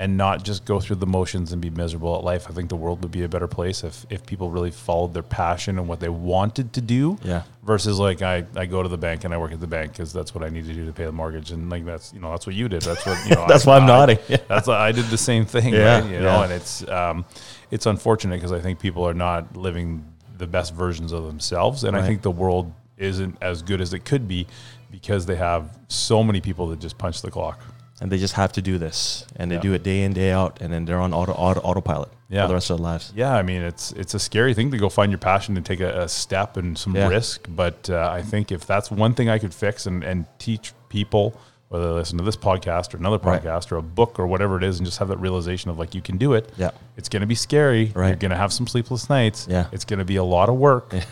and 0.00 0.16
not 0.16 0.44
just 0.44 0.64
go 0.64 0.78
through 0.78 0.94
the 0.94 1.06
motions 1.08 1.52
and 1.52 1.60
be 1.60 1.70
miserable 1.70 2.14
at 2.16 2.22
life. 2.22 2.46
I 2.48 2.52
think 2.52 2.68
the 2.68 2.76
world 2.76 3.02
would 3.02 3.10
be 3.10 3.24
a 3.24 3.28
better 3.28 3.48
place 3.48 3.82
if, 3.82 4.06
if 4.10 4.24
people 4.24 4.48
really 4.48 4.70
followed 4.70 5.12
their 5.12 5.24
passion 5.24 5.76
and 5.76 5.88
what 5.88 5.98
they 5.98 6.08
wanted 6.08 6.72
to 6.74 6.80
do. 6.80 7.18
Yeah. 7.24 7.42
Versus 7.64 7.98
like 7.98 8.22
I, 8.22 8.44
I 8.54 8.66
go 8.66 8.80
to 8.80 8.88
the 8.88 8.96
bank 8.96 9.24
and 9.24 9.34
I 9.34 9.38
work 9.38 9.50
at 9.50 9.58
the 9.58 9.66
bank 9.66 9.90
because 9.92 10.12
that's 10.12 10.32
what 10.36 10.44
I 10.44 10.50
need 10.50 10.66
to 10.66 10.72
do 10.72 10.86
to 10.86 10.92
pay 10.92 11.04
the 11.04 11.10
mortgage 11.12 11.50
and 11.50 11.68
like 11.68 11.84
that's 11.84 12.12
you 12.14 12.20
know 12.20 12.30
that's 12.30 12.46
what 12.46 12.54
you 12.54 12.68
did 12.68 12.82
that's 12.82 13.04
what 13.04 13.28
you 13.28 13.34
know 13.34 13.44
That's 13.48 13.66
I- 13.66 13.70
why 13.70 13.76
I'm 13.78 13.82
I- 13.84 13.86
nodding. 13.88 14.18
Yeah. 14.28 14.36
That's 14.48 14.68
I 14.68 14.92
did 14.92 15.06
the 15.06 15.18
same 15.18 15.44
thing 15.44 15.74
Yeah, 15.74 15.98
right 15.98 16.04
you 16.08 16.12
yeah. 16.16 16.20
know 16.20 16.42
and 16.44 16.52
it's 16.52 16.86
um, 16.88 17.24
it's 17.72 17.86
unfortunate 17.86 18.36
because 18.36 18.52
I 18.52 18.60
think 18.60 18.78
people 18.78 19.02
are 19.06 19.14
not 19.14 19.56
living 19.56 20.04
the 20.38 20.46
best 20.46 20.74
versions 20.74 21.12
of 21.12 21.26
themselves 21.26 21.84
and 21.84 21.96
I 21.96 22.06
think 22.06 22.22
the 22.22 22.30
world 22.30 22.72
isn't 22.96 23.36
as 23.40 23.62
good 23.62 23.80
as 23.80 23.92
it 23.92 24.04
could 24.04 24.26
be 24.26 24.46
because 24.90 25.26
they 25.26 25.36
have 25.36 25.76
so 25.88 26.22
many 26.24 26.40
people 26.40 26.66
that 26.68 26.80
just 26.80 26.96
punch 26.98 27.22
the 27.22 27.30
clock. 27.30 27.60
and 28.00 28.12
they 28.12 28.18
just 28.18 28.34
have 28.34 28.52
to 28.52 28.62
do 28.62 28.78
this, 28.78 29.24
and 29.34 29.50
they 29.50 29.56
Yeah. 29.56 29.60
do 29.68 29.72
it 29.72 29.82
day 29.82 30.04
in 30.04 30.12
day 30.12 30.30
out, 30.30 30.58
and 30.60 30.72
then 30.72 30.84
they're 30.84 31.00
on 31.00 31.12
auto, 31.12 31.32
auto 31.32 31.58
autopilot 31.62 32.10
Yeah. 32.28 32.42
for 32.42 32.48
the 32.48 32.54
rest 32.54 32.70
of 32.70 32.78
their 32.78 32.84
lives. 32.84 33.12
Yeah, 33.16 33.34
I 33.34 33.42
mean 33.42 33.60
it's 33.60 33.90
it's 33.90 34.14
a 34.14 34.20
scary 34.20 34.54
thing 34.54 34.70
to 34.70 34.78
go 34.78 34.88
find 34.88 35.10
your 35.10 35.18
passion 35.18 35.56
and 35.56 35.66
take 35.66 35.80
a, 35.80 36.02
a 36.02 36.08
step 36.08 36.56
and 36.56 36.78
some 36.78 36.94
Yeah. 36.94 37.08
risk. 37.08 37.48
But 37.48 37.90
uh, 37.90 38.08
I 38.18 38.22
think 38.22 38.52
if 38.52 38.64
that's 38.64 38.88
one 38.92 39.14
thing 39.14 39.28
I 39.28 39.38
could 39.40 39.52
fix 39.52 39.84
and, 39.84 40.04
and 40.04 40.26
teach 40.38 40.72
people, 40.88 41.34
whether 41.68 41.86
they 41.88 41.94
listen 41.94 42.18
to 42.18 42.24
this 42.24 42.36
podcast 42.36 42.94
or 42.94 42.96
another 42.96 43.18
Right. 43.18 43.42
podcast 43.42 43.70
or 43.72 43.76
a 43.76 43.82
book 43.82 44.18
or 44.18 44.26
whatever 44.26 44.56
it 44.56 44.64
is, 44.64 44.78
and 44.78 44.86
just 44.86 44.98
have 44.98 45.08
that 45.08 45.18
realization 45.18 45.70
of 45.70 45.78
like 45.78 45.94
you 45.94 46.00
can 46.00 46.16
do 46.16 46.32
it. 46.34 46.50
Yeah. 46.56 46.70
it's 46.96 47.08
going 47.08 47.20
to 47.20 47.26
be 47.26 47.34
scary. 47.34 47.92
Right. 47.94 48.08
You're 48.08 48.16
going 48.16 48.30
to 48.30 48.36
have 48.36 48.52
some 48.52 48.66
sleepless 48.66 49.08
nights. 49.10 49.46
Yeah. 49.50 49.66
it's 49.72 49.84
going 49.84 49.98
to 49.98 50.04
be 50.04 50.16
a 50.16 50.24
lot 50.24 50.48
of 50.48 50.56
work. 50.56 50.92
Yeah. 50.92 51.04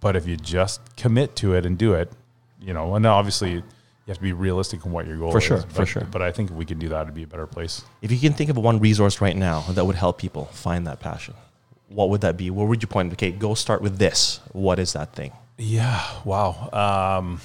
But 0.00 0.14
if 0.14 0.26
you 0.26 0.36
just 0.36 0.80
commit 0.96 1.34
to 1.36 1.54
it 1.54 1.66
and 1.66 1.76
do 1.76 1.94
it, 1.94 2.12
you 2.60 2.72
know, 2.72 2.94
and 2.94 3.04
obviously 3.04 3.50
you 3.54 3.62
have 4.06 4.16
to 4.18 4.22
be 4.22 4.32
realistic 4.32 4.84
in 4.86 4.92
what 4.92 5.06
your 5.06 5.16
goal 5.16 5.28
is. 5.28 5.32
For 5.32 5.38
is. 5.38 5.44
sure, 5.44 5.60
for 5.62 5.78
but, 5.80 5.84
sure. 5.88 6.06
But 6.10 6.22
I 6.22 6.30
think 6.30 6.50
if 6.50 6.56
we 6.56 6.64
can 6.64 6.78
do 6.78 6.88
that, 6.90 7.02
it'd 7.02 7.14
be 7.14 7.24
a 7.24 7.26
better 7.26 7.46
place. 7.48 7.82
If 8.00 8.12
you 8.12 8.18
can 8.20 8.32
think 8.32 8.48
of 8.50 8.56
one 8.56 8.78
resource 8.78 9.20
right 9.20 9.36
now 9.36 9.62
that 9.70 9.84
would 9.84 9.96
help 9.96 10.18
people 10.18 10.44
find 10.46 10.86
that 10.86 11.00
passion, 11.00 11.34
what 11.88 12.08
would 12.10 12.20
that 12.20 12.36
be? 12.36 12.50
Where 12.50 12.66
would 12.66 12.80
you 12.82 12.86
point? 12.88 13.12
Okay, 13.14 13.32
go 13.32 13.54
start 13.54 13.82
with 13.82 13.98
this. 13.98 14.38
What 14.52 14.78
is 14.78 14.92
that 14.92 15.14
thing? 15.14 15.32
Yeah. 15.56 16.00
Wow. 16.24 16.70
Um, 17.18 17.40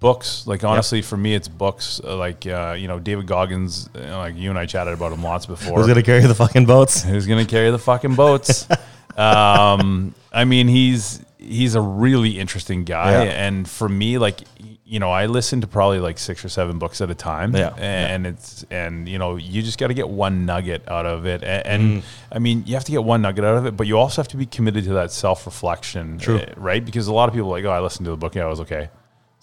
books. 0.00 0.46
Like 0.46 0.64
honestly, 0.64 1.02
for 1.02 1.16
me, 1.16 1.34
it's 1.34 1.48
books. 1.48 2.00
Uh, 2.02 2.16
like 2.16 2.46
uh, 2.46 2.76
you 2.78 2.88
know, 2.88 2.98
David 2.98 3.26
Goggins. 3.26 3.88
You 3.94 4.00
know, 4.02 4.18
like 4.18 4.36
you 4.36 4.50
and 4.50 4.58
I 4.58 4.66
chatted 4.66 4.94
about 4.94 5.12
him 5.12 5.22
lots 5.22 5.46
before. 5.46 5.78
Who's 5.78 5.86
gonna 5.86 6.02
carry 6.02 6.20
the 6.22 6.34
fucking 6.34 6.66
boats? 6.66 7.02
Who's 7.10 7.26
gonna 7.26 7.44
carry 7.46 7.70
the 7.70 7.78
fucking 7.78 8.14
boats? 8.14 8.68
um, 9.16 10.14
I 10.32 10.44
mean, 10.44 10.68
he's 10.68 11.20
he's 11.38 11.74
a 11.74 11.80
really 11.80 12.38
interesting 12.38 12.84
guy, 12.84 13.24
Yeah. 13.24 13.46
and 13.46 13.68
for 13.68 13.88
me, 13.88 14.18
like 14.18 14.40
you 14.86 14.98
know, 15.00 15.10
I 15.10 15.26
listen 15.26 15.62
to 15.62 15.66
probably 15.66 15.98
like 15.98 16.18
six 16.18 16.44
or 16.44 16.48
seven 16.50 16.78
books 16.78 17.00
at 17.00 17.10
a 17.10 17.14
time, 17.14 17.56
Yeah, 17.56 17.74
and 17.78 18.26
it's 18.26 18.64
and 18.70 19.08
you 19.08 19.18
know, 19.18 19.36
you 19.36 19.62
just 19.62 19.78
got 19.78 19.88
to 19.88 19.94
get 19.94 20.08
one 20.08 20.44
nugget 20.44 20.86
out 20.88 21.06
of 21.06 21.24
it, 21.26 21.42
and, 21.42 21.66
and 21.66 22.02
Mm. 22.02 22.04
I 22.32 22.38
mean, 22.38 22.64
you 22.66 22.74
have 22.74 22.84
to 22.84 22.92
get 22.92 23.02
one 23.02 23.22
nugget 23.22 23.44
out 23.44 23.56
of 23.56 23.66
it, 23.66 23.76
but 23.76 23.86
you 23.86 23.98
also 23.98 24.20
have 24.20 24.28
to 24.28 24.36
be 24.36 24.44
committed 24.46 24.84
to 24.84 24.92
that 24.94 25.10
self 25.10 25.46
reflection, 25.46 26.18
True. 26.18 26.42
right? 26.56 26.84
Because 26.84 27.06
a 27.06 27.12
lot 27.14 27.28
of 27.28 27.34
people 27.34 27.48
like, 27.48 27.64
oh, 27.64 27.70
I 27.70 27.80
listened 27.80 28.04
to 28.04 28.10
the 28.10 28.16
book, 28.16 28.34
yeah, 28.34 28.44
I 28.44 28.48
was 28.48 28.60
okay. 28.60 28.90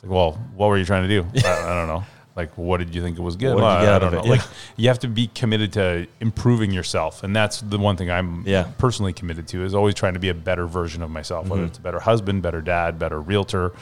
It's 0.01 0.03
like, 0.03 0.11
well, 0.11 0.33
what 0.55 0.67
were 0.67 0.77
you 0.77 0.85
trying 0.85 1.07
to 1.07 1.21
do? 1.21 1.27
I, 1.47 1.71
I 1.71 1.73
don't 1.75 1.87
know. 1.87 2.03
Like, 2.35 2.57
what 2.57 2.77
did 2.77 2.95
you 2.95 3.01
think 3.01 3.17
it 3.17 3.21
was 3.21 3.35
good? 3.35 3.53
What 3.55 3.61
did 3.61 3.65
you 3.65 3.67
Well, 3.67 3.81
get 3.81 3.89
I 3.91 3.95
out 3.95 4.03
of 4.03 4.11
don't 4.13 4.19
it? 4.25 4.27
know. 4.29 4.33
Yeah. 4.35 4.41
Like, 4.41 4.49
you 4.77 4.87
have 4.87 4.99
to 4.99 5.07
be 5.09 5.27
committed 5.27 5.73
to 5.73 6.07
improving 6.21 6.71
yourself, 6.71 7.23
and 7.23 7.35
that's 7.35 7.59
the 7.61 7.77
one 7.77 7.97
thing 7.97 8.09
I'm 8.09 8.43
Yeah. 8.47 8.67
personally 8.77 9.11
committed 9.13 9.47
to 9.49 9.63
is 9.65 9.75
always 9.75 9.95
trying 9.95 10.13
to 10.13 10.19
be 10.19 10.29
a 10.29 10.33
better 10.33 10.65
version 10.65 11.03
of 11.03 11.09
myself, 11.11 11.43
Mm-hmm. 11.43 11.51
whether 11.51 11.65
it's 11.65 11.77
a 11.77 11.81
better 11.81 11.99
husband, 11.99 12.41
better 12.41 12.61
dad, 12.61 12.97
better 12.97 13.19
realtor, 13.19 13.73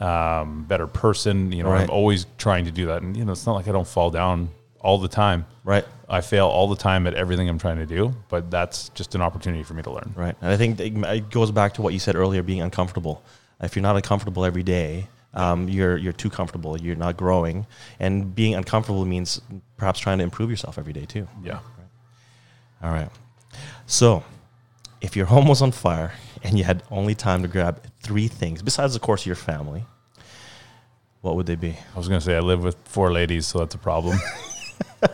um, 0.00 0.64
better 0.64 0.86
person. 0.86 1.52
You 1.52 1.62
know, 1.64 1.70
Right. 1.70 1.82
I'm 1.82 1.90
always 1.90 2.26
trying 2.38 2.64
to 2.64 2.70
do 2.70 2.86
that, 2.86 3.02
and 3.02 3.16
you 3.16 3.24
know, 3.24 3.32
it's 3.32 3.46
not 3.46 3.52
like 3.54 3.68
I 3.68 3.72
don't 3.72 3.86
fall 3.86 4.10
down 4.10 4.48
all 4.80 4.96
the 4.98 5.08
time. 5.08 5.44
Right. 5.64 5.84
I 6.08 6.22
fail 6.22 6.46
all 6.46 6.68
the 6.68 6.76
time 6.76 7.06
at 7.06 7.12
everything 7.14 7.46
I'm 7.48 7.58
trying 7.58 7.76
to 7.76 7.86
do, 7.86 8.14
but 8.30 8.50
that's 8.50 8.88
just 8.90 9.14
an 9.14 9.20
opportunity 9.20 9.62
for 9.62 9.74
me 9.74 9.82
to 9.82 9.90
learn. 9.90 10.14
Right. 10.16 10.34
And 10.40 10.50
I 10.50 10.56
think 10.56 10.80
it 10.80 10.96
it 10.96 11.30
goes 11.30 11.50
back 11.50 11.74
to 11.74 11.82
what 11.82 11.92
you 11.92 11.98
said 11.98 12.16
earlier, 12.16 12.42
being 12.42 12.62
uncomfortable. 12.62 13.22
If 13.60 13.76
you're 13.76 13.82
not 13.82 13.96
uncomfortable 13.96 14.44
every 14.46 14.62
day, 14.62 15.08
um, 15.38 15.68
you're 15.68 15.96
you're 15.96 16.12
too 16.12 16.30
comfortable. 16.30 16.78
You're 16.80 16.96
not 16.96 17.16
growing, 17.16 17.66
and 18.00 18.34
being 18.34 18.54
uncomfortable 18.54 19.04
means 19.04 19.40
perhaps 19.76 19.98
trying 20.00 20.18
to 20.18 20.24
improve 20.24 20.50
yourself 20.50 20.78
every 20.78 20.92
day 20.92 21.04
too. 21.06 21.28
Yeah. 21.42 21.60
All 22.82 22.90
right. 22.90 23.10
So, 23.86 24.22
if 25.00 25.16
your 25.16 25.26
home 25.26 25.48
was 25.48 25.62
on 25.62 25.72
fire 25.72 26.12
and 26.42 26.58
you 26.58 26.64
had 26.64 26.82
only 26.90 27.14
time 27.14 27.42
to 27.42 27.48
grab 27.48 27.82
three 28.02 28.28
things 28.28 28.62
besides, 28.62 28.94
of 28.94 29.00
course, 29.02 29.26
your 29.26 29.34
family, 29.36 29.84
what 31.22 31.34
would 31.36 31.46
they 31.46 31.56
be? 31.56 31.70
I 31.94 31.98
was 31.98 32.08
going 32.08 32.20
to 32.20 32.24
say 32.24 32.36
I 32.36 32.40
live 32.40 32.62
with 32.62 32.76
four 32.84 33.12
ladies, 33.12 33.46
so 33.46 33.58
that's 33.60 33.74
a 33.74 33.78
problem. 33.78 34.18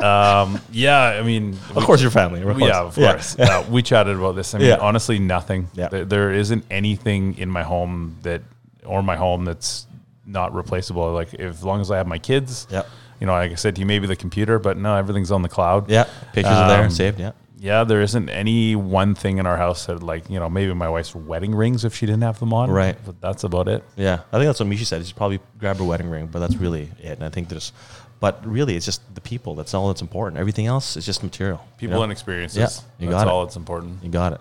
um, 0.00 0.60
yeah, 0.72 1.18
I 1.18 1.22
mean, 1.22 1.56
Of 1.74 1.84
course, 1.84 2.00
your 2.02 2.10
family. 2.10 2.42
Of 2.42 2.58
yeah, 2.60 2.80
of 2.82 2.94
course. 2.94 3.34
course. 3.34 3.38
Uh, 3.38 3.64
we 3.70 3.82
chatted 3.82 4.16
about 4.16 4.36
this. 4.36 4.54
I 4.54 4.58
mean, 4.58 4.68
Yeah. 4.68 4.76
honestly, 4.80 5.18
nothing. 5.18 5.68
Yeah. 5.74 5.88
There, 5.88 6.04
there 6.04 6.32
isn't 6.32 6.64
anything 6.70 7.36
in 7.38 7.50
my 7.50 7.62
home 7.62 8.16
that, 8.22 8.42
or 8.88 9.02
my 9.02 9.16
home 9.16 9.44
that's 9.44 9.86
not 10.26 10.54
replaceable. 10.54 11.12
Like, 11.12 11.34
if, 11.34 11.40
as 11.40 11.64
long 11.64 11.80
as 11.80 11.90
I 11.90 11.96
have 11.98 12.06
my 12.06 12.18
kids, 12.18 12.66
Yeah. 12.70 12.82
you 13.20 13.26
know, 13.26 13.32
like 13.32 13.52
I 13.52 13.54
said 13.54 13.74
to 13.76 13.80
you, 13.80 13.86
maybe 13.86 14.06
the 14.06 14.16
computer, 14.16 14.58
but 14.58 14.76
no, 14.76 14.94
everything's 14.96 15.30
on 15.30 15.42
the 15.42 15.48
cloud. 15.48 15.90
Yeah. 15.90 16.04
Pictures 16.32 16.52
are 16.54 16.68
there 16.68 16.84
Um, 16.84 16.90
saved. 16.90 17.18
Yeah. 17.20 17.32
Yeah, 17.60 17.82
there 17.82 18.02
isn't 18.02 18.28
any 18.28 18.76
one 18.76 19.16
thing 19.16 19.38
in 19.38 19.46
our 19.46 19.56
house 19.56 19.86
that, 19.86 20.00
like, 20.00 20.30
you 20.30 20.38
know, 20.38 20.48
maybe 20.48 20.72
my 20.74 20.88
wife's 20.88 21.12
wedding 21.12 21.54
rings 21.56 21.84
if 21.84 21.92
she 21.92 22.06
didn't 22.06 22.22
have 22.22 22.38
them 22.38 22.52
on. 22.52 22.70
Right. 22.70 22.96
But 23.04 23.20
that's 23.20 23.42
about 23.42 23.66
it. 23.66 23.82
Yeah, 23.96 24.20
I 24.32 24.36
think 24.38 24.46
that's 24.46 24.60
what 24.60 24.68
Misha 24.68 24.84
said. 24.84 25.02
She's 25.02 25.10
probably 25.12 25.40
grab 25.58 25.78
her 25.78 25.84
wedding 25.84 26.08
ring, 26.08 26.28
but 26.28 26.38
that's 26.38 26.54
really 26.54 26.90
it. 27.00 27.18
And 27.18 27.24
I 27.24 27.30
think 27.30 27.48
there's, 27.48 27.72
but 28.20 28.46
really, 28.46 28.76
it's 28.76 28.86
just 28.86 29.02
the 29.12 29.20
people. 29.20 29.56
That's 29.56 29.74
all 29.74 29.88
that's 29.88 30.02
important. 30.02 30.38
Everything 30.38 30.66
else 30.66 30.96
is 30.96 31.04
just 31.04 31.24
material. 31.24 31.60
you 31.64 31.88
People 31.88 31.96
know? 31.96 32.02
and 32.04 32.12
experiences. 32.12 32.58
Yeah, 32.58 33.04
you 33.04 33.10
that's 33.10 33.24
got 33.24 33.28
it. 33.28 33.32
all 33.32 33.44
that's 33.44 33.56
important. 33.56 34.04
You 34.04 34.10
got 34.10 34.34
it. 34.34 34.40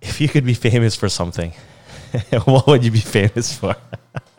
If 0.00 0.18
you 0.18 0.28
could 0.28 0.46
be 0.46 0.54
famous 0.54 0.96
for 0.96 1.10
something, 1.10 1.52
what 2.44 2.66
would 2.66 2.84
you 2.84 2.90
be 2.90 3.00
famous 3.00 3.52
for? 3.56 3.76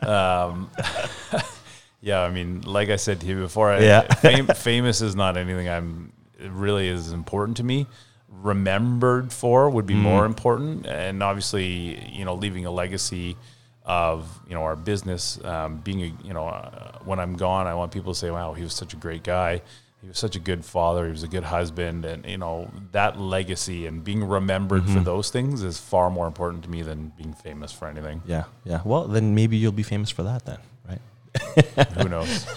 Yeah, 2.02 2.20
I 2.22 2.30
mean, 2.30 2.62
like 2.62 2.88
I 2.88 2.96
said 2.96 3.20
to 3.20 3.26
you 3.26 3.40
before, 3.40 3.70
I, 3.70 3.80
fam- 4.14 4.46
famous 4.56 5.02
is 5.02 5.14
not 5.14 5.36
anything 5.36 5.68
I'm 5.68 6.12
really 6.40 6.88
is 6.88 7.12
important 7.12 7.58
to 7.58 7.62
me. 7.62 7.86
Remembered 8.30 9.32
for 9.34 9.68
would 9.68 9.84
be 9.84 9.94
Mm. 9.94 9.98
more 9.98 10.24
important, 10.24 10.86
and 10.86 11.22
obviously, 11.22 12.02
you 12.10 12.24
know, 12.24 12.34
leaving 12.34 12.64
a 12.64 12.70
legacy 12.70 13.36
of 13.84 14.26
you 14.48 14.54
know 14.54 14.62
our 14.62 14.76
business. 14.76 15.38
Um, 15.44 15.76
being 15.78 16.00
a 16.02 16.06
you 16.26 16.32
know, 16.32 16.48
uh, 16.48 16.92
when 17.04 17.20
I'm 17.20 17.36
gone, 17.36 17.66
I 17.66 17.74
want 17.74 17.92
people 17.92 18.14
to 18.14 18.18
say, 18.18 18.30
"Wow, 18.30 18.54
he 18.54 18.62
was 18.62 18.72
such 18.72 18.94
a 18.94 18.96
great 18.96 19.22
guy. 19.22 19.60
He 20.02 20.08
was 20.08 20.18
such 20.18 20.34
a 20.36 20.40
good 20.40 20.64
father. 20.64 21.04
He 21.04 21.10
was 21.10 21.22
a 21.22 21.28
good 21.28 21.44
husband." 21.44 22.04
And 22.04 22.24
you 22.24 22.38
know, 22.38 22.70
that 22.92 23.18
legacy 23.20 23.86
and 23.86 24.02
being 24.02 24.24
remembered 24.24 24.82
Mm-hmm. 24.84 24.94
for 24.94 25.00
those 25.00 25.30
things 25.30 25.62
is 25.62 25.78
far 25.78 26.10
more 26.10 26.26
important 26.26 26.62
to 26.64 26.70
me 26.70 26.82
than 26.82 27.12
being 27.16 27.34
famous 27.34 27.70
for 27.72 27.86
anything. 27.88 28.22
Yeah, 28.26 28.44
yeah. 28.64 28.80
Well, 28.84 29.06
then 29.08 29.34
maybe 29.34 29.56
you'll 29.56 29.72
be 29.72 29.82
famous 29.82 30.10
for 30.10 30.22
that 30.22 30.44
then, 30.46 30.58
right? 30.88 31.88
Who 31.98 32.08
knows? 32.08 32.46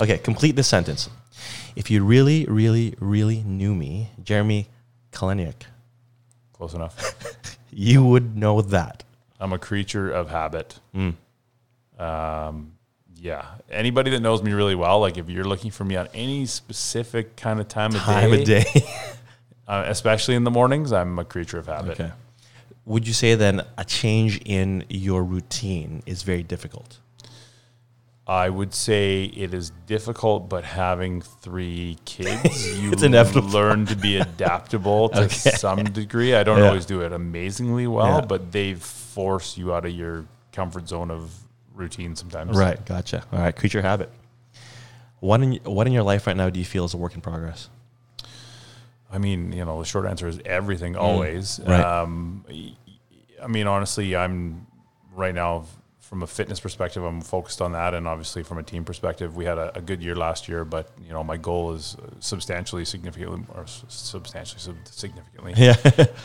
Okay, 0.00 0.18
complete 0.18 0.56
this 0.56 0.66
sentence. 0.66 1.08
If 1.76 1.88
you 1.90 2.04
really, 2.04 2.46
really, 2.46 2.94
really 2.98 3.42
knew 3.44 3.74
me, 3.74 4.10
Jeremy 4.22 4.68
Kaleniuk, 5.12 5.62
Close 6.52 6.74
enough. 6.74 6.96
you 7.70 8.04
would 8.04 8.36
know 8.36 8.60
that. 8.60 9.04
I'm 9.40 9.52
a 9.52 9.58
creature 9.58 10.10
of 10.10 10.30
habit. 10.30 10.80
Mm. 10.94 11.14
Um, 11.98 12.72
yeah. 13.24 13.46
Anybody 13.70 14.10
that 14.10 14.20
knows 14.20 14.42
me 14.42 14.52
really 14.52 14.74
well, 14.74 15.00
like 15.00 15.16
if 15.16 15.28
you're 15.30 15.44
looking 15.52 15.70
for 15.70 15.84
me 15.84 15.96
on 15.96 16.08
any 16.12 16.44
specific 16.46 17.36
kind 17.36 17.58
of 17.58 17.66
time 17.68 17.94
of 17.94 18.00
Time 18.02 18.30
day, 18.30 18.40
of 18.40 18.46
day. 18.46 18.64
Uh, 19.66 19.82
especially 19.86 20.34
in 20.34 20.44
the 20.44 20.50
mornings, 20.50 20.92
I'm 20.92 21.18
a 21.18 21.24
creature 21.24 21.56
of 21.58 21.66
habit. 21.68 21.98
okay. 21.98 22.12
Would 22.84 23.06
you 23.06 23.14
say 23.14 23.34
then 23.34 23.62
a 23.78 23.84
change 23.86 24.38
in 24.44 24.84
your 24.90 25.24
routine 25.24 26.02
is 26.04 26.22
very 26.22 26.42
difficult? 26.42 26.98
I 28.26 28.50
would 28.50 28.74
say 28.74 29.24
it 29.24 29.54
is 29.54 29.70
difficult, 29.86 30.50
but 30.50 30.64
having 30.64 31.22
three 31.22 31.96
kids, 32.04 32.78
you 32.82 32.90
learn 32.92 33.86
to 33.86 33.96
be 33.96 34.18
adaptable 34.18 35.08
to 35.16 35.20
Okay. 35.24 35.28
some 35.56 35.82
degree. 35.84 36.34
I 36.34 36.42
don't 36.42 36.58
Yeah. 36.58 36.66
always 36.68 36.84
do 36.84 37.00
it 37.00 37.14
amazingly 37.14 37.86
well, 37.86 38.18
Yeah. 38.20 38.26
but 38.26 38.52
they 38.52 38.74
force 38.74 39.56
you 39.56 39.74
out 39.74 39.86
of 39.86 39.92
your 39.92 40.26
comfort 40.52 40.88
zone 40.88 41.10
of 41.10 41.30
routine 41.74 42.16
sometimes. 42.16 42.56
Right. 42.56 42.84
Gotcha. 42.86 43.24
All 43.32 43.38
right. 43.40 43.54
Creature 43.54 43.82
habit. 43.82 44.10
What 45.20 45.40
in 45.42 45.54
what 45.64 45.86
in 45.86 45.92
your 45.92 46.02
life 46.02 46.26
right 46.26 46.36
now 46.36 46.50
do 46.50 46.58
you 46.58 46.64
feel 46.64 46.84
is 46.84 46.94
a 46.94 46.96
work 46.96 47.14
in 47.14 47.20
progress? 47.20 47.68
I 49.12 49.18
mean, 49.18 49.52
you 49.52 49.64
know, 49.64 49.78
the 49.78 49.84
short 49.84 50.06
answer 50.06 50.26
is 50.26 50.40
everything 50.44 50.96
always. 50.96 51.58
Mm. 51.60 51.68
Right. 51.68 51.80
Um, 51.84 52.44
I 53.42 53.46
mean, 53.46 53.66
honestly, 53.66 54.16
I'm 54.16 54.66
right 55.14 55.34
now 55.34 55.66
from 56.00 56.22
a 56.22 56.26
fitness 56.26 56.60
perspective, 56.60 57.02
I'm 57.02 57.20
focused 57.22 57.62
on 57.62 57.72
that, 57.72 57.94
and 57.94 58.06
obviously 58.06 58.42
from 58.42 58.58
a 58.58 58.62
team 58.62 58.84
perspective, 58.84 59.34
we 59.36 59.44
had 59.46 59.56
a, 59.56 59.78
a 59.78 59.80
good 59.80 60.02
year 60.02 60.14
last 60.14 60.48
year. 60.48 60.64
But 60.64 60.90
you 61.06 61.12
know, 61.12 61.24
my 61.24 61.36
goal 61.38 61.72
is 61.72 61.96
substantially, 62.20 62.84
significantly, 62.84 63.42
or 63.54 63.66
substantially, 63.88 64.60
sub- 64.60 64.76
significantly, 64.86 65.54
Yeah. 65.56 65.74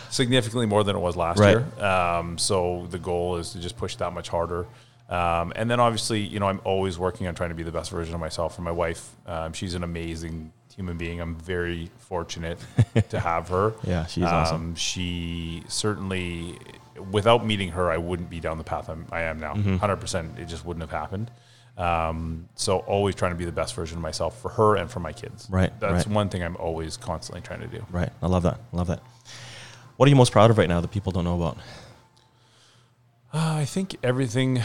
significantly 0.10 0.66
more 0.66 0.84
than 0.84 0.96
it 0.96 1.00
was 1.00 1.16
last 1.16 1.40
Right. 1.40 1.58
year. 1.78 1.86
Um, 1.86 2.38
so 2.38 2.88
the 2.90 3.00
goal 3.00 3.38
is 3.38 3.52
to 3.54 3.60
just 3.60 3.78
push 3.78 3.96
that 3.98 4.12
much 4.14 4.28
harder. 4.30 4.68
Um, 5.10 5.52
and 5.56 5.70
then 5.70 5.80
obviously, 5.80 6.22
you 6.22 6.40
know, 6.40 6.48
I'm 6.48 6.62
always 6.64 7.00
working 7.00 7.28
on 7.28 7.36
trying 7.36 7.50
to 7.50 7.56
be 7.56 7.64
the 7.64 7.72
best 7.72 7.90
version 7.90 8.14
of 8.14 8.20
myself. 8.20 8.56
For 8.56 8.62
my 8.62 8.72
wife, 8.72 9.16
um, 9.26 9.54
she's 9.54 9.74
an 9.74 9.84
amazing 9.84 10.54
human 10.76 10.98
being. 10.98 11.20
I'm 11.20 11.36
very 11.36 11.90
fortunate 11.98 12.60
to 13.10 13.20
have 13.20 13.50
her. 13.50 13.74
Yeah, 13.84 14.06
she's 14.06 14.24
awesome. 14.24 14.56
Um, 14.56 14.76
she 14.76 15.64
certainly, 15.68 16.60
without 17.12 17.46
meeting 17.46 17.70
her, 17.70 17.90
I 17.90 17.98
wouldn't 17.98 18.30
be 18.30 18.40
down 18.40 18.60
the 18.60 18.64
path 18.64 18.88
I'm, 18.88 19.08
I 19.12 19.22
am 19.24 19.40
now. 19.40 19.56
Mm-hmm. 19.56 19.78
100%. 19.78 20.38
It 20.40 20.46
just 20.46 20.64
wouldn't 20.64 20.82
have 20.88 20.92
happened. 20.92 21.32
Um, 21.78 22.50
so 22.56 22.80
always 22.80 23.16
trying 23.16 23.32
to 23.32 23.38
be 23.38 23.46
the 23.46 23.52
best 23.52 23.74
version 23.74 23.98
of 23.98 24.04
myself 24.04 24.40
for 24.42 24.50
her 24.50 24.76
and 24.76 24.92
for 24.92 25.00
my 25.00 25.14
kids. 25.14 25.48
Right, 25.50 25.72
That's 25.80 26.06
right. 26.06 26.14
one 26.14 26.30
thing 26.30 26.44
I'm 26.44 26.58
always 26.58 26.98
constantly 26.98 27.42
trying 27.42 27.62
to 27.62 27.68
do. 27.68 27.86
Right. 27.90 28.10
I 28.22 28.28
love 28.28 28.44
that. 28.44 28.60
I 28.74 28.78
love 28.78 28.88
that. 28.88 29.02
What 29.96 30.06
are 30.06 30.10
you 30.10 30.16
most 30.16 30.32
proud 30.32 30.52
of 30.52 30.58
right 30.58 30.68
now 30.70 30.82
that 30.82 30.92
people 30.92 31.12
don't 31.12 31.24
know 31.24 31.36
about? 31.36 31.58
Uh, 33.32 33.58
I 33.60 33.66
think 33.66 33.96
everything, 34.02 34.62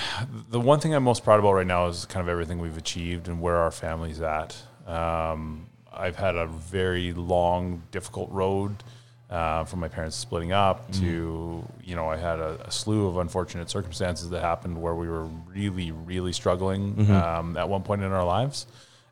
the 0.49 0.59
one 0.61 0.81
thing 0.81 0.95
I'm 0.95 1.03
most 1.05 1.23
proud 1.23 1.39
about 1.39 1.53
right 1.53 1.67
now 1.67 1.87
is 1.89 2.07
kind 2.07 2.23
of 2.23 2.31
everything 2.31 2.59
we've 2.59 2.79
achieved 2.79 3.29
and 3.29 3.41
where 3.43 3.57
our 3.57 3.71
family's 3.71 4.23
at. 4.23 4.57
Um, 4.87 5.67
I've 5.93 6.17
had 6.17 6.35
a 6.37 6.47
very 6.47 7.13
long, 7.13 7.83
difficult 7.91 8.31
road 8.31 8.83
uh, 9.29 9.65
from 9.65 9.81
my 9.81 9.89
parents 9.89 10.17
splitting 10.17 10.53
up 10.53 10.91
to, 10.93 11.63
you 11.83 11.95
know, 11.97 12.09
I 12.09 12.17
had 12.17 12.39
a, 12.39 12.67
a 12.67 12.71
slew 12.71 13.07
of 13.07 13.19
unfortunate 13.19 13.69
circumstances 13.69 14.31
that 14.31 14.41
happened 14.41 14.81
where 14.81 14.95
we 14.95 15.09
were 15.09 15.25
really, 15.25 15.93
really 15.93 16.33
struggling 16.33 17.11
um, 17.11 17.57
at 17.59 17.69
one 17.69 17.83
point 17.83 18.03
in 18.03 18.13
our 18.13 18.25
lives. 18.25 18.67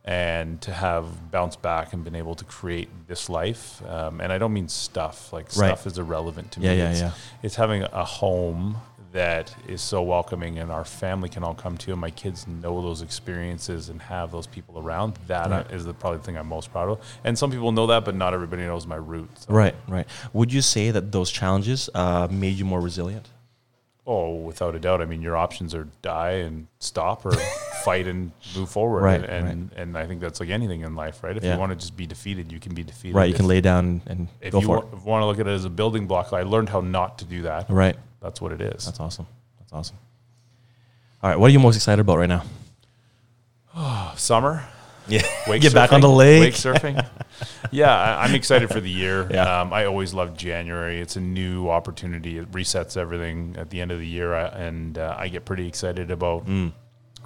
And 0.05 0.61
to 0.63 0.73
have 0.73 1.31
bounced 1.31 1.63
back 1.63 1.93
and 1.93 2.03
been 2.03 2.17
able 2.17 2.35
to 2.35 2.45
create 2.45 2.89
this 3.07 3.29
life, 3.29 3.81
um, 3.87 4.21
and 4.21 4.33
I 4.33 4.39
don't 4.39 4.53
mean 4.53 4.67
stuff 4.69 5.33
like 5.33 5.45
Right. 5.57 5.69
stuff 5.79 5.87
is 5.87 5.97
irrelevant 5.97 6.51
to 6.53 6.61
Yeah, 6.61 6.71
me. 6.73 6.79
yeah, 6.79 6.91
it's, 6.91 7.01
yeah. 7.03 7.11
it's 7.45 7.55
having 7.55 7.85
a 7.85 8.05
home 8.05 8.79
that 9.13 9.55
is 9.69 9.81
so 9.83 10.03
welcoming 10.03 10.59
and 10.59 10.71
our 10.71 10.85
family 10.85 11.29
can 11.29 11.45
all 11.45 11.55
come 11.55 11.77
to 11.77 11.93
and 11.93 12.01
my 12.01 12.11
kids 12.11 12.47
know 12.47 12.81
those 12.81 13.03
experiences 13.03 13.89
and 13.91 14.01
have 14.03 14.31
those 14.33 14.47
people 14.47 14.79
around 14.79 15.19
that 15.27 15.51
Right. 15.51 15.71
is 15.71 15.85
the 15.85 15.93
probably 15.93 16.19
the 16.19 16.25
thing 16.25 16.37
i'm 16.39 16.49
most 16.49 16.73
proud 16.73 16.89
of 16.89 16.99
and 17.25 17.39
some 17.39 17.51
people 17.51 17.73
know 17.73 17.87
that 17.89 18.05
but 18.05 18.15
not 18.15 18.33
everybody 18.35 18.63
knows 18.63 18.87
my 18.87 18.97
roots 18.97 19.47
So- 19.47 19.53
Right. 19.55 19.75
Right. 19.87 20.07
Would 20.33 20.53
you 20.53 20.63
say 20.63 20.91
that 20.91 21.13
those 21.13 21.31
challenges 21.31 21.91
uh, 21.95 22.29
made 22.31 22.55
you 22.59 22.65
more 22.65 22.81
resilient? 22.81 23.29
oh 24.05 24.35
without 24.35 24.75
a 24.75 24.81
doubt 24.81 25.01
i 25.01 25.05
mean 25.05 25.23
your 25.23 25.37
options 25.37 25.77
are 25.77 25.87
die 26.03 26.33
and 26.47 26.67
stop 26.81 27.25
or 27.25 27.31
fight 27.85 28.09
and 28.09 28.33
move 28.57 28.69
forward 28.69 29.03
Right, 29.03 29.23
and 29.23 29.47
and, 29.49 29.73
and 29.77 29.97
i 29.97 30.07
think 30.09 30.21
that's 30.21 30.41
like 30.41 30.49
anything 30.49 30.81
in 30.81 30.97
life 30.97 31.23
right 31.23 31.37
if 31.37 31.45
Yeah. 31.45 31.53
you 31.55 31.61
want 31.61 31.71
to 31.71 31.77
just 31.77 31.97
be 31.97 32.05
defeated 32.05 32.51
you 32.51 32.59
can 32.59 32.75
be 32.75 32.83
defeated 32.83 33.15
Right. 33.15 33.27
You 33.29 33.35
If- 33.35 33.37
can 33.37 33.47
lay 33.47 33.61
down 33.61 34.03
and 34.07 34.27
if 34.41 34.53
go 34.55 34.61
you 34.61 34.67
for 34.67 34.79
wa- 34.81 34.99
want 35.05 35.23
to 35.23 35.27
look 35.27 35.39
at 35.39 35.47
it 35.47 35.51
as 35.53 35.65
a 35.65 35.71
building 35.71 36.09
block 36.09 36.33
i 36.33 36.43
learned 36.43 36.71
how 36.71 36.81
not 36.81 37.19
to 37.19 37.25
do 37.25 37.43
that. 37.43 37.71
Right. 37.71 37.95
That's 38.23 38.41
what 38.41 38.53
it 38.53 38.61
is 38.61 38.85
That's 38.87 39.01
awesome. 39.01 39.27
That's 39.59 39.73
awesome. 39.73 39.97
All 41.23 41.31
right. 41.31 41.39
What 41.39 41.49
are 41.51 41.53
you 41.53 41.61
most 41.61 41.77
excited 41.77 42.01
about 42.01 42.19
right 42.19 42.29
now? 42.29 42.43
Oh, 43.77 44.13
summer 44.17 44.65
Yeah. 45.09 45.23
wake 45.49 45.63
Get 45.63 45.75
back 45.75 45.93
on 45.93 46.01
the 46.01 46.09
lake. 46.09 46.41
Wake 46.41 46.55
surfing. 46.55 47.05
yeah, 47.71 47.93
I, 47.95 48.25
I'm 48.25 48.35
excited 48.35 48.69
for 48.71 48.81
the 48.81 48.91
year. 48.91 49.27
Yeah. 49.33 49.61
Um, 49.63 49.73
I 49.73 49.85
always 49.87 50.15
love 50.15 50.37
January. 50.37 51.01
It's 51.01 51.17
a 51.17 51.21
new 51.21 51.69
opportunity. 51.71 52.39
It 52.39 52.51
resets 52.53 52.97
everything 52.97 53.57
at 53.59 53.71
the 53.71 53.81
end 53.81 53.91
of 53.93 53.99
the 53.99 54.07
year, 54.07 54.35
I, 54.35 54.47
and 54.49 54.99
uh, 54.99 55.15
I 55.19 55.29
get 55.29 55.45
pretty 55.45 55.67
excited 55.67 56.11
about, 56.11 56.47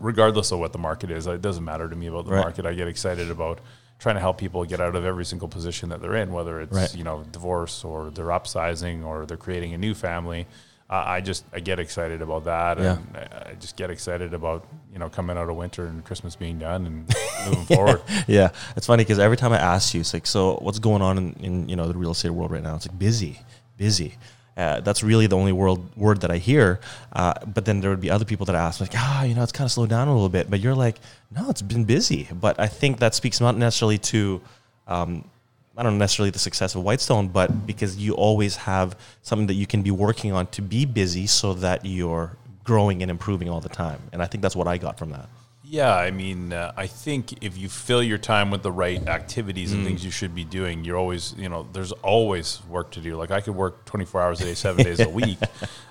regardless 0.01 0.53
of 0.53 0.59
what 0.59 0.73
the 0.73 0.79
market 0.79 1.11
is. 1.11 1.27
It 1.27 1.43
doesn't 1.43 1.65
matter 1.65 1.89
to 1.89 1.97
me 1.97 2.07
about 2.07 2.25
the 2.27 2.31
Mm. 2.31 2.35
Right. 2.37 2.43
market. 2.45 2.67
I 2.67 2.75
get 2.75 2.89
excited 2.89 3.31
about 3.31 3.61
trying 3.99 4.15
to 4.17 4.21
help 4.21 4.37
people 4.39 4.63
get 4.67 4.79
out 4.81 4.95
of 4.95 5.05
every 5.07 5.25
single 5.25 5.49
position 5.49 5.89
that 5.89 6.01
they're 6.03 6.17
in, 6.17 6.31
whether 6.33 6.61
it's 6.61 6.73
Right. 6.77 6.95
you 6.95 7.03
know 7.05 7.25
divorce 7.33 7.83
or 7.83 8.11
they're 8.11 8.27
upsizing 8.27 9.05
or 9.07 9.25
they're 9.27 9.39
creating 9.39 9.73
a 9.75 9.79
new 9.79 9.95
family. 9.95 10.47
Uh, 10.89 11.03
I 11.05 11.21
just 11.21 11.45
I 11.53 11.59
get 11.61 11.81
excited 11.81 12.23
about 12.23 12.45
that, 12.45 12.79
Yeah. 12.79 12.97
and 12.99 13.17
I 13.17 13.51
I 13.51 13.55
just 13.55 13.77
get 13.77 13.91
excited 13.91 14.33
about 14.35 14.67
you 14.93 14.99
know 15.01 15.09
coming 15.09 15.37
out 15.37 15.49
of 15.49 15.57
winter 15.57 15.87
and 15.87 16.05
Christmas 16.05 16.37
being 16.37 16.59
done 16.61 16.87
and 16.87 17.15
moving 17.47 17.65
forward. 17.65 18.03
Yeah, 18.29 18.51
it's 18.77 18.87
funny 18.87 19.03
because 19.03 19.19
every 19.19 19.37
time 19.37 19.53
I 19.53 19.59
ask 19.59 19.95
you, 19.95 20.01
it's 20.01 20.15
like, 20.15 20.27
so 20.29 20.59
what's 20.63 20.79
going 20.79 21.03
on 21.03 21.19
in, 21.19 21.33
in 21.41 21.69
you 21.69 21.75
know 21.75 21.89
the 21.89 21.99
real 21.99 22.13
estate 22.13 22.31
world 22.31 22.53
right 22.53 22.63
now? 22.63 22.77
It's 22.77 22.87
like 22.89 22.97
busy, 22.99 23.41
busy. 23.77 24.15
Uh, 24.57 24.81
that's 24.81 25.03
really 25.03 25.27
the 25.27 25.37
only 25.37 25.53
world 25.53 25.95
word 25.97 26.21
that 26.23 26.31
I 26.31 26.39
hear. 26.39 26.81
Uh, 27.13 27.35
but 27.47 27.65
then 27.67 27.81
there 27.81 27.91
would 27.91 28.01
be 28.01 28.11
other 28.11 28.25
people 28.25 28.47
that 28.47 28.55
ask, 28.57 28.81
like, 28.81 28.93
ah, 28.95 29.23
you 29.25 29.35
know, 29.35 29.43
it's 29.43 29.53
kind 29.53 29.67
of 29.67 29.73
slowed 29.73 29.91
down 29.91 30.09
a 30.09 30.13
little 30.15 30.31
bit. 30.31 30.49
But 30.49 30.61
you're 30.61 30.75
like, 30.75 30.99
no, 31.31 31.51
it's 31.51 31.61
been 31.61 31.85
busy. 31.85 32.27
But 32.33 32.59
I 32.59 32.67
think 32.67 32.99
that 33.01 33.15
speaks 33.15 33.39
not 33.39 33.55
necessarily 33.59 33.99
to, 33.99 34.41
um, 34.89 35.29
I 35.77 35.83
don't 35.83 35.95
know 35.95 35.99
necessarily 35.99 36.31
the 36.31 36.39
success 36.39 36.75
of 36.75 36.83
Whitestone, 36.83 37.29
but 37.29 37.67
because 37.67 37.97
you 37.97 38.15
always 38.15 38.57
have 38.57 38.99
something 39.23 39.47
that 39.49 39.55
you 39.55 39.67
can 39.67 39.83
be 39.83 39.91
working 39.91 40.33
on 40.33 40.47
to 40.49 40.63
be 40.63 40.87
busy, 40.87 41.27
so 41.27 41.53
that 41.55 41.85
you're 41.85 42.37
growing 42.65 43.03
and 43.03 43.11
improving 43.11 43.49
all 43.49 43.61
the 43.61 43.69
time. 43.69 44.01
And 44.13 44.23
I 44.23 44.27
think 44.27 44.43
that's 44.43 44.57
what 44.57 44.67
I 44.67 44.79
got 44.79 44.99
from 44.99 45.11
that. 45.11 45.29
Yeah, 45.69 45.97
I 45.97 46.13
mean, 46.13 46.53
uh, 46.53 46.73
I 46.77 46.87
think 46.87 47.43
if 47.43 47.59
you 47.59 47.69
fill 47.69 48.01
your 48.01 48.19
time 48.19 48.53
with 48.53 48.63
the 48.63 48.71
right 48.71 49.05
activities 49.09 49.73
and 49.73 49.85
things 49.85 50.05
you 50.05 50.13
should 50.13 50.33
be 50.33 50.45
doing, 50.45 50.85
you're 50.85 50.97
always, 50.97 51.35
you 51.37 51.49
know, 51.49 51.67
there's 51.73 51.91
always 51.91 52.63
work 52.69 52.93
to 52.93 53.01
do. 53.01 53.17
Like 53.17 53.33
I 53.33 53.41
could 53.41 53.57
work 53.57 53.85
24 53.85 54.23
hours 54.23 54.41
a 54.41 54.45
day, 54.45 54.55
seven 54.55 54.85
days 54.85 55.01
a 55.01 55.09
week, 55.23 55.39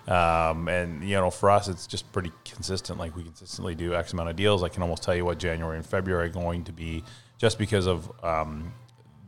um, 0.07 0.70
and 0.70 1.03
you 1.03 1.16
know, 1.16 1.30
for 1.30 1.49
us, 1.49 1.68
it's 1.68 1.88
just 1.88 2.10
pretty 2.14 2.32
consistent. 2.45 2.98
Like 2.98 3.18
we 3.18 3.24
consistently 3.24 3.76
do 3.76 3.94
X 3.94 4.14
amount 4.14 4.30
of 4.30 4.38
deals. 4.38 4.64
I 4.64 4.70
can 4.70 4.82
almost 4.82 5.03
tell 5.03 5.16
you 5.16 5.26
what 5.26 5.40
January 5.40 5.76
and 5.76 5.86
February 5.86 6.28
are 6.28 6.30
going 6.30 6.64
to 6.64 6.72
be, 6.72 7.03
just 7.38 7.60
because 7.60 7.86
of 7.86 8.10
um, 8.24 8.72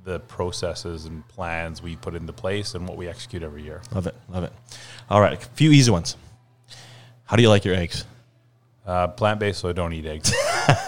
the 0.07 0.19
processes 0.21 1.03
and 1.05 1.27
plans 1.27 1.81
we 1.81 1.97
put 1.97 2.15
into 2.15 2.31
place 2.31 2.75
and 2.75 2.87
what 2.87 2.97
we 2.97 3.07
execute 3.09 3.43
every 3.43 3.61
year. 3.61 3.81
Love 3.93 4.07
it, 4.07 4.15
love 4.29 4.45
it. 4.45 4.53
All 5.09 5.19
right, 5.19 5.33
a 5.33 5.45
few 5.49 5.69
easy 5.71 5.91
ones. 5.91 6.15
How 7.25 7.35
do 7.35 7.41
you 7.43 7.49
like 7.49 7.65
your 7.65 7.75
eggs? 7.75 8.05
Uh, 8.85 9.07
Plant 9.09 9.41
based, 9.41 9.59
so 9.59 9.67
I 9.67 9.73
don't 9.73 9.91
eat 9.91 10.05
eggs, 10.05 10.31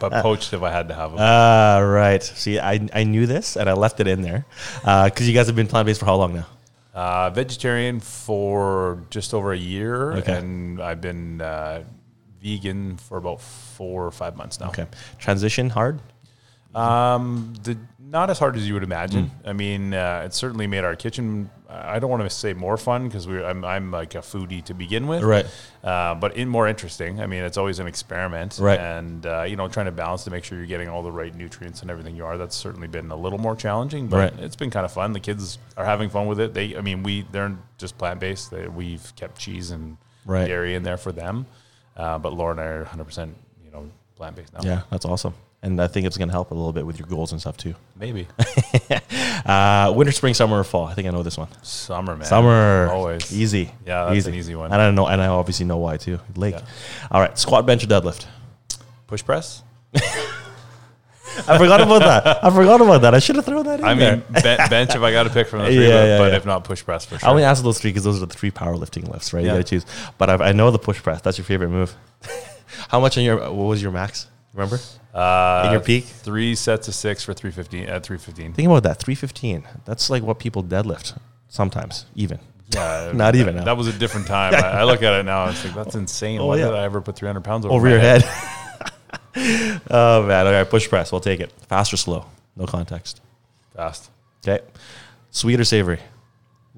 but 0.00 0.10
poached 0.22 0.54
if 0.54 0.62
I 0.62 0.72
had 0.72 0.88
to 0.88 0.94
have 0.94 1.10
them. 1.10 1.18
Ah, 1.20 1.78
right. 1.84 2.22
See, 2.22 2.58
I, 2.58 2.88
I 2.94 3.04
knew 3.04 3.26
this 3.26 3.54
and 3.58 3.68
I 3.68 3.74
left 3.74 4.00
it 4.00 4.06
in 4.08 4.22
there 4.22 4.46
because 4.80 5.28
you 5.28 5.34
guys 5.34 5.46
have 5.46 5.54
been 5.54 5.66
plant 5.66 5.84
based 5.84 6.00
for 6.00 6.06
how 6.06 6.16
long 6.16 6.32
now? 6.32 6.46
Uh, 6.94 7.28
vegetarian 7.28 8.00
for 8.00 9.02
just 9.10 9.34
over 9.34 9.52
a 9.52 9.58
year, 9.58 10.12
Okay. 10.14 10.38
and 10.38 10.80
I've 10.80 11.02
been 11.02 11.42
uh, 11.42 11.84
vegan 12.42 12.96
for 12.96 13.18
about 13.18 13.42
four 13.42 14.06
or 14.06 14.10
five 14.10 14.34
months 14.34 14.58
now. 14.58 14.68
Okay. 14.68 14.86
Transition 15.18 15.68
hard? 15.68 16.00
Um, 16.74 17.52
the 17.62 17.76
not 18.10 18.30
as 18.30 18.38
hard 18.38 18.56
as 18.56 18.66
you 18.66 18.74
would 18.74 18.82
imagine. 18.82 19.26
Mm. 19.44 19.48
I 19.48 19.52
mean, 19.52 19.94
uh, 19.94 20.22
it 20.24 20.32
certainly 20.34 20.66
made 20.66 20.84
our 20.84 20.96
kitchen. 20.96 21.50
I 21.68 21.98
don't 21.98 22.08
want 22.10 22.22
to 22.22 22.30
say 22.30 22.54
more 22.54 22.76
fun 22.78 23.06
because 23.08 23.26
we 23.26 23.44
I'm, 23.44 23.62
I'm 23.64 23.90
like 23.90 24.14
a 24.14 24.18
foodie 24.18 24.64
to 24.64 24.74
begin 24.74 25.06
with, 25.06 25.22
Right. 25.22 25.44
Uh, 25.84 26.14
but 26.14 26.34
in 26.36 26.48
more 26.48 26.66
interesting. 26.66 27.20
I 27.20 27.26
mean, 27.26 27.42
it's 27.44 27.58
always 27.58 27.78
an 27.78 27.86
experiment, 27.86 28.58
Right. 28.60 28.80
And 28.80 29.26
uh, 29.26 29.42
you 29.42 29.56
know, 29.56 29.68
trying 29.68 29.86
to 29.86 29.92
balance 29.92 30.24
to 30.24 30.30
make 30.30 30.44
sure 30.44 30.56
you're 30.56 30.66
getting 30.66 30.88
all 30.88 31.02
the 31.02 31.12
right 31.12 31.34
nutrients 31.34 31.82
and 31.82 31.90
everything 31.90 32.16
you 32.16 32.24
are. 32.24 32.38
That's 32.38 32.56
certainly 32.56 32.88
been 32.88 33.10
a 33.10 33.16
little 33.16 33.38
more 33.38 33.54
challenging, 33.54 34.06
but 34.08 34.16
Right. 34.16 34.32
it's 34.44 34.56
been 34.56 34.70
kind 34.70 34.86
of 34.86 34.92
fun. 34.92 35.12
The 35.12 35.20
kids 35.20 35.58
are 35.76 35.84
having 35.84 36.08
fun 36.08 36.26
with 36.26 36.40
it. 36.40 36.54
They, 36.54 36.76
I 36.76 36.80
mean, 36.80 37.02
we 37.02 37.26
they're 37.30 37.54
just 37.76 37.98
plant 37.98 38.20
based. 38.20 38.52
We've 38.52 39.12
kept 39.16 39.38
cheese 39.38 39.70
and 39.70 39.98
Right. 40.24 40.46
dairy 40.46 40.74
in 40.74 40.82
there 40.82 40.96
for 40.98 41.12
them, 41.12 41.46
uh, 41.96 42.18
but 42.18 42.32
Laura 42.32 42.52
and 42.52 42.60
I 42.60 42.64
are 42.64 42.78
100 42.84 43.04
percent 43.04 43.36
you 43.64 43.70
know 43.70 43.90
plant 44.16 44.36
based 44.36 44.52
now. 44.54 44.60
Yeah, 44.62 44.82
that's 44.90 45.04
awesome. 45.04 45.34
And 45.60 45.80
I 45.82 45.88
think 45.88 46.06
it's 46.06 46.16
going 46.16 46.28
to 46.28 46.32
help 46.32 46.52
a 46.52 46.54
little 46.54 46.72
bit 46.72 46.86
with 46.86 47.00
your 47.00 47.08
goals 47.08 47.32
and 47.32 47.40
stuff 47.40 47.56
too. 47.56 47.74
maybe 47.96 48.28
Uh, 49.44 49.92
winter, 49.96 50.12
spring, 50.12 50.34
summer, 50.34 50.58
or 50.58 50.64
fall? 50.64 50.86
I 50.86 50.94
think 50.94 51.08
I 51.08 51.10
know 51.10 51.22
this 51.22 51.38
one. 51.38 51.48
summer, 51.62 52.14
man. 52.16 52.26
Summer. 52.26 52.88
always 52.92 53.32
Easy. 53.32 53.70
Yeah, 53.86 54.04
that's 54.12 54.26
an 54.26 54.34
easy 54.34 54.54
one. 54.54 54.66
And 54.72 54.80
I 54.80 54.86
don't 54.86 54.94
know, 54.94 55.06
and 55.06 55.20
I 55.22 55.26
obviously 55.28 55.64
know 55.66 55.78
why 55.78 55.96
too. 55.96 56.20
Lake. 56.36 56.54
Yeah. 56.54 56.62
All 57.10 57.20
right, 57.20 57.36
squat, 57.38 57.64
bench, 57.66 57.82
or 57.84 57.86
deadlift? 57.86 58.26
Push 59.06 59.24
press. 59.24 59.62
I 59.94 61.56
forgot 61.56 61.80
about 61.80 62.00
that. 62.00 62.44
I 62.44 62.50
forgot 62.50 62.80
about 62.80 63.00
that. 63.02 63.14
I 63.14 63.20
should 63.20 63.36
have 63.36 63.44
thrown 63.44 63.64
that 63.66 63.78
in 63.80 63.86
I 63.86 63.94
mean, 63.94 64.24
ben- 64.30 64.68
bench 64.68 64.94
if 64.94 65.00
I 65.02 65.12
got 65.12 65.22
to 65.24 65.30
pick 65.30 65.46
from 65.46 65.60
the 65.60 65.66
three, 65.72 65.74
Yeah, 65.86 65.88
but, 65.88 66.06
yeah, 66.06 66.18
but 66.18 66.30
yeah. 66.32 66.36
if 66.36 66.46
not, 66.46 66.64
push 66.64 66.84
press 66.84 67.04
for 67.04 67.18
sure. 67.18 67.28
I 67.28 67.30
only 67.30 67.44
asked 67.44 67.62
those 67.62 67.78
three 67.80 67.90
because 67.90 68.04
those 68.04 68.20
are 68.22 68.26
the 68.26 68.34
three 68.34 68.50
powerlifting 68.50 69.08
lifts, 69.10 69.32
right? 69.32 69.44
Yeah. 69.44 69.52
You 69.52 69.58
got 69.58 69.66
to 69.66 69.70
choose. 69.70 69.86
But 70.18 70.30
I, 70.30 70.48
I 70.48 70.52
know 70.52 70.70
the 70.70 70.78
push 70.80 71.00
press. 71.02 71.20
That's 71.20 71.38
your 71.38 71.44
favorite 71.44 71.70
move. 71.70 71.94
How 72.88 72.98
much 73.00 73.16
in 73.16 73.24
your? 73.24 73.38
What 73.38 73.64
was 73.66 73.80
your 73.82 73.92
max? 73.92 74.26
Remember? 74.52 74.78
Uh, 75.18 75.62
in 75.66 75.72
your 75.72 75.80
peak? 75.80 76.04
three 76.04 76.54
sets 76.54 76.88
of 76.88 76.94
six 76.94 77.24
for 77.24 77.34
three 77.34 77.50
fifteen 77.50 77.86
at 77.88 78.02
three 78.04 78.18
fifteen. 78.18 78.52
Think 78.52 78.66
about 78.66 78.82
that. 78.84 78.98
Three 78.98 79.14
fifteen. 79.14 79.64
That's 79.84 80.10
like 80.10 80.22
what 80.22 80.38
people 80.38 80.62
deadlift. 80.62 81.18
Sometimes 81.48 82.06
even. 82.14 82.38
Yeah, 82.74 83.12
Not 83.14 83.32
that, 83.32 83.36
even 83.36 83.56
now. 83.56 83.64
That 83.64 83.76
was 83.76 83.86
a 83.88 83.92
different 83.92 84.26
time. 84.26 84.54
I, 84.54 84.80
I 84.80 84.84
look 84.84 85.02
at 85.02 85.12
it 85.14 85.22
now. 85.24 85.44
and 85.46 85.54
It's 85.54 85.64
like 85.64 85.74
that's 85.74 85.94
insane. 86.02 86.40
Oh, 86.40 86.46
Why 86.46 86.56
yeah. 86.58 86.66
did 86.66 86.74
I 86.74 86.84
ever 86.84 87.00
put 87.00 87.16
three 87.16 87.26
hundred 87.28 87.44
pounds 87.44 87.64
over, 87.64 87.74
Over 87.74 87.86
my 87.86 87.90
your 87.92 88.00
head. 88.00 88.22
oh 89.90 90.22
man. 90.26 90.46
All 90.46 90.52
right. 90.52 90.68
Push 90.68 90.88
press. 90.88 91.10
We'll 91.12 91.20
take 91.20 91.40
it. 91.40 91.52
Fast 91.68 91.92
or 91.92 91.96
slow? 91.96 92.26
No 92.56 92.66
context. 92.66 93.20
Fast. 93.74 94.10
Okay. 94.46 94.64
Sweet 95.30 95.60
or 95.60 95.64
savory? 95.64 96.00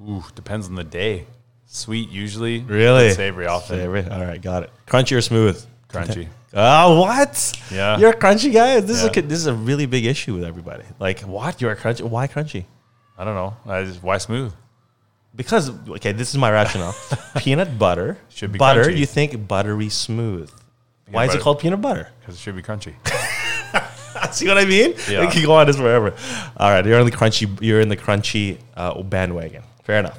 Ooh, 0.08 0.22
depends 0.34 0.66
on 0.68 0.74
the 0.74 0.84
day. 0.84 1.26
Sweet 1.66 2.10
usually. 2.10 2.60
Really? 2.60 3.12
Savory 3.12 3.46
often. 3.46 3.76
Savory. 3.78 4.04
All 4.08 4.20
right, 4.24 4.40
got 4.42 4.64
it. 4.64 4.70
Crunchy 4.86 5.16
or 5.16 5.20
smooth? 5.20 5.64
Crunchy. 5.88 6.28
Oh, 6.52 7.00
what? 7.00 7.52
Yeah. 7.70 7.98
You're 7.98 8.10
a 8.10 8.16
crunchy 8.16 8.52
guy. 8.52 8.80
This 8.80 8.96
is 9.02 9.04
Yeah. 9.04 9.20
a 9.20 9.22
this 9.22 9.38
is 9.38 9.46
a 9.46 9.54
really 9.54 9.86
big 9.86 10.04
issue 10.04 10.34
with 10.34 10.44
everybody. 10.44 10.84
Like, 10.98 11.20
what? 11.20 11.60
You're 11.60 11.72
a 11.72 11.76
crunchy? 11.76 12.02
Why 12.02 12.26
crunchy? 12.26 12.64
I 13.16 13.24
don't 13.24 13.34
know. 13.34 13.56
I 13.66 13.84
just, 13.84 14.02
why 14.02 14.18
smooth? 14.18 14.52
Because 15.36 15.70
okay, 15.88 16.12
this 16.12 16.30
is 16.30 16.38
my 16.38 16.50
rationale. 16.50 16.94
peanut 17.36 17.78
butter 17.78 18.18
Should 18.30 18.52
be 18.52 18.58
butter. 18.58 18.84
crunchy. 18.84 18.96
You 18.96 19.06
think 19.06 19.46
buttery 19.46 19.88
smooth? 19.88 20.50
Why 21.08 21.24
is 21.24 21.30
it 21.30 21.34
butter. 21.34 21.42
called 21.44 21.58
peanut 21.60 21.80
butter? 21.80 22.08
Because 22.20 22.34
it 22.34 22.38
should 22.40 22.56
be 22.56 22.62
crunchy. 22.62 22.94
See 24.32 24.48
what 24.48 24.58
I 24.58 24.64
mean? 24.64 24.94
Yeah. 25.08 25.20
We 25.24 25.32
can 25.32 25.44
go 25.44 25.54
on 25.54 25.66
this 25.66 25.76
forever. 25.76 26.14
All 26.56 26.70
right, 26.70 26.84
you're 26.84 26.98
in 26.98 27.06
the 27.06 27.12
crunchy. 27.12 27.46
You're 27.62 27.80
in 27.80 27.88
the 27.88 27.96
crunchy 27.96 28.58
uh, 28.76 29.00
bandwagon. 29.02 29.62
Fair 29.84 30.00
enough. 30.00 30.18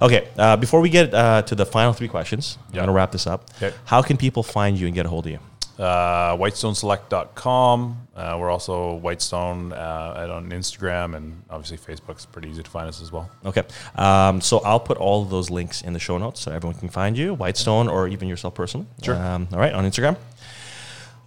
Okay, 0.00 0.28
uh, 0.38 0.56
before 0.56 0.80
we 0.80 0.88
get 0.88 1.12
uh, 1.14 1.42
to 1.42 1.54
the 1.54 1.66
final 1.66 1.92
three 1.92 2.08
questions, 2.08 2.58
I'm 2.68 2.74
Yeah. 2.74 2.80
gonna 2.82 2.92
wrap 2.92 3.12
this 3.12 3.26
up. 3.26 3.50
Okay. 3.56 3.74
How 3.84 4.02
can 4.02 4.16
people 4.16 4.42
find 4.42 4.78
you 4.78 4.86
and 4.86 4.94
get 4.94 5.06
a 5.06 5.08
hold 5.08 5.26
of 5.26 5.32
you? 5.32 5.38
Uh, 5.78 6.36
whitestoneselect.com. 6.36 8.08
Uh, 8.14 8.36
we're 8.38 8.50
also 8.50 8.94
Whitestone 8.96 9.72
uh, 9.72 10.28
on 10.30 10.50
Instagram 10.50 11.16
and 11.16 11.42
obviously 11.50 11.78
Facebook's 11.78 12.26
pretty 12.26 12.48
easy 12.50 12.62
to 12.62 12.70
find 12.70 12.88
us 12.88 13.00
as 13.00 13.10
well. 13.10 13.30
Okay, 13.44 13.62
um, 13.96 14.40
so 14.40 14.58
I'll 14.60 14.80
put 14.80 14.98
all 14.98 15.22
of 15.22 15.30
those 15.30 15.50
links 15.50 15.82
in 15.82 15.92
the 15.92 15.98
show 15.98 16.18
notes 16.18 16.40
so 16.40 16.52
everyone 16.52 16.78
can 16.78 16.88
find 16.88 17.16
you, 17.16 17.34
Whitestone, 17.34 17.88
or 17.88 18.08
even 18.08 18.28
yourself 18.28 18.54
personally. 18.54 18.86
Sure. 19.02 19.16
Um, 19.16 19.48
all 19.52 19.58
right, 19.58 19.72
on 19.72 19.84
Instagram. 19.84 20.16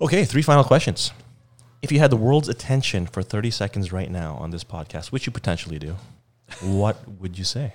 Okay, 0.01 0.25
three 0.25 0.41
final 0.41 0.63
questions. 0.63 1.11
If 1.81 1.91
you 1.91 1.99
had 1.99 2.09
the 2.09 2.17
world's 2.17 2.49
attention 2.49 3.05
for 3.05 3.21
30 3.21 3.51
seconds 3.51 3.91
right 3.91 4.09
now 4.09 4.35
on 4.35 4.51
this 4.51 4.63
podcast, 4.63 5.11
which 5.11 5.25
you 5.25 5.31
potentially 5.31 5.79
do, 5.79 5.95
what 6.61 7.07
would 7.19 7.37
you 7.37 7.43
say? 7.43 7.73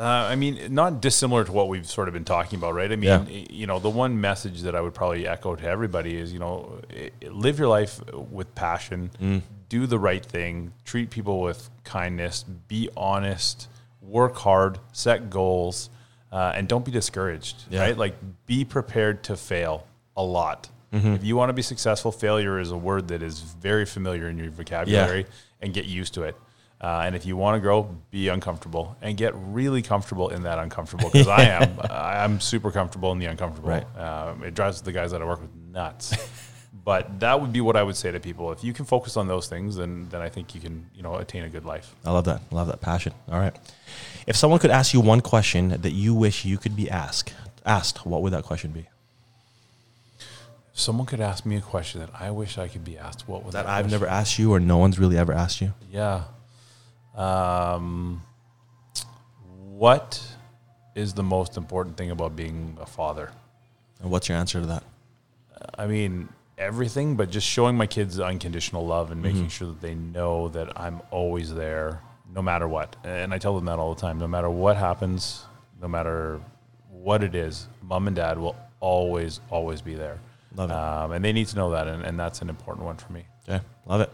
Uh, 0.00 0.28
I 0.30 0.34
mean, 0.34 0.72
not 0.72 1.02
dissimilar 1.02 1.44
to 1.44 1.52
what 1.52 1.68
we've 1.68 1.86
sort 1.86 2.08
of 2.08 2.14
been 2.14 2.24
talking 2.24 2.58
about, 2.58 2.72
right? 2.72 2.90
I 2.90 2.96
mean, 2.96 3.26
Yeah. 3.28 3.44
you 3.50 3.66
know, 3.66 3.78
the 3.78 3.90
one 3.90 4.18
message 4.18 4.62
that 4.62 4.74
I 4.74 4.80
would 4.80 4.94
probably 4.94 5.28
echo 5.28 5.54
to 5.56 5.66
everybody 5.66 6.16
is, 6.16 6.32
you 6.32 6.38
know, 6.38 6.80
live 7.22 7.58
your 7.58 7.68
life 7.68 8.00
with 8.14 8.54
passion, 8.54 9.10
Mm. 9.20 9.42
do 9.68 9.86
the 9.86 9.98
right 9.98 10.24
thing, 10.24 10.72
treat 10.86 11.10
people 11.10 11.42
with 11.42 11.68
kindness, 11.84 12.44
be 12.66 12.88
honest, 12.96 13.68
work 14.00 14.36
hard, 14.36 14.78
set 14.92 15.28
goals, 15.28 15.90
uh, 16.32 16.52
and 16.54 16.66
don't 16.66 16.86
be 16.86 16.90
discouraged, 16.90 17.64
Yeah. 17.68 17.82
right? 17.82 17.98
Like, 17.98 18.14
be 18.46 18.64
prepared 18.64 19.22
to 19.24 19.36
fail 19.36 19.84
a 20.16 20.22
lot. 20.22 20.70
Mm-hmm. 20.94 21.14
If 21.16 21.24
you 21.24 21.36
want 21.36 21.50
to 21.50 21.52
be 21.52 21.62
successful, 21.62 22.10
failure 22.10 22.58
is 22.58 22.70
a 22.70 22.76
word 22.76 23.08
that 23.08 23.22
is 23.22 23.40
very 23.40 23.84
familiar 23.84 24.30
in 24.30 24.38
your 24.38 24.50
vocabulary, 24.50 25.26
and 25.60 25.74
get 25.74 25.84
used 25.84 26.14
to 26.14 26.22
it. 26.22 26.36
Uh, 26.82 27.02
and 27.04 27.14
if 27.14 27.26
you 27.26 27.36
want 27.36 27.56
to 27.56 27.60
grow, 27.60 27.82
be 28.10 28.28
uncomfortable 28.28 28.96
and 29.02 29.16
get 29.18 29.34
really 29.34 29.82
comfortable 29.82 30.30
in 30.30 30.44
that 30.44 30.58
uncomfortable. 30.58 31.10
Because 31.10 31.28
I 31.28 31.42
am, 31.42 31.78
I'm 31.90 32.40
super 32.40 32.70
comfortable 32.70 33.12
in 33.12 33.18
the 33.18 33.26
uncomfortable. 33.26 33.68
Right. 33.68 33.96
Um, 33.98 34.42
it 34.44 34.54
drives 34.54 34.80
the 34.80 34.92
guys 34.92 35.10
that 35.10 35.20
I 35.20 35.26
work 35.26 35.42
with 35.42 35.54
nuts. 35.70 36.14
but 36.84 37.20
that 37.20 37.38
would 37.38 37.52
be 37.52 37.60
what 37.60 37.76
I 37.76 37.82
would 37.82 37.96
say 37.96 38.10
to 38.10 38.18
people. 38.18 38.50
If 38.50 38.64
you 38.64 38.72
can 38.72 38.86
focus 38.86 39.18
on 39.18 39.28
those 39.28 39.46
things, 39.46 39.76
then 39.76 40.08
then 40.10 40.22
I 40.22 40.30
think 40.30 40.54
you 40.54 40.60
can, 40.62 40.86
you 40.96 41.02
know, 41.02 41.16
attain 41.16 41.44
a 41.44 41.50
good 41.50 41.66
life. 41.66 41.94
I 42.06 42.12
love 42.12 42.24
that. 42.24 42.40
I 42.50 42.54
love 42.54 42.68
that 42.68 42.80
passion. 42.80 43.12
All 43.30 43.38
right. 43.38 43.54
If 44.26 44.36
someone 44.36 44.58
could 44.58 44.70
ask 44.70 44.94
you 44.94 45.00
one 45.00 45.20
question 45.20 45.68
that 45.82 45.90
you 45.92 46.14
wish 46.14 46.46
you 46.46 46.56
could 46.56 46.76
be 46.76 46.88
asked, 46.90 47.34
asked, 47.66 48.06
what 48.06 48.22
would 48.22 48.32
that 48.32 48.44
question 48.44 48.70
be? 48.72 48.86
Someone 50.72 51.06
could 51.06 51.20
ask 51.20 51.44
me 51.44 51.56
a 51.56 51.60
question 51.60 52.00
that 52.00 52.08
I 52.18 52.30
wish 52.30 52.56
I 52.56 52.68
could 52.68 52.84
be 52.84 52.96
asked, 52.96 53.28
what 53.28 53.44
would 53.44 53.52
That 53.52 53.66
that 53.66 53.70
I've 53.70 53.84
question- 53.84 54.00
never 54.00 54.06
asked 54.06 54.38
you, 54.38 54.52
or 54.54 54.60
no 54.60 54.78
one's 54.78 54.98
really 54.98 55.18
ever 55.18 55.32
asked 55.34 55.60
you. 55.60 55.74
Yeah. 55.92 56.22
Um, 57.20 58.22
what 59.76 60.20
is 60.94 61.12
the 61.14 61.22
most 61.22 61.56
important 61.56 61.96
thing 61.96 62.10
about 62.10 62.34
being 62.36 62.76
a 62.80 62.86
father? 62.86 63.30
And 64.00 64.10
what's 64.10 64.28
your 64.28 64.38
answer 64.38 64.60
to 64.60 64.66
that? 64.66 64.82
I 65.78 65.86
mean, 65.86 66.28
everything, 66.56 67.16
but 67.16 67.30
just 67.30 67.46
showing 67.46 67.76
my 67.76 67.86
kids 67.86 68.18
unconditional 68.18 68.86
love 68.86 69.10
and 69.10 69.22
Mm-hmm. 69.22 69.34
making 69.34 69.48
sure 69.48 69.68
that 69.68 69.80
they 69.80 69.94
know 69.94 70.48
that 70.48 70.80
I'm 70.80 71.00
always 71.10 71.52
there 71.54 72.00
no 72.34 72.42
matter 72.42 72.66
what. 72.68 72.96
And 73.04 73.34
I 73.34 73.38
tell 73.38 73.54
them 73.54 73.64
that 73.66 73.78
all 73.78 73.94
the 73.94 74.00
time 74.00 74.18
no 74.18 74.26
matter 74.28 74.48
what 74.48 74.76
happens, 74.76 75.44
no 75.82 75.88
matter 75.88 76.40
what 76.90 77.22
it 77.22 77.34
is, 77.34 77.66
mom 77.82 78.06
and 78.06 78.16
dad 78.16 78.38
will 78.38 78.56
always, 78.80 79.40
always 79.50 79.82
be 79.82 79.94
there. 79.94 80.18
Love 80.54 80.70
it. 80.70 80.74
Um, 80.76 81.12
and 81.12 81.24
they 81.24 81.32
need 81.32 81.48
to 81.48 81.56
know 81.56 81.70
that. 81.70 81.86
And, 81.88 82.02
and 82.04 82.18
that's 82.18 82.40
an 82.40 82.48
important 82.48 82.86
one 82.86 82.96
for 82.96 83.12
me. 83.12 83.24
Okay, 83.48 83.62
love 83.86 84.00
it. 84.00 84.10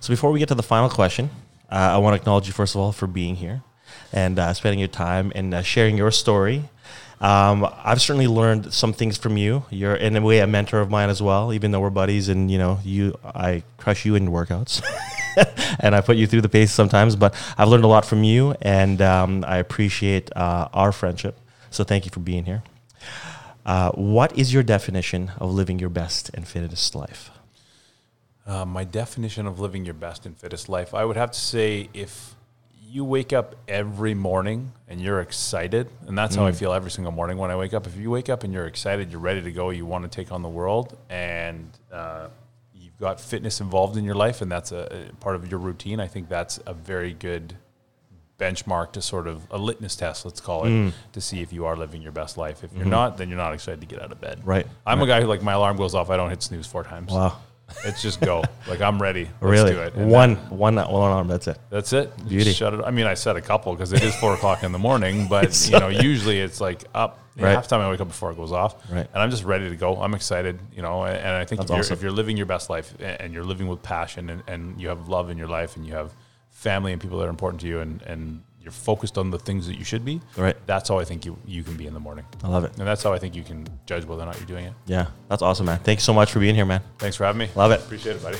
So 0.00 0.12
before 0.12 0.32
we 0.32 0.38
get 0.38 0.48
to 0.48 0.54
the 0.54 0.62
final 0.62 0.88
question, 0.90 1.30
uh, 1.72 1.94
I 1.94 1.98
want 1.98 2.14
to 2.14 2.20
acknowledge 2.20 2.46
you 2.46 2.52
first 2.52 2.74
of 2.74 2.80
all 2.82 2.92
for 2.92 3.06
being 3.06 3.36
here 3.36 3.62
and 4.12 4.38
uh, 4.38 4.52
spending 4.52 4.78
your 4.78 4.88
time 4.88 5.32
and 5.34 5.54
uh, 5.54 5.62
sharing 5.62 5.96
your 5.96 6.10
story. 6.10 6.68
Um, 7.20 7.66
I've 7.82 8.02
certainly 8.02 8.26
learned 8.26 8.74
some 8.74 8.92
things 8.92 9.16
from 9.16 9.38
you. 9.38 9.64
You're 9.70 9.94
in 9.94 10.14
a 10.16 10.20
way 10.20 10.40
a 10.40 10.46
mentor 10.46 10.80
of 10.80 10.90
mine 10.90 11.08
as 11.08 11.22
well, 11.22 11.52
even 11.52 11.70
though 11.70 11.80
we're 11.80 11.90
buddies. 11.90 12.28
And 12.28 12.50
you 12.50 12.58
know, 12.58 12.78
you 12.84 13.16
I 13.24 13.62
crush 13.78 14.04
you 14.04 14.16
in 14.16 14.28
workouts, 14.28 14.82
and 15.80 15.94
I 15.94 16.00
put 16.02 16.16
you 16.16 16.26
through 16.26 16.42
the 16.42 16.48
pace 16.48 16.72
sometimes. 16.72 17.16
But 17.16 17.34
I've 17.56 17.68
learned 17.68 17.84
a 17.84 17.88
lot 17.88 18.04
from 18.04 18.22
you, 18.24 18.54
and 18.60 19.00
um, 19.00 19.44
I 19.46 19.58
appreciate 19.58 20.34
uh, 20.36 20.68
our 20.74 20.92
friendship. 20.92 21.38
So 21.70 21.84
thank 21.84 22.04
you 22.04 22.10
for 22.10 22.20
being 22.20 22.44
here. 22.44 22.64
Uh, 23.64 23.92
what 23.92 24.36
is 24.36 24.52
your 24.52 24.64
definition 24.64 25.30
of 25.38 25.52
living 25.52 25.78
your 25.78 25.90
best 25.90 26.30
and 26.34 26.46
fittest 26.46 26.94
life? 26.96 27.30
Uh, 28.46 28.64
my 28.64 28.84
definition 28.84 29.46
of 29.46 29.60
living 29.60 29.84
your 29.84 29.94
best 29.94 30.26
and 30.26 30.36
fittest 30.36 30.68
life, 30.68 30.94
I 30.94 31.04
would 31.04 31.16
have 31.16 31.30
to 31.30 31.38
say 31.38 31.88
if 31.94 32.34
you 32.84 33.04
wake 33.04 33.32
up 33.32 33.54
every 33.68 34.14
morning 34.14 34.72
and 34.88 35.00
you're 35.00 35.20
excited, 35.20 35.88
and 36.06 36.18
that's 36.18 36.34
how 36.34 36.44
I 36.44 36.52
feel 36.52 36.72
every 36.74 36.90
single 36.90 37.12
morning 37.12 37.38
when 37.38 37.50
I 37.50 37.56
wake 37.56 37.72
up. 37.72 37.86
If 37.86 37.96
you 37.96 38.10
wake 38.10 38.28
up 38.28 38.44
and 38.44 38.52
you're 38.52 38.66
excited, 38.66 39.10
you're 39.10 39.20
ready 39.20 39.40
to 39.42 39.52
go, 39.52 39.70
you 39.70 39.86
want 39.86 40.04
to 40.04 40.10
take 40.10 40.30
on 40.30 40.42
the 40.42 40.48
world, 40.48 40.98
and 41.08 41.70
uh, 41.90 42.28
you've 42.74 42.98
got 42.98 43.18
fitness 43.18 43.60
involved 43.60 43.96
in 43.96 44.04
your 44.04 44.14
life, 44.14 44.42
and 44.42 44.52
that's 44.52 44.72
a, 44.72 45.08
a 45.10 45.14
part 45.20 45.36
of 45.36 45.50
your 45.50 45.58
routine, 45.58 46.00
I 46.00 46.06
think 46.06 46.28
that's 46.28 46.58
a 46.66 46.74
very 46.74 47.14
good 47.14 47.54
benchmark 48.38 48.92
to 48.92 49.00
sort 49.00 49.28
of 49.28 49.46
a 49.50 49.56
litmus 49.56 49.96
test, 49.96 50.24
let's 50.26 50.40
call 50.40 50.64
it, 50.64 50.92
to 51.12 51.20
see 51.20 51.40
if 51.40 51.52
you 51.52 51.64
are 51.64 51.76
living 51.76 52.02
your 52.02 52.12
best 52.12 52.36
life. 52.36 52.62
If 52.64 52.74
you're 52.74 52.84
not, 52.84 53.16
then 53.16 53.28
you're 53.28 53.38
not 53.38 53.54
excited 53.54 53.80
to 53.80 53.86
get 53.86 54.02
out 54.02 54.10
of 54.12 54.20
bed. 54.20 54.40
Right. 54.44 54.66
I'm 54.84 55.00
a 55.00 55.06
guy 55.06 55.20
who, 55.20 55.28
like, 55.28 55.42
my 55.42 55.52
alarm 55.52 55.76
goes 55.76 55.94
off, 55.94 56.10
I 56.10 56.16
don't 56.18 56.28
hit 56.28 56.42
snooze 56.42 56.66
four 56.66 56.82
times. 56.84 57.12
Wow. 57.12 57.38
It's 57.84 58.02
just 58.02 58.20
go. 58.20 58.42
like 58.68 58.80
I'm 58.80 59.00
ready. 59.00 59.24
Let's 59.24 59.42
really? 59.42 59.72
do 59.72 59.80
it. 59.80 59.94
And 59.94 60.10
One, 60.10 60.34
that- 60.34 60.52
one, 60.52 60.76
one 60.76 61.10
arm. 61.10 61.28
That's 61.28 61.46
it. 61.48 61.58
that's 61.70 61.92
it. 61.92 62.12
Just 62.18 62.28
Beauty. 62.28 62.52
Shut 62.52 62.74
it. 62.74 62.80
I 62.84 62.90
mean, 62.90 63.06
I 63.06 63.14
said 63.14 63.36
a 63.36 63.40
couple 63.40 63.74
because 63.74 63.92
it 63.92 64.02
is 64.02 64.14
four 64.16 64.34
o'clock 64.34 64.62
in 64.62 64.72
the 64.72 64.78
morning, 64.78 65.26
but 65.30 65.70
you 65.70 65.78
know, 65.78 65.88
usually 65.88 66.40
it's 66.40 66.60
like 66.60 66.84
up. 66.94 67.18
Right. 67.34 67.52
Half 67.52 67.68
time 67.68 67.80
I 67.80 67.88
wake 67.88 68.00
up 68.00 68.08
before 68.08 68.30
it 68.30 68.36
goes 68.36 68.52
off. 68.52 68.74
Right. 68.90 69.08
And 69.10 69.22
I'm 69.22 69.30
just 69.30 69.44
ready 69.44 69.70
to 69.70 69.76
go. 69.76 69.96
I'm 69.96 70.12
excited. 70.12 70.60
You 70.74 70.82
know, 70.82 71.04
and, 71.04 71.16
and 71.16 71.28
I 71.28 71.46
think 71.46 71.62
if 71.62 71.68
you're, 71.70 71.78
awesome. 71.78 71.94
if 71.94 72.02
you're 72.02 72.12
living 72.12 72.36
your 72.36 72.44
best 72.44 72.68
life 72.68 72.94
and 73.00 73.32
you're 73.32 73.44
living 73.44 73.68
with 73.68 73.82
passion 73.82 74.28
and, 74.28 74.42
and 74.46 74.78
you 74.78 74.88
have 74.88 75.08
love 75.08 75.30
in 75.30 75.38
your 75.38 75.48
life 75.48 75.76
and 75.76 75.86
you 75.86 75.94
have 75.94 76.12
family 76.50 76.92
and 76.92 77.00
people 77.00 77.18
that 77.18 77.24
are 77.24 77.30
important 77.30 77.62
to 77.62 77.66
you 77.66 77.80
and, 77.80 78.02
and 78.02 78.42
you're 78.62 78.72
focused 78.72 79.18
on 79.18 79.30
the 79.30 79.38
things 79.38 79.66
that 79.66 79.76
you 79.76 79.84
should 79.84 80.04
be. 80.04 80.20
Right. 80.36 80.56
That's 80.66 80.88
how 80.88 80.98
I 80.98 81.04
think 81.04 81.24
you, 81.24 81.36
you 81.46 81.62
can 81.62 81.76
be 81.76 81.86
in 81.86 81.94
the 81.94 82.00
morning. 82.00 82.24
I 82.44 82.48
love 82.48 82.64
it. 82.64 82.76
And 82.78 82.86
that's 82.86 83.02
how 83.02 83.12
I 83.12 83.18
think 83.18 83.34
you 83.34 83.42
can 83.42 83.66
judge 83.86 84.04
whether 84.04 84.22
or 84.22 84.26
not 84.26 84.38
you're 84.38 84.46
doing 84.46 84.66
it. 84.66 84.72
Yeah, 84.86 85.06
that's 85.28 85.42
awesome, 85.42 85.66
man. 85.66 85.78
Thank 85.80 85.98
you 85.98 86.04
so 86.04 86.14
much 86.14 86.32
for 86.32 86.38
being 86.38 86.54
here, 86.54 86.66
man. 86.66 86.82
Thanks 86.98 87.16
for 87.16 87.24
having 87.24 87.40
me. 87.40 87.50
Love 87.54 87.72
it. 87.72 87.80
Appreciate 87.80 88.16
it, 88.16 88.22
buddy. 88.22 88.38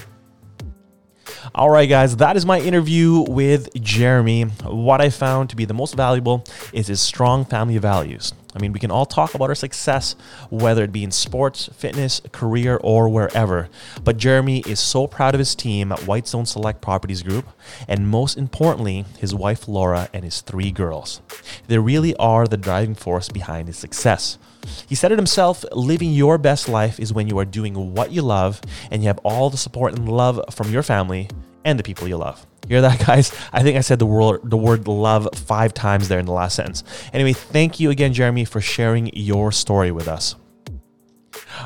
All 1.55 1.71
right, 1.71 1.89
guys, 1.89 2.17
that 2.17 2.37
is 2.37 2.47
my 2.47 2.61
interview 2.61 3.25
with 3.29 3.73
Jeremy. 3.81 4.45
What 4.65 5.01
I 5.01 5.11
found 5.11 5.51
to 5.51 5.57
be 5.57 5.65
the 5.65 5.75
most 5.75 5.95
valuable 5.95 6.45
is 6.73 6.87
his 6.87 7.01
strong 7.01 7.45
family 7.45 7.79
values. 7.79 8.33
I 8.55 8.59
mean, 8.59 8.73
we 8.73 8.81
can 8.81 8.91
all 8.91 9.07
talk 9.07 9.35
about 9.35 9.49
our 9.49 9.55
success, 9.55 10.15
whether 10.51 10.85
it 10.85 10.93
be 10.93 11.05
in 11.05 11.11
sports, 11.11 11.71
fitness, 11.75 12.21
career, 12.33 12.79
or 12.83 13.09
wherever. 13.09 13.69
But 14.05 14.19
Jeremy 14.19 14.61
is 14.67 14.79
so 14.79 15.07
proud 15.07 15.35
of 15.35 15.39
his 15.39 15.55
team 15.55 15.91
at 15.93 16.01
Whitestone 16.01 16.47
Select 16.47 16.81
Properties 16.81 17.23
Group, 17.23 17.47
and 17.89 18.09
most 18.09 18.37
importantly, 18.37 19.07
his 19.19 19.35
wife 19.35 19.69
Laura 19.69 20.09
and 20.13 20.25
his 20.25 20.43
three 20.43 20.71
girls. 20.71 21.23
They 21.69 21.79
really 21.79 22.15
are 22.17 22.47
the 22.47 22.57
driving 22.57 22.95
force 22.95 23.29
behind 23.29 23.69
his 23.69 23.79
success. 23.79 24.39
He 24.87 24.95
said 24.95 25.13
it 25.13 25.19
himself 25.19 25.65
living 25.73 26.13
your 26.13 26.39
best 26.39 26.69
life 26.69 27.01
is 27.01 27.13
when 27.13 27.29
you 27.29 27.39
are 27.39 27.45
doing 27.45 27.95
what 27.95 28.13
you 28.13 28.23
love 28.23 28.61
and 28.91 29.03
you 29.03 29.09
have 29.09 29.19
all 29.25 29.51
the 29.51 29.57
support 29.57 29.95
and 29.95 30.09
love 30.09 30.41
from 30.51 30.71
your 30.71 30.83
family 30.83 31.29
and 31.65 31.79
the 31.79 31.83
people 31.83 32.07
you 32.07 32.17
love. 32.17 32.47
Hear 32.73 32.81
that, 32.81 33.01
guys? 33.07 33.31
I 33.53 33.63
think 33.63 33.77
I 33.77 33.83
said 33.83 33.99
the 33.99 34.07
word, 34.07 34.41
the 34.45 34.57
word 34.57 34.89
love 34.89 35.29
five 35.35 35.75
times 35.75 36.09
there 36.09 36.19
in 36.19 36.25
the 36.25 36.33
last 36.33 36.57
sentence. 36.57 36.83
Anyway, 37.13 37.35
thank 37.35 37.79
you 37.79 37.91
again, 37.91 38.15
Jeremy, 38.15 38.47
for 38.47 38.63
sharing 38.63 39.11
your 39.13 39.53
story 39.53 39.93
with 39.93 40.09
us. 40.09 40.37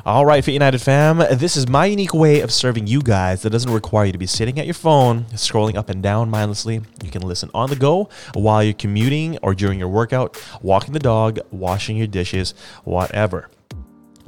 All 0.04 0.26
right, 0.26 0.44
Fit 0.44 0.54
United 0.54 0.82
fam, 0.82 1.18
this 1.18 1.56
is 1.56 1.68
my 1.68 1.86
unique 1.86 2.12
way 2.12 2.40
of 2.40 2.50
serving 2.50 2.88
you 2.88 3.00
guys 3.00 3.42
that 3.42 3.50
doesn't 3.50 3.72
require 3.72 4.06
you 4.06 4.12
to 4.12 4.18
be 4.18 4.26
sitting 4.26 4.58
at 4.58 4.66
your 4.66 4.74
phone, 4.74 5.26
scrolling 5.34 5.76
up 5.76 5.90
and 5.90 6.02
down 6.02 6.28
mindlessly. 6.28 6.80
You 7.04 7.10
can 7.12 7.22
listen 7.22 7.50
on 7.54 7.70
the 7.70 7.76
go 7.76 8.08
while 8.34 8.64
you're 8.64 8.74
commuting 8.74 9.38
or 9.42 9.54
during 9.54 9.78
your 9.78 9.88
workout, 9.88 10.36
walking 10.60 10.92
the 10.92 10.98
dog, 10.98 11.38
washing 11.52 11.96
your 11.96 12.08
dishes, 12.08 12.52
whatever. 12.82 13.48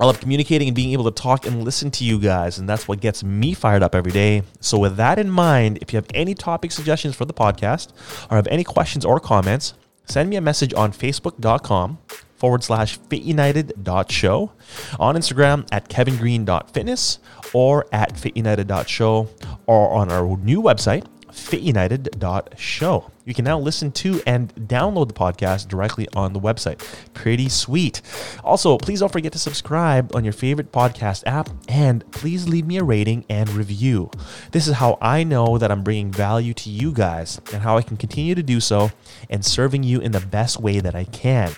I 0.00 0.06
love 0.06 0.20
communicating 0.20 0.68
and 0.68 0.76
being 0.76 0.92
able 0.92 1.10
to 1.10 1.10
talk 1.10 1.44
and 1.44 1.64
listen 1.64 1.90
to 1.92 2.04
you 2.04 2.20
guys, 2.20 2.58
and 2.58 2.68
that's 2.68 2.86
what 2.86 3.00
gets 3.00 3.24
me 3.24 3.52
fired 3.52 3.82
up 3.82 3.94
every 3.96 4.12
day. 4.12 4.42
So, 4.60 4.78
with 4.78 4.96
that 4.96 5.18
in 5.18 5.28
mind, 5.28 5.78
if 5.82 5.92
you 5.92 5.96
have 5.96 6.06
any 6.14 6.34
topic 6.34 6.70
suggestions 6.70 7.16
for 7.16 7.24
the 7.24 7.34
podcast 7.34 7.90
or 8.30 8.36
have 8.36 8.46
any 8.46 8.62
questions 8.62 9.04
or 9.04 9.18
comments, 9.18 9.74
send 10.04 10.30
me 10.30 10.36
a 10.36 10.40
message 10.40 10.72
on 10.72 10.92
facebook.com 10.92 11.98
forward 12.36 12.62
slash 12.62 12.98
fitunited.show, 13.00 14.52
on 15.00 15.14
Instagram 15.16 15.66
at 15.72 15.88
kevingreen.fitness 15.88 17.18
or 17.52 17.86
at 17.90 18.14
fitunited.show, 18.14 19.28
or 19.66 19.90
on 19.90 20.12
our 20.12 20.36
new 20.36 20.62
website, 20.62 21.04
fitunited.show. 21.38 23.10
You 23.24 23.34
can 23.34 23.44
now 23.44 23.58
listen 23.58 23.92
to 23.92 24.22
and 24.26 24.54
download 24.54 25.08
the 25.08 25.14
podcast 25.14 25.68
directly 25.68 26.08
on 26.16 26.32
the 26.32 26.40
website. 26.40 26.78
Pretty 27.12 27.48
sweet. 27.48 28.00
Also, 28.42 28.78
please 28.78 29.00
don't 29.00 29.12
forget 29.12 29.32
to 29.32 29.38
subscribe 29.38 30.16
on 30.16 30.24
your 30.24 30.32
favorite 30.32 30.72
podcast 30.72 31.24
app 31.26 31.50
and 31.68 32.10
please 32.10 32.48
leave 32.48 32.66
me 32.66 32.78
a 32.78 32.84
rating 32.84 33.26
and 33.28 33.50
review. 33.50 34.10
This 34.52 34.66
is 34.66 34.76
how 34.76 34.96
I 35.02 35.24
know 35.24 35.58
that 35.58 35.70
I'm 35.70 35.84
bringing 35.84 36.10
value 36.10 36.54
to 36.54 36.70
you 36.70 36.92
guys 36.92 37.40
and 37.52 37.62
how 37.62 37.76
I 37.76 37.82
can 37.82 37.98
continue 37.98 38.34
to 38.34 38.42
do 38.42 38.60
so 38.60 38.90
and 39.28 39.44
serving 39.44 39.82
you 39.82 40.00
in 40.00 40.12
the 40.12 40.20
best 40.20 40.58
way 40.58 40.80
that 40.80 40.94
I 40.94 41.04
can. 41.04 41.52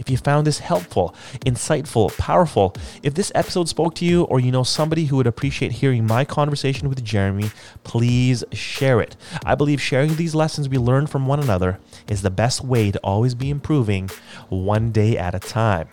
If 0.00 0.08
you 0.08 0.16
found 0.16 0.46
this 0.46 0.58
helpful, 0.58 1.14
insightful, 1.44 2.16
powerful, 2.16 2.74
if 3.02 3.12
this 3.12 3.30
episode 3.34 3.68
spoke 3.68 3.94
to 3.96 4.06
you 4.06 4.24
or 4.24 4.40
you 4.40 4.50
know 4.50 4.62
somebody 4.62 5.04
who 5.04 5.16
would 5.16 5.26
appreciate 5.26 5.72
hearing 5.72 6.06
my 6.06 6.24
conversation 6.24 6.88
with 6.88 7.04
Jeremy, 7.04 7.50
please 7.84 8.42
share 8.52 9.00
it. 9.02 9.14
I 9.44 9.54
believe 9.54 9.80
sharing 9.80 10.16
these 10.16 10.34
lessons 10.34 10.70
we 10.70 10.78
learn 10.78 11.06
from 11.06 11.26
one 11.26 11.40
another 11.40 11.78
is 12.08 12.22
the 12.22 12.30
best 12.30 12.64
way 12.64 12.90
to 12.90 12.98
always 13.04 13.34
be 13.34 13.50
improving 13.50 14.08
one 14.48 14.90
day 14.90 15.18
at 15.18 15.34
a 15.34 15.38
time. 15.38 15.88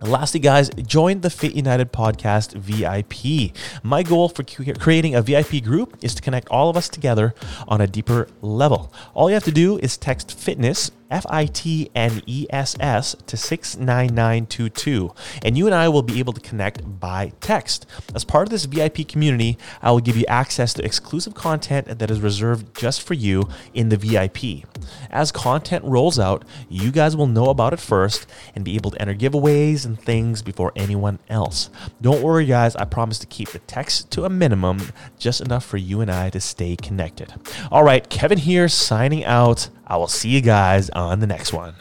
And 0.00 0.10
lastly, 0.10 0.40
guys, 0.40 0.70
join 0.70 1.20
the 1.20 1.28
Fit 1.28 1.54
United 1.54 1.92
Podcast 1.92 2.54
VIP. 2.54 3.54
My 3.84 4.02
goal 4.02 4.30
for 4.30 4.42
creating 4.42 5.14
a 5.14 5.20
VIP 5.22 5.62
group 5.62 5.98
is 6.02 6.14
to 6.14 6.22
connect 6.22 6.48
all 6.48 6.70
of 6.70 6.76
us 6.76 6.88
together 6.88 7.34
on 7.68 7.82
a 7.82 7.86
deeper 7.86 8.26
level. 8.40 8.92
All 9.14 9.28
you 9.28 9.34
have 9.34 9.44
to 9.44 9.52
do 9.52 9.76
is 9.78 9.98
text 9.98 10.36
fitness 10.38 10.90
F 11.10 11.26
I 11.28 11.46
T 11.46 11.90
N 11.94 12.22
E 12.26 12.46
S 12.50 12.76
S 12.78 13.16
to 13.26 13.36
69922. 13.36 15.12
And 15.42 15.58
you 15.58 15.66
and 15.66 15.74
I 15.74 15.88
will 15.88 16.02
be 16.02 16.18
able 16.18 16.32
to 16.32 16.40
connect 16.40 17.00
by 17.00 17.32
text. 17.40 17.86
As 18.14 18.24
part 18.24 18.46
of 18.46 18.50
this 18.50 18.64
VIP 18.64 19.08
community, 19.08 19.58
I 19.82 19.90
will 19.90 20.00
give 20.00 20.16
you 20.16 20.24
access 20.26 20.72
to 20.74 20.84
exclusive 20.84 21.34
content 21.34 21.98
that 21.98 22.10
is 22.10 22.20
reserved 22.20 22.76
just 22.76 23.02
for 23.02 23.14
you 23.14 23.48
in 23.74 23.88
the 23.88 23.96
VIP. 23.96 24.64
As 25.10 25.32
content 25.32 25.84
rolls 25.84 26.18
out, 26.18 26.44
you 26.68 26.90
guys 26.90 27.16
will 27.16 27.26
know 27.26 27.46
about 27.46 27.72
it 27.72 27.80
first 27.80 28.26
and 28.54 28.64
be 28.64 28.76
able 28.76 28.90
to 28.92 29.00
enter 29.00 29.14
giveaways 29.14 29.84
and 29.84 30.00
things 30.00 30.42
before 30.42 30.72
anyone 30.76 31.18
else. 31.28 31.70
Don't 32.00 32.22
worry, 32.22 32.46
guys, 32.46 32.76
I 32.76 32.84
promise 32.84 33.18
to 33.20 33.26
keep 33.26 33.50
the 33.50 33.58
text 33.60 34.10
to 34.12 34.24
a 34.24 34.30
minimum, 34.30 34.92
just 35.18 35.40
enough 35.40 35.64
for 35.64 35.76
you 35.76 36.00
and 36.00 36.10
I 36.10 36.30
to 36.30 36.40
stay 36.40 36.76
connected. 36.76 37.34
All 37.70 37.84
right, 37.84 38.08
Kevin 38.08 38.38
here 38.38 38.68
signing 38.68 39.24
out. 39.24 39.68
I 39.90 39.96
will 39.96 40.06
see 40.06 40.28
you 40.28 40.40
guys 40.40 40.88
on 40.90 41.18
the 41.18 41.26
next 41.26 41.52
one. 41.52 41.74